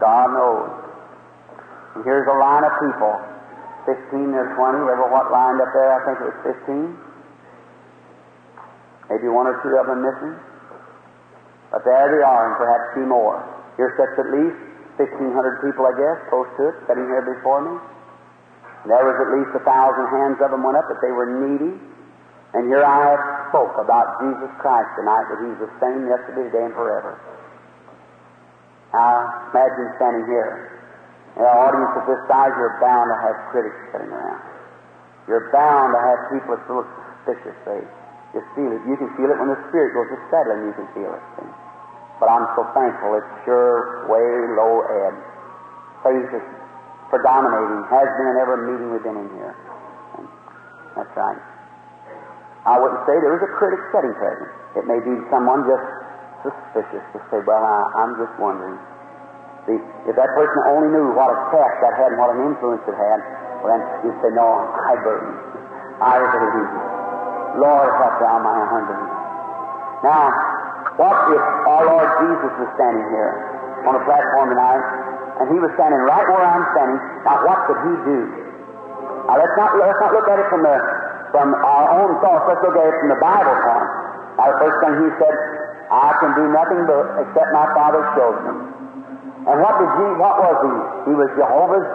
God 0.00 0.30
knows. 0.34 0.70
And 1.94 2.04
here's 2.04 2.26
a 2.26 2.36
line 2.38 2.62
of 2.62 2.72
people, 2.78 3.14
15 3.86 4.34
or 4.34 4.46
20, 4.54 4.92
ever 4.94 5.10
what 5.10 5.30
lined 5.32 5.60
up 5.60 5.70
there? 5.74 5.90
I 5.90 6.00
think 6.06 6.22
it 6.22 6.26
was 6.30 6.38
15. 6.66 6.94
Maybe 9.10 9.26
one 9.26 9.46
or 9.46 9.58
two 9.64 9.74
of 9.74 9.86
them 9.86 10.04
missing. 10.04 10.36
But 11.72 11.84
there 11.84 12.14
they 12.14 12.22
are, 12.22 12.52
and 12.52 12.56
perhaps 12.56 12.94
two 12.94 13.06
more. 13.06 13.42
Here 13.76 13.90
sits 13.96 14.14
at 14.20 14.30
least 14.30 14.67
1,500 14.98 15.62
people, 15.62 15.86
I 15.86 15.94
guess, 15.94 16.18
close 16.26 16.50
to 16.58 16.74
it, 16.74 16.76
sitting 16.90 17.06
here 17.06 17.22
before 17.22 17.62
me. 17.62 17.78
There 18.86 19.04
was 19.06 19.16
at 19.22 19.30
least 19.30 19.54
a 19.54 19.62
thousand 19.62 20.06
hands 20.10 20.38
of 20.42 20.50
them 20.50 20.66
went 20.66 20.74
up, 20.74 20.90
but 20.90 20.98
they 20.98 21.14
were 21.14 21.30
needy. 21.30 21.74
And 22.54 22.66
here 22.66 22.82
I 22.82 23.14
have 23.14 23.22
spoke 23.50 23.78
about 23.78 24.18
Jesus 24.18 24.50
Christ 24.58 24.90
tonight, 24.98 25.26
that 25.30 25.38
He's 25.38 25.60
the 25.62 25.72
same 25.78 26.10
yesterday, 26.10 26.50
today, 26.50 26.64
and 26.66 26.74
forever. 26.74 27.14
Now, 28.90 29.50
imagine 29.54 29.86
standing 30.00 30.26
here. 30.26 30.74
In 31.36 31.46
an 31.46 31.54
audience 31.54 31.94
of 31.94 32.04
this 32.10 32.18
size, 32.26 32.50
you're 32.58 32.80
bound 32.82 33.06
to 33.12 33.18
have 33.22 33.36
critics 33.54 33.78
sitting 33.94 34.10
around. 34.10 34.42
You're 35.30 35.52
bound 35.54 35.94
to 35.94 36.00
have 36.00 36.18
people 36.34 36.56
a 36.56 36.60
little 36.66 36.88
suspicious, 36.88 37.54
say, 37.68 37.78
just 38.32 38.48
feel 38.56 38.72
it. 38.72 38.80
You 38.88 38.96
can 38.96 39.12
feel 39.14 39.28
it 39.28 39.36
when 39.36 39.52
the 39.52 39.60
Spirit 39.68 39.92
goes 39.92 40.08
to 40.08 40.18
settling, 40.32 40.66
you 40.66 40.74
can 40.74 40.88
feel 40.96 41.12
it. 41.12 41.22
See? 41.36 41.67
But 42.18 42.26
I'm 42.26 42.46
so 42.58 42.66
thankful 42.74 43.14
it's 43.14 43.34
sure 43.46 44.10
way 44.10 44.26
low 44.58 44.82
ebb. 44.82 45.14
Faith 46.02 46.30
is 46.34 46.46
predominating, 47.10 47.86
has 47.88 48.08
been 48.18 48.28
in 48.34 48.36
every 48.42 48.60
meeting 48.70 48.90
we've 48.90 49.06
been 49.06 49.18
in 49.18 49.30
here. 49.38 49.54
That's 50.98 51.14
right. 51.14 51.38
I 52.66 52.74
wouldn't 52.76 53.06
say 53.06 53.14
there 53.22 53.32
was 53.32 53.44
a 53.46 53.52
critic 53.54 53.78
sitting 53.94 54.12
present. 54.18 54.50
It 54.76 54.84
may 54.84 54.98
be 54.98 55.14
someone 55.30 55.62
just 55.64 55.86
suspicious 56.42 57.04
to 57.14 57.18
say, 57.30 57.38
well, 57.46 57.62
I, 57.62 58.02
I'm 58.02 58.18
just 58.18 58.34
wondering. 58.36 58.76
See, 59.70 59.78
if 60.10 60.14
that 60.18 60.30
person 60.34 60.58
only 60.68 60.90
knew 60.90 61.14
what 61.14 61.30
a 61.30 61.38
cast 61.54 61.76
that 61.86 61.94
had 61.96 62.12
and 62.14 62.18
what 62.18 62.34
an 62.34 62.42
influence 62.50 62.82
it 62.88 62.98
had, 62.98 63.18
well, 63.62 63.72
then 63.72 63.82
you'd 64.04 64.18
say, 64.20 64.30
no, 64.34 64.46
I 64.66 64.94
believe. 65.00 65.38
I 66.02 66.16
believe. 66.18 66.70
Lord, 67.62 67.90
help 67.94 68.14
thou 68.22 68.36
my 68.42 68.58
unbelief. 68.74 69.12
Now, 70.02 70.30
what 70.98 71.14
if 71.30 71.42
our 71.70 71.84
Lord 71.86 72.08
Jesus 72.26 72.52
was 72.58 72.68
standing 72.74 73.06
here 73.14 73.32
on 73.86 73.94
a 73.94 74.02
platform 74.02 74.50
tonight, 74.50 74.82
and 75.38 75.46
he 75.54 75.58
was 75.62 75.70
standing 75.78 76.02
right 76.02 76.26
where 76.26 76.42
I'm 76.42 76.66
standing? 76.74 76.98
Now, 77.22 77.46
what 77.46 77.58
could 77.70 77.80
he 77.86 77.94
do? 78.02 78.20
Now, 79.30 79.38
let's 79.38 79.54
not 79.54 79.78
let's 79.78 80.00
not 80.02 80.10
look 80.10 80.26
at 80.26 80.42
it 80.42 80.48
from 80.50 80.66
the 80.66 80.76
from 81.30 81.54
our 81.54 81.86
own 82.02 82.18
thoughts. 82.18 82.50
Let's 82.50 82.62
look 82.66 82.74
at 82.74 82.86
it 82.90 82.96
from 82.98 83.14
the 83.14 83.20
Bible 83.22 83.56
point. 83.62 83.88
Now, 84.42 84.44
the 84.50 84.58
first 84.58 84.76
thing 84.82 84.92
he 84.98 85.08
said, 85.22 85.34
"I 85.86 86.18
can 86.18 86.34
do 86.34 86.44
nothing 86.50 86.82
but 86.90 87.04
except 87.22 87.48
my 87.54 87.66
Father 87.78 88.02
shows 88.18 88.38
me." 88.42 88.54
And 89.48 89.56
what 89.62 89.78
did 89.78 89.90
he? 90.02 90.06
What 90.18 90.34
was 90.42 90.58
he? 90.66 90.74
He 91.08 91.14
was 91.14 91.30
Jehovah's 91.38 91.86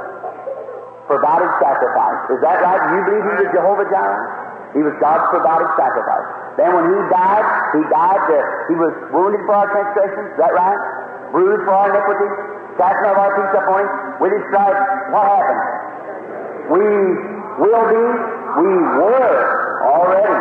provided 1.12 1.52
sacrifice. 1.60 2.20
Is 2.32 2.40
that 2.40 2.64
right? 2.64 2.80
Do 2.80 2.90
you 2.96 3.04
believe 3.04 3.24
he 3.28 3.36
was 3.44 3.52
Jehovah 3.52 3.86
Jireh? 3.92 4.43
He 4.74 4.82
was 4.82 4.94
God's 4.98 5.30
provided 5.30 5.70
sacrifice. 5.78 6.28
Then 6.58 6.74
when 6.74 6.86
he 6.90 6.98
died, 7.10 7.46
he 7.78 7.82
died, 7.94 8.22
to, 8.30 8.38
he 8.70 8.76
was 8.78 8.94
wounded 9.14 9.42
for 9.46 9.54
our 9.54 9.70
transgressions, 9.70 10.34
is 10.34 10.38
that 10.42 10.54
right? 10.54 10.82
Bruised 11.30 11.66
for 11.66 11.74
our 11.78 11.90
iniquities, 11.94 12.34
chastisement 12.78 13.14
of 13.14 13.18
our 13.22 13.32
peace 13.38 13.54
upon 13.54 13.78
him. 13.86 13.90
With 14.22 14.32
his 14.34 14.44
stripes, 14.50 14.82
what 15.14 15.26
happened? 15.30 15.64
We 16.74 16.86
will 17.62 17.86
be, 17.90 18.06
we 18.62 18.72
were 18.98 19.34
already, 19.86 20.38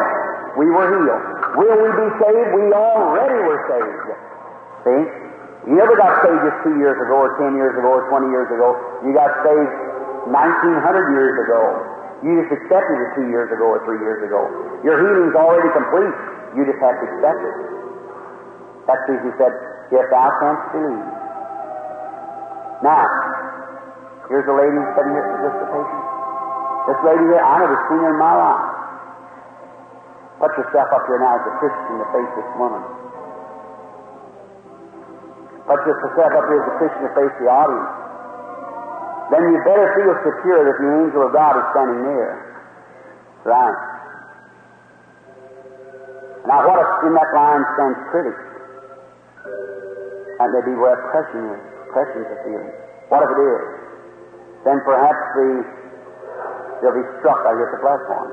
we 0.57 0.67
were 0.69 0.89
healed. 0.89 1.25
Will 1.57 1.77
we 1.77 1.91
be 1.93 2.09
saved? 2.21 2.49
We 2.57 2.65
already 2.73 3.39
were 3.45 3.61
saved. 3.69 4.05
See? 4.85 5.03
You 5.69 5.79
never 5.79 5.95
got 5.95 6.25
saved 6.25 6.41
just 6.43 6.59
two 6.67 6.77
years 6.81 6.99
ago, 6.99 7.23
or 7.23 7.39
ten 7.39 7.55
years 7.55 7.77
ago, 7.79 7.87
or 7.87 8.09
twenty 8.11 8.33
years 8.35 8.51
ago. 8.51 8.75
You 9.07 9.15
got 9.15 9.31
saved 9.47 9.71
1900 10.27 11.15
years 11.15 11.37
ago. 11.47 11.92
You 12.23 12.39
just 12.39 12.55
accepted 12.55 12.97
it 13.03 13.11
two 13.19 13.27
years 13.35 13.51
ago 13.51 13.67
or 13.67 13.83
three 13.83 13.99
years 13.99 14.23
ago. 14.23 14.47
Your 14.87 14.95
healing's 14.95 15.35
already 15.35 15.67
complete. 15.75 16.15
You 16.55 16.63
just 16.63 16.79
have 16.79 16.95
to 16.95 17.05
accept 17.11 17.43
it. 17.43 17.57
That's 18.87 19.03
why 19.11 19.19
he 19.27 19.31
said, 19.43 19.53
if 19.91 20.07
thou 20.07 20.31
canst 20.39 20.65
believe. 20.71 21.09
Now, 22.87 23.03
here's 24.31 24.47
a 24.47 24.55
lady 24.55 24.79
sitting 24.95 25.15
here, 25.19 25.27
just 25.51 25.67
a 25.67 25.69
patient. 25.71 26.05
This 26.87 27.01
lady 27.11 27.27
here, 27.27 27.43
I 27.43 27.55
never 27.59 27.79
seen 27.91 28.01
her 28.07 28.11
in 28.15 28.19
my 28.23 28.35
life. 28.39 28.71
Put 30.39 30.51
yourself 30.63 30.95
up 30.95 31.03
here 31.11 31.19
now 31.19 31.39
as 31.39 31.45
a 31.47 31.55
Christian 31.59 31.95
to 32.03 32.07
face 32.15 32.33
this 32.39 32.51
woman. 32.59 32.83
Put 35.67 35.79
yourself 35.87 36.31
up 36.39 36.47
here 36.51 36.59
as 36.63 36.69
a 36.71 36.75
Christian 36.79 37.03
to 37.03 37.13
face 37.19 37.35
the 37.43 37.51
audience 37.51 38.02
then 39.33 39.49
you 39.49 39.59
better 39.65 39.89
feel 39.97 40.13
secure 40.29 40.61
that 40.61 40.77
the 40.77 40.91
angel 41.01 41.25
of 41.25 41.33
God 41.33 41.57
is 41.57 41.65
standing 41.73 42.05
near. 42.05 42.31
Right. 43.49 43.79
Now, 46.45 46.69
what 46.69 46.77
if 46.77 46.89
in 47.09 47.17
that 47.17 47.31
line 47.33 47.65
stands 47.73 47.99
critics? 48.13 48.45
That 50.37 50.53
may 50.53 50.63
be 50.69 50.75
where 50.77 51.01
oppression 51.01 51.49
is. 51.49 51.63
Oppression's 51.89 52.29
a 52.29 52.39
feeling. 52.45 52.73
What 53.09 53.25
if 53.25 53.31
it 53.33 53.41
is? 53.41 53.65
Then 54.69 54.79
perhaps 54.85 55.23
the, 55.39 55.49
they'll 56.85 56.99
be 56.99 57.07
struck 57.25 57.41
out 57.49 57.57
here 57.57 57.73
the 57.73 57.81
platform 57.81 58.31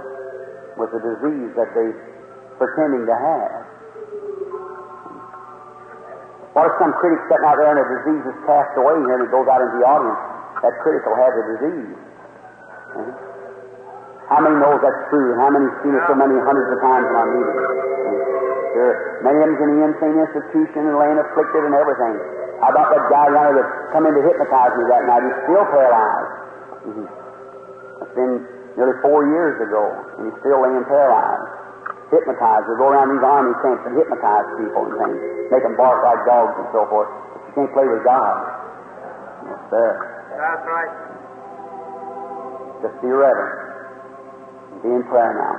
with 0.83 0.91
the 0.91 0.99
disease 0.99 1.51
that 1.55 1.69
they're 1.79 1.95
pretending 2.59 3.07
to 3.07 3.15
have. 3.15 3.51
What 6.59 6.65
if 6.67 6.73
some 6.75 6.91
critic 6.99 7.23
sitting 7.31 7.45
out 7.47 7.55
there 7.55 7.71
and 7.71 7.79
the 7.79 7.87
disease 7.87 8.25
is 8.25 8.37
cast 8.43 8.75
away 8.75 8.99
here 8.99 9.15
and 9.15 9.23
it 9.23 9.31
goes 9.31 9.47
out 9.47 9.63
into 9.63 9.79
the 9.79 9.87
audience? 9.87 10.28
That 10.61 10.73
critical 10.83 11.13
have 11.15 11.33
the 11.33 11.43
disease. 11.55 11.99
How 14.29 14.39
many 14.45 14.61
knows 14.61 14.77
that's 14.85 15.03
true? 15.09 15.33
How 15.41 15.49
many 15.49 15.65
seen 15.81 15.97
it 15.97 16.03
so 16.05 16.13
many 16.13 16.37
hundreds 16.37 16.69
of 16.77 16.79
times 16.85 17.05
in 17.09 17.15
our 17.17 17.29
meetings? 17.33 17.65
There, 18.77 18.93
many 19.25 19.39
of 19.41 19.49
them 19.57 19.57
in 19.57 19.69
the 19.73 19.81
insane 19.89 20.17
institution 20.21 20.85
and 20.85 20.95
laying 21.01 21.17
afflicted 21.17 21.65
and 21.65 21.73
everything. 21.73 22.15
How 22.61 22.69
about 22.69 22.93
that 22.93 23.09
guy 23.09 23.25
yonder 23.33 23.57
that 23.57 23.67
come 23.89 24.05
in 24.05 24.13
to 24.13 24.21
hypnotize 24.21 24.73
me 24.77 24.83
that 24.93 25.03
night? 25.09 25.23
He's 25.25 25.39
still 25.49 25.65
paralyzed. 25.65 26.33
Mm-hmm. 26.85 27.07
That's 28.03 28.13
been 28.13 28.33
nearly 28.77 28.95
four 29.01 29.25
years 29.25 29.57
ago, 29.65 29.81
and 30.21 30.29
he's 30.29 30.37
still 30.45 30.61
laying 30.61 30.85
paralyzed. 30.85 31.49
Hypnotized. 32.13 32.65
We 32.69 32.77
go 32.77 32.93
around 32.93 33.09
these 33.09 33.25
army 33.25 33.53
camps 33.65 33.83
and 33.89 33.93
hypnotize 33.97 34.47
people 34.61 34.81
and 34.85 34.93
things, 34.97 35.19
make 35.49 35.63
them 35.65 35.73
bark 35.73 36.05
like 36.05 36.21
dogs 36.29 36.53
and 36.57 36.69
so 36.69 36.85
forth. 36.85 37.09
But 37.33 37.41
you 37.49 37.51
can't 37.57 37.71
play 37.73 37.87
with 37.89 38.05
God. 38.05 38.37
Yes, 39.49 39.61
sir. 39.73 40.18
That's 40.39 40.63
right. 40.71 40.95
Just 42.79 42.95
be 43.03 43.11
ready. 43.11 43.47
Be 44.79 44.87
in 44.87 45.03
prayer 45.11 45.35
now. 45.35 45.55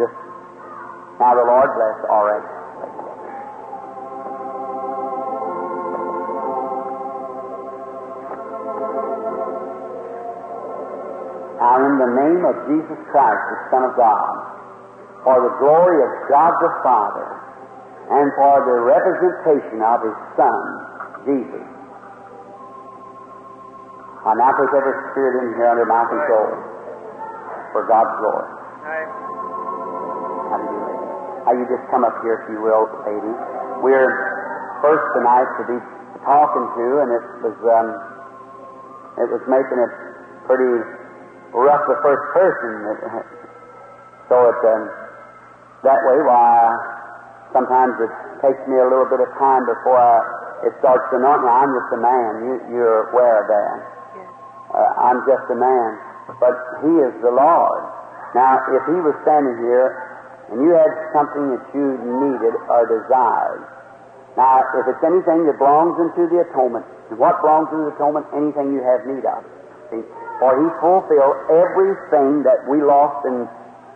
Just 0.00 0.16
now 1.20 1.36
the 1.36 1.44
Lord 1.44 1.68
bless. 1.76 2.08
Right. 2.08 2.40
Now 11.60 11.84
in 11.84 12.00
the 12.00 12.10
name 12.16 12.48
of 12.48 12.56
Jesus 12.64 12.96
Christ, 13.12 13.44
the 13.52 13.60
Son 13.68 13.84
of 13.84 13.92
God, 14.00 14.32
for 15.28 15.36
the 15.36 15.52
glory 15.60 16.00
of 16.00 16.12
God 16.32 16.56
the 16.64 16.72
Father, 16.80 17.28
and 18.08 18.32
for 18.40 18.64
the 18.64 18.80
representation 18.88 19.84
of 19.84 20.00
His 20.00 20.16
Son, 20.40 20.89
Jesus. 21.26 21.64
I 24.20 24.36
now 24.36 24.52
take 24.52 24.72
every 24.76 24.96
spirit 25.12 25.34
in 25.44 25.56
here 25.56 25.68
under 25.72 25.86
my 25.88 26.04
control. 26.08 26.70
for 27.72 27.86
God's 27.86 28.14
glory. 28.18 28.50
How 28.82 30.58
do 30.58 30.66
you 30.66 30.80
do? 30.82 30.94
How 31.46 31.52
you 31.54 31.64
just 31.70 31.86
come 31.90 32.02
up 32.04 32.18
here, 32.20 32.42
if 32.42 32.44
you 32.52 32.60
will, 32.60 32.84
lady. 33.06 33.32
We're 33.80 34.10
first 34.82 35.06
tonight 35.16 35.48
to 35.56 35.64
be 35.70 35.78
talking 36.26 36.66
to, 36.66 36.86
and 37.00 37.08
it 37.14 37.24
was 37.46 37.56
um, 37.64 37.88
it 39.22 39.28
was 39.30 39.42
making 39.48 39.78
it 39.80 39.92
pretty 40.44 40.68
rough 41.54 41.84
the 41.88 41.98
first 42.02 42.24
person. 42.34 42.70
so 44.28 44.36
it 44.50 44.60
um, 44.66 44.82
that 45.86 46.00
way, 46.10 46.18
why 46.26 46.76
sometimes 47.56 47.96
it 48.04 48.12
takes 48.44 48.60
me 48.68 48.76
a 48.76 48.88
little 48.88 49.08
bit 49.08 49.20
of 49.22 49.30
time 49.40 49.64
before 49.64 49.96
I, 49.96 50.20
it 50.64 50.72
starts 50.80 51.04
to 51.10 51.16
anoint 51.16 51.42
me. 51.44 51.50
I'm 51.50 51.72
just 51.72 51.90
a 51.96 52.00
man. 52.00 52.30
You, 52.44 52.54
you're 52.76 53.10
aware 53.10 53.36
of 53.42 53.46
that. 53.48 53.78
Uh, 54.70 55.02
I'm 55.02 55.18
just 55.26 55.46
a 55.50 55.58
man, 55.58 55.90
but 56.38 56.54
He 56.86 56.92
is 57.02 57.12
the 57.24 57.32
Lord. 57.34 57.82
Now, 58.38 58.62
if 58.70 58.82
He 58.86 58.98
was 59.02 59.16
standing 59.26 59.58
here 59.66 59.88
and 60.54 60.62
you 60.62 60.70
had 60.76 60.92
something 61.10 61.50
that 61.54 61.64
you 61.74 61.98
needed 61.98 62.54
or 62.70 62.86
desired, 62.86 63.66
now, 64.38 64.62
if 64.78 64.86
it's 64.86 65.02
anything 65.02 65.46
that 65.50 65.58
belongs 65.58 65.98
into 65.98 66.30
the 66.30 66.46
atonement, 66.46 66.86
what 67.18 67.42
belongs 67.42 67.66
into 67.74 67.90
the 67.90 67.94
atonement? 67.98 68.30
Anything 68.30 68.70
you 68.70 68.82
have 68.86 69.02
need 69.02 69.26
of. 69.26 69.42
See? 69.90 70.06
For 70.38 70.54
He 70.54 70.66
fulfilled 70.78 71.36
everything 71.50 72.46
that 72.46 72.62
we 72.70 72.78
lost 72.78 73.26
in, 73.26 73.44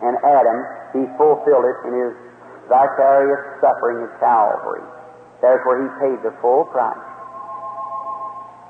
in 0.03 0.13
Adam, 0.27 0.59
He 0.91 1.07
fulfilled 1.15 1.63
it 1.63 1.77
in 1.87 1.93
His 1.95 2.13
vicarious 2.67 3.41
suffering 3.63 4.03
at 4.03 4.11
Calvary. 4.19 4.83
There's 5.45 5.61
where 5.61 5.77
He 5.77 5.89
paid 6.01 6.25
the 6.25 6.33
full 6.41 6.65
price. 6.73 7.05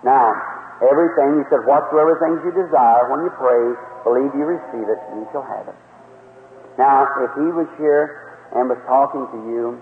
Now, 0.03 0.35
everything, 0.84 1.39
He 1.39 1.47
said, 1.47 1.64
whatsoever 1.64 2.19
things 2.19 2.43
you 2.43 2.52
desire, 2.52 3.07
when 3.07 3.23
you 3.23 3.31
pray, 3.39 3.64
believe 4.03 4.35
you 4.35 4.43
receive 4.43 4.84
it, 4.91 4.99
and 5.07 5.23
you 5.23 5.27
shall 5.31 5.47
have 5.47 5.72
it. 5.72 5.77
Now, 6.76 7.07
if 7.23 7.31
He 7.39 7.47
was 7.56 7.72
here 7.80 8.35
and 8.52 8.68
was 8.68 8.76
talking 8.91 9.23
to 9.23 9.39
you, 9.47 9.80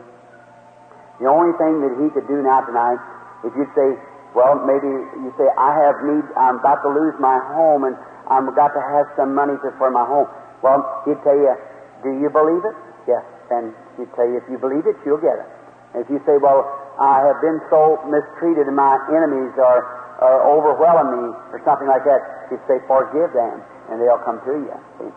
the 1.17 1.25
only 1.25 1.57
thing 1.57 1.81
that 1.81 1.97
He 1.97 2.13
could 2.13 2.29
do 2.29 2.45
now 2.45 2.61
tonight, 2.61 3.01
if 3.41 3.57
you'd 3.57 3.73
say, 3.73 3.97
well, 4.37 4.61
maybe 4.61 4.85
you 4.85 5.33
say, 5.33 5.49
I 5.49 5.73
have 5.73 5.97
need, 6.05 6.25
I'm 6.37 6.61
about 6.61 6.85
to 6.85 6.93
lose 6.93 7.17
my 7.17 7.41
home 7.57 7.89
and 7.89 7.97
I'm 8.29 8.45
got 8.53 8.69
to 8.77 8.81
have 8.93 9.09
some 9.17 9.33
money 9.33 9.57
to, 9.65 9.73
for 9.81 9.89
my 9.89 10.05
home. 10.05 10.29
Well, 10.61 10.85
he'd 11.09 11.17
tell 11.25 11.37
you, 11.37 11.57
do 12.05 12.13
you 12.21 12.29
believe 12.29 12.61
it? 12.65 12.77
Yes. 13.09 13.25
And 13.49 13.73
he'd 13.97 14.09
tell 14.13 14.25
you, 14.25 14.37
if 14.37 14.45
you 14.49 14.57
believe 14.57 14.85
it, 14.85 14.97
you'll 15.05 15.21
get 15.21 15.41
it. 15.41 15.49
If 15.93 16.09
you 16.09 16.17
say, 16.25 16.41
well, 16.41 16.82
I 16.99 17.25
have 17.25 17.41
been 17.41 17.57
so 17.73 17.97
mistreated 18.05 18.69
and 18.69 18.77
my 18.77 18.97
enemies 19.09 19.53
are, 19.57 19.81
are 20.21 20.41
overwhelming 20.45 21.25
me 21.25 21.29
or 21.49 21.59
something 21.65 21.89
like 21.89 22.05
that, 22.05 22.21
he'd 22.53 22.61
say, 22.69 22.77
forgive 22.85 23.33
them 23.33 23.61
and 23.89 23.97
they'll 23.97 24.21
come 24.21 24.37
to 24.45 24.53
you. 24.53 24.77
See? 25.01 25.11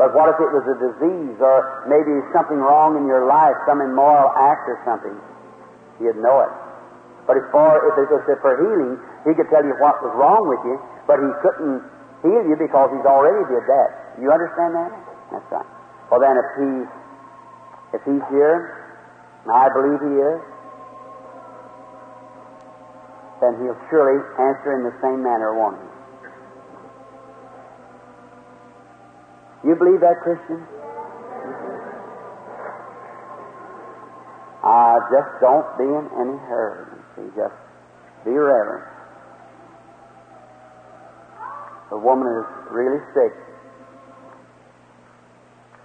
But 0.00 0.16
what 0.16 0.32
if 0.32 0.40
it 0.40 0.48
was 0.48 0.64
a 0.64 0.76
disease 0.80 1.36
or 1.44 1.84
maybe 1.84 2.14
something 2.32 2.56
wrong 2.56 2.96
in 2.96 3.04
your 3.04 3.28
life, 3.28 3.52
some 3.68 3.84
immoral 3.84 4.32
act 4.32 4.64
or 4.70 4.80
something? 4.86 5.12
You'd 6.00 6.16
know 6.24 6.40
it. 6.40 6.52
But 7.28 7.36
as 7.36 7.46
far 7.52 7.76
if 7.84 7.94
it 8.00 8.08
was 8.08 8.24
for 8.40 8.54
healing, 8.56 8.96
he 9.28 9.36
could 9.36 9.52
tell 9.52 9.60
you 9.60 9.76
what 9.76 10.00
was 10.00 10.14
wrong 10.16 10.48
with 10.48 10.62
you, 10.64 10.80
but 11.04 11.20
he 11.20 11.28
couldn't 11.44 11.84
heal 12.24 12.42
you 12.48 12.56
because 12.56 12.88
he's 12.96 13.04
already 13.04 13.44
did 13.52 13.64
that. 13.68 14.16
You 14.16 14.32
understand 14.32 14.72
that? 14.72 14.90
That's 15.30 15.48
right. 15.52 15.68
Well 16.08 16.18
then 16.18 16.34
if 16.40 16.48
he's 16.56 16.88
if 17.92 18.02
he's 18.06 18.24
here, 18.32 18.72
and 19.44 19.52
I 19.52 19.68
believe 19.68 20.00
he 20.00 20.14
is, 20.16 20.40
then 23.40 23.56
he'll 23.64 23.80
surely 23.88 24.20
answer 24.38 24.76
in 24.76 24.84
the 24.84 24.92
same 25.00 25.22
manner, 25.24 25.56
won't 25.56 25.80
he? 25.80 25.90
You 29.68 29.74
believe 29.76 30.00
that, 30.00 30.20
Christian? 30.22 30.60
Uh, 34.62 35.00
just 35.08 35.40
don't 35.40 35.66
be 35.78 35.84
in 35.84 36.04
any 36.20 36.36
hurry. 36.48 37.00
See, 37.16 37.28
just 37.36 37.56
be 38.24 38.30
reverent. 38.30 38.84
The 41.90 41.98
woman 41.98 42.28
is 42.28 42.46
really 42.70 43.00
sick. 43.14 43.32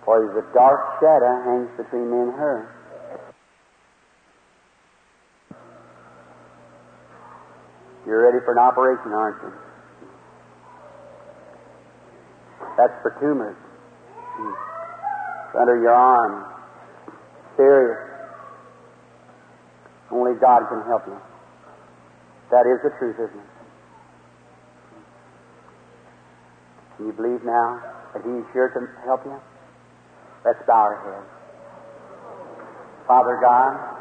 For 0.04 0.22
the 0.36 0.44
dark 0.54 1.00
shadow 1.00 1.42
hangs 1.44 1.72
between 1.78 2.12
me 2.12 2.30
and 2.30 2.34
her. 2.34 2.75
You're 8.06 8.24
ready 8.24 8.44
for 8.46 8.52
an 8.52 8.60
operation, 8.60 9.12
aren't 9.12 9.42
you? 9.42 9.54
That's 12.78 12.94
for 13.02 13.18
tumors. 13.20 13.58
It's 14.38 15.56
under 15.60 15.80
your 15.82 15.94
arm. 15.94 16.46
Serious. 17.58 17.98
Only 20.12 20.34
God 20.40 20.68
can 20.70 20.84
help 20.86 21.08
you. 21.08 21.18
That 22.52 22.68
is 22.68 22.80
the 22.84 22.92
truth, 23.00 23.16
isn't 23.16 23.40
it? 23.40 23.50
Can 26.98 27.08
you 27.08 27.14
believe 27.14 27.44
now 27.44 27.82
that 28.14 28.22
He's 28.22 28.46
sure 28.54 28.70
to 28.70 28.80
help 29.06 29.26
you? 29.26 29.40
Let's 30.46 30.60
bow 30.68 30.94
our 30.94 31.00
heads. 31.02 31.32
Father 33.08 33.40
God, 33.42 33.95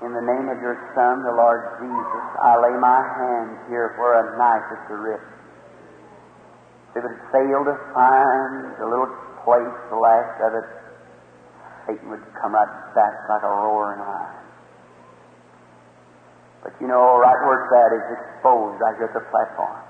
in 0.00 0.16
the 0.16 0.24
name 0.24 0.48
of 0.48 0.56
your 0.64 0.80
Son, 0.96 1.20
the 1.28 1.36
Lord 1.36 1.60
Jesus, 1.76 2.24
I 2.40 2.56
lay 2.56 2.72
my 2.80 3.00
hands 3.20 3.68
here 3.68 3.92
where 4.00 4.16
a 4.16 4.32
knife 4.40 4.68
is 4.72 4.82
to 4.88 4.96
rip. 4.96 5.24
If 6.96 7.04
it 7.04 7.16
failed 7.28 7.68
to 7.68 7.76
find 7.92 8.80
the 8.80 8.88
little 8.88 9.12
place, 9.44 9.76
the 9.92 10.00
last 10.00 10.36
of 10.40 10.56
it, 10.56 10.68
Satan 11.84 12.08
would 12.08 12.24
come 12.40 12.56
right 12.56 12.72
back 12.96 13.12
like 13.28 13.44
a 13.44 13.52
roaring 13.52 14.00
lion. 14.00 14.40
But 16.64 16.72
you 16.80 16.88
know, 16.88 17.20
right 17.20 17.40
where 17.44 17.60
it's 17.60 17.72
at 17.72 17.92
is 17.92 18.08
exposed 18.24 18.80
right 18.80 18.96
here 18.96 19.08
at 19.08 19.14
the 19.14 19.24
platform. 19.28 19.84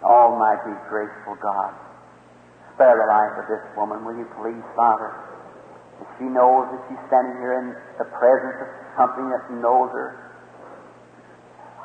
Almighty, 0.00 0.72
graceful 0.88 1.36
God, 1.44 1.76
spare 2.72 2.96
the 2.96 3.04
life 3.04 3.36
of 3.36 3.46
this 3.52 3.64
woman, 3.76 4.04
will 4.04 4.16
you 4.16 4.28
please, 4.40 4.64
Father? 4.72 5.35
She 6.18 6.28
knows 6.28 6.68
that 6.72 6.80
she's 6.88 7.02
standing 7.08 7.36
here 7.40 7.60
in 7.60 7.66
the 8.00 8.08
presence 8.16 8.56
of 8.64 8.68
something 8.96 9.28
that 9.28 9.44
knows 9.60 9.92
her, 9.92 10.08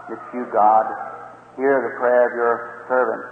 that 0.08 0.22
you, 0.32 0.48
God, 0.52 0.88
hear 1.60 1.84
the 1.84 1.94
prayer 2.00 2.32
of 2.32 2.34
your 2.36 2.56
servant. 2.88 3.24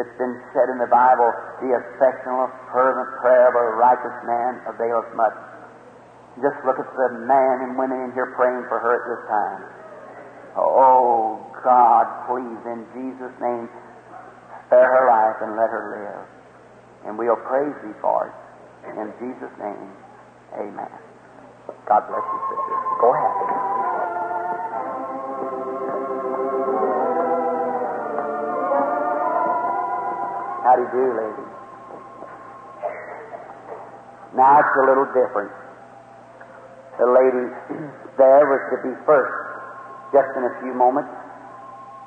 It's 0.00 0.16
been 0.16 0.36
said 0.54 0.72
in 0.72 0.78
the 0.78 0.88
Bible, 0.88 1.28
the 1.60 1.74
affectional, 1.74 2.48
fervent 2.72 3.10
prayer 3.20 3.50
of 3.50 3.56
a 3.56 3.66
righteous 3.76 4.18
man 4.24 4.62
availeth 4.70 5.10
much. 5.18 5.36
Just 6.40 6.56
look 6.64 6.78
at 6.78 6.86
the 6.86 7.08
man 7.26 7.66
and 7.66 7.76
women 7.76 8.08
in 8.08 8.10
here 8.14 8.30
praying 8.38 8.62
for 8.70 8.78
her 8.78 8.92
at 8.94 9.04
this 9.10 9.22
time. 9.26 9.60
Oh, 10.56 11.42
God, 11.64 12.06
please, 12.30 12.62
in 12.66 12.86
Jesus' 12.94 13.36
name, 13.42 13.68
spare 14.66 14.86
her 14.86 15.04
life 15.10 15.38
and 15.42 15.58
let 15.58 15.68
her 15.68 15.84
live. 15.92 16.24
And 17.08 17.18
we'll 17.18 17.42
praise 17.44 17.74
thee 17.82 17.96
for 18.00 18.30
it. 18.30 18.36
In 18.88 19.10
Jesus' 19.18 19.52
name, 19.58 19.90
amen. 20.54 20.92
God 21.88 22.02
bless 22.08 22.24
you, 22.24 22.40
sister. 22.48 22.76
Go 23.00 23.08
ahead. 23.12 23.36
How 30.64 30.76
do 30.76 30.82
you 30.84 30.92
do, 30.92 31.04
lady? 31.16 31.44
Now 34.36 34.60
it's 34.60 34.76
a 34.76 34.84
little 34.84 35.08
different. 35.16 35.50
The 37.00 37.08
lady 37.08 37.44
there 38.18 38.44
was 38.44 38.62
to 38.74 38.76
be 38.84 38.92
first, 39.06 39.32
just 40.12 40.28
in 40.36 40.44
a 40.44 40.54
few 40.60 40.74
moments, 40.74 41.08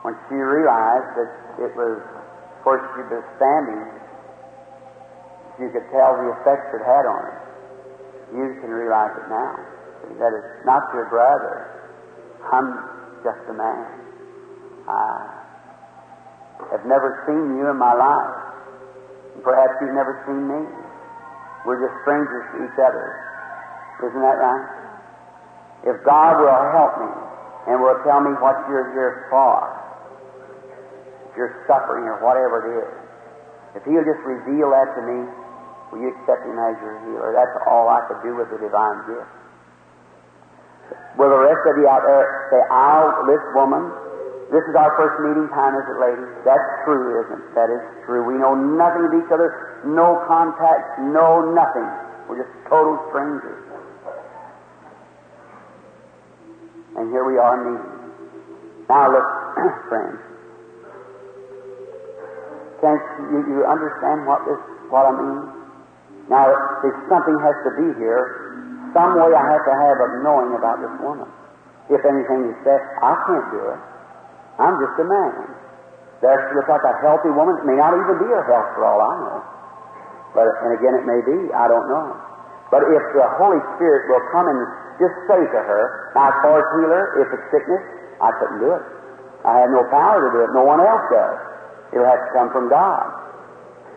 when 0.04 0.14
she 0.30 0.36
realized 0.36 1.10
that 1.18 1.32
it 1.66 1.72
was 1.74 1.98
where 2.64 2.82
she 2.94 3.02
was 3.10 3.24
standing, 3.38 3.82
you 5.58 5.70
could 5.74 5.90
tell 5.90 6.18
the 6.22 6.30
effects 6.42 6.70
it 6.74 6.84
had 6.86 7.10
on 7.10 7.22
her. 7.26 7.51
You 8.32 8.58
can 8.64 8.72
realize 8.72 9.12
it 9.20 9.28
now. 9.28 9.56
That 10.20 10.32
it's 10.32 10.66
not 10.66 10.88
your 10.96 11.08
brother. 11.12 11.68
I'm 12.52 12.68
just 13.24 13.44
a 13.52 13.54
man. 13.54 13.86
I 14.88 15.42
have 16.72 16.86
never 16.86 17.24
seen 17.28 17.60
you 17.60 17.70
in 17.70 17.78
my 17.78 17.94
life. 17.94 19.44
Perhaps 19.44 19.74
you've 19.82 19.96
never 19.96 20.24
seen 20.28 20.48
me. 20.48 20.62
We're 21.66 21.80
just 21.80 21.96
strangers 22.02 22.46
to 22.56 22.58
each 22.66 22.80
other. 22.82 23.06
Isn't 24.02 24.22
that 24.22 24.38
right? 24.42 24.66
If 25.86 26.02
God 26.06 26.42
will 26.42 26.62
help 26.74 26.94
me 26.98 27.12
and 27.70 27.82
will 27.82 28.02
tell 28.06 28.22
me 28.22 28.34
what 28.42 28.58
you're 28.70 28.90
here 28.94 29.28
for, 29.30 29.60
if 31.30 31.38
you're 31.38 31.64
suffering 31.70 32.06
or 32.06 32.18
whatever 32.22 32.66
it 32.66 32.68
is, 32.82 32.94
if 33.78 33.82
He'll 33.86 34.06
just 34.06 34.22
reveal 34.26 34.74
that 34.74 34.90
to 34.98 35.02
me, 35.06 35.20
will 35.92 36.00
you 36.00 36.10
accept 36.16 36.48
Him 36.48 36.58
as 36.58 36.80
your 36.80 36.96
healer? 37.06 37.36
That's 37.36 37.56
all 37.68 37.92
I 37.92 38.02
could 38.08 38.24
do 38.24 38.36
with 38.40 38.50
the 38.50 38.58
divine 38.58 39.04
gift. 39.06 39.28
Will 41.20 41.30
the 41.30 41.44
rest 41.44 41.64
of 41.68 41.76
you 41.76 41.88
out 41.92 42.08
there 42.08 42.48
say, 42.52 42.62
I'll, 42.72 43.28
this 43.28 43.44
woman 43.52 43.92
This 44.52 44.64
is 44.68 44.76
our 44.76 44.92
first 45.00 45.16
meeting 45.24 45.48
time, 45.56 45.76
is 45.80 45.88
it, 45.88 45.96
lady? 46.00 46.28
That's 46.44 46.68
true, 46.84 47.24
isn't 47.24 47.40
it? 47.40 47.56
That 47.56 47.72
is 47.72 47.84
true. 48.04 48.28
We 48.28 48.36
know 48.36 48.52
nothing 48.52 49.08
of 49.08 49.14
each 49.16 49.32
other, 49.32 49.80
no 49.88 50.20
contact, 50.28 51.00
no 51.00 51.40
nothing. 51.56 51.88
We're 52.28 52.44
just 52.44 52.52
total 52.68 53.00
strangers. 53.12 53.64
And 57.00 57.12
here 57.16 57.24
we 57.24 57.40
are 57.40 57.56
meeting. 57.64 57.92
Now 58.92 59.08
look, 59.08 59.28
friends. 59.88 60.20
Can 62.84 63.00
you, 63.32 63.40
you 63.48 63.60
understand 63.64 64.28
what 64.28 64.44
this 64.44 64.60
what 64.92 65.06
I 65.08 65.14
mean? 65.16 65.61
Now, 66.30 66.52
if 66.86 66.94
something 67.10 67.38
has 67.42 67.56
to 67.66 67.72
be 67.80 67.88
here, 67.98 68.52
some 68.94 69.16
way 69.16 69.32
I 69.32 69.44
have 69.46 69.64
to 69.64 69.74
have 69.74 69.98
of 70.04 70.12
knowing 70.22 70.52
about 70.54 70.84
this 70.84 70.94
woman. 71.00 71.28
If 71.90 72.04
anything 72.04 72.52
is 72.52 72.58
said, 72.68 72.80
I 73.02 73.14
can't 73.28 73.48
do 73.52 73.62
it. 73.72 73.82
I'm 74.60 74.76
just 74.78 74.96
a 75.00 75.08
man. 75.08 75.34
There 76.22 76.38
she 76.48 76.52
looks 76.54 76.70
like 76.70 76.86
a 76.86 76.96
healthy 77.02 77.34
woman. 77.34 77.58
It 77.58 77.66
may 77.66 77.80
not 77.80 77.98
even 77.98 78.22
be 78.22 78.30
her 78.30 78.46
health 78.46 78.70
for 78.78 78.86
all 78.86 79.02
I 79.02 79.14
know. 79.18 79.40
But 80.38 80.48
and 80.64 80.72
again, 80.78 80.94
it 80.96 81.06
may 81.08 81.20
be. 81.26 81.50
I 81.52 81.66
don't 81.68 81.90
know. 81.90 82.14
But 82.70 82.88
if 82.88 83.04
the 83.18 83.28
Holy 83.42 83.60
Spirit 83.76 84.08
will 84.08 84.24
come 84.32 84.48
and 84.48 84.60
just 85.02 85.16
say 85.28 85.42
to 85.42 85.60
her, 85.60 86.14
now 86.16 86.32
as 86.32 86.38
far 86.46 86.56
as 86.62 86.66
healer, 86.78 87.04
if 87.20 87.28
it's 87.36 87.48
sickness, 87.52 87.84
I 88.22 88.32
couldn't 88.40 88.62
do 88.64 88.72
it. 88.72 88.84
I 89.44 89.66
have 89.66 89.72
no 89.74 89.84
power 89.90 90.22
to 90.22 90.30
do 90.32 90.40
it. 90.46 90.52
No 90.54 90.64
one 90.64 90.80
else 90.80 91.04
does. 91.10 91.38
It'll 91.92 92.08
have 92.08 92.22
to 92.22 92.32
come 92.32 92.54
from 92.54 92.70
God. 92.70 93.21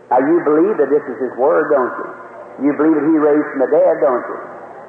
Now 0.09 0.21
you 0.21 0.37
believe 0.45 0.77
that 0.77 0.89
this 0.93 1.01
is 1.09 1.17
His 1.17 1.33
Word, 1.37 1.73
don't 1.73 1.93
you? 1.97 2.07
You 2.69 2.71
believe 2.77 2.95
that 2.95 3.07
He 3.09 3.17
raised 3.17 3.47
from 3.55 3.59
the 3.65 3.71
dead, 3.73 3.95
don't 3.99 4.25
you? 4.25 4.37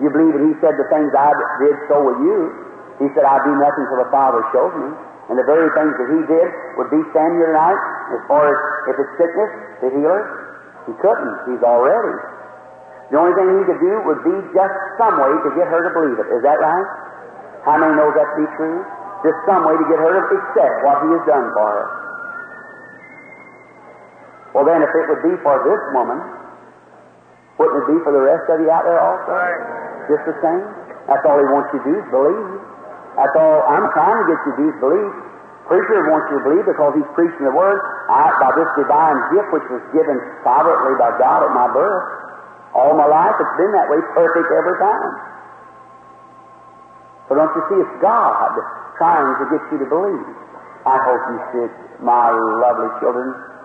You 0.04 0.08
believe 0.12 0.32
that 0.36 0.44
He 0.44 0.54
said 0.60 0.76
the 0.76 0.88
things 0.92 1.08
I 1.16 1.32
did, 1.62 1.76
so 1.88 2.04
will 2.04 2.20
you. 2.20 2.52
He 3.00 3.08
said, 3.16 3.24
I 3.24 3.40
do 3.44 3.52
nothing 3.56 3.84
till 3.88 4.00
the 4.00 4.10
Father 4.12 4.44
shows 4.52 4.72
me. 4.76 4.88
And 5.32 5.34
the 5.40 5.44
very 5.48 5.68
things 5.74 5.92
that 5.96 6.08
He 6.08 6.20
did 6.28 6.48
would 6.78 6.92
be 6.92 7.00
standing 7.10 7.42
here 7.42 7.50
tonight, 7.50 7.80
as 8.14 8.22
far 8.30 8.44
as 8.46 8.58
if 8.92 8.94
it's 9.00 9.14
sickness, 9.18 9.50
the 9.82 9.88
healer. 9.96 10.22
He 10.86 10.94
couldn't. 11.02 11.36
He's 11.50 11.64
already. 11.66 12.14
The 13.10 13.18
only 13.18 13.34
thing 13.34 13.48
He 13.56 13.62
could 13.66 13.82
do 13.82 13.94
would 14.06 14.22
be 14.22 14.36
just 14.54 14.76
some 15.00 15.18
way 15.18 15.32
to 15.32 15.48
get 15.58 15.66
her 15.66 15.80
to 15.82 15.90
believe 15.96 16.18
it. 16.20 16.28
Is 16.30 16.42
that 16.46 16.60
right? 16.62 16.88
How 17.66 17.74
many 17.80 17.98
knows 17.98 18.14
that 18.14 18.28
to 18.36 18.36
be 18.38 18.48
true? 18.54 18.84
Just 19.26 19.38
some 19.48 19.66
way 19.66 19.74
to 19.74 19.86
get 19.90 19.98
her 19.98 20.12
to 20.14 20.22
accept 20.22 20.74
what 20.86 21.02
He 21.02 21.08
has 21.18 21.24
done 21.26 21.50
for 21.56 21.66
her. 21.66 22.05
Well, 24.56 24.64
then, 24.64 24.80
if 24.80 24.88
it 24.88 25.04
would 25.12 25.20
be 25.20 25.36
for 25.44 25.60
this 25.68 25.82
woman, 25.92 26.16
wouldn't 27.60 27.76
it 27.76 27.86
be 27.92 28.00
for 28.00 28.08
the 28.08 28.24
rest 28.24 28.48
of 28.48 28.56
you 28.64 28.72
out 28.72 28.88
there 28.88 28.96
also? 28.96 29.28
Right. 29.28 29.60
Just 30.08 30.24
the 30.24 30.32
same? 30.40 30.64
That's 31.04 31.20
all 31.28 31.36
he 31.36 31.44
wants 31.52 31.76
you 31.76 31.84
to 31.84 31.88
do 31.92 31.94
is 32.00 32.08
believe. 32.08 32.48
That's 33.20 33.36
all 33.36 33.68
I'm 33.68 33.84
trying 33.92 34.16
to 34.16 34.24
get 34.32 34.40
you 34.48 34.52
to 34.56 34.58
do 34.64 34.66
is 34.72 34.76
believe. 34.80 35.12
Preacher 35.68 36.08
wants 36.08 36.32
you 36.32 36.40
to 36.40 36.44
believe 36.48 36.64
because 36.64 36.96
he's 36.96 37.10
preaching 37.12 37.44
the 37.44 37.52
word. 37.52 37.84
I, 38.08 38.32
by 38.40 38.56
this 38.56 38.70
divine 38.80 39.18
gift 39.36 39.52
which 39.52 39.68
was 39.68 39.84
given 39.92 40.16
sovereignly 40.40 40.96
by 40.96 41.12
God 41.20 41.44
at 41.44 41.52
my 41.52 41.68
birth, 41.76 42.06
all 42.72 42.96
my 42.96 43.12
life 43.12 43.36
it's 43.36 43.56
been 43.60 43.76
that 43.76 43.92
way, 43.92 44.00
perfect 44.16 44.48
every 44.56 44.76
time. 44.80 45.12
So 47.28 47.36
don't 47.36 47.52
you 47.52 47.62
see, 47.68 47.78
it's 47.84 47.96
God 48.00 48.56
trying 48.96 49.36
to 49.36 49.44
get 49.52 49.60
you 49.68 49.84
to 49.84 49.88
believe. 49.92 50.26
I 50.88 50.96
hope 50.96 51.22
you 51.28 51.38
see 51.52 51.62
it, 51.68 51.74
my 52.00 52.32
lovely 52.32 52.88
children. 53.04 53.55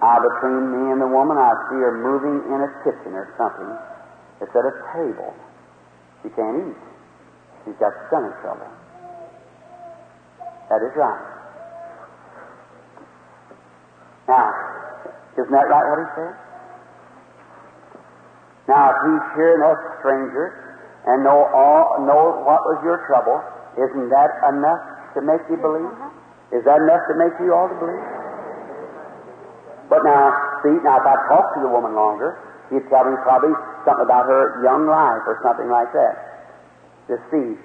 Ah, 0.00 0.16
between 0.16 0.64
me 0.72 0.92
and 0.92 1.00
the 1.00 1.06
woman, 1.06 1.36
I 1.36 1.52
see 1.68 1.76
her 1.76 1.92
moving 1.92 2.40
in 2.48 2.58
a 2.64 2.70
kitchen 2.84 3.12
or 3.12 3.28
something. 3.36 3.68
It's 4.40 4.54
at 4.56 4.64
a 4.64 4.74
table. 4.96 5.36
She 6.24 6.32
can't 6.32 6.72
eat. 6.72 6.80
She's 7.64 7.76
got 7.76 7.92
stomach 8.08 8.32
trouble. 8.40 8.64
That 10.72 10.80
is 10.80 10.96
right. 10.96 11.24
Now, 14.28 14.48
isn't 15.36 15.52
that 15.52 15.68
right 15.68 15.86
what 15.92 16.00
he 16.00 16.08
said? 16.16 16.34
Now, 18.68 18.94
if 18.94 18.98
he's 19.04 19.26
hearing 19.36 19.60
us 19.66 19.80
strangers 20.00 20.54
and 21.04 21.24
know 21.24 21.44
all, 21.52 22.00
know 22.06 22.40
what 22.46 22.64
was 22.64 22.80
your 22.86 23.04
trouble, 23.04 23.42
isn't 23.76 24.08
that 24.08 24.30
enough 24.48 24.80
to 25.12 25.20
make 25.20 25.42
you 25.50 25.58
believe? 25.60 25.92
Is 26.56 26.64
that 26.64 26.80
enough 26.80 27.04
to 27.10 27.14
make 27.18 27.34
you 27.42 27.52
all 27.52 27.68
to 27.68 27.76
believe? 27.76 28.19
But 29.90 30.06
now, 30.06 30.30
see, 30.62 30.78
now 30.86 31.02
if 31.02 31.06
I 31.06 31.18
talk 31.26 31.50
to 31.58 31.60
the 31.66 31.68
woman 31.68 31.98
longer, 31.98 32.38
he'd 32.70 32.86
tell 32.86 33.02
me 33.02 33.18
probably 33.26 33.50
something 33.82 34.06
about 34.06 34.30
her 34.30 34.62
young 34.62 34.86
life 34.86 35.26
or 35.26 35.42
something 35.42 35.66
like 35.66 35.90
that. 35.92 36.14
To 37.10 37.18
see. 37.34 37.58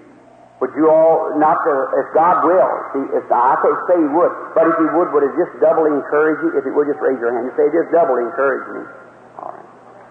Would 0.57 0.73
you 0.73 0.89
all, 0.89 1.37
not 1.37 1.61
to, 1.67 1.73
if 2.01 2.07
God 2.17 2.41
will, 2.47 2.73
see, 2.95 3.05
if 3.13 3.27
I 3.29 3.59
could 3.61 3.77
say 3.91 3.99
He 4.01 4.09
would, 4.09 4.33
but 4.57 4.65
if 4.65 4.75
He 4.81 4.87
would, 4.97 5.13
would 5.13 5.21
it 5.27 5.35
just 5.37 5.53
doubly 5.61 5.93
encourage 5.93 6.41
you? 6.41 6.57
If 6.57 6.65
He 6.65 6.71
would, 6.73 6.89
just 6.89 6.97
raise 7.03 7.19
your 7.21 7.29
hand 7.29 7.51
and 7.51 7.55
say, 7.59 7.69
just 7.69 7.91
doubly 7.93 8.25
encourage 8.25 8.65
me. 8.73 8.81
All 9.37 9.51
right. 9.51 9.67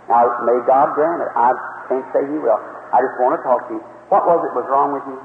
Now, 0.07 0.23
may 0.47 0.61
God 0.69 0.95
grant 0.95 1.25
it. 1.25 1.33
I 1.35 1.51
can't 1.91 2.07
say 2.15 2.23
He 2.31 2.39
will. 2.39 2.61
I 2.95 3.03
just 3.03 3.17
want 3.19 3.35
to 3.35 3.43
talk 3.43 3.67
to 3.73 3.81
you. 3.81 3.83
What 4.13 4.29
was 4.29 4.45
it 4.47 4.53
was 4.55 4.69
wrong 4.71 4.95
with 4.95 5.03
you? 5.11 5.19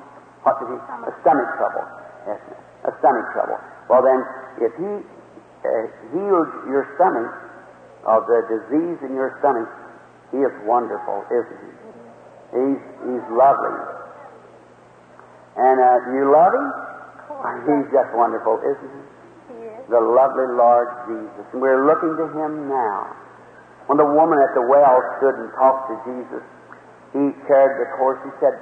What 0.47 0.57
did 0.57 0.71
He? 0.71 0.77
A 0.79 1.11
stomach 1.21 1.51
trouble. 1.59 1.85
Yes, 2.25 2.39
ma'am. 2.49 2.89
A 2.89 2.91
stomach 3.03 3.27
trouble. 3.35 3.59
Well, 3.91 4.01
then, 4.01 4.23
if 4.63 4.71
He 4.79 5.03
healed 6.15 6.51
your 6.71 6.87
stomach 6.95 7.49
of 8.07 8.23
the 8.25 8.39
disease 8.47 8.99
in 9.03 9.15
your 9.15 9.35
stomach, 9.43 9.67
He 10.31 10.39
is 10.39 10.53
wonderful, 10.63 11.25
isn't 11.27 11.59
He? 11.59 11.73
He's, 12.55 12.81
he's 13.05 13.25
lovely. 13.35 13.77
And 15.59 15.77
uh, 15.77 15.97
do 16.07 16.09
you 16.15 16.27
love 16.31 16.53
Him? 16.55 16.67
He's 17.67 17.89
just 17.91 18.11
wonderful, 18.15 18.57
isn't 18.63 18.91
He? 18.91 19.03
The 19.91 19.99
lovely 19.99 20.47
Lord 20.55 20.87
Jesus. 21.09 21.45
And 21.51 21.59
we're 21.59 21.83
looking 21.85 22.15
to 22.15 22.25
Him 22.31 22.69
now. 22.69 23.15
When 23.89 23.97
the 23.97 24.05
woman 24.05 24.37
at 24.37 24.53
the 24.53 24.63
well 24.69 25.01
stood 25.17 25.33
and 25.33 25.49
talked 25.57 25.89
to 25.89 25.95
Jesus, 26.05 26.43
He 27.11 27.23
carried 27.49 27.75
the 27.81 27.89
course. 27.97 28.21
He 28.23 28.31
said, 28.39 28.53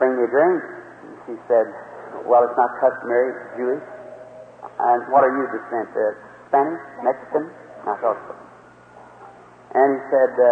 Bring 0.00 0.16
me 0.16 0.24
a 0.24 0.30
drink. 0.32 0.58
And 0.58 1.14
she 1.28 1.34
said, 1.46 1.68
Well, 2.24 2.42
it's 2.48 2.56
not 2.56 2.72
customary, 2.80 3.36
it's 3.36 3.52
Jewish. 3.60 3.84
And 4.82 5.06
what 5.14 5.22
are 5.22 5.30
you 5.30 5.46
descent? 5.54 5.94
Uh, 5.94 6.02
Spanish? 6.50 6.82
Mexican? 7.06 7.44
I 7.86 7.94
thought 8.02 8.18
so. 8.26 8.34
And 9.78 9.88
he 9.94 10.00
said, 10.10 10.32
uh, 10.36 10.50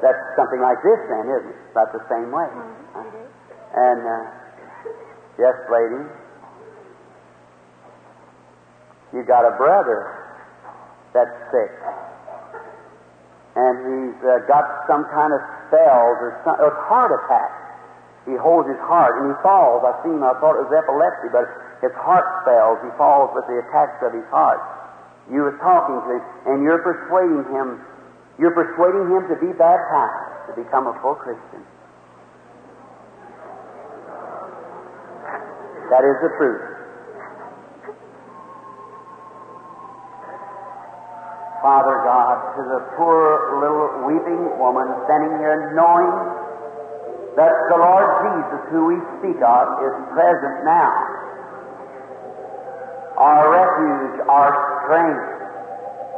that's 0.00 0.22
something 0.38 0.62
like 0.62 0.78
this 0.86 1.00
then, 1.10 1.26
isn't 1.28 1.50
it? 1.50 1.60
About 1.74 1.90
the 1.92 2.02
same 2.08 2.30
way. 2.30 2.48
Uh, 2.94 3.04
and, 3.74 4.00
uh, 4.06 4.24
yes, 5.38 5.56
lady, 5.68 6.02
you 9.12 9.22
got 9.26 9.42
a 9.42 9.54
brother 9.58 10.14
that's 11.12 11.34
sick. 11.50 11.74
And 13.58 13.74
he's 13.82 14.18
uh, 14.22 14.46
got 14.46 14.64
some 14.86 15.04
kind 15.10 15.34
of 15.34 15.42
spells 15.66 16.16
or 16.22 16.38
some, 16.46 16.54
or 16.62 16.70
heart 16.86 17.10
attack. 17.10 17.69
He 18.28 18.36
holds 18.36 18.68
his 18.68 18.80
heart 18.84 19.20
and 19.20 19.32
he 19.32 19.36
falls. 19.40 19.80
I've 19.80 20.04
seen 20.04 20.20
I 20.20 20.36
thought 20.38 20.60
it 20.60 20.68
was 20.68 20.74
epilepsy, 20.76 21.32
but 21.32 21.48
his 21.80 21.94
heart 21.96 22.44
fails. 22.44 22.76
He 22.84 22.92
falls 23.00 23.32
with 23.32 23.48
the 23.48 23.64
attacks 23.64 23.96
of 24.04 24.12
his 24.12 24.26
heart. 24.28 24.60
You 25.32 25.46
were 25.46 25.56
talking 25.62 25.96
to 25.96 26.08
him, 26.18 26.22
and 26.52 26.56
you're 26.62 26.82
persuading 26.84 27.48
him. 27.54 27.80
You're 28.36 28.56
persuading 28.56 29.08
him 29.08 29.24
to 29.30 29.36
be 29.40 29.52
baptized, 29.56 30.52
to 30.52 30.52
become 30.58 30.88
a 30.88 30.94
full 31.00 31.14
Christian. 31.14 31.64
That 35.88 36.04
is 36.04 36.16
the 36.22 36.30
truth. 36.36 36.70
Father 41.60 42.00
God, 42.08 42.56
to 42.56 42.62
the 42.64 42.80
poor 42.96 43.60
little 43.60 44.08
weeping 44.08 44.56
woman 44.56 44.88
standing 45.04 45.36
here 45.38 45.76
knowing 45.76 46.39
that 47.38 47.54
the 47.70 47.78
Lord 47.78 48.08
Jesus, 48.26 48.60
who 48.74 48.80
we 48.90 48.98
speak 49.20 49.38
of, 49.38 49.64
is 49.86 49.94
present 50.14 50.66
now 50.66 51.20
our 53.20 53.52
refuge, 53.52 54.16
our 54.32 54.50
strength, 54.80 55.28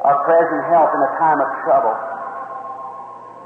our 0.07 0.19
present 0.23 0.63
help 0.71 0.95
in 0.95 1.01
a 1.03 1.13
time 1.19 1.41
of 1.43 1.51
trouble. 1.67 1.97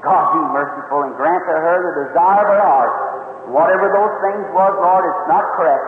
God 0.05 0.23
be 0.37 0.41
merciful 0.53 1.09
and 1.09 1.13
grant 1.17 1.41
to 1.49 1.57
her 1.57 1.77
the 1.81 1.93
desire 2.05 2.45
of 2.45 2.49
her 2.53 2.61
heart. 2.61 2.93
Whatever 3.49 3.89
those 3.89 4.13
things 4.21 4.45
was, 4.53 4.71
Lord, 4.77 5.03
it's 5.09 5.25
not 5.25 5.41
correct. 5.57 5.87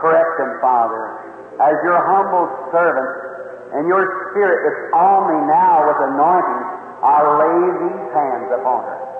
Correct 0.00 0.32
them, 0.40 0.64
Father. 0.64 1.02
As 1.60 1.76
your 1.84 2.00
humble 2.08 2.48
servant 2.72 3.12
and 3.76 3.84
your 3.84 4.00
Spirit 4.32 4.60
is 4.64 4.76
on 4.96 5.28
me 5.28 5.38
now 5.44 5.92
with 5.92 6.00
anointing, 6.00 6.62
I'll 7.04 7.36
lay 7.36 7.60
these 7.84 8.06
hands 8.16 8.48
upon 8.56 8.80
her 8.88 9.19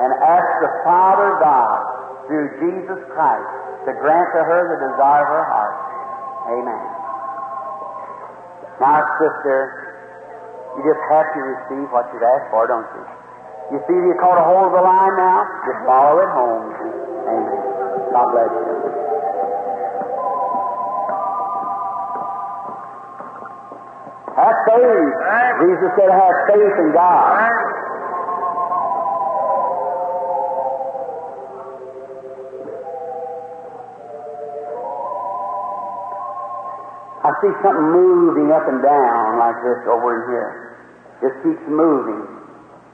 and 0.00 0.10
ask 0.24 0.48
the 0.64 0.72
Father 0.82 1.36
God 1.44 1.78
through 2.24 2.48
Jesus 2.56 3.00
Christ 3.12 3.52
to 3.84 3.92
grant 4.00 4.28
to 4.32 4.40
her 4.40 4.60
the 4.72 4.78
desire 4.80 5.24
of 5.24 5.32
her 5.32 5.46
heart. 5.48 5.76
Amen. 6.56 6.84
Now, 8.80 9.04
sister, 9.20 9.58
you 10.76 10.80
just 10.88 11.02
have 11.12 11.28
to 11.36 11.40
receive 11.44 11.86
what 11.92 12.08
you've 12.16 12.24
asked 12.24 12.48
for, 12.48 12.64
don't 12.64 12.88
you? 12.96 13.04
You 13.76 13.78
see, 13.84 13.94
you 13.94 14.16
caught 14.18 14.40
a 14.40 14.46
hold 14.48 14.72
of 14.72 14.74
the 14.74 14.82
line 14.82 15.14
now? 15.20 15.44
Just 15.68 15.80
follow 15.84 16.16
it 16.24 16.32
home. 16.32 16.64
Amen. 17.28 17.60
God 18.16 18.26
bless 18.32 18.50
you. 18.50 18.80
Have 24.40 24.56
faith. 24.64 25.12
Jesus 25.60 25.90
said, 26.00 26.08
have 26.08 26.36
faith 26.48 26.76
in 26.80 26.90
God. 26.96 27.69
See 37.40 37.52
something 37.64 37.88
moving 37.90 38.52
up 38.52 38.68
and 38.68 38.80
down 38.82 39.38
like 39.38 39.56
this 39.64 39.80
over 39.88 40.08
in 40.16 40.22
here. 40.28 40.52
Just 41.20 41.36
keeps 41.44 41.64
moving. 41.68 42.24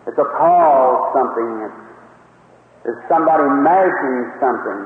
It's 0.07 0.19
a 0.19 0.29
call 0.39 1.11
something. 1.15 1.71
It's, 2.87 3.03
somebody 3.11 3.47
marking 3.63 4.31
something. 4.39 4.83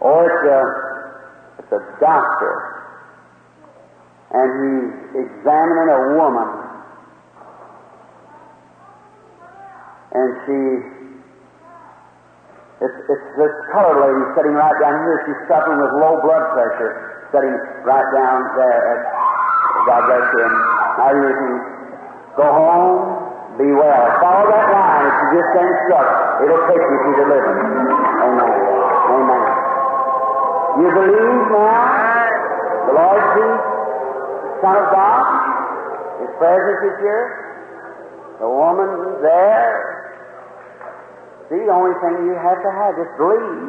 Or 0.00 0.28
it's 0.28 0.44
a, 0.44 0.62
it's 1.64 1.72
a 1.72 1.82
doctor. 2.00 2.54
And 4.32 4.48
he's 4.60 5.24
examining 5.24 5.88
a 5.88 6.00
woman. 6.16 6.48
And 10.12 10.28
she, 10.44 10.91
it's, 12.82 12.98
it's 13.06 13.26
this 13.38 13.54
colored 13.70 14.02
lady 14.02 14.24
sitting 14.34 14.58
right 14.58 14.74
down 14.82 14.94
here. 15.06 15.22
She's 15.22 15.40
suffering 15.46 15.78
with 15.78 15.94
low 16.02 16.18
blood 16.18 16.44
pressure 16.50 17.22
sitting 17.30 17.54
right 17.86 18.08
down 18.10 18.38
there 18.58 18.80
at 18.90 19.00
God 19.86 20.02
bless 20.06 20.26
you. 20.34 20.46
Now 20.98 21.10
you 21.14 21.30
can 21.30 21.54
go 22.36 22.46
home, 22.46 22.98
be 23.54 23.70
well. 23.70 24.02
Follow 24.18 24.46
that 24.50 24.66
line. 24.66 25.04
If 25.06 25.14
you 25.14 25.28
just 25.38 25.48
stand 25.54 25.74
stuck, 25.86 26.08
it'll 26.42 26.64
take 26.66 26.82
you 26.82 26.98
to 26.98 27.06
the 27.06 27.14
deliverance. 27.22 27.62
Amen. 28.18 28.52
Amen. 29.14 29.44
You 30.82 30.88
believe 30.90 31.42
now? 31.54 32.02
The 32.82 32.92
Lord 32.98 33.22
Jesus, 33.38 33.62
Son 34.58 34.74
of 34.74 34.86
God, 34.90 35.22
His 36.18 36.30
presence 36.34 36.80
is 36.82 36.96
here. 36.98 37.26
The 38.42 38.48
woman 38.50 39.22
there. 39.22 40.01
The 41.52 41.68
only 41.68 41.92
thing 42.00 42.32
you 42.32 42.32
have 42.32 42.64
to 42.64 42.70
have, 42.72 42.96
just 42.96 43.12
believe. 43.20 43.68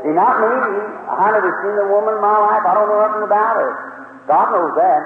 See, 0.00 0.16
not 0.16 0.40
me. 0.40 0.48
I 1.12 1.28
never 1.28 1.52
seen 1.60 1.76
a 1.76 1.92
woman 1.92 2.16
in 2.16 2.22
my 2.24 2.40
life. 2.40 2.64
I 2.64 2.72
don't 2.72 2.88
know 2.88 3.04
nothing 3.04 3.24
about 3.28 3.52
her. 3.52 3.70
God 4.24 4.48
knows 4.48 4.72
that. 4.80 5.02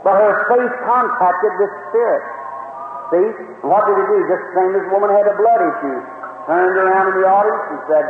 But 0.00 0.16
her 0.16 0.32
faith 0.48 0.72
contacted 0.88 1.52
this 1.60 1.72
spirit. 1.92 2.24
See? 3.12 3.28
What 3.68 3.84
did 3.84 4.00
it 4.00 4.08
do? 4.08 4.16
Just 4.32 4.48
the 4.48 4.52
same 4.64 4.72
as 4.80 4.82
the 4.88 4.92
woman 4.96 5.12
had 5.12 5.28
a 5.28 5.36
blood 5.36 5.60
issue. 5.60 6.00
Turned 6.48 6.76
around 6.88 7.12
in 7.12 7.14
the 7.20 7.28
audience 7.28 7.64
and 7.68 7.80
said, 7.84 8.06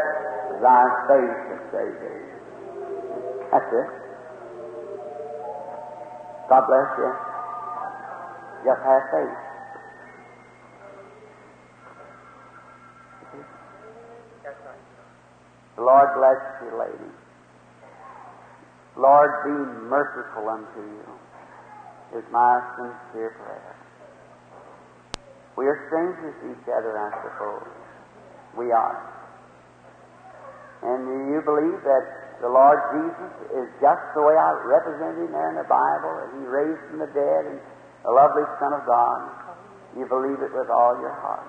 Thy 0.62 0.82
faith 1.11 1.39
has 1.51 1.62
saved 1.74 1.99
thee. 1.99 2.23
That's 3.51 3.70
it. 3.74 3.89
God 6.47 6.62
bless 6.62 6.91
you. 6.95 7.11
Just 8.70 8.82
have 8.87 9.03
faith. 9.11 9.49
Lord 15.81 16.09
bless 16.16 16.40
you, 16.61 16.77
lady. 16.77 17.12
Lord, 19.01 19.31
be 19.48 19.57
merciful 19.89 20.44
unto 20.48 20.81
you, 20.85 21.07
is 22.20 22.24
my 22.31 22.61
sincere 22.77 23.32
prayer. 23.40 23.77
We 25.57 25.65
are 25.65 25.78
strangers 25.89 26.36
to 26.43 26.47
each 26.52 26.69
other, 26.69 27.01
I 27.01 27.09
suppose. 27.24 27.73
We 28.57 28.73
are. 28.73 28.98
And 30.82 31.05
do 31.05 31.16
you 31.32 31.40
believe 31.44 31.81
that 31.85 32.05
the 32.40 32.48
Lord 32.48 32.81
Jesus 32.97 33.32
is 33.52 33.69
just 33.81 34.05
the 34.16 34.24
way 34.24 34.36
I 34.36 34.57
represented 34.65 35.28
him 35.28 35.32
there 35.32 35.52
in 35.52 35.57
the 35.61 35.69
Bible, 35.69 36.12
that 36.24 36.31
he 36.40 36.44
raised 36.48 36.81
from 36.89 36.98
the 37.05 37.12
dead 37.12 37.43
and 37.52 37.61
the 38.05 38.12
lovely 38.12 38.44
Son 38.61 38.73
of 38.73 38.85
God? 38.85 39.20
You 39.97 40.09
believe 40.09 40.40
it 40.40 40.52
with 40.52 40.69
all 40.73 40.97
your 41.01 41.12
heart. 41.20 41.44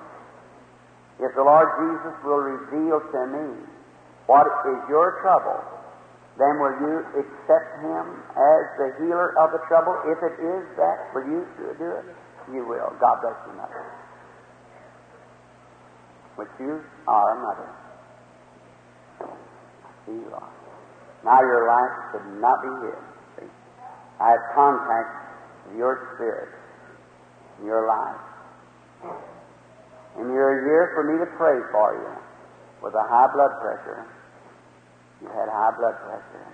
If 1.19 1.35
the 1.35 1.43
Lord 1.43 1.67
Jesus 1.79 2.15
will 2.23 2.43
reveal 2.43 2.99
to 2.99 3.21
me 3.27 3.70
what 4.27 4.47
is 4.69 4.79
your 4.89 5.19
trouble, 5.21 5.59
then 6.37 6.59
will 6.61 6.77
you 6.79 6.95
accept 7.19 7.69
Him 7.81 8.05
as 8.37 8.63
the 8.77 8.89
healer 9.01 9.35
of 9.37 9.51
the 9.51 9.61
trouble? 9.67 9.97
If 10.07 10.17
it 10.23 10.39
is 10.39 10.63
that, 10.77 11.11
will 11.13 11.25
you 11.25 11.45
do 11.77 11.89
it? 11.99 12.05
You 12.53 12.65
will. 12.65 12.93
God 12.99 13.21
bless 13.21 13.37
you, 13.47 13.53
mother. 13.53 13.83
Which 16.35 16.53
you 16.59 16.81
are 17.07 17.27
a 17.31 17.41
mother. 17.41 17.69
You 20.07 20.33
are. 20.33 20.53
Now 21.23 21.41
your 21.41 21.67
life 21.67 21.93
should 22.11 22.41
not 22.41 22.61
be 22.61 22.87
hid. 22.87 23.49
I 24.19 24.31
have 24.31 24.55
contact 24.55 25.67
with 25.67 25.77
your 25.77 26.13
spirit, 26.15 26.49
your 27.65 27.87
life. 27.87 28.21
And 30.17 30.33
you're 30.33 30.65
here 30.65 30.91
for 30.93 31.03
me 31.03 31.19
to 31.19 31.25
pray 31.37 31.57
for 31.71 31.93
you 31.93 32.30
with 32.81 32.93
a 32.93 33.05
high 33.07 33.29
blood 33.33 33.53
pressure. 33.61 34.05
You 35.21 35.29
had 35.29 35.47
high 35.49 35.73
blood 35.77 35.95
pressure. 36.01 36.47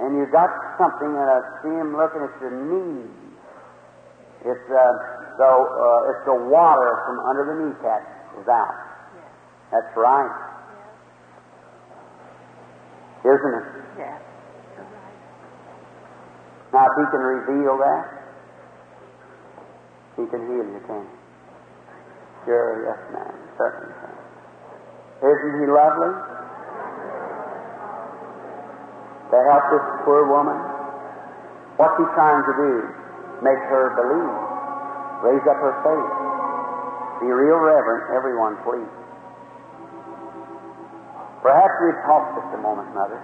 And 0.00 0.18
you 0.18 0.26
got 0.34 0.50
something, 0.76 1.06
and 1.06 1.28
I 1.30 1.38
see 1.62 1.70
him 1.70 1.94
looking 1.94 2.22
at 2.26 2.34
your 2.42 2.50
knees. 2.50 3.14
It's 4.42 4.66
uh, 4.68 4.92
the 5.38 5.46
uh, 5.48 6.10
it's 6.10 6.24
the 6.26 6.38
water 6.50 6.90
from 7.06 7.16
under 7.30 7.44
the 7.46 7.56
kneecap 7.62 8.02
is 8.42 8.48
out. 8.50 8.74
Yes. 9.14 9.30
That's 9.70 9.92
right, 9.96 10.34
Yes. 13.24 13.38
isn't 13.38 13.54
it? 13.54 13.66
Yes. 14.02 14.20
Right. 14.76 15.16
Now, 16.74 16.84
if 16.90 16.94
he 16.98 17.04
can 17.14 17.22
reveal 17.22 17.78
that, 17.78 18.04
he 20.18 20.26
can 20.26 20.42
heal 20.50 20.66
you, 20.74 20.80
can 20.90 21.06
he? 21.06 21.08
Sure, 22.44 22.84
yes, 22.84 22.98
ma'am. 23.14 23.34
Certainly. 23.56 23.94
Isn't 25.24 25.54
he 25.56 25.66
lovely? 25.72 26.12
To 29.32 29.36
help 29.48 29.64
this 29.72 29.86
poor 30.04 30.28
woman? 30.28 30.58
What's 31.80 31.96
he 31.96 32.04
trying 32.12 32.44
to 32.44 32.54
do? 32.60 32.72
Make 33.40 33.56
her 33.72 33.96
believe. 33.96 34.36
Raise 35.24 35.44
up 35.48 35.56
her 35.64 35.74
faith. 35.80 36.12
Be 37.24 37.32
real 37.32 37.56
reverent, 37.56 38.12
everyone, 38.12 38.60
please. 38.68 38.92
Perhaps 41.40 41.72
we'd 41.80 42.00
talk 42.04 42.24
just 42.36 42.50
a 42.56 42.60
moment, 42.60 42.92
Mother. 42.92 43.20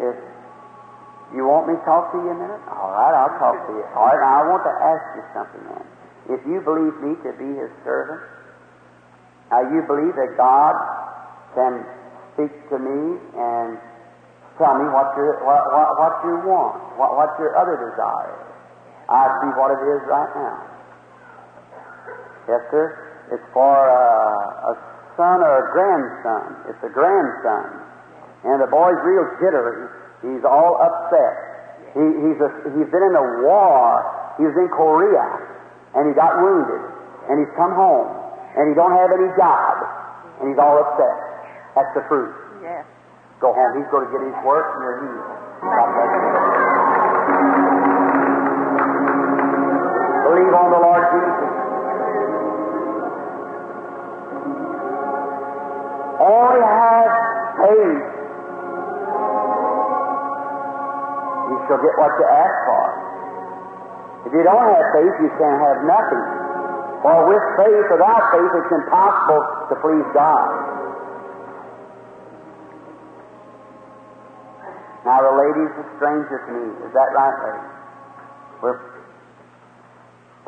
If 0.00 0.16
you 1.36 1.44
want 1.44 1.68
me 1.68 1.76
to 1.76 1.84
talk 1.84 2.12
to 2.12 2.18
you 2.20 2.32
a 2.32 2.38
minute? 2.38 2.64
All 2.72 2.96
right, 2.96 3.12
I'll 3.12 3.36
talk 3.36 3.60
to 3.68 3.72
you. 3.76 3.84
All 3.92 4.08
right, 4.08 4.24
I 4.24 4.40
want 4.48 4.64
to 4.64 4.72
ask 4.72 5.04
you 5.20 5.24
something 5.36 5.64
then. 5.68 5.84
If 6.32 6.40
you 6.48 6.64
believe 6.64 6.96
me 7.04 7.12
to 7.28 7.30
be 7.36 7.48
His 7.60 7.72
servant, 7.84 8.24
now 9.50 9.62
you 9.70 9.82
believe 9.86 10.14
that 10.16 10.34
God 10.36 10.74
can 11.54 11.86
speak 12.34 12.52
to 12.70 12.76
me 12.78 12.98
and 13.38 13.78
tell 14.58 14.74
me 14.76 14.86
what 14.90 15.14
you 15.14 15.26
what, 15.46 15.62
what, 15.70 15.88
what 15.98 16.14
you 16.26 16.34
want, 16.44 16.76
what, 16.98 17.14
what 17.16 17.30
your 17.38 17.54
other 17.56 17.76
desire. 17.78 18.36
I 19.06 19.30
see 19.38 19.50
what 19.54 19.70
it 19.70 19.82
is 19.86 20.02
right 20.10 20.32
now. 20.34 20.58
Yes, 22.50 22.62
sir. 22.70 22.86
It's 23.30 23.46
for 23.54 23.74
uh, 23.74 24.70
a 24.70 24.74
son 25.18 25.42
or 25.42 25.54
a 25.62 25.66
grandson. 25.74 26.70
It's 26.70 26.82
a 26.82 26.90
grandson. 26.90 27.86
And 28.46 28.62
the 28.62 28.70
boy's 28.70 28.98
real 29.02 29.26
jittery. 29.42 29.90
He's 30.22 30.44
all 30.46 30.78
upset. 30.78 31.34
He, 31.94 32.02
he's, 32.02 32.38
a, 32.38 32.50
he's 32.74 32.90
been 32.90 33.02
in 33.02 33.14
a 33.18 33.26
war. 33.46 34.02
He 34.38 34.44
was 34.46 34.54
in 34.54 34.68
Korea, 34.70 35.26
and 35.98 36.06
he 36.10 36.14
got 36.14 36.38
wounded. 36.38 36.82
And 37.30 37.42
he's 37.42 37.50
come 37.58 37.74
home, 37.74 38.10
and 38.56 38.72
he 38.72 38.74
don't 38.74 38.96
have 38.96 39.12
any 39.12 39.28
job. 39.36 39.84
And 40.40 40.48
he's 40.48 40.60
all 40.60 40.80
upset. 40.80 41.16
That's 41.76 41.92
the 41.92 42.04
truth. 42.08 42.32
Yes. 42.64 42.84
Go 43.40 43.52
home. 43.52 43.76
He's 43.76 43.88
going 43.92 44.08
to 44.08 44.12
get 44.12 44.24
his 44.24 44.36
work, 44.44 44.64
and 44.76 44.80
you're 44.80 44.98
healed. 45.04 45.28
Believe 50.24 50.54
on 50.56 50.68
the 50.72 50.80
Lord 50.80 51.04
Jesus. 51.12 51.52
Only 56.16 56.60
have 56.64 57.12
faith. 57.60 58.04
You 61.44 61.56
shall 61.68 61.80
get 61.84 61.94
what 62.00 62.12
you 62.16 62.24
ask 62.24 62.56
for. 62.64 62.84
If 64.26 64.32
you 64.32 64.42
don't 64.42 64.64
have 64.64 64.86
faith, 64.96 65.14
you 65.20 65.30
can't 65.36 65.60
have 65.60 65.84
nothing. 65.84 66.45
For 67.06 67.22
with 67.30 67.46
faith, 67.54 67.86
without 67.86 68.34
faith, 68.34 68.50
it's 68.50 68.72
impossible 68.82 69.42
to 69.70 69.74
please 69.78 70.08
God. 70.10 70.50
Now, 75.06 75.22
the 75.22 75.30
lady's 75.38 75.70
a 75.70 75.86
stranger 76.02 76.34
to 76.34 76.50
me. 76.50 76.66
Is 76.82 76.90
that 76.98 77.08
right, 77.14 77.36
lady? 77.46 77.66
We're, 78.58 78.78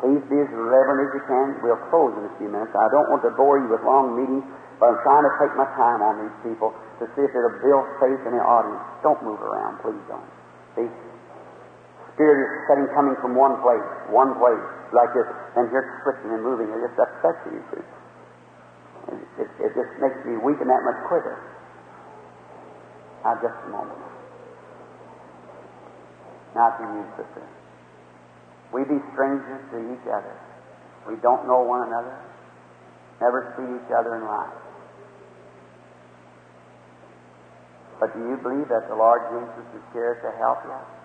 Please 0.03 0.19
be 0.27 0.35
as 0.35 0.51
reverent 0.51 1.07
as 1.07 1.11
you 1.15 1.23
can. 1.31 1.63
We'll 1.63 1.79
close 1.87 2.11
in 2.19 2.27
a 2.27 2.33
few 2.35 2.51
minutes. 2.51 2.75
I 2.75 2.91
don't 2.91 3.07
want 3.07 3.23
to 3.23 3.31
bore 3.39 3.55
you 3.55 3.71
with 3.71 3.79
long 3.87 4.19
meetings, 4.19 4.43
but 4.83 4.91
I'm 4.91 4.99
trying 5.07 5.23
to 5.23 5.33
take 5.39 5.55
my 5.55 5.67
time 5.79 6.03
on 6.03 6.27
these 6.27 6.37
people 6.43 6.75
to 6.99 7.07
see 7.15 7.23
if 7.23 7.31
it'll 7.31 7.55
build 7.63 7.87
faith 8.03 8.19
in 8.27 8.35
the 8.35 8.43
audience. 8.43 8.83
Don't 8.99 9.23
move 9.23 9.39
around, 9.39 9.79
please 9.79 10.03
don't. 10.11 10.27
See? 10.75 10.91
Spirit 12.19 12.43
is 12.43 12.67
setting 12.67 12.83
coming 12.91 13.15
from 13.23 13.31
one 13.31 13.55
place, 13.63 13.87
one 14.11 14.35
place, 14.35 14.59
like 14.91 15.07
this, 15.15 15.23
and 15.55 15.71
here 15.71 15.87
it's 15.87 15.95
switching 16.03 16.35
and 16.35 16.43
moving. 16.43 16.67
It 16.67 16.83
just 16.83 16.99
upsets 16.99 17.39
you. 17.47 17.63
It, 17.71 17.87
it, 19.39 19.47
it 19.63 19.71
just 19.71 19.87
makes 20.03 20.19
me 20.27 20.35
weaken 20.35 20.67
that 20.67 20.83
much 20.83 20.99
quicker. 21.07 21.39
Now, 23.23 23.39
just 23.39 23.55
a 23.63 23.69
moment. 23.71 24.03
Now 26.59 26.75
to 26.75 26.83
you, 26.91 27.07
sister. 27.15 27.47
We 28.75 28.83
be 28.83 28.99
strangers 29.15 29.63
to 29.71 29.79
each 29.79 30.07
other. 30.11 30.35
We 31.07 31.15
don't 31.23 31.47
know 31.47 31.63
one 31.63 31.87
another. 31.87 32.19
Never 33.23 33.55
see 33.55 33.63
each 33.63 33.91
other 33.95 34.19
in 34.19 34.27
life. 34.27 34.59
But 38.03 38.11
do 38.11 38.19
you 38.27 38.35
believe 38.43 38.67
that 38.67 38.91
the 38.91 38.95
Lord 38.99 39.23
Jesus 39.31 39.71
is 39.71 39.85
here 39.95 40.19
to 40.19 40.35
help 40.35 40.59
you? 40.67 40.98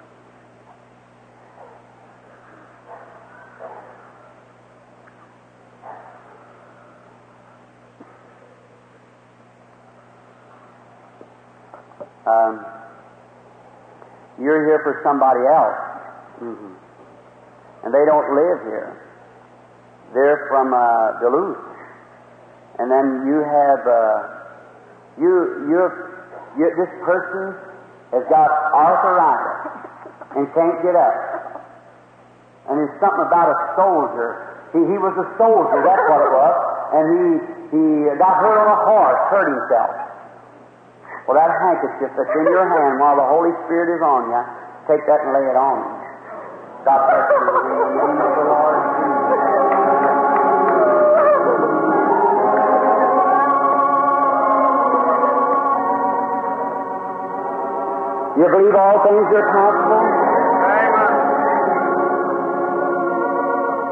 Um, 12.26 12.64
you're 14.40 14.64
here 14.66 14.80
for 14.82 15.01
somebody 15.05 15.44
else. 15.44 15.80
Mm-hmm. 16.42 16.72
And 17.84 17.90
they 17.92 18.05
don't 18.09 18.28
live 18.32 18.59
here. 18.64 18.90
They're 20.14 20.48
from 20.48 20.72
uh, 20.72 21.20
Duluth. 21.20 21.60
And 22.78 22.90
then 22.90 23.28
you 23.28 23.38
have, 23.44 23.80
uh, 23.86 24.16
you, 25.20 25.68
you're, 25.70 25.92
you, 26.59 26.66
this 26.74 26.92
person 27.05 27.55
has 28.10 28.24
got 28.32 28.48
arthritis 28.72 29.84
and 30.34 30.48
can't 30.55 30.82
get 30.82 30.96
up. 30.96 31.60
And 32.66 32.80
there's 32.80 32.96
something 32.98 33.22
about 33.22 33.52
a 33.52 33.59
soldier. 33.76 34.59
He, 34.72 34.80
he 34.80 34.98
was 34.98 35.14
a 35.20 35.28
soldier, 35.38 35.78
that's 35.84 36.06
what 36.09 36.20
it 36.24 36.32
was. 36.32 36.56
And 36.94 37.05
he, 37.14 37.26
he 37.76 37.82
got 38.18 38.40
hurt 38.42 38.59
on 38.59 38.68
a 38.70 38.80
horse, 38.90 39.20
hurt 39.30 39.46
himself. 39.52 40.03
Well, 41.24 41.40
that 41.40 41.48
handkerchief 41.56 42.12
that's 42.20 42.34
in 42.36 42.44
your 42.52 42.68
hand 42.68 43.01
while 43.01 43.16
the 43.16 43.24
Holy 43.24 43.52
Spirit 43.64 43.96
is 43.96 44.02
on 44.05 44.28
you, 44.28 44.42
take 44.84 45.01
that 45.09 45.24
and 45.24 45.32
lay 45.32 45.46
it 45.48 45.56
on. 45.56 45.78
God 46.84 47.01
bless 47.01 47.24
you. 47.32 47.40
In 47.40 47.80
the 47.80 47.88
name 47.96 48.20
of 48.20 48.32
the 48.36 48.44
Lord 48.44 48.76
Jesus. 48.92 49.64
You 58.34 58.46
believe 58.51 58.74
all 58.74 58.98
things 59.06 59.28
are 59.30 59.48
possible? 59.55 60.02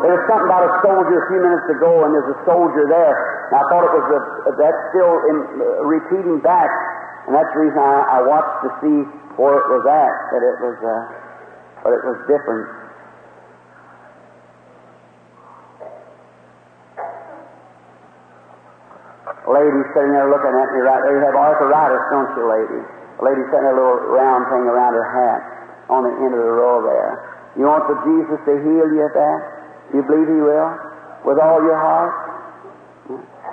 There 0.03 0.11
was 0.19 0.25
something 0.27 0.51
about 0.51 0.67
a 0.67 0.73
soldier 0.83 1.15
a 1.15 1.27
few 1.31 1.39
minutes 1.39 1.69
ago, 1.79 2.03
and 2.03 2.11
there's 2.11 2.27
a 2.35 2.41
soldier 2.43 2.91
there. 2.91 3.15
And 3.55 3.55
I 3.55 3.63
thought 3.71 3.87
it 3.87 3.95
was 3.95 4.09
a, 4.11 4.21
that's 4.59 4.83
still 4.91 5.15
in, 5.31 5.37
uh, 5.63 5.87
repeating 5.87 6.43
back, 6.43 6.67
and 7.27 7.33
that's 7.39 7.53
the 7.55 7.61
reason 7.63 7.79
I, 7.79 8.19
I 8.19 8.27
watched 8.27 8.59
to 8.67 8.71
see 8.83 8.99
where 9.39 9.55
it 9.63 9.67
was 9.71 9.85
at. 9.87 10.15
That 10.35 10.43
it 10.43 10.57
was, 10.59 10.79
uh, 10.83 11.03
but 11.87 11.91
it 11.95 12.03
was 12.03 12.19
different. 12.27 12.67
Lady 19.47 19.83
sitting 19.95 20.15
there 20.15 20.27
looking 20.31 20.55
at 20.55 20.69
me 20.75 20.81
right 20.83 21.03
there. 21.03 21.15
You 21.19 21.23
have 21.27 21.39
arthritis, 21.39 22.03
don't 22.11 22.31
you, 22.39 22.45
lady? 22.47 22.81
A 22.83 23.23
lady 23.23 23.43
sitting 23.51 23.67
there, 23.71 23.75
a 23.75 23.79
little 23.79 24.15
round 24.15 24.51
thing 24.51 24.67
around 24.67 24.95
her 24.95 25.09
hat 25.15 25.41
on 25.91 26.03
the 26.03 26.15
end 26.27 26.35
of 26.35 26.43
the 26.43 26.55
row 26.59 26.83
there. 26.83 27.23
You 27.59 27.71
want 27.71 27.87
the 27.87 27.99
Jesus 28.03 28.39
to 28.51 28.53
heal 28.67 28.87
you 28.91 29.03
at 29.03 29.15
that? 29.15 29.39
You 29.95 30.03
believe 30.03 30.27
He 30.27 30.41
will? 30.43 30.71
With 31.23 31.39
all 31.39 31.63
your 31.63 31.79
heart? 31.79 32.15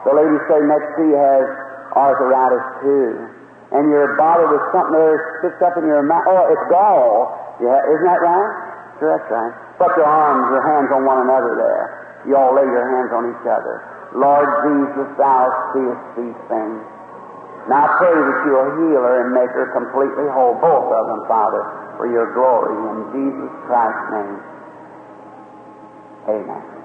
The 0.06 0.14
lady 0.14 0.38
sitting 0.50 0.70
next 0.70 0.90
to 0.98 1.04
you 1.06 1.18
has 1.18 1.46
arthritis 1.94 2.66
too. 2.82 3.39
And 3.70 3.86
you're 3.94 4.18
bothered 4.18 4.50
with 4.50 4.66
something 4.74 4.98
there 4.98 5.18
sticks 5.40 5.62
up 5.62 5.78
in 5.78 5.86
your 5.86 6.02
mouth. 6.02 6.26
Oh, 6.26 6.50
it's 6.50 6.66
gall. 6.74 7.38
Yeah, 7.62 7.78
isn't 7.78 8.08
that 8.08 8.22
right? 8.22 8.52
Sure, 8.98 9.14
that's 9.14 9.30
right. 9.30 9.54
Put 9.78 9.94
your 9.96 10.10
arms, 10.10 10.50
your 10.50 10.66
hands 10.66 10.90
on 10.90 11.06
one 11.06 11.22
another 11.22 11.54
there. 11.54 11.86
You 12.26 12.36
all 12.36 12.52
lay 12.52 12.66
your 12.66 12.88
hands 12.90 13.14
on 13.14 13.30
each 13.30 13.46
other. 13.46 13.80
Lord 14.18 14.50
Jesus, 14.66 15.08
thou 15.22 15.44
seest 15.72 16.04
these 16.18 16.40
things. 16.50 16.82
Now 17.70 17.86
I 17.86 17.90
pray 18.02 18.16
that 18.18 18.38
you'll 18.50 18.72
heal 18.82 19.06
her 19.06 19.18
and 19.24 19.38
make 19.38 19.54
her 19.54 19.70
completely 19.78 20.26
whole, 20.34 20.58
both 20.58 20.90
of 20.90 21.06
them, 21.06 21.22
Father, 21.30 21.62
for 22.02 22.10
your 22.10 22.34
glory. 22.34 22.74
In 22.74 22.98
Jesus 23.14 23.54
Christ's 23.70 24.10
name. 24.18 24.40
Amen. 26.34 26.79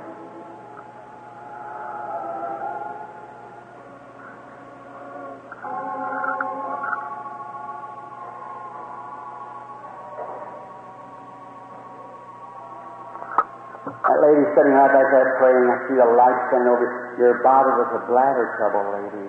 That 14.14 14.22
lady 14.30 14.46
sitting 14.54 14.78
right 14.78 14.94
back 14.94 15.10
there 15.10 15.26
praying, 15.42 15.66
I 15.66 15.90
see 15.90 15.98
the 15.98 16.06
light 16.14 16.38
shining 16.46 16.70
over 16.70 16.86
your 17.18 17.42
body 17.42 17.66
with 17.82 17.98
a 17.98 18.02
bladder 18.06 18.46
trouble, 18.62 18.94
lady. 18.94 19.26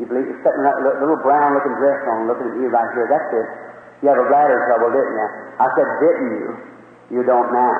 You 0.00 0.08
believe 0.08 0.24
you're 0.24 0.40
sitting 0.40 0.64
in 0.64 0.66
that 0.72 0.80
little 0.80 1.20
brown 1.20 1.52
looking 1.52 1.76
dress 1.76 2.00
on, 2.08 2.24
looking 2.24 2.48
at 2.48 2.56
you 2.56 2.72
right 2.72 2.88
here. 2.96 3.04
That's 3.04 3.28
it. 3.36 3.48
You 4.00 4.08
have 4.08 4.16
a 4.16 4.24
bladder 4.24 4.64
trouble, 4.64 4.96
didn't 4.96 5.12
you? 5.12 5.28
I 5.60 5.68
said, 5.76 5.88
didn't 6.00 6.30
you? 6.40 6.48
You 7.12 7.20
don't 7.28 7.52
now. 7.52 7.76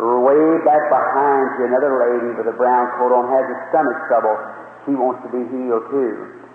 Way 0.00 0.64
back 0.64 0.88
behind 0.88 1.60
you, 1.60 1.68
another 1.68 1.92
lady 1.92 2.40
with 2.40 2.48
a 2.48 2.56
brown 2.56 2.88
coat 2.96 3.12
on 3.12 3.28
has 3.28 3.44
a 3.52 3.56
stomach 3.68 4.00
trouble. 4.08 4.36
She 4.88 4.96
wants 4.96 5.20
to 5.24 5.28
be 5.28 5.44
healed 5.52 5.92
too. 5.92 6.47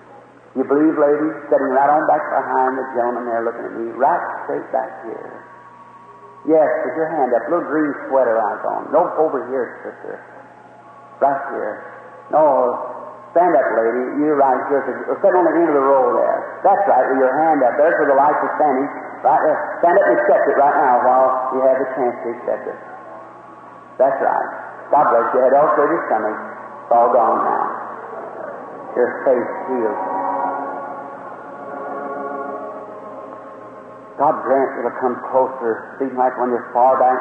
You 0.53 0.61
believe, 0.61 0.93
lady, 1.01 1.29
sitting 1.49 1.71
right 1.73 1.89
on 1.89 2.05
back 2.05 2.21
behind 2.29 2.77
the 2.77 2.85
gentleman 2.93 3.25
there 3.25 3.41
looking 3.41 3.65
at 3.65 3.73
me, 3.73 3.85
right 3.97 4.21
straight 4.45 4.67
back 4.69 5.01
here. 5.01 5.33
Yes, 6.45 6.67
put 6.85 6.93
your 6.93 7.09
hand 7.09 7.33
up. 7.33 7.41
Little 7.49 7.65
green 7.65 7.89
sweater 8.05 8.37
eyes 8.37 8.61
on. 8.67 8.91
No, 8.93 9.09
over 9.17 9.47
here, 9.49 9.79
sister. 9.81 10.19
Right 11.23 11.41
here. 11.55 11.73
No, 12.29 12.43
stand 13.31 13.55
up, 13.55 13.65
lady. 13.79 14.03
You 14.21 14.37
right 14.37 14.61
here. 14.69 14.83
Sit 15.09 15.33
on 15.33 15.43
the 15.47 15.53
end 15.57 15.71
of 15.71 15.77
the 15.79 15.85
row 15.87 16.21
there. 16.21 16.61
That's 16.61 16.83
right, 16.85 17.05
with 17.09 17.17
your 17.23 17.33
hand 17.33 17.63
up. 17.63 17.73
There's 17.79 17.95
where 17.97 18.11
the 18.11 18.19
light 18.19 18.37
is 18.37 18.51
standing. 18.59 18.87
Right 19.23 19.41
there. 19.41 19.59
Stand 19.81 19.95
up 19.97 20.05
and 20.05 20.15
accept 20.19 20.43
it 20.51 20.57
right 20.59 20.77
now 20.83 20.95
while 21.01 21.27
you 21.55 21.59
have 21.65 21.79
the 21.79 21.87
chance 21.97 22.15
to 22.21 22.27
accept 22.37 22.63
it. 22.69 22.79
That's 23.97 24.19
right. 24.21 24.49
God 24.91 25.05
bless 25.09 25.25
you. 25.33 25.39
Head 25.47 25.55
ulcerated 25.55 26.01
stomach. 26.11 26.37
It's 26.37 26.91
all 26.91 27.09
gone 27.09 27.39
now. 27.41 27.65
Your 28.99 29.09
faith 29.25 29.49
healed. 29.71 30.12
God 34.23 34.39
grant 34.47 34.79
it'll 34.79 34.95
come 35.03 35.19
closer, 35.35 35.99
seem 35.99 36.15
like 36.15 36.31
when 36.39 36.47
you're 36.47 36.71
far 36.71 36.95
back. 36.95 37.19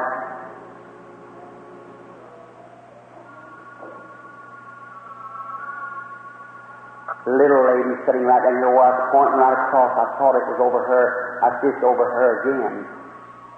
Little 7.27 7.59
lady 7.67 7.99
sitting 8.07 8.23
right 8.23 8.39
there, 8.39 8.55
you 8.55 8.63
know 8.63 8.71
what, 8.71 8.95
pointing 9.11 9.35
right 9.35 9.51
across. 9.51 9.91
I 9.99 10.15
thought 10.15 10.31
it 10.39 10.47
was 10.47 10.63
over 10.63 10.79
her. 10.79 11.43
I 11.43 11.59
see 11.59 11.75
over 11.83 12.07
her 12.07 12.27
again. 12.39 12.87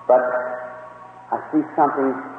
But 0.10 0.26
I 1.30 1.38
see 1.54 1.62
something 1.78 2.35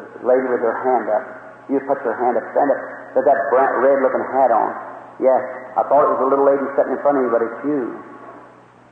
the 0.00 0.26
lady 0.26 0.46
with 0.48 0.62
her 0.64 0.76
hand 0.82 1.06
up. 1.12 1.24
You 1.70 1.78
put 1.86 2.02
your 2.02 2.16
hand 2.18 2.34
up, 2.36 2.44
stand 2.56 2.70
up, 2.72 2.80
with 3.14 3.24
that 3.28 3.38
red 3.52 3.98
looking 4.02 4.24
hat 4.34 4.50
on. 4.50 4.70
Yes, 5.22 5.42
I 5.78 5.86
thought 5.86 6.02
it 6.08 6.12
was 6.18 6.22
a 6.24 6.28
little 6.28 6.46
lady 6.48 6.64
sitting 6.74 6.96
in 6.96 7.00
front 7.04 7.20
of 7.20 7.22
you, 7.26 7.30
but 7.30 7.42
it's 7.44 7.60
you. 7.68 7.82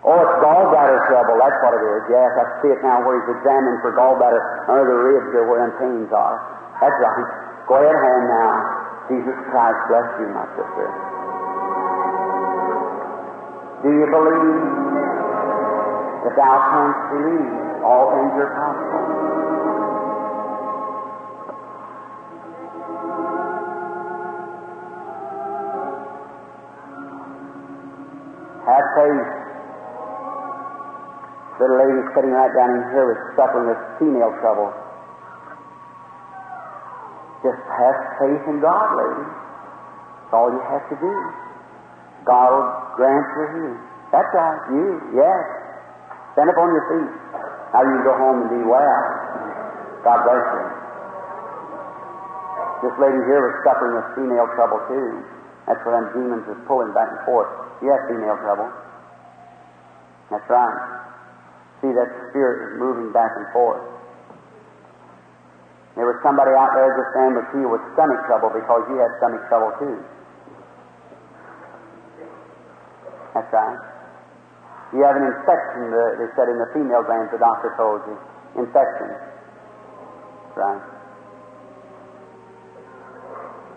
Oh, 0.07 0.15
it's 0.15 0.37
gallbladder 0.39 1.11
trouble, 1.11 1.43
that's 1.43 1.59
what 1.65 1.75
it 1.75 1.83
is. 1.83 2.03
Yes, 2.07 2.31
I 2.39 2.45
see 2.63 2.71
it 2.71 2.81
now 2.87 3.03
where 3.03 3.19
he's 3.19 3.31
examining 3.35 3.83
for 3.83 3.91
gallbladder 3.99 4.71
under 4.71 4.87
the 4.87 4.99
ribs 5.11 5.31
or 5.35 5.45
where 5.51 5.67
pains 5.83 6.13
are. 6.15 6.39
That's 6.79 6.95
right. 7.03 7.29
Go 7.67 7.75
ahead 7.83 7.99
home 7.99 8.25
now. 8.31 8.53
Jesus 9.11 9.37
Christ 9.51 9.81
bless 9.91 10.09
you, 10.23 10.29
my 10.31 10.47
sister. 10.55 10.87
Do 13.83 13.89
you 13.91 14.07
believe? 14.07 14.89
If 16.29 16.35
thou 16.37 16.55
canst 16.71 17.01
believe, 17.15 17.83
all 17.83 18.11
things 18.15 18.35
are 18.37 18.53
possible. 18.53 19.28
Little 31.59 31.79
lady 31.79 32.03
sitting 32.15 32.31
right 32.31 32.53
down 32.55 32.71
in 32.77 32.83
here 32.95 33.07
was 33.09 33.21
suffering 33.35 33.73
with 33.73 33.81
female 33.99 34.31
trouble. 34.39 34.71
Just 37.43 37.63
have 37.67 37.97
faith 38.19 38.45
in 38.51 38.59
God, 38.61 38.89
lady. 38.99 39.27
That's 39.27 40.35
all 40.35 40.51
you 40.53 40.63
have 40.69 40.85
to 40.93 40.97
do. 40.99 41.15
God 42.27 42.49
will 42.53 42.69
grant 42.99 43.27
your 43.35 43.49
healing. 43.55 43.81
That's 44.13 44.31
right, 44.35 44.61
you, 44.71 44.87
yes. 45.17 45.43
Stand 46.35 46.51
up 46.51 46.59
on 46.61 46.71
your 46.71 46.87
feet. 46.93 47.13
Now 47.75 47.83
you 47.83 47.93
can 47.99 48.05
go 48.05 48.15
home 48.17 48.39
and 48.45 48.51
be 48.53 48.63
well. 48.63 49.03
God 50.05 50.19
bless 50.25 50.45
you. 50.45 50.65
This 52.87 52.95
lady 53.03 53.21
here 53.27 53.43
was 53.43 53.55
suffering 53.67 53.99
with 53.99 54.07
female 54.15 54.47
trouble 54.55 54.79
too. 54.87 55.27
That's 55.67 55.83
what 55.83 55.99
them 55.99 56.07
demons 56.15 56.47
is 56.47 56.57
pulling 56.71 56.95
back 56.95 57.11
and 57.11 57.21
forth. 57.27 57.51
You 57.83 57.91
have 57.91 58.07
female 58.07 58.39
trouble. 58.41 58.71
That's 60.31 60.49
right. 60.51 60.79
See, 61.81 61.93
that 61.95 62.11
spirit 62.31 62.69
is 62.69 62.73
moving 62.79 63.13
back 63.13 63.33
and 63.37 63.47
forth. 63.53 63.81
There 65.97 66.07
was 66.07 66.19
somebody 66.23 66.55
out 66.55 66.71
there 66.79 66.95
just 66.95 67.11
then 67.17 67.35
with 67.35 67.51
you 67.59 67.67
with 67.67 67.83
stomach 67.99 68.23
trouble 68.31 68.55
because 68.55 68.87
you 68.87 69.03
had 69.03 69.11
stomach 69.19 69.43
trouble 69.51 69.75
too. 69.83 69.99
That's 73.35 73.51
right. 73.51 73.79
You 74.95 75.03
have 75.05 75.17
an 75.17 75.27
infection, 75.27 75.91
the, 75.91 76.05
they 76.23 76.29
said, 76.33 76.49
in 76.49 76.57
the 76.57 76.71
female 76.73 77.05
glands, 77.05 77.29
the 77.35 77.39
doctor 77.39 77.75
told 77.77 78.01
you. 78.09 78.17
Infection. 78.63 79.11
Right. 80.57 80.83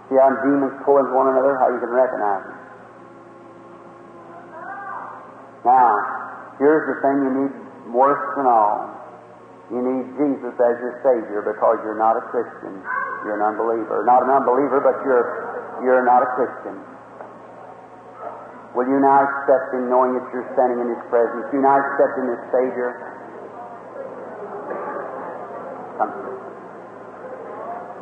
See 0.09 0.15
how 0.15 0.31
demons 0.45 0.77
pull 0.85 1.03
one 1.13 1.27
another, 1.27 1.57
how 1.59 1.69
you 1.73 1.79
can 1.79 1.89
recognize 1.89 2.43
them. 2.47 2.57
Now, 5.65 6.20
here's 6.61 6.85
the 6.85 6.97
thing 7.01 7.15
you 7.25 7.31
need 7.41 7.53
worse 7.89 8.21
than 8.37 8.45
all. 8.45 8.85
You 9.73 9.81
need 9.81 10.05
Jesus 10.19 10.53
as 10.53 10.75
your 10.77 11.01
Savior 11.01 11.41
because 11.41 11.81
you're 11.81 11.97
not 11.97 12.19
a 12.19 12.23
Christian. 12.29 12.77
You're 13.25 13.39
an 13.39 13.45
unbeliever. 13.55 14.05
Not 14.05 14.21
an 14.21 14.29
unbeliever, 14.29 14.83
but 14.83 14.99
you're, 15.01 15.25
you're 15.81 16.05
not 16.05 16.21
a 16.21 16.29
Christian. 16.37 16.75
Will 18.75 18.87
you 18.87 18.99
now 18.99 19.23
accept 19.23 19.75
Him 19.75 19.91
knowing 19.91 20.15
that 20.15 20.27
you're 20.31 20.47
standing 20.55 20.79
in 20.79 20.87
His 20.91 21.03
presence? 21.11 21.47
You 21.51 21.59
now 21.63 21.75
accept 21.75 22.13
Him 22.19 22.27
as 22.35 22.41
Savior? 22.51 22.89
Come. 25.99 26.11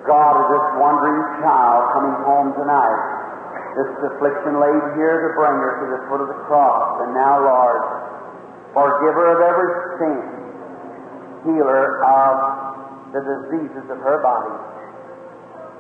God 0.09 0.33
is 0.41 0.47
this 0.49 0.65
wandering 0.81 1.21
child 1.45 1.81
coming 1.93 2.15
home 2.25 2.49
tonight. 2.57 3.01
This 3.77 3.89
affliction 4.09 4.57
laid 4.57 4.83
here 4.97 5.29
to 5.29 5.29
bring 5.37 5.53
her 5.53 5.73
to 5.79 5.85
the 5.85 5.99
foot 6.09 6.21
of 6.25 6.29
the 6.33 6.39
cross. 6.49 6.97
And 7.05 7.13
now, 7.13 7.45
Lord, 7.45 7.98
forgiver 8.73 9.25
of 9.33 9.39
every 9.41 9.71
sin, 9.97 10.21
healer 11.45 12.03
of 12.05 12.33
the 13.13 13.21
diseases 13.21 13.85
of 13.89 13.97
her 14.01 14.19
body, 14.21 14.55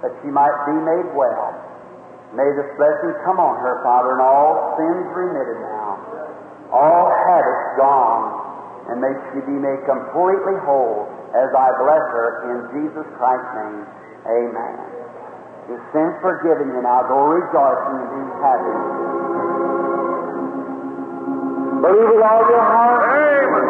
that 0.01 0.13
she 0.23 0.29
might 0.33 0.55
be 0.65 0.77
made 0.77 1.09
well. 1.13 1.53
May 2.33 2.45
this 2.53 2.69
blessing 2.77 3.13
come 3.25 3.41
on 3.41 3.57
her, 3.61 3.81
Father, 3.81 4.13
and 4.13 4.21
all 4.21 4.77
sins 4.77 5.05
remitted 5.17 5.59
now, 5.65 5.89
all 6.69 7.09
habits 7.25 7.65
gone, 7.81 8.25
and 8.93 9.01
may 9.01 9.13
she 9.33 9.41
be 9.45 9.57
made 9.57 9.81
completely 9.85 10.57
whole 10.65 11.09
as 11.33 11.49
I 11.53 11.67
bless 11.77 12.05
her 12.13 12.27
in 12.53 12.57
Jesus 12.73 13.05
Christ's 13.17 13.53
name. 13.57 13.85
Amen. 14.29 14.77
Your 15.69 15.81
sins 15.93 16.17
forgiven 16.21 16.73
you 16.73 16.81
now. 16.81 17.05
Go 17.05 17.29
rejoicing 17.29 17.97
and 18.01 18.09
be 18.09 18.21
happy. 18.41 19.08
Believe 21.79 22.11
with 22.11 22.23
all 22.27 22.43
your 22.43 22.59
heart. 22.59 23.01
Amen. 23.07 23.65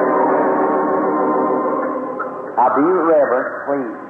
Now 2.58 2.70
be 2.76 2.82
reverent, 2.82 3.50
please. 3.70 4.10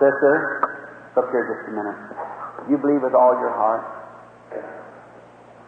Sister, 0.00 0.32
look 1.16 1.28
here 1.32 1.44
just 1.48 1.68
a 1.68 1.72
minute. 1.72 1.96
You 2.68 2.76
believe 2.76 3.02
with 3.02 3.14
all 3.14 3.32
your 3.40 3.52
heart? 3.52 3.84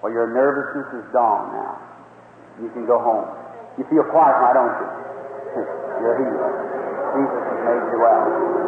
Well, 0.02 0.12
your 0.12 0.32
nervousness 0.32 1.04
is 1.04 1.12
gone 1.12 1.52
now. 1.52 1.80
You 2.60 2.70
can 2.70 2.86
go 2.86 2.98
home. 3.00 3.28
You 3.78 3.84
feel 3.88 4.04
quiet 4.04 4.36
now, 4.40 4.52
don't 4.52 4.76
you? 4.80 4.88
You're 6.04 6.16
healed. 6.20 6.56
Jesus 7.16 7.42
has 7.48 7.60
made 7.64 7.84
you 7.92 7.98
well. 8.00 8.67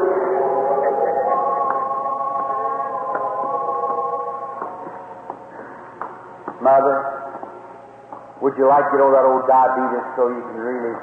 Mother, 6.60 6.96
would 8.44 8.56
you 8.56 8.68
like 8.68 8.84
to 8.88 8.90
get 8.96 9.00
over 9.00 9.16
that 9.16 9.24
old 9.28 9.44
diabetes 9.48 10.04
so 10.16 10.28
you 10.28 10.44
can 10.44 10.60
really 10.60 10.94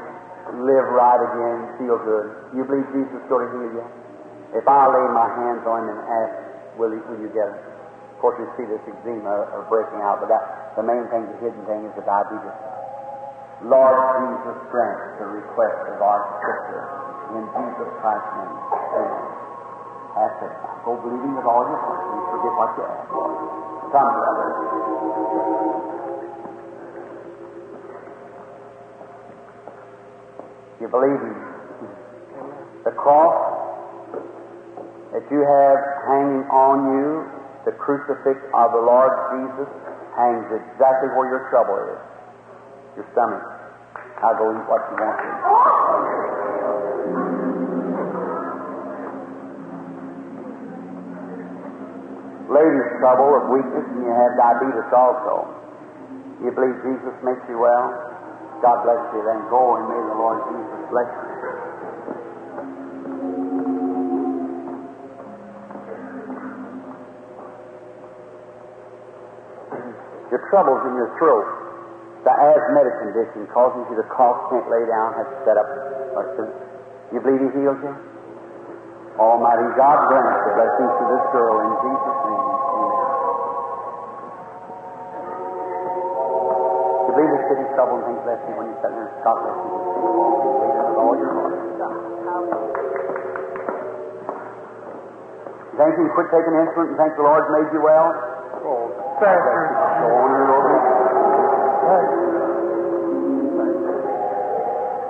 live 0.65 0.85
right 0.93 1.21
again, 1.21 1.57
feel 1.81 1.97
good? 2.01 2.53
You 2.57 2.61
believe 2.65 2.85
Jesus 2.93 3.13
is 3.13 3.27
going 3.29 3.45
to 3.45 3.51
heal 3.53 3.69
you? 3.81 3.85
If 4.57 4.65
I 4.65 4.89
lay 4.89 5.05
my 5.13 5.27
hands 5.27 5.65
on 5.65 5.85
him 5.85 5.97
and 5.97 6.07
ask, 6.07 6.33
will, 6.77 6.93
he, 6.93 7.01
will 7.09 7.19
you 7.21 7.29
get 7.33 7.49
it? 7.49 7.61
Of 8.17 8.17
course, 8.21 8.37
you 8.41 8.49
see 8.57 8.65
this 8.65 8.81
eczema 8.89 9.29
are 9.53 9.65
breaking 9.69 10.01
out, 10.01 10.17
but 10.21 10.33
that, 10.33 10.73
the 10.77 10.85
main 10.85 11.05
thing, 11.13 11.29
the 11.29 11.37
hidden 11.37 11.61
thing, 11.69 11.85
is 11.85 11.93
the 11.93 12.05
diabetes. 12.05 12.57
Lord 13.65 13.97
Jesus, 14.17 14.57
grant 14.73 15.21
the 15.21 15.27
request 15.37 15.81
of 15.93 16.01
our 16.01 16.21
sister 16.41 16.81
in 17.37 17.43
Jesus 17.45 17.89
Christ's 18.01 18.33
name. 18.41 18.57
Amen. 18.97 19.36
That's 20.17 20.41
it. 20.41 20.53
Go 20.81 20.97
believing 20.97 21.37
with 21.37 21.45
all 21.45 21.61
your 21.69 21.77
heart. 21.77 22.01
You 22.09 22.25
forget 22.33 22.53
what 22.57 22.73
you 22.73 22.83
ask. 22.89 23.05
For. 23.13 23.29
Come, 23.93 24.09
brother. 24.17 24.49
You 30.81 30.87
believe 30.89 31.21
in 31.21 31.37
the 32.81 32.93
cross 32.97 33.37
that 35.13 35.25
you 35.29 35.41
have 35.45 35.79
hanging 36.09 36.49
on 36.49 36.77
you, 36.97 37.29
the 37.65 37.77
crucifix 37.77 38.41
of 38.57 38.73
the 38.73 38.81
Lord 38.81 39.13
Jesus, 39.37 39.69
hangs 40.17 40.49
exactly 40.49 41.13
where 41.13 41.29
your 41.29 41.45
trouble 41.53 41.77
is. 41.93 42.01
Your 42.97 43.05
stomach. 43.13 43.45
I'll 44.25 44.33
go 44.33 44.49
eat 44.49 44.65
what 44.65 44.81
you 44.89 44.97
want 44.97 45.17
to. 45.21 45.66
Ladies' 52.57 52.89
trouble 52.97 53.37
of 53.37 53.53
weakness, 53.53 53.85
and 53.85 54.01
you 54.01 54.09
have 54.17 54.33
diabetes 54.33 54.89
also. 54.89 55.45
You 56.41 56.49
believe 56.49 56.73
Jesus 56.81 57.13
makes 57.21 57.45
you 57.45 57.61
well? 57.61 57.85
God 58.65 58.81
bless 58.81 58.97
you. 59.13 59.21
Then 59.21 59.45
go 59.53 59.77
and 59.77 59.85
may 59.85 60.01
the 60.01 60.17
Lord 60.17 60.41
Jesus 60.49 60.81
bless 60.89 61.05
you. 61.05 61.25
Your 70.33 70.41
troubles 70.49 70.81
in 70.89 70.97
your 70.97 71.13
throat, 71.21 71.45
the 72.25 72.33
asthmatic 72.33 72.97
condition 73.05 73.45
causing 73.53 73.85
you 73.85 74.01
to 74.01 74.07
cough, 74.09 74.49
can't 74.49 74.65
lay 74.65 74.81
down, 74.89 75.13
have 75.13 75.29
to 75.29 75.37
set 75.45 75.57
up. 75.61 75.69
Or 76.17 76.25
to- 76.41 77.13
You 77.13 77.21
believe 77.21 77.53
He 77.53 77.61
heals 77.61 77.77
you? 77.85 78.16
Almighty 79.17 79.67
God 79.77 79.97
grant 80.09 80.29
the 80.45 80.51
blessings 80.57 80.93
to 81.01 81.03
this 81.09 81.25
girl 81.33 81.55
in 81.65 81.71
Jesus' 81.81 82.19
name. 82.29 82.45
Amen. 82.45 83.09
You 86.93 87.11
believe 87.17 87.31
the 87.33 87.41
city's 87.49 87.71
trouble 87.73 87.97
and 87.97 88.05
things 88.13 88.21
bless 88.25 88.41
you 88.45 88.53
when 88.61 88.67
you 88.69 88.77
sit 88.81 88.91
there 88.93 89.09
and 89.09 89.21
God 89.25 89.37
bless 89.41 89.57
you. 89.57 89.69
Just 89.73 89.89
think 89.97 90.05
of 90.05 90.17
all 90.21 90.33
things, 90.37 90.53
believe 90.61 90.77
it 90.77 90.85
with 90.85 90.99
all 91.01 91.15
your 91.17 91.33
heart. 91.33 91.55
Thank 95.77 95.93
you. 95.97 96.05
Quit 96.13 96.27
taking 96.33 96.53
instrument 96.57 96.89
and 96.93 96.97
thank 96.97 97.13
the 97.17 97.23
Lord's 97.25 97.49
made 97.53 97.69
you 97.73 97.81
well. 97.85 98.09
Oh, 98.65 98.89
Pastor. 99.21 99.59
Go 100.01 100.07
on 100.09 100.29
your 100.33 100.45
road. 100.49 100.69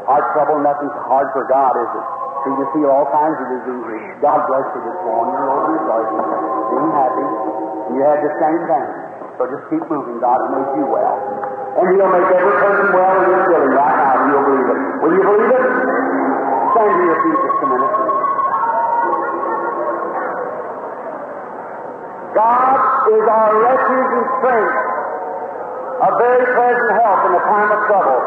Heart 0.08 0.26
trouble, 0.36 0.60
nothing's 0.64 0.96
hard 1.08 1.28
for 1.36 1.44
God, 1.52 1.76
is 1.76 1.92
it? 2.00 2.08
See, 2.48 2.56
you 2.56 2.68
feel 2.80 2.88
all 2.96 3.04
kinds 3.12 3.36
of 3.44 3.48
diseases. 3.60 4.24
God 4.24 4.40
bless 4.48 4.64
you 4.72 4.80
this 4.80 5.00
morning. 5.04 5.36
You're 5.36 5.52
over 5.52 5.68
rejoicing, 5.68 6.24
being 6.72 6.92
happy. 6.96 7.28
And 7.28 7.92
you 7.92 8.02
had 8.08 8.24
the 8.24 8.32
same 8.40 8.62
thing. 8.72 8.88
So 9.36 9.42
just 9.52 9.68
keep 9.68 9.84
moving. 9.92 10.24
God 10.24 10.40
has 10.40 10.50
made 10.56 10.80
you 10.80 10.88
well. 10.88 11.16
And 11.76 11.86
He'll 11.92 12.08
make 12.08 12.24
every 12.32 12.56
person 12.64 12.88
well 12.96 13.16
in 13.20 13.26
your 13.36 13.44
feeling 13.52 13.76
right 13.76 13.98
now. 14.00 14.32
You'll 14.32 14.48
believe 14.48 14.64
it. 14.64 14.80
Will 15.04 15.14
you 15.20 15.24
believe 15.28 15.52
it? 15.60 15.66
Stand 16.72 16.88
to 16.88 17.04
your 17.04 17.20
feet 17.20 17.36
just 17.36 17.60
a 17.60 17.68
minute. 17.68 17.96
God 22.32 22.80
is 23.12 23.26
our 23.28 23.52
refuge 23.60 24.12
and 24.24 24.28
strength, 24.40 24.78
a 26.00 26.10
very 26.16 26.46
present 26.48 26.92
help 26.96 27.20
in 27.28 27.32
the 27.36 27.44
time 27.44 27.70
of 27.76 27.80
trouble. 27.92 28.20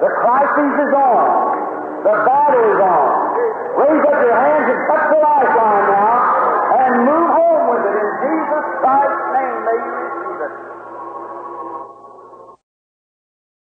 The 0.00 0.10
crisis 0.16 0.72
is 0.80 0.92
on. 0.96 1.28
The 2.08 2.14
battle 2.24 2.64
is 2.72 2.80
on. 2.80 2.99
Raise 3.78 4.02
up 4.06 4.18
your 4.22 4.34
hands 4.34 4.66
and 4.70 4.80
touch 4.90 5.04
the 5.14 5.18
lifeline 5.22 5.86
now 5.94 6.14
and 6.80 6.92
move 7.06 7.30
home 7.30 7.64
with 7.70 7.84
it 7.86 7.96
in 8.02 8.10
Jesus 8.22 8.64
Christ's 8.82 9.26
name, 9.34 9.58
ladies. 9.66 10.09